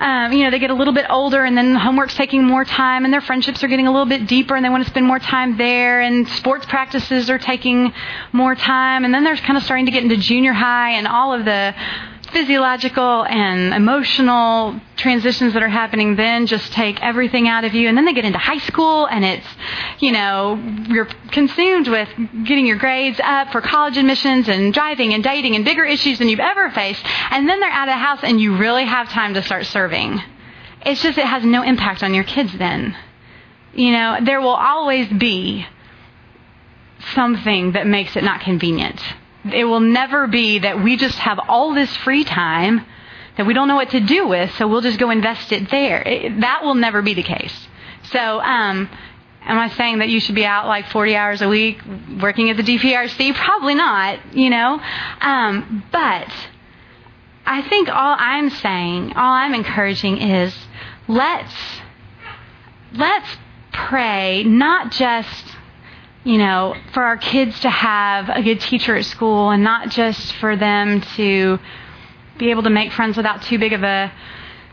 um, 0.00 0.32
you 0.32 0.44
know, 0.44 0.50
they 0.50 0.58
get 0.58 0.70
a 0.70 0.74
little 0.74 0.94
bit 0.94 1.06
older 1.10 1.44
and 1.44 1.56
then 1.56 1.74
homework's 1.74 2.14
taking 2.14 2.44
more 2.44 2.64
time 2.64 3.04
and 3.04 3.12
their 3.12 3.20
friendships 3.20 3.64
are 3.64 3.68
getting 3.68 3.88
a 3.88 3.90
little 3.90 4.06
bit 4.06 4.28
deeper 4.28 4.54
and 4.54 4.64
they 4.64 4.68
want 4.68 4.84
to 4.84 4.90
spend 4.90 5.06
more 5.06 5.18
time 5.18 5.56
there 5.56 6.00
and 6.00 6.28
sports 6.28 6.66
practices 6.66 7.28
are 7.28 7.38
taking 7.38 7.92
more 8.32 8.54
time. 8.54 9.04
And 9.04 9.12
then 9.12 9.24
they're 9.24 9.36
kind 9.36 9.56
of 9.56 9.64
starting 9.64 9.86
to 9.86 9.92
get 9.92 10.04
into 10.04 10.16
junior 10.16 10.52
high 10.52 10.90
and 10.90 11.08
all 11.08 11.32
of 11.32 11.44
the 11.44 11.74
physiological 12.32 13.24
and 13.24 13.72
emotional 13.74 14.80
transitions 14.96 15.54
that 15.54 15.62
are 15.62 15.68
happening 15.68 16.16
then 16.16 16.46
just 16.46 16.72
take 16.72 17.00
everything 17.02 17.48
out 17.48 17.64
of 17.64 17.74
you. 17.74 17.88
And 17.88 17.96
then 17.96 18.04
they 18.04 18.12
get 18.12 18.24
into 18.24 18.38
high 18.38 18.58
school 18.58 19.06
and 19.06 19.24
it's, 19.24 19.46
you 19.98 20.12
know, 20.12 20.54
you're 20.88 21.08
consumed 21.30 21.88
with 21.88 22.08
getting 22.44 22.66
your 22.66 22.76
grades 22.76 23.20
up 23.22 23.52
for 23.52 23.60
college 23.60 23.96
admissions 23.96 24.48
and 24.48 24.72
driving 24.74 25.14
and 25.14 25.22
dating 25.22 25.54
and 25.54 25.64
bigger 25.64 25.84
issues 25.84 26.18
than 26.18 26.28
you've 26.28 26.40
ever 26.40 26.70
faced. 26.70 27.04
And 27.30 27.48
then 27.48 27.60
they're 27.60 27.70
out 27.70 27.88
of 27.88 27.94
the 27.94 27.98
house 27.98 28.20
and 28.22 28.40
you 28.40 28.56
really 28.56 28.84
have 28.84 29.08
time 29.08 29.34
to 29.34 29.42
start 29.42 29.66
serving. 29.66 30.20
It's 30.84 31.02
just, 31.02 31.18
it 31.18 31.26
has 31.26 31.44
no 31.44 31.62
impact 31.62 32.02
on 32.02 32.14
your 32.14 32.24
kids 32.24 32.56
then. 32.56 32.96
You 33.74 33.92
know, 33.92 34.18
there 34.22 34.40
will 34.40 34.48
always 34.48 35.08
be 35.08 35.66
something 37.14 37.72
that 37.72 37.86
makes 37.86 38.16
it 38.16 38.24
not 38.24 38.40
convenient 38.40 39.00
it 39.44 39.64
will 39.64 39.80
never 39.80 40.26
be 40.26 40.60
that 40.60 40.82
we 40.82 40.96
just 40.96 41.18
have 41.18 41.38
all 41.48 41.74
this 41.74 41.94
free 41.98 42.24
time 42.24 42.84
that 43.36 43.46
we 43.46 43.54
don't 43.54 43.68
know 43.68 43.76
what 43.76 43.90
to 43.90 44.00
do 44.00 44.26
with, 44.26 44.52
so 44.56 44.66
we'll 44.66 44.80
just 44.80 44.98
go 44.98 45.10
invest 45.10 45.52
it 45.52 45.70
there. 45.70 46.02
It, 46.02 46.40
that 46.40 46.64
will 46.64 46.74
never 46.74 47.02
be 47.02 47.14
the 47.14 47.22
case. 47.22 47.68
So, 48.10 48.40
um, 48.40 48.88
am 49.42 49.58
I 49.58 49.68
saying 49.68 49.98
that 49.98 50.08
you 50.08 50.18
should 50.18 50.34
be 50.34 50.44
out 50.44 50.66
like 50.66 50.88
40 50.88 51.14
hours 51.14 51.40
a 51.40 51.48
week 51.48 51.80
working 52.20 52.50
at 52.50 52.56
the 52.56 52.64
DPRC? 52.64 53.34
Probably 53.34 53.74
not, 53.74 54.34
you 54.34 54.50
know. 54.50 54.80
Um, 55.20 55.84
but 55.92 56.32
I 57.46 57.62
think 57.62 57.88
all 57.88 58.16
I'm 58.18 58.50
saying, 58.50 59.12
all 59.12 59.32
I'm 59.32 59.54
encouraging 59.54 60.18
is 60.18 60.54
let's 61.06 61.54
let's 62.92 63.28
pray 63.72 64.42
not 64.44 64.90
just 64.90 65.44
you 66.28 66.36
know, 66.36 66.76
for 66.92 67.02
our 67.02 67.16
kids 67.16 67.58
to 67.60 67.70
have 67.70 68.28
a 68.28 68.42
good 68.42 68.60
teacher 68.60 68.94
at 68.94 69.06
school 69.06 69.48
and 69.48 69.64
not 69.64 69.88
just 69.88 70.34
for 70.34 70.56
them 70.56 71.00
to 71.16 71.58
be 72.36 72.50
able 72.50 72.64
to 72.64 72.68
make 72.70 72.92
friends 72.92 73.16
without 73.16 73.40
too 73.40 73.58
big 73.58 73.72
of 73.72 73.82
a 73.82 74.12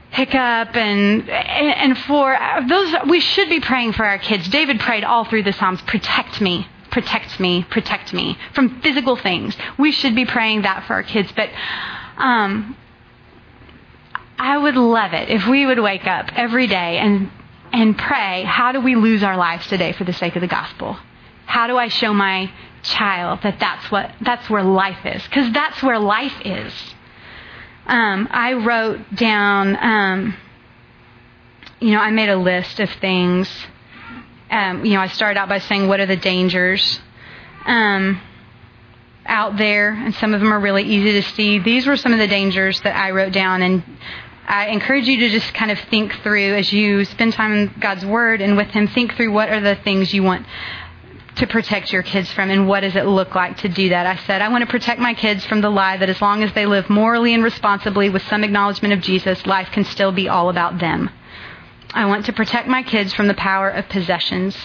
hiccup 0.10 0.76
and 0.76 1.30
and 1.30 1.98
for 2.00 2.38
those 2.68 2.94
we 3.08 3.22
should 3.22 3.48
be 3.48 3.62
praying 3.62 3.94
for 3.94 4.04
our 4.04 4.18
kids. 4.18 4.50
David 4.50 4.82
prayed 4.82 5.06
all 5.06 5.24
through 5.24 5.44
the 5.44 5.54
Psalms, 5.54 5.82
protect 5.84 6.42
me, 6.42 6.68
protect 6.92 7.40
me, 7.40 7.64
protect 7.70 8.12
me 8.14 8.38
from 8.54 8.82
physical 8.82 9.16
things. 9.16 9.56
We 9.80 9.94
should 9.94 10.14
be 10.14 10.26
praying 10.26 10.64
that 10.64 10.84
for 10.88 10.96
our 10.96 11.04
kids, 11.04 11.32
but 11.34 11.50
um 12.18 12.76
I 14.38 14.58
would 14.58 14.76
love 14.76 15.14
it 15.14 15.30
if 15.30 15.48
we 15.48 15.66
would 15.66 15.80
wake 15.80 16.06
up 16.06 16.32
every 16.36 16.68
day 16.68 16.98
and 16.98 17.32
and 17.72 17.98
pray, 17.98 18.44
how 18.44 18.74
do 18.74 18.82
we 18.82 18.96
lose 18.96 19.24
our 19.24 19.38
lives 19.38 19.66
today 19.68 19.94
for 19.94 20.04
the 20.04 20.14
sake 20.14 20.36
of 20.36 20.42
the 20.42 20.48
gospel? 20.48 20.98
How 21.46 21.68
do 21.68 21.78
I 21.78 21.88
show 21.88 22.14
my 22.14 22.52
child 22.84 23.40
that 23.44 23.60
that's 23.60 23.92
what 23.92 24.12
that's 24.22 24.50
where 24.50 24.64
life 24.64 25.06
is? 25.06 25.24
Because 25.24 25.52
that's 25.54 25.82
where 25.82 26.00
life 26.00 26.36
is. 26.44 26.74
Um, 27.86 28.28
I 28.32 28.54
wrote 28.54 29.16
down. 29.16 29.76
Um, 29.76 30.38
you 31.80 31.92
know, 31.92 32.00
I 32.00 32.12
made 32.12 32.30
a 32.30 32.38
list 32.38 32.80
of 32.80 32.90
things. 33.02 33.50
Um, 34.50 34.86
you 34.86 34.94
know, 34.94 35.02
I 35.02 35.08
started 35.08 35.40
out 35.40 35.50
by 35.50 35.60
saying, 35.60 35.88
"What 35.88 36.00
are 36.00 36.06
the 36.06 36.16
dangers?" 36.16 37.00
Um, 37.66 38.22
out 39.26 39.58
there, 39.58 39.90
and 39.90 40.14
some 40.16 40.34
of 40.34 40.40
them 40.40 40.54
are 40.54 40.60
really 40.60 40.84
easy 40.84 41.14
to 41.14 41.24
see. 41.34 41.60
These 41.60 41.88
were 41.88 41.98
some 41.98 42.14
of 42.14 42.20
the 42.20 42.28
dangers 42.28 42.80
that 42.82 42.96
I 42.96 43.12
wrote 43.12 43.34
down, 43.34 43.62
and 43.62 43.84
I 44.48 44.68
encourage 44.68 45.08
you 45.08 45.20
to 45.22 45.30
just 45.30 45.54
kind 45.54 45.72
of 45.72 45.80
think 45.90 46.14
through 46.22 46.56
as 46.56 46.72
you 46.72 47.06
spend 47.06 47.34
time 47.34 47.52
in 47.54 47.74
God's 47.80 48.06
Word 48.06 48.42
and 48.42 48.56
with 48.56 48.68
Him. 48.68 48.88
Think 48.88 49.16
through 49.16 49.32
what 49.32 49.50
are 49.50 49.62
the 49.62 49.76
things 49.76 50.14
you 50.14 50.24
want 50.24 50.46
to 51.36 51.48
protect 51.48 51.92
your 51.92 52.04
kids 52.04 52.32
from 52.32 52.50
and 52.50 52.68
what 52.68 52.82
does 52.82 52.96
it 52.96 53.06
look 53.06 53.36
like 53.36 53.58
to 53.58 53.70
do 53.70 53.90
that? 53.90 54.06
I 54.06 54.16
said, 54.26 54.42
I 54.42 54.48
want 54.50 54.64
to 54.64 54.70
protect 54.70 55.00
my 55.00 55.14
kids 55.14 55.46
from 55.46 55.62
the 55.62 55.70
lie 55.70 55.98
that 55.98 56.10
as 56.10 56.22
long 56.22 56.44
as 56.44 56.54
they 56.54 56.66
live 56.66 56.90
morally 56.90 57.34
and 57.34 57.44
responsibly 57.44 58.10
with 58.10 58.22
some 58.24 58.44
acknowledgement 58.44 58.94
of 58.94 59.02
Jesus, 59.02 59.46
life 59.46 59.70
can 59.72 59.84
still 59.84 60.12
be 60.12 60.30
all 60.30 60.50
about 60.50 60.80
them. 60.80 61.10
I 61.94 62.06
want 62.06 62.26
to 62.26 62.34
protect 62.34 62.68
my 62.68 62.84
kids 62.84 63.14
from 63.14 63.28
the 63.28 63.34
power 63.34 63.70
of 63.70 63.90
possessions. 63.90 64.56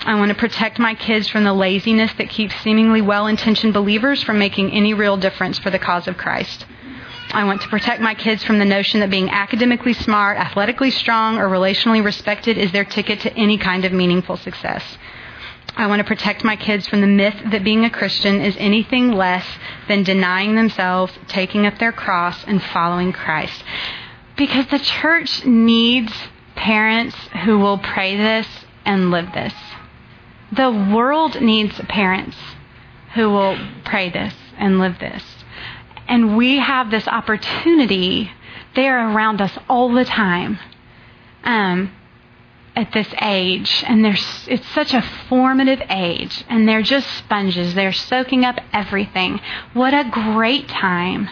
I 0.00 0.14
want 0.18 0.30
to 0.30 0.34
protect 0.34 0.78
my 0.78 0.94
kids 0.94 1.28
from 1.28 1.44
the 1.44 1.52
laziness 1.52 2.12
that 2.14 2.30
keeps 2.30 2.58
seemingly 2.62 3.02
well 3.02 3.26
intentioned 3.26 3.74
believers 3.74 4.22
from 4.22 4.38
making 4.38 4.72
any 4.72 4.94
real 4.94 5.16
difference 5.16 5.58
for 5.58 5.70
the 5.70 5.78
cause 5.78 6.08
of 6.08 6.16
Christ. 6.16 6.64
I 7.32 7.44
want 7.44 7.62
to 7.62 7.68
protect 7.68 8.00
my 8.00 8.14
kids 8.14 8.42
from 8.42 8.58
the 8.58 8.64
notion 8.64 9.00
that 9.00 9.10
being 9.10 9.30
academically 9.30 9.92
smart, 9.92 10.38
athletically 10.38 10.90
strong, 10.90 11.38
or 11.38 11.48
relationally 11.48 12.04
respected 12.04 12.58
is 12.58 12.72
their 12.72 12.84
ticket 12.84 13.20
to 13.20 13.36
any 13.36 13.58
kind 13.58 13.84
of 13.84 13.92
meaningful 13.92 14.36
success. 14.36 14.82
I 15.76 15.86
want 15.86 16.00
to 16.00 16.04
protect 16.04 16.44
my 16.44 16.56
kids 16.56 16.86
from 16.86 17.00
the 17.00 17.06
myth 17.06 17.34
that 17.50 17.64
being 17.64 17.84
a 17.84 17.90
Christian 17.90 18.40
is 18.40 18.56
anything 18.58 19.12
less 19.12 19.46
than 19.88 20.02
denying 20.02 20.54
themselves, 20.54 21.12
taking 21.28 21.66
up 21.66 21.78
their 21.78 21.92
cross, 21.92 22.44
and 22.44 22.62
following 22.62 23.12
Christ. 23.12 23.62
Because 24.36 24.66
the 24.66 24.78
church 24.78 25.44
needs 25.44 26.12
parents 26.56 27.16
who 27.44 27.58
will 27.58 27.78
pray 27.78 28.16
this 28.16 28.46
and 28.84 29.10
live 29.10 29.32
this. 29.32 29.54
The 30.52 30.70
world 30.70 31.40
needs 31.40 31.78
parents 31.88 32.36
who 33.14 33.30
will 33.30 33.56
pray 33.84 34.10
this 34.10 34.34
and 34.58 34.78
live 34.78 34.98
this. 34.98 35.22
And 36.08 36.36
we 36.36 36.58
have 36.58 36.90
this 36.90 37.06
opportunity. 37.06 38.30
They 38.74 38.88
are 38.88 39.12
around 39.12 39.40
us 39.40 39.56
all 39.68 39.92
the 39.92 40.04
time. 40.04 40.58
Um, 41.44 41.92
at 42.76 42.92
this 42.92 43.08
age, 43.20 43.84
and 43.86 44.06
it's 44.06 44.68
such 44.68 44.94
a 44.94 45.02
formative 45.28 45.82
age, 45.90 46.44
and 46.48 46.68
they're 46.68 46.82
just 46.82 47.08
sponges. 47.18 47.74
They're 47.74 47.92
soaking 47.92 48.44
up 48.44 48.58
everything. 48.72 49.40
What 49.72 49.92
a 49.92 50.08
great 50.10 50.68
time 50.68 51.28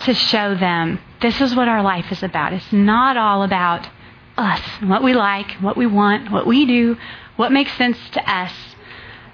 to 0.00 0.14
show 0.14 0.54
them 0.54 1.00
this 1.20 1.40
is 1.40 1.54
what 1.54 1.68
our 1.68 1.82
life 1.82 2.10
is 2.10 2.22
about. 2.22 2.52
It's 2.52 2.72
not 2.72 3.16
all 3.16 3.42
about 3.42 3.88
us, 4.36 4.60
what 4.82 5.02
we 5.02 5.12
like, 5.12 5.50
what 5.60 5.76
we 5.76 5.86
want, 5.86 6.30
what 6.30 6.46
we 6.46 6.64
do, 6.64 6.96
what 7.36 7.52
makes 7.52 7.76
sense 7.76 7.98
to 8.12 8.30
us. 8.30 8.52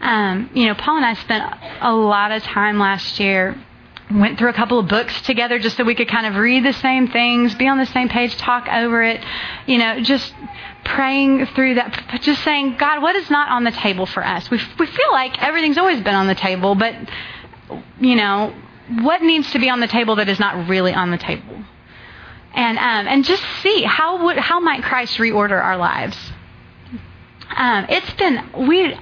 Um, 0.00 0.50
you 0.52 0.66
know, 0.66 0.74
Paul 0.74 0.96
and 0.96 1.06
I 1.06 1.14
spent 1.14 1.54
a 1.80 1.94
lot 1.94 2.32
of 2.32 2.42
time 2.42 2.78
last 2.78 3.20
year 3.20 3.56
went 4.10 4.38
through 4.38 4.50
a 4.50 4.52
couple 4.52 4.78
of 4.78 4.86
books 4.88 5.20
together 5.22 5.58
just 5.58 5.76
so 5.76 5.84
we 5.84 5.94
could 5.94 6.08
kind 6.08 6.26
of 6.26 6.36
read 6.36 6.64
the 6.64 6.72
same 6.72 7.08
things, 7.08 7.54
be 7.54 7.66
on 7.66 7.78
the 7.78 7.86
same 7.86 8.08
page, 8.08 8.36
talk 8.36 8.68
over 8.68 9.02
it, 9.02 9.24
you 9.66 9.78
know, 9.78 10.00
just 10.00 10.32
praying 10.84 11.46
through 11.46 11.74
that, 11.74 12.20
just 12.22 12.42
saying, 12.44 12.76
God, 12.78 13.02
what 13.02 13.16
is 13.16 13.28
not 13.30 13.48
on 13.48 13.64
the 13.64 13.72
table 13.72 14.06
for 14.06 14.24
us? 14.24 14.48
We, 14.50 14.60
we 14.78 14.86
feel 14.86 15.12
like 15.12 15.42
everything's 15.42 15.78
always 15.78 16.00
been 16.02 16.14
on 16.14 16.28
the 16.28 16.36
table, 16.36 16.76
but, 16.76 16.94
you 18.00 18.14
know, 18.14 18.54
what 19.00 19.22
needs 19.22 19.50
to 19.50 19.58
be 19.58 19.68
on 19.68 19.80
the 19.80 19.88
table 19.88 20.16
that 20.16 20.28
is 20.28 20.38
not 20.38 20.68
really 20.68 20.94
on 20.94 21.10
the 21.10 21.18
table? 21.18 21.64
And, 22.54 22.78
um, 22.78 23.08
and 23.08 23.24
just 23.24 23.42
see 23.62 23.82
how 23.82 24.24
would, 24.24 24.38
how 24.38 24.60
might 24.60 24.84
Christ 24.84 25.18
reorder 25.18 25.60
our 25.62 25.76
lives? 25.76 26.16
Um, 27.54 27.86
it's 27.88 28.12
been, 28.14 28.68
we, 28.68 28.96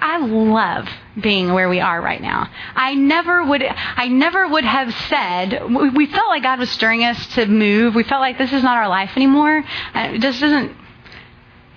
I 0.00 0.18
love 0.18 0.88
being 1.20 1.52
where 1.52 1.68
we 1.68 1.80
are 1.80 2.00
right 2.00 2.20
now. 2.20 2.48
I 2.74 2.94
never 2.94 3.44
would 3.44 3.62
I 3.62 4.08
never 4.08 4.46
would 4.48 4.64
have 4.64 4.92
said 5.08 5.62
we 5.70 6.06
felt 6.06 6.28
like 6.28 6.42
God 6.42 6.58
was 6.58 6.70
stirring 6.70 7.04
us 7.04 7.26
to 7.34 7.46
move. 7.46 7.94
We 7.94 8.02
felt 8.02 8.20
like 8.20 8.38
this 8.38 8.52
is 8.52 8.62
not 8.62 8.76
our 8.76 8.88
life 8.88 9.12
anymore. 9.16 9.64
Uh, 9.94 10.10
it 10.14 10.20
just 10.20 10.40
doesn't 10.40 10.72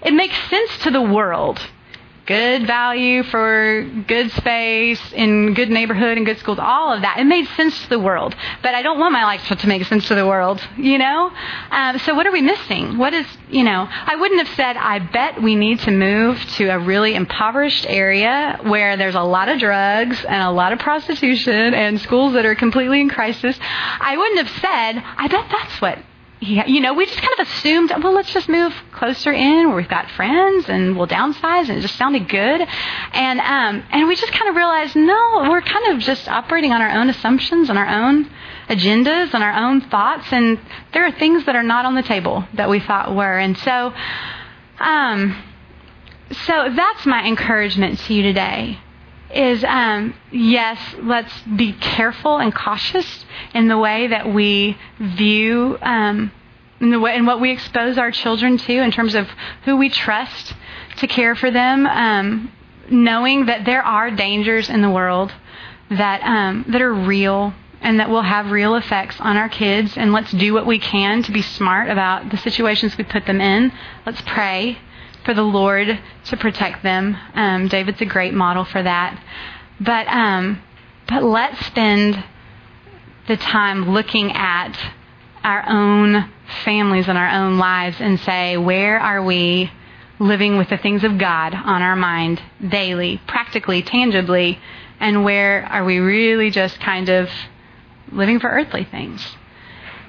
it 0.01 0.13
makes 0.13 0.35
sense 0.49 0.77
to 0.79 0.91
the 0.91 1.01
world 1.01 1.59
good 2.29 2.67
value 2.67 3.23
for 3.23 3.83
good 4.05 4.29
space 4.33 5.01
in 5.13 5.55
good 5.55 5.71
neighborhood 5.71 6.15
and 6.15 6.27
good 6.27 6.37
schools, 6.37 6.59
all 6.61 6.93
of 6.93 7.01
that. 7.01 7.17
It 7.17 7.23
made 7.23 7.47
sense 7.57 7.81
to 7.81 7.89
the 7.89 7.97
world. 7.97 8.35
But 8.61 8.75
I 8.75 8.83
don't 8.83 8.99
want 8.99 9.13
my 9.13 9.23
life 9.23 9.47
to 9.47 9.67
make 9.67 9.83
sense 9.85 10.07
to 10.09 10.15
the 10.15 10.27
world, 10.27 10.61
you 10.77 10.99
know? 10.99 11.31
Um, 11.71 11.97
so 11.97 12.13
what 12.13 12.27
are 12.27 12.31
we 12.31 12.41
missing? 12.41 12.99
What 12.99 13.15
is, 13.15 13.25
you 13.49 13.63
know, 13.63 13.87
I 13.89 14.15
wouldn't 14.15 14.45
have 14.45 14.55
said, 14.55 14.77
I 14.77 14.99
bet 14.99 15.41
we 15.41 15.55
need 15.55 15.79
to 15.79 15.91
move 15.91 16.39
to 16.57 16.67
a 16.67 16.77
really 16.77 17.15
impoverished 17.15 17.87
area 17.89 18.59
where 18.61 18.95
there's 18.95 19.15
a 19.15 19.23
lot 19.23 19.49
of 19.49 19.59
drugs 19.59 20.23
and 20.23 20.43
a 20.43 20.51
lot 20.51 20.71
of 20.71 20.77
prostitution 20.77 21.73
and 21.73 21.99
schools 21.99 22.33
that 22.33 22.45
are 22.45 22.53
completely 22.53 23.01
in 23.01 23.09
crisis. 23.09 23.57
I 23.59 24.15
wouldn't 24.15 24.47
have 24.47 24.61
said, 24.61 25.03
I 25.17 25.27
bet 25.27 25.47
that's 25.49 25.81
what 25.81 25.97
he, 26.39 26.61
you 26.67 26.79
know, 26.79 26.93
we 26.93 27.05
just 27.05 27.19
kind 27.19 27.33
of 27.37 27.47
assumed, 27.47 27.91
well, 28.01 28.13
let's 28.13 28.31
just 28.31 28.47
move 28.47 28.73
closer 28.93 29.31
in 29.31 29.67
where 29.67 29.75
we've 29.75 29.89
got 29.89 30.09
friends 30.11 30.69
and 30.69 30.97
we'll 30.97 31.07
downsize, 31.07 31.67
and 31.67 31.77
it 31.77 31.81
just 31.81 31.97
sounded 31.97 32.29
good. 32.29 32.61
And 33.13 33.39
um, 33.39 33.83
and 33.91 34.07
we 34.07 34.15
just 34.15 34.31
kind 34.31 34.49
of 34.49 34.55
realized, 34.55 34.95
no, 34.95 35.47
we're 35.49 35.61
kind 35.61 35.93
of 35.93 35.99
just 35.99 36.29
operating 36.29 36.71
on 36.71 36.81
our 36.81 36.91
own 36.91 37.09
assumptions 37.09 37.69
and 37.69 37.77
our 37.77 37.87
own 37.87 38.29
agendas 38.69 39.33
and 39.33 39.43
our 39.43 39.53
own 39.53 39.81
thoughts, 39.81 40.31
and 40.31 40.59
there 40.93 41.05
are 41.05 41.11
things 41.11 41.45
that 41.45 41.55
are 41.55 41.63
not 41.63 41.85
on 41.85 41.95
the 41.95 42.03
table 42.03 42.45
that 42.53 42.69
we 42.69 42.79
thought 42.79 43.13
were. 43.13 43.37
And 43.37 43.57
so, 43.57 43.93
um, 44.79 45.43
so 46.45 46.69
that's 46.73 47.05
my 47.05 47.27
encouragement 47.27 47.99
to 47.99 48.13
you 48.13 48.23
today 48.23 48.79
is 49.33 49.63
um, 49.63 50.15
yes, 50.31 50.79
let's 51.01 51.41
be 51.43 51.73
careful 51.73 52.37
and 52.37 52.53
cautious 52.53 53.25
in 53.53 53.67
the 53.67 53.77
way 53.77 54.07
that 54.07 54.33
we 54.33 54.77
view, 54.99 55.77
um, 55.81 56.31
in 56.79 56.91
the 56.91 56.99
way 56.99 57.15
in 57.15 57.25
what 57.25 57.39
we 57.39 57.51
expose 57.51 57.97
our 57.97 58.11
children 58.11 58.57
to, 58.57 58.73
in 58.81 58.91
terms 58.91 59.15
of 59.15 59.27
who 59.65 59.77
we 59.77 59.89
trust 59.89 60.53
to 60.97 61.07
care 61.07 61.35
for 61.35 61.51
them, 61.51 61.85
um, 61.85 62.51
knowing 62.89 63.45
that 63.45 63.65
there 63.65 63.83
are 63.83 64.09
dangers 64.09 64.69
in 64.69 64.81
the 64.81 64.89
world 64.89 65.31
that 65.89 66.21
um, 66.23 66.65
that 66.67 66.81
are 66.81 66.93
real 66.93 67.53
and 67.81 67.99
that 67.99 68.09
will 68.09 68.21
have 68.21 68.51
real 68.51 68.75
effects 68.75 69.15
on 69.19 69.37
our 69.37 69.49
kids. 69.49 69.97
And 69.97 70.11
let's 70.11 70.31
do 70.31 70.53
what 70.53 70.65
we 70.65 70.79
can 70.79 71.23
to 71.23 71.31
be 71.31 71.41
smart 71.41 71.89
about 71.89 72.29
the 72.29 72.37
situations 72.37 72.97
we 72.97 73.03
put 73.05 73.25
them 73.25 73.39
in. 73.39 73.71
Let's 74.05 74.21
pray 74.21 74.79
for 75.25 75.33
the 75.33 75.43
Lord 75.43 75.99
to 76.25 76.37
protect 76.37 76.83
them. 76.83 77.17
Um, 77.33 77.67
David's 77.67 78.01
a 78.01 78.05
great 78.05 78.33
model 78.33 78.65
for 78.65 78.81
that. 78.81 79.21
But 79.79 80.07
um, 80.07 80.61
but 81.07 81.23
let's 81.23 81.65
spend 81.65 82.23
the 83.27 83.37
time 83.37 83.91
looking 83.91 84.31
at 84.31 84.77
our 85.43 85.67
own 85.67 86.29
families 86.63 87.07
and 87.07 87.17
our 87.17 87.29
own 87.29 87.57
lives 87.57 87.97
and 87.99 88.19
say, 88.19 88.57
where 88.57 88.99
are 88.99 89.23
we 89.23 89.71
living 90.19 90.57
with 90.57 90.69
the 90.69 90.77
things 90.77 91.03
of 91.03 91.17
God 91.17 91.53
on 91.53 91.81
our 91.81 91.95
mind 91.95 92.41
daily, 92.67 93.21
practically, 93.27 93.81
tangibly, 93.81 94.59
and 94.99 95.23
where 95.23 95.63
are 95.65 95.85
we 95.85 95.99
really 95.99 96.51
just 96.51 96.79
kind 96.79 97.09
of 97.09 97.29
living 98.11 98.39
for 98.39 98.49
earthly 98.49 98.83
things? 98.83 99.25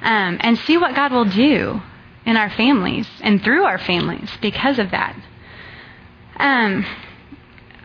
Um, 0.03 0.39
and 0.41 0.59
see 0.59 0.77
what 0.77 0.95
God 0.95 1.12
will 1.12 1.27
do 1.27 1.81
in 2.26 2.36
our 2.36 2.51
families 2.51 3.09
and 3.20 3.42
through 3.42 3.64
our 3.64 3.78
families 3.78 4.30
because 4.40 4.78
of 4.78 4.90
that. 4.90 5.16
Um, 6.36 6.86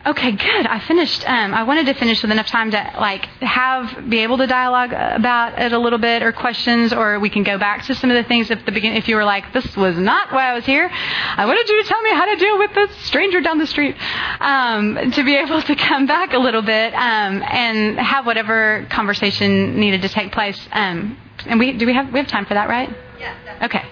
okay, 0.06 0.32
good. 0.32 0.68
I 0.68 0.80
finished. 0.80 1.28
Um, 1.28 1.53
I 1.53 1.64
wanted 1.64 1.88
to 1.88 1.94
finish 1.94 2.22
with 2.22 2.32
enough 2.32 2.48
time 2.48 2.72
to 2.72 2.94
like 2.99 3.26
have 3.41 4.10
be 4.10 4.20
able 4.20 4.38
to 4.38 4.48
dialogue 4.48 4.94
about 4.94 5.60
it 5.62 5.74
a 5.74 5.80
little 5.80 5.99
bit, 5.99 6.22
or 6.22 6.32
questions, 6.32 6.94
or 6.94 7.20
we 7.20 7.30
can 7.30 7.44
go 7.44 7.57
back 7.57 7.84
to 7.86 7.95
some 7.95 8.10
of 8.12 8.16
the 8.16 8.24
things 8.24 8.52
at 8.52 8.66
the 8.66 8.72
beginning. 8.72 8.98
If 8.98 9.07
you 9.07 9.16
were 9.16 9.26
like, 9.26 9.52
"This 9.52 9.76
was 9.76 9.98
not 9.98 10.32
why 10.32 10.52
I 10.52 10.53
was 10.53 10.66
here," 10.66 10.90
I 10.91 11.45
wanted 11.45 11.68
you 11.68 11.82
to 11.84 11.88
tell 11.90 12.02
me 12.02 12.12
how 12.12 12.26
to 12.26 12.36
deal 12.38 12.57
with 12.60 12.74
this 12.74 12.95
stranger 13.06 13.41
down 13.41 13.57
the 13.57 13.68
street. 13.68 13.95
Um, 14.40 15.12
to 15.12 15.24
be 15.24 15.36
able 15.36 15.62
to 15.62 15.76
come 15.76 16.06
back 16.06 16.34
a 16.34 16.40
little 16.40 16.62
bit 16.62 16.94
um, 16.94 17.44
and 17.44 17.99
have 17.99 18.26
whatever 18.26 18.86
conversation 18.90 19.80
needed 19.80 20.02
to 20.03 20.10
take 20.10 20.32
place. 20.32 20.60
Um, 20.72 21.18
and 21.45 21.60
we 21.60 21.74
do 21.74 21.86
we 21.86 21.94
have 21.94 22.12
we 22.14 22.20
have 22.20 22.28
time 22.28 22.45
for 22.45 22.53
that, 22.53 22.70
right? 22.70 22.90
Yeah. 23.20 23.36
Okay. 23.64 23.84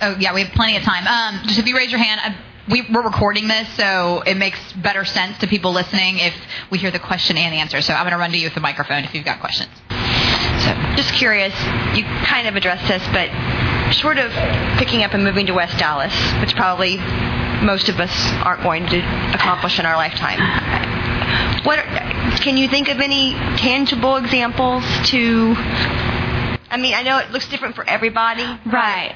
Oh 0.00 0.16
yeah, 0.18 0.34
we 0.34 0.42
have 0.42 0.52
plenty 0.52 0.76
of 0.76 0.82
time. 0.82 1.06
Um, 1.06 1.46
just 1.46 1.58
if 1.58 1.66
you 1.66 1.76
raise 1.76 1.90
your 1.90 2.00
hand. 2.00 2.20
I, 2.22 2.36
we, 2.68 2.80
are 2.80 3.02
recording 3.02 3.46
this, 3.46 3.68
so 3.76 4.22
it 4.26 4.36
makes 4.36 4.58
better 4.72 5.04
sense 5.04 5.38
to 5.38 5.46
people 5.46 5.72
listening 5.72 6.18
if 6.18 6.34
we 6.68 6.78
hear 6.78 6.90
the 6.90 6.98
question 6.98 7.36
and 7.36 7.54
the 7.54 7.58
answer. 7.58 7.80
So 7.80 7.94
I'm 7.94 8.02
going 8.02 8.12
to 8.12 8.18
run 8.18 8.32
to 8.32 8.36
you 8.36 8.46
with 8.46 8.54
the 8.54 8.60
microphone 8.60 9.04
if 9.04 9.14
you've 9.14 9.24
got 9.24 9.38
questions. 9.38 9.70
So, 9.88 10.74
just 10.96 11.12
curious, 11.14 11.54
you 11.96 12.02
kind 12.26 12.48
of 12.48 12.56
addressed 12.56 12.88
this, 12.88 13.02
but 13.12 13.30
short 13.92 14.18
of 14.18 14.32
picking 14.78 15.04
up 15.04 15.14
and 15.14 15.22
moving 15.22 15.46
to 15.46 15.52
West 15.52 15.78
Dallas, 15.78 16.12
which 16.40 16.56
probably 16.56 16.96
most 17.62 17.88
of 17.88 18.00
us 18.00 18.12
aren't 18.42 18.62
going 18.62 18.86
to 18.86 18.98
accomplish 19.32 19.78
in 19.78 19.86
our 19.86 19.96
lifetime, 19.96 20.40
what 21.64 21.78
can 22.40 22.56
you 22.56 22.68
think 22.68 22.88
of 22.88 23.00
any 23.00 23.34
tangible 23.58 24.16
examples 24.16 24.84
to? 25.10 25.54
I 26.68 26.78
mean, 26.78 26.94
I 26.94 27.02
know 27.02 27.18
it 27.18 27.30
looks 27.30 27.48
different 27.48 27.76
for 27.76 27.88
everybody. 27.88 28.44
Right. 28.66 29.14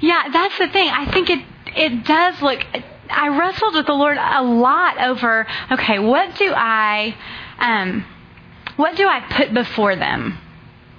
Yeah, 0.00 0.28
that's 0.32 0.58
the 0.58 0.68
thing. 0.68 0.88
I 0.88 1.10
think 1.12 1.30
it 1.30 1.44
it 1.76 2.04
does 2.04 2.40
look. 2.42 2.64
I 3.10 3.28
wrestled 3.28 3.74
with 3.74 3.86
the 3.86 3.92
Lord 3.92 4.18
a 4.18 4.42
lot 4.42 4.98
over. 4.98 5.46
Okay, 5.72 5.98
what 5.98 6.36
do 6.36 6.52
I, 6.54 7.16
um, 7.58 8.04
what 8.76 8.96
do 8.96 9.06
I 9.06 9.20
put 9.20 9.52
before 9.52 9.96
them? 9.96 10.38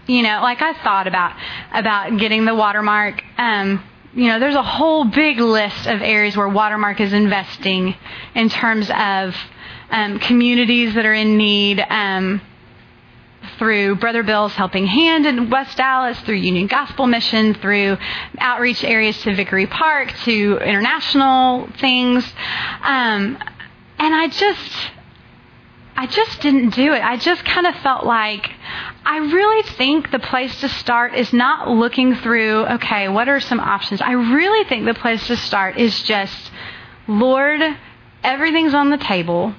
You 0.07 0.23
know, 0.23 0.41
like 0.41 0.61
I 0.61 0.73
thought 0.83 1.07
about 1.07 1.35
about 1.73 2.17
getting 2.17 2.45
the 2.45 2.55
watermark. 2.55 3.23
Um, 3.37 3.83
you 4.13 4.27
know, 4.27 4.39
there's 4.39 4.55
a 4.55 4.63
whole 4.63 5.05
big 5.05 5.39
list 5.39 5.87
of 5.87 6.01
areas 6.01 6.35
where 6.35 6.49
Watermark 6.49 6.99
is 6.99 7.13
investing 7.13 7.95
in 8.35 8.49
terms 8.49 8.89
of 8.89 9.35
um, 9.89 10.19
communities 10.19 10.95
that 10.95 11.05
are 11.05 11.13
in 11.13 11.37
need. 11.37 11.79
Um, 11.79 12.41
through 13.61 13.95
Brother 13.97 14.23
Bill's 14.23 14.53
Helping 14.53 14.87
Hand 14.87 15.27
in 15.27 15.51
West 15.51 15.77
Dallas, 15.77 16.19
through 16.21 16.37
Union 16.37 16.65
Gospel 16.65 17.05
Mission, 17.05 17.53
through 17.53 17.95
outreach 18.39 18.83
areas 18.83 19.21
to 19.21 19.35
Vickery 19.35 19.67
Park, 19.67 20.11
to 20.23 20.57
international 20.57 21.69
things. 21.79 22.25
Um, 22.81 23.37
and 23.99 24.15
I 24.15 24.29
just, 24.29 24.91
I 25.95 26.07
just 26.07 26.41
didn't 26.41 26.71
do 26.71 26.91
it. 26.91 27.03
I 27.03 27.17
just 27.17 27.45
kind 27.45 27.67
of 27.67 27.75
felt 27.75 28.03
like 28.03 28.49
I 29.05 29.17
really 29.17 29.61
think 29.73 30.09
the 30.09 30.17
place 30.17 30.59
to 30.61 30.67
start 30.67 31.13
is 31.13 31.31
not 31.31 31.69
looking 31.69 32.15
through, 32.15 32.65
okay, 32.65 33.09
what 33.09 33.29
are 33.29 33.39
some 33.39 33.59
options? 33.59 34.01
I 34.01 34.13
really 34.13 34.67
think 34.67 34.87
the 34.87 34.95
place 34.95 35.27
to 35.27 35.37
start 35.37 35.77
is 35.77 36.01
just, 36.01 36.51
Lord, 37.07 37.61
everything's 38.23 38.73
on 38.73 38.89
the 38.89 38.97
table. 38.97 39.53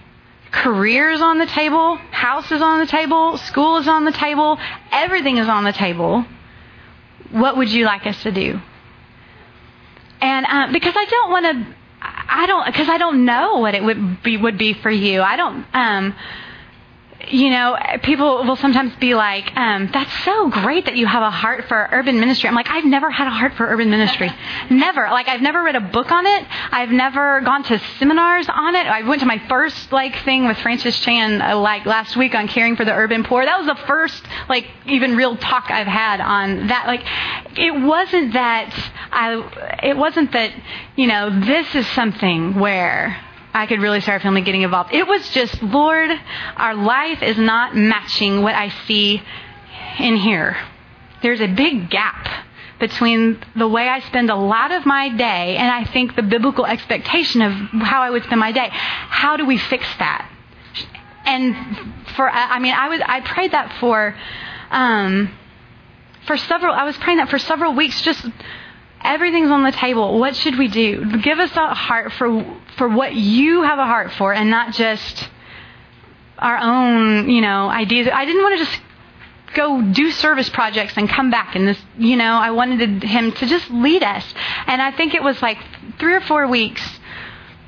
Careers 0.53 1.21
on 1.23 1.39
the 1.39 1.47
table, 1.47 1.97
house 1.97 2.53
is 2.53 2.61
on 2.61 2.79
the 2.81 2.87
table, 2.87 3.39
school 3.39 3.79
is 3.79 3.89
on 3.89 4.05
the 4.05 4.13
table, 4.13 4.59
everything 4.93 5.39
is 5.39 5.49
on 5.49 5.65
the 5.65 5.73
table. 5.73 6.25
What 7.31 7.57
would 7.57 7.71
you 7.71 7.87
like 7.87 8.07
us 8.07 8.23
to 8.23 8.31
do? 8.31 8.61
And 10.21 10.47
uh, 10.47 10.71
because 10.71 10.95
I 10.95 11.07
don't 11.07 11.31
want 11.31 11.45
to, 11.47 11.75
I 12.03 12.47
don't, 12.47 12.67
because 12.67 12.89
I 12.89 12.99
don't 12.99 13.25
know 13.25 13.59
what 13.59 13.75
it 13.75 13.83
would 13.83 14.23
be 14.23 14.37
would 14.37 14.59
be 14.59 14.75
for 14.75 14.91
you. 14.91 15.23
I 15.23 15.37
don't. 15.37 15.67
Um, 15.73 16.15
you 17.29 17.51
know, 17.51 17.77
people 18.03 18.45
will 18.45 18.57
sometimes 18.57 18.95
be 18.97 19.15
like, 19.15 19.57
um, 19.57 19.91
that's 19.93 20.13
so 20.25 20.49
great 20.49 20.87
that 20.87 20.97
you 20.97 21.07
have 21.07 21.23
a 21.23 21.31
heart 21.31 21.67
for 21.69 21.89
urban 21.93 22.19
ministry. 22.21 22.49
I'm 22.49 22.55
like, 22.55 22.69
I've 22.69 22.85
never 22.85 23.11
had 23.11 23.27
a 23.27 23.31
heart 23.31 23.55
for 23.55 23.67
urban 23.67 23.91
ministry. 23.91 24.31
never. 24.71 25.09
Like, 25.11 25.29
I've 25.29 25.41
never 25.41 25.63
read 25.63 25.77
a 25.77 25.81
book 25.81 26.11
on 26.11 26.27
it. 26.27 26.47
I've 26.71 26.91
never 26.91 27.41
gone 27.43 27.63
to 27.65 27.79
seminars 27.99 28.49
on 28.49 28.75
it. 28.75 28.87
I 28.87 29.03
went 29.03 29.21
to 29.21 29.27
my 29.27 29.41
first, 29.49 29.93
like, 29.93 30.17
thing 30.25 30.47
with 30.47 30.59
Francis 30.59 30.99
Chan, 31.01 31.43
uh, 31.43 31.57
like, 31.59 31.87
last 31.87 32.17
week 32.17 32.35
on 32.35 32.49
caring 32.49 32.77
for 32.77 32.85
the 32.85 32.93
urban 32.93 33.25
poor. 33.25 33.45
That 33.45 33.59
was 33.59 33.67
the 33.67 33.87
first, 33.87 34.25
like, 34.49 34.67
even 34.87 35.17
real 35.17 35.37
talk 35.37 35.71
I've 35.71 35.87
had 35.87 36.21
on 36.21 36.69
that. 36.69 36.87
Like, 36.87 37.03
it 37.59 37.81
wasn't 37.81 38.33
that 38.33 38.75
I, 39.13 39.81
it 39.83 39.97
wasn't 39.97 40.33
that, 40.33 40.53
you 40.97 41.07
know, 41.07 41.41
this 41.41 41.75
is 41.75 41.87
something 41.89 42.59
where 42.59 43.19
I 43.55 43.67
could 43.67 43.81
really 43.81 44.01
start 44.01 44.23
feeling 44.23 44.45
getting 44.45 44.63
involved. 44.63 44.95
It 44.95 45.07
was 45.07 45.29
just, 45.31 45.63
Lord, 45.63 46.11
our 46.57 46.75
life 46.75 47.23
is 47.23 47.37
not 47.37 47.77
matching 47.77 48.43
what 48.43 48.55
I 48.55 48.71
see 48.87 49.23
in 49.99 50.17
here. 50.17 50.57
There's 51.23 51.41
a 51.41 51.49
big 51.49 51.91
gap 51.91 52.47
between 52.81 53.39
the 53.55 53.69
way 53.69 53.89
I 53.89 54.01
spend 54.01 54.31
a 54.31 54.37
lot 54.37 54.73
of 54.73 54.87
my 54.87 55.09
day 55.11 55.57
and 55.57 55.71
I 55.71 55.85
think 55.85 56.17
the 56.17 56.23
biblical 56.23 56.67
expectation 56.67 57.43
of 57.43 57.53
how 57.83 58.03
I 58.03 58.11
would 58.11 58.25
spend 58.25 58.41
my 58.41 58.53
day. 58.53 58.69
How 58.71 59.37
do 59.37 59.47
we 59.47 59.59
fix 59.59 59.87
that? 59.99 60.29
And 61.25 61.55
for, 62.17 62.29
I 62.29 62.59
mean, 62.59 62.75
I 62.75 62.89
was, 62.89 63.01
I 63.05 63.21
prayed 63.21 63.53
that 63.53 63.79
for, 63.79 64.17
um, 64.71 65.33
for 66.27 66.37
several, 66.37 66.75
I 66.75 66.85
was 66.85 66.97
praying 66.97 67.19
that 67.19 67.29
for 67.29 67.39
several 67.39 67.75
weeks, 67.75 68.03
just 68.03 68.27
Everything's 69.05 69.51
on 69.51 69.65
the 69.65 69.73
table. 69.73 70.19
What 70.19 70.37
should 70.37 70.57
we 70.59 70.69
do? 70.69 71.19
Give 71.23 71.39
us 71.39 71.51
a 71.57 71.75
heart 71.75 72.13
for 72.13 72.41
for 72.77 72.89
what 72.89 73.15
you 73.15 73.63
have 73.63 73.79
a 73.79 73.87
heart 73.87 74.13
for 74.13 74.33
and 74.33 74.51
not 74.51 74.75
just 74.75 75.29
our 76.39 76.59
own, 76.59 77.29
you 77.31 77.41
know, 77.41 77.69
ideas. 77.69 78.09
I 78.13 78.25
didn't 78.25 78.43
want 78.43 78.59
to 78.59 78.65
just 78.65 78.81
go 79.55 79.83
do 79.83 80.11
service 80.11 80.49
projects 80.49 80.95
and 80.97 81.09
come 81.09 81.31
back 81.31 81.55
and 81.55 81.69
this, 81.69 81.79
you 81.99 82.17
know, 82.17 82.35
I 82.35 82.51
wanted 82.53 83.03
him 83.03 83.33
to 83.33 83.47
just 83.47 83.71
lead 83.71 84.03
us. 84.03 84.25
And 84.67 84.81
I 84.81 84.93
think 84.93 85.15
it 85.15 85.23
was 85.23 85.41
like 85.43 85.59
3 85.99 86.15
or 86.15 86.21
4 86.21 86.49
weeks 86.49 86.83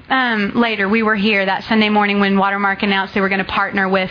um, 0.08 0.52
later 0.54 0.88
we 0.88 1.02
were 1.02 1.16
here 1.16 1.44
that 1.44 1.64
Sunday 1.64 1.88
morning 1.88 2.20
when 2.20 2.38
Watermark 2.38 2.82
announced 2.82 3.14
they 3.14 3.20
were 3.20 3.28
going 3.28 3.44
to 3.44 3.50
partner 3.50 3.88
with 3.88 4.10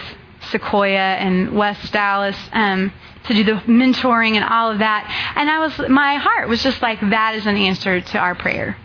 Sequoia 0.52 0.98
and 0.98 1.56
West 1.56 1.92
Dallas. 1.92 2.38
Um, 2.52 2.92
to 3.28 3.34
do 3.34 3.44
the 3.44 3.54
mentoring 3.54 4.36
and 4.36 4.44
all 4.44 4.72
of 4.72 4.80
that. 4.80 5.34
And 5.36 5.50
I 5.50 5.60
was, 5.60 5.90
my 5.90 6.16
heart 6.16 6.50
was 6.50 6.62
just 6.62 6.82
like, 6.82 7.00
that 7.00 7.36
is 7.36 7.46
an 7.46 7.56
answer 7.56 8.02
to 8.02 8.18
our 8.18 8.36
prayer. 8.36 8.78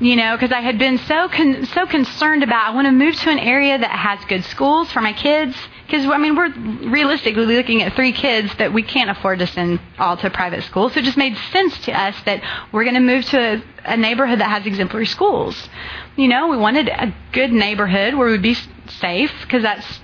You 0.00 0.14
know, 0.14 0.36
because 0.36 0.52
I 0.52 0.60
had 0.60 0.78
been 0.78 0.98
so 0.98 1.28
con- 1.28 1.66
so 1.66 1.84
concerned 1.84 2.44
about 2.44 2.70
I 2.70 2.74
want 2.74 2.86
to 2.86 2.92
move 2.92 3.16
to 3.16 3.30
an 3.30 3.40
area 3.40 3.76
that 3.76 3.90
has 3.90 4.24
good 4.26 4.44
schools 4.44 4.92
for 4.92 5.00
my 5.00 5.12
kids. 5.12 5.56
Because 5.86 6.06
I 6.06 6.18
mean, 6.18 6.36
we're 6.36 6.52
realistically 6.88 7.56
looking 7.56 7.82
at 7.82 7.94
three 7.94 8.12
kids 8.12 8.54
that 8.58 8.72
we 8.72 8.84
can't 8.84 9.10
afford 9.10 9.40
to 9.40 9.48
send 9.48 9.80
all 9.98 10.16
to 10.18 10.30
private 10.30 10.62
schools. 10.62 10.92
So 10.92 11.00
it 11.00 11.04
just 11.04 11.16
made 11.16 11.36
sense 11.50 11.76
to 11.86 11.92
us 11.92 12.14
that 12.26 12.42
we're 12.70 12.84
going 12.84 12.94
to 12.94 13.00
move 13.00 13.24
to 13.26 13.38
a, 13.38 13.62
a 13.86 13.96
neighborhood 13.96 14.38
that 14.38 14.48
has 14.48 14.66
exemplary 14.66 15.06
schools. 15.06 15.68
You 16.14 16.28
know, 16.28 16.46
we 16.46 16.56
wanted 16.56 16.88
a 16.88 17.12
good 17.32 17.52
neighborhood 17.52 18.14
where 18.14 18.30
we'd 18.30 18.42
be 18.42 18.56
safe 19.00 19.32
because 19.42 19.64
that's 19.64 20.00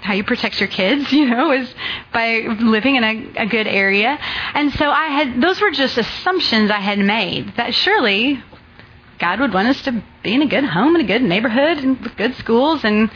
how 0.00 0.14
you 0.14 0.24
protect 0.24 0.58
your 0.58 0.68
kids, 0.68 1.12
you 1.12 1.28
know, 1.28 1.52
is 1.52 1.74
by 2.14 2.46
living 2.60 2.96
in 2.96 3.04
a, 3.04 3.42
a 3.42 3.46
good 3.46 3.66
area. 3.66 4.18
And 4.54 4.72
so 4.72 4.88
I 4.90 5.06
had, 5.08 5.42
those 5.42 5.60
were 5.60 5.70
just 5.70 5.98
assumptions 5.98 6.70
I 6.70 6.80
had 6.80 6.98
made 6.98 7.56
that 7.56 7.74
surely 7.74 8.42
God 9.18 9.40
would 9.40 9.52
want 9.52 9.68
us 9.68 9.80
to 9.82 10.02
be 10.22 10.34
in 10.34 10.42
a 10.42 10.46
good 10.46 10.64
home, 10.64 10.94
and 10.94 11.04
a 11.04 11.06
good 11.06 11.22
neighborhood, 11.22 11.78
and 11.78 12.16
good 12.16 12.34
schools, 12.36 12.84
and 12.84 13.10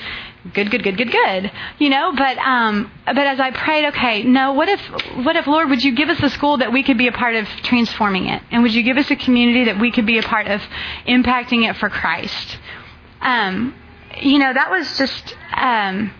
good, 0.54 0.70
good, 0.70 0.82
good, 0.82 0.96
good, 0.96 1.10
good. 1.10 1.52
You 1.78 1.90
know, 1.90 2.12
but 2.16 2.38
um, 2.38 2.90
but 3.06 3.18
as 3.18 3.40
I 3.40 3.50
prayed, 3.50 3.86
okay, 3.86 4.22
no, 4.22 4.52
what 4.52 4.68
if, 4.68 4.80
what 5.24 5.36
if, 5.36 5.46
Lord, 5.46 5.68
would 5.70 5.82
you 5.82 5.94
give 5.94 6.08
us 6.08 6.22
a 6.22 6.30
school 6.30 6.58
that 6.58 6.72
we 6.72 6.82
could 6.82 6.98
be 6.98 7.08
a 7.08 7.12
part 7.12 7.34
of 7.34 7.46
transforming 7.62 8.26
it, 8.26 8.42
and 8.50 8.62
would 8.62 8.74
you 8.74 8.82
give 8.82 8.96
us 8.96 9.10
a 9.10 9.16
community 9.16 9.64
that 9.64 9.80
we 9.80 9.90
could 9.90 10.06
be 10.06 10.18
a 10.18 10.22
part 10.22 10.46
of 10.46 10.60
impacting 11.06 11.68
it 11.68 11.76
for 11.76 11.88
Christ? 11.88 12.58
Um, 13.20 13.74
you 14.20 14.38
know, 14.38 14.52
that 14.52 14.70
was 14.70 14.96
just 14.98 15.36
um, 15.54 16.12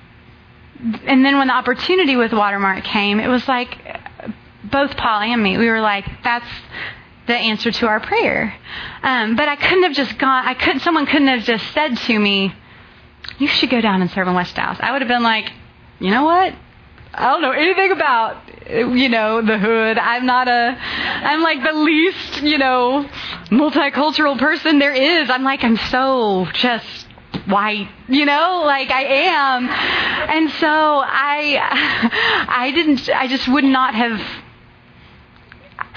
and 0.80 1.24
then 1.24 1.38
when 1.38 1.48
the 1.48 1.54
opportunity 1.54 2.16
with 2.16 2.32
Watermark 2.32 2.84
came, 2.84 3.18
it 3.18 3.28
was 3.28 3.46
like 3.48 3.76
both 4.64 4.96
Paul 4.96 5.22
and 5.22 5.42
me, 5.42 5.58
we 5.58 5.68
were 5.68 5.80
like, 5.80 6.04
that's 6.22 6.46
the 7.28 7.34
answer 7.34 7.70
to 7.70 7.86
our 7.86 8.00
prayer. 8.00 8.54
Um, 9.02 9.36
but 9.36 9.48
I 9.48 9.54
couldn't 9.54 9.84
have 9.84 9.94
just 9.94 10.18
gone, 10.18 10.44
I 10.44 10.54
couldn't, 10.54 10.80
someone 10.80 11.06
couldn't 11.06 11.28
have 11.28 11.44
just 11.44 11.72
said 11.72 11.96
to 11.96 12.18
me, 12.18 12.54
you 13.38 13.46
should 13.46 13.70
go 13.70 13.80
down 13.80 14.02
and 14.02 14.10
serve 14.10 14.26
in 14.26 14.34
West 14.34 14.56
Dallas. 14.56 14.78
I 14.80 14.90
would 14.90 15.02
have 15.02 15.08
been 15.08 15.22
like, 15.22 15.52
you 16.00 16.10
know 16.10 16.24
what? 16.24 16.54
I 17.14 17.32
don't 17.32 17.42
know 17.42 17.52
anything 17.52 17.92
about, 17.92 18.36
you 18.68 19.08
know, 19.08 19.42
the 19.42 19.58
hood. 19.58 19.98
I'm 19.98 20.26
not 20.26 20.48
a, 20.48 20.76
I'm 20.78 21.42
like 21.42 21.62
the 21.62 21.72
least, 21.72 22.42
you 22.42 22.58
know, 22.58 23.08
multicultural 23.50 24.38
person 24.38 24.78
there 24.78 24.92
is. 24.92 25.30
I'm 25.30 25.42
like, 25.42 25.64
I'm 25.64 25.76
so 25.76 26.46
just 26.52 27.06
white, 27.46 27.88
you 28.08 28.24
know, 28.24 28.62
like 28.66 28.90
I 28.90 29.02
am. 29.04 29.68
And 29.68 30.50
so 30.52 30.68
I, 30.68 32.46
I 32.48 32.70
didn't, 32.72 33.08
I 33.08 33.26
just 33.26 33.48
would 33.48 33.64
not 33.64 33.94
have, 33.94 34.20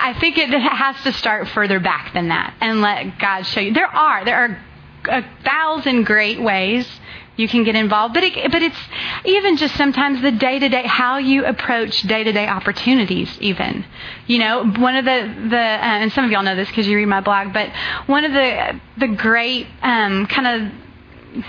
I 0.02 0.20
think 0.20 0.38
it 0.38 0.50
has 0.50 1.02
to 1.04 1.14
start 1.14 1.48
further 1.50 1.80
back 1.80 2.14
than 2.14 2.30
that 2.30 2.56
and 2.60 2.82
let 2.82 3.20
God 3.20 3.44
show 3.44 3.60
you. 3.60 3.74
There 3.74 3.88
are, 3.88 4.26
there 4.26 4.38
are 4.38 4.64
a 5.10 5.26
thousand 5.44 6.06
great 6.06 6.42
ways 6.42 6.88
you 7.38 7.48
can 7.48 7.64
get 7.64 7.76
involved. 7.76 8.14
But 8.14 8.24
it, 8.24 8.52
but 8.52 8.62
it's 8.62 8.78
even 9.26 9.58
just 9.58 9.76
sometimes 9.76 10.22
the 10.22 10.32
day 10.32 10.60
to 10.60 10.70
day 10.70 10.84
how 10.86 11.18
you 11.18 11.46
approach 11.46 12.02
day 12.04 12.24
to 12.24 12.32
day 12.32 12.48
opportunities. 12.48 13.30
Even 13.40 13.86
you 14.28 14.40
know 14.40 14.66
one 14.66 14.96
of 14.96 15.06
the 15.06 15.50
the 15.50 15.58
uh, 15.58 16.02
and 16.02 16.12
some 16.14 16.26
of 16.26 16.32
y'all 16.32 16.44
know 16.44 16.56
this 16.56 16.68
because 16.68 16.88
you 16.88 16.98
read 16.98 17.08
my 17.08 17.22
blog. 17.22 17.54
But 17.54 17.72
one 18.06 18.26
of 18.26 18.32
the 18.34 18.80
the 18.98 19.08
great 19.08 19.68
um, 19.82 20.28
kind 20.28 20.48
of 20.48 21.44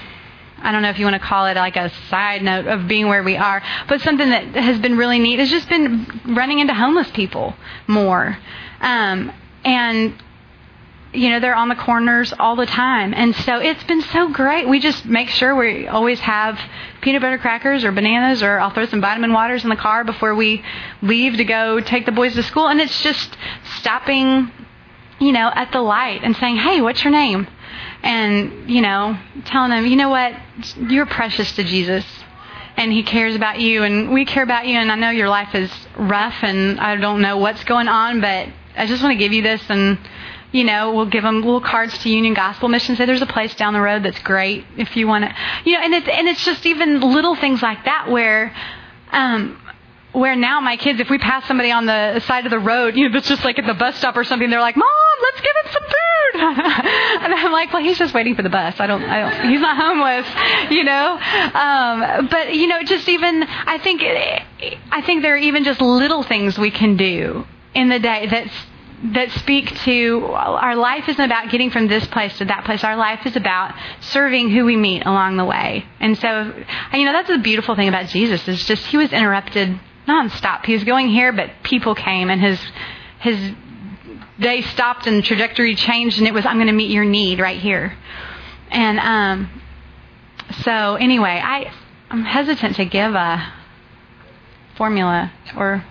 I 0.62 0.72
don't 0.72 0.82
know 0.82 0.90
if 0.90 0.98
you 0.98 1.04
want 1.04 1.20
to 1.20 1.26
call 1.26 1.46
it 1.46 1.56
like 1.56 1.76
a 1.76 1.90
side 2.08 2.42
note 2.42 2.66
of 2.66 2.88
being 2.88 3.08
where 3.08 3.22
we 3.22 3.36
are, 3.36 3.62
but 3.88 4.00
something 4.00 4.30
that 4.30 4.54
has 4.54 4.78
been 4.78 4.96
really 4.96 5.18
neat 5.18 5.38
has 5.38 5.50
just 5.50 5.68
been 5.68 6.06
running 6.26 6.60
into 6.60 6.74
homeless 6.74 7.10
people 7.10 7.54
more. 7.86 8.38
Um, 8.80 9.32
and 9.64 10.14
you 11.12 11.28
know 11.28 11.40
they're 11.40 11.54
on 11.54 11.68
the 11.68 11.74
corners 11.74 12.32
all 12.38 12.56
the 12.56 12.66
time. 12.66 13.12
And 13.14 13.34
so 13.34 13.58
it's 13.58 13.84
been 13.84 14.02
so 14.02 14.28
great. 14.28 14.68
We 14.68 14.80
just 14.80 15.04
make 15.04 15.28
sure 15.28 15.54
we 15.54 15.86
always 15.86 16.20
have 16.20 16.58
peanut 17.00 17.20
butter 17.20 17.38
crackers 17.38 17.84
or 17.84 17.92
bananas 17.92 18.42
or 18.42 18.60
i'll 18.60 18.70
throw 18.70 18.86
some 18.86 19.00
vitamin 19.00 19.32
waters 19.32 19.64
in 19.64 19.70
the 19.70 19.76
car 19.76 20.04
before 20.04 20.34
we 20.34 20.64
leave 21.02 21.36
to 21.36 21.44
go 21.44 21.80
take 21.80 22.06
the 22.06 22.12
boys 22.12 22.34
to 22.34 22.42
school. 22.42 22.68
And 22.68 22.80
it's 22.80 23.02
just 23.02 23.36
stopping 23.76 24.50
you 25.18 25.32
know 25.32 25.50
at 25.54 25.72
the 25.72 25.80
light 25.80 26.22
and 26.22 26.34
saying 26.36 26.56
hey 26.56 26.80
what's 26.80 27.04
your 27.04 27.12
name 27.12 27.46
and, 28.02 28.68
you 28.68 28.80
know, 28.80 29.18
telling 29.44 29.70
them, 29.70 29.86
you 29.86 29.96
know 29.96 30.10
what, 30.10 30.34
you're 30.88 31.06
precious 31.06 31.52
to 31.52 31.64
Jesus 31.64 32.04
and 32.76 32.92
he 32.92 33.02
cares 33.02 33.34
about 33.36 33.60
you 33.60 33.82
and 33.82 34.12
we 34.12 34.24
care 34.24 34.42
about 34.42 34.66
you 34.66 34.76
and 34.76 34.90
I 34.90 34.96
know 34.96 35.10
your 35.10 35.28
life 35.28 35.54
is 35.54 35.70
rough 35.96 36.34
and 36.42 36.80
I 36.80 36.96
don't 36.96 37.20
know 37.20 37.36
what's 37.36 37.62
going 37.64 37.88
on, 37.88 38.20
but 38.20 38.48
I 38.76 38.86
just 38.86 39.02
want 39.02 39.12
to 39.12 39.18
give 39.18 39.32
you 39.32 39.42
this 39.42 39.62
and 39.68 39.98
you 40.52 40.64
know, 40.64 40.92
we'll 40.92 41.06
give 41.06 41.22
them 41.22 41.36
little 41.36 41.62
cards 41.62 41.96
to 41.98 42.10
Union 42.10 42.34
Gospel 42.34 42.68
Mission. 42.68 42.94
Say 42.94 43.06
there's 43.06 43.22
a 43.22 43.26
place 43.26 43.54
down 43.54 43.72
the 43.72 43.80
road 43.80 44.02
that's 44.02 44.18
great 44.18 44.66
if 44.76 44.96
you 44.96 45.06
want 45.06 45.24
to, 45.24 45.34
you 45.64 45.72
know, 45.72 45.82
and 45.82 45.94
it's 45.94 46.08
and 46.08 46.28
it's 46.28 46.44
just 46.44 46.66
even 46.66 47.00
little 47.00 47.34
things 47.34 47.62
like 47.62 47.84
that 47.86 48.10
where, 48.10 48.54
um, 49.10 49.61
where 50.12 50.36
now 50.36 50.60
my 50.60 50.76
kids, 50.76 51.00
if 51.00 51.08
we 51.08 51.18
pass 51.18 51.46
somebody 51.46 51.70
on 51.70 51.86
the 51.86 52.20
side 52.20 52.44
of 52.44 52.50
the 52.50 52.58
road, 52.58 52.96
you 52.96 53.08
know, 53.08 53.14
that's 53.14 53.28
just 53.28 53.44
like 53.44 53.58
at 53.58 53.66
the 53.66 53.74
bus 53.74 53.96
stop 53.96 54.16
or 54.16 54.24
something, 54.24 54.50
they're 54.50 54.60
like, 54.60 54.76
"Mom, 54.76 54.88
let's 55.22 55.40
give 55.40 55.52
him 55.64 55.72
some 55.72 55.82
food," 55.82 56.40
and 57.24 57.34
I'm 57.34 57.52
like, 57.52 57.72
"Well, 57.72 57.82
he's 57.82 57.98
just 57.98 58.12
waiting 58.12 58.34
for 58.34 58.42
the 58.42 58.50
bus. 58.50 58.78
I 58.78 58.86
don't, 58.86 59.02
I 59.02 59.20
don't 59.20 59.50
he's 59.50 59.60
not 59.60 59.76
homeless, 59.76 60.26
you 60.70 60.84
know." 60.84 61.18
Um, 61.18 62.28
but 62.28 62.54
you 62.54 62.66
know, 62.66 62.82
just 62.82 63.08
even, 63.08 63.42
I 63.42 63.78
think, 63.78 64.02
I 64.02 65.02
think 65.02 65.22
there 65.22 65.34
are 65.34 65.38
even 65.38 65.64
just 65.64 65.80
little 65.80 66.22
things 66.22 66.58
we 66.58 66.70
can 66.70 66.96
do 66.96 67.46
in 67.74 67.88
the 67.88 67.98
day 67.98 68.26
that's 68.26 68.54
that 69.04 69.30
speak 69.32 69.76
to 69.80 70.26
our 70.32 70.76
life 70.76 71.08
isn't 71.08 71.24
about 71.24 71.50
getting 71.50 71.70
from 71.70 71.88
this 71.88 72.06
place 72.06 72.38
to 72.38 72.44
that 72.44 72.64
place. 72.64 72.84
Our 72.84 72.96
life 72.96 73.26
is 73.26 73.34
about 73.34 73.74
serving 74.00 74.50
who 74.50 74.64
we 74.64 74.76
meet 74.76 75.04
along 75.04 75.38
the 75.38 75.44
way. 75.44 75.84
And 75.98 76.16
so, 76.16 76.64
you 76.92 77.04
know, 77.04 77.12
that's 77.12 77.28
the 77.28 77.38
beautiful 77.38 77.74
thing 77.74 77.88
about 77.88 78.06
Jesus 78.06 78.46
is 78.46 78.64
just 78.64 78.86
he 78.86 78.96
was 78.96 79.12
interrupted 79.12 79.80
nonstop. 80.06 80.64
He 80.64 80.74
was 80.74 80.84
going 80.84 81.08
here, 81.08 81.32
but 81.32 81.50
people 81.62 81.94
came, 81.94 82.30
and 82.30 82.40
his 82.40 82.60
his 83.20 83.52
day 84.40 84.62
stopped, 84.62 85.06
and 85.06 85.24
trajectory 85.24 85.74
changed, 85.74 86.18
and 86.18 86.26
it 86.26 86.34
was 86.34 86.46
I'm 86.46 86.56
going 86.56 86.66
to 86.66 86.72
meet 86.72 86.90
your 86.90 87.04
need 87.04 87.40
right 87.40 87.60
here. 87.60 87.96
And 88.70 88.98
um, 88.98 89.62
so 90.62 90.96
anyway, 90.96 91.40
I 91.42 91.72
I'm 92.10 92.24
hesitant 92.24 92.76
to 92.76 92.84
give 92.84 93.14
a 93.14 93.52
formula 94.76 95.32
or 95.56 95.84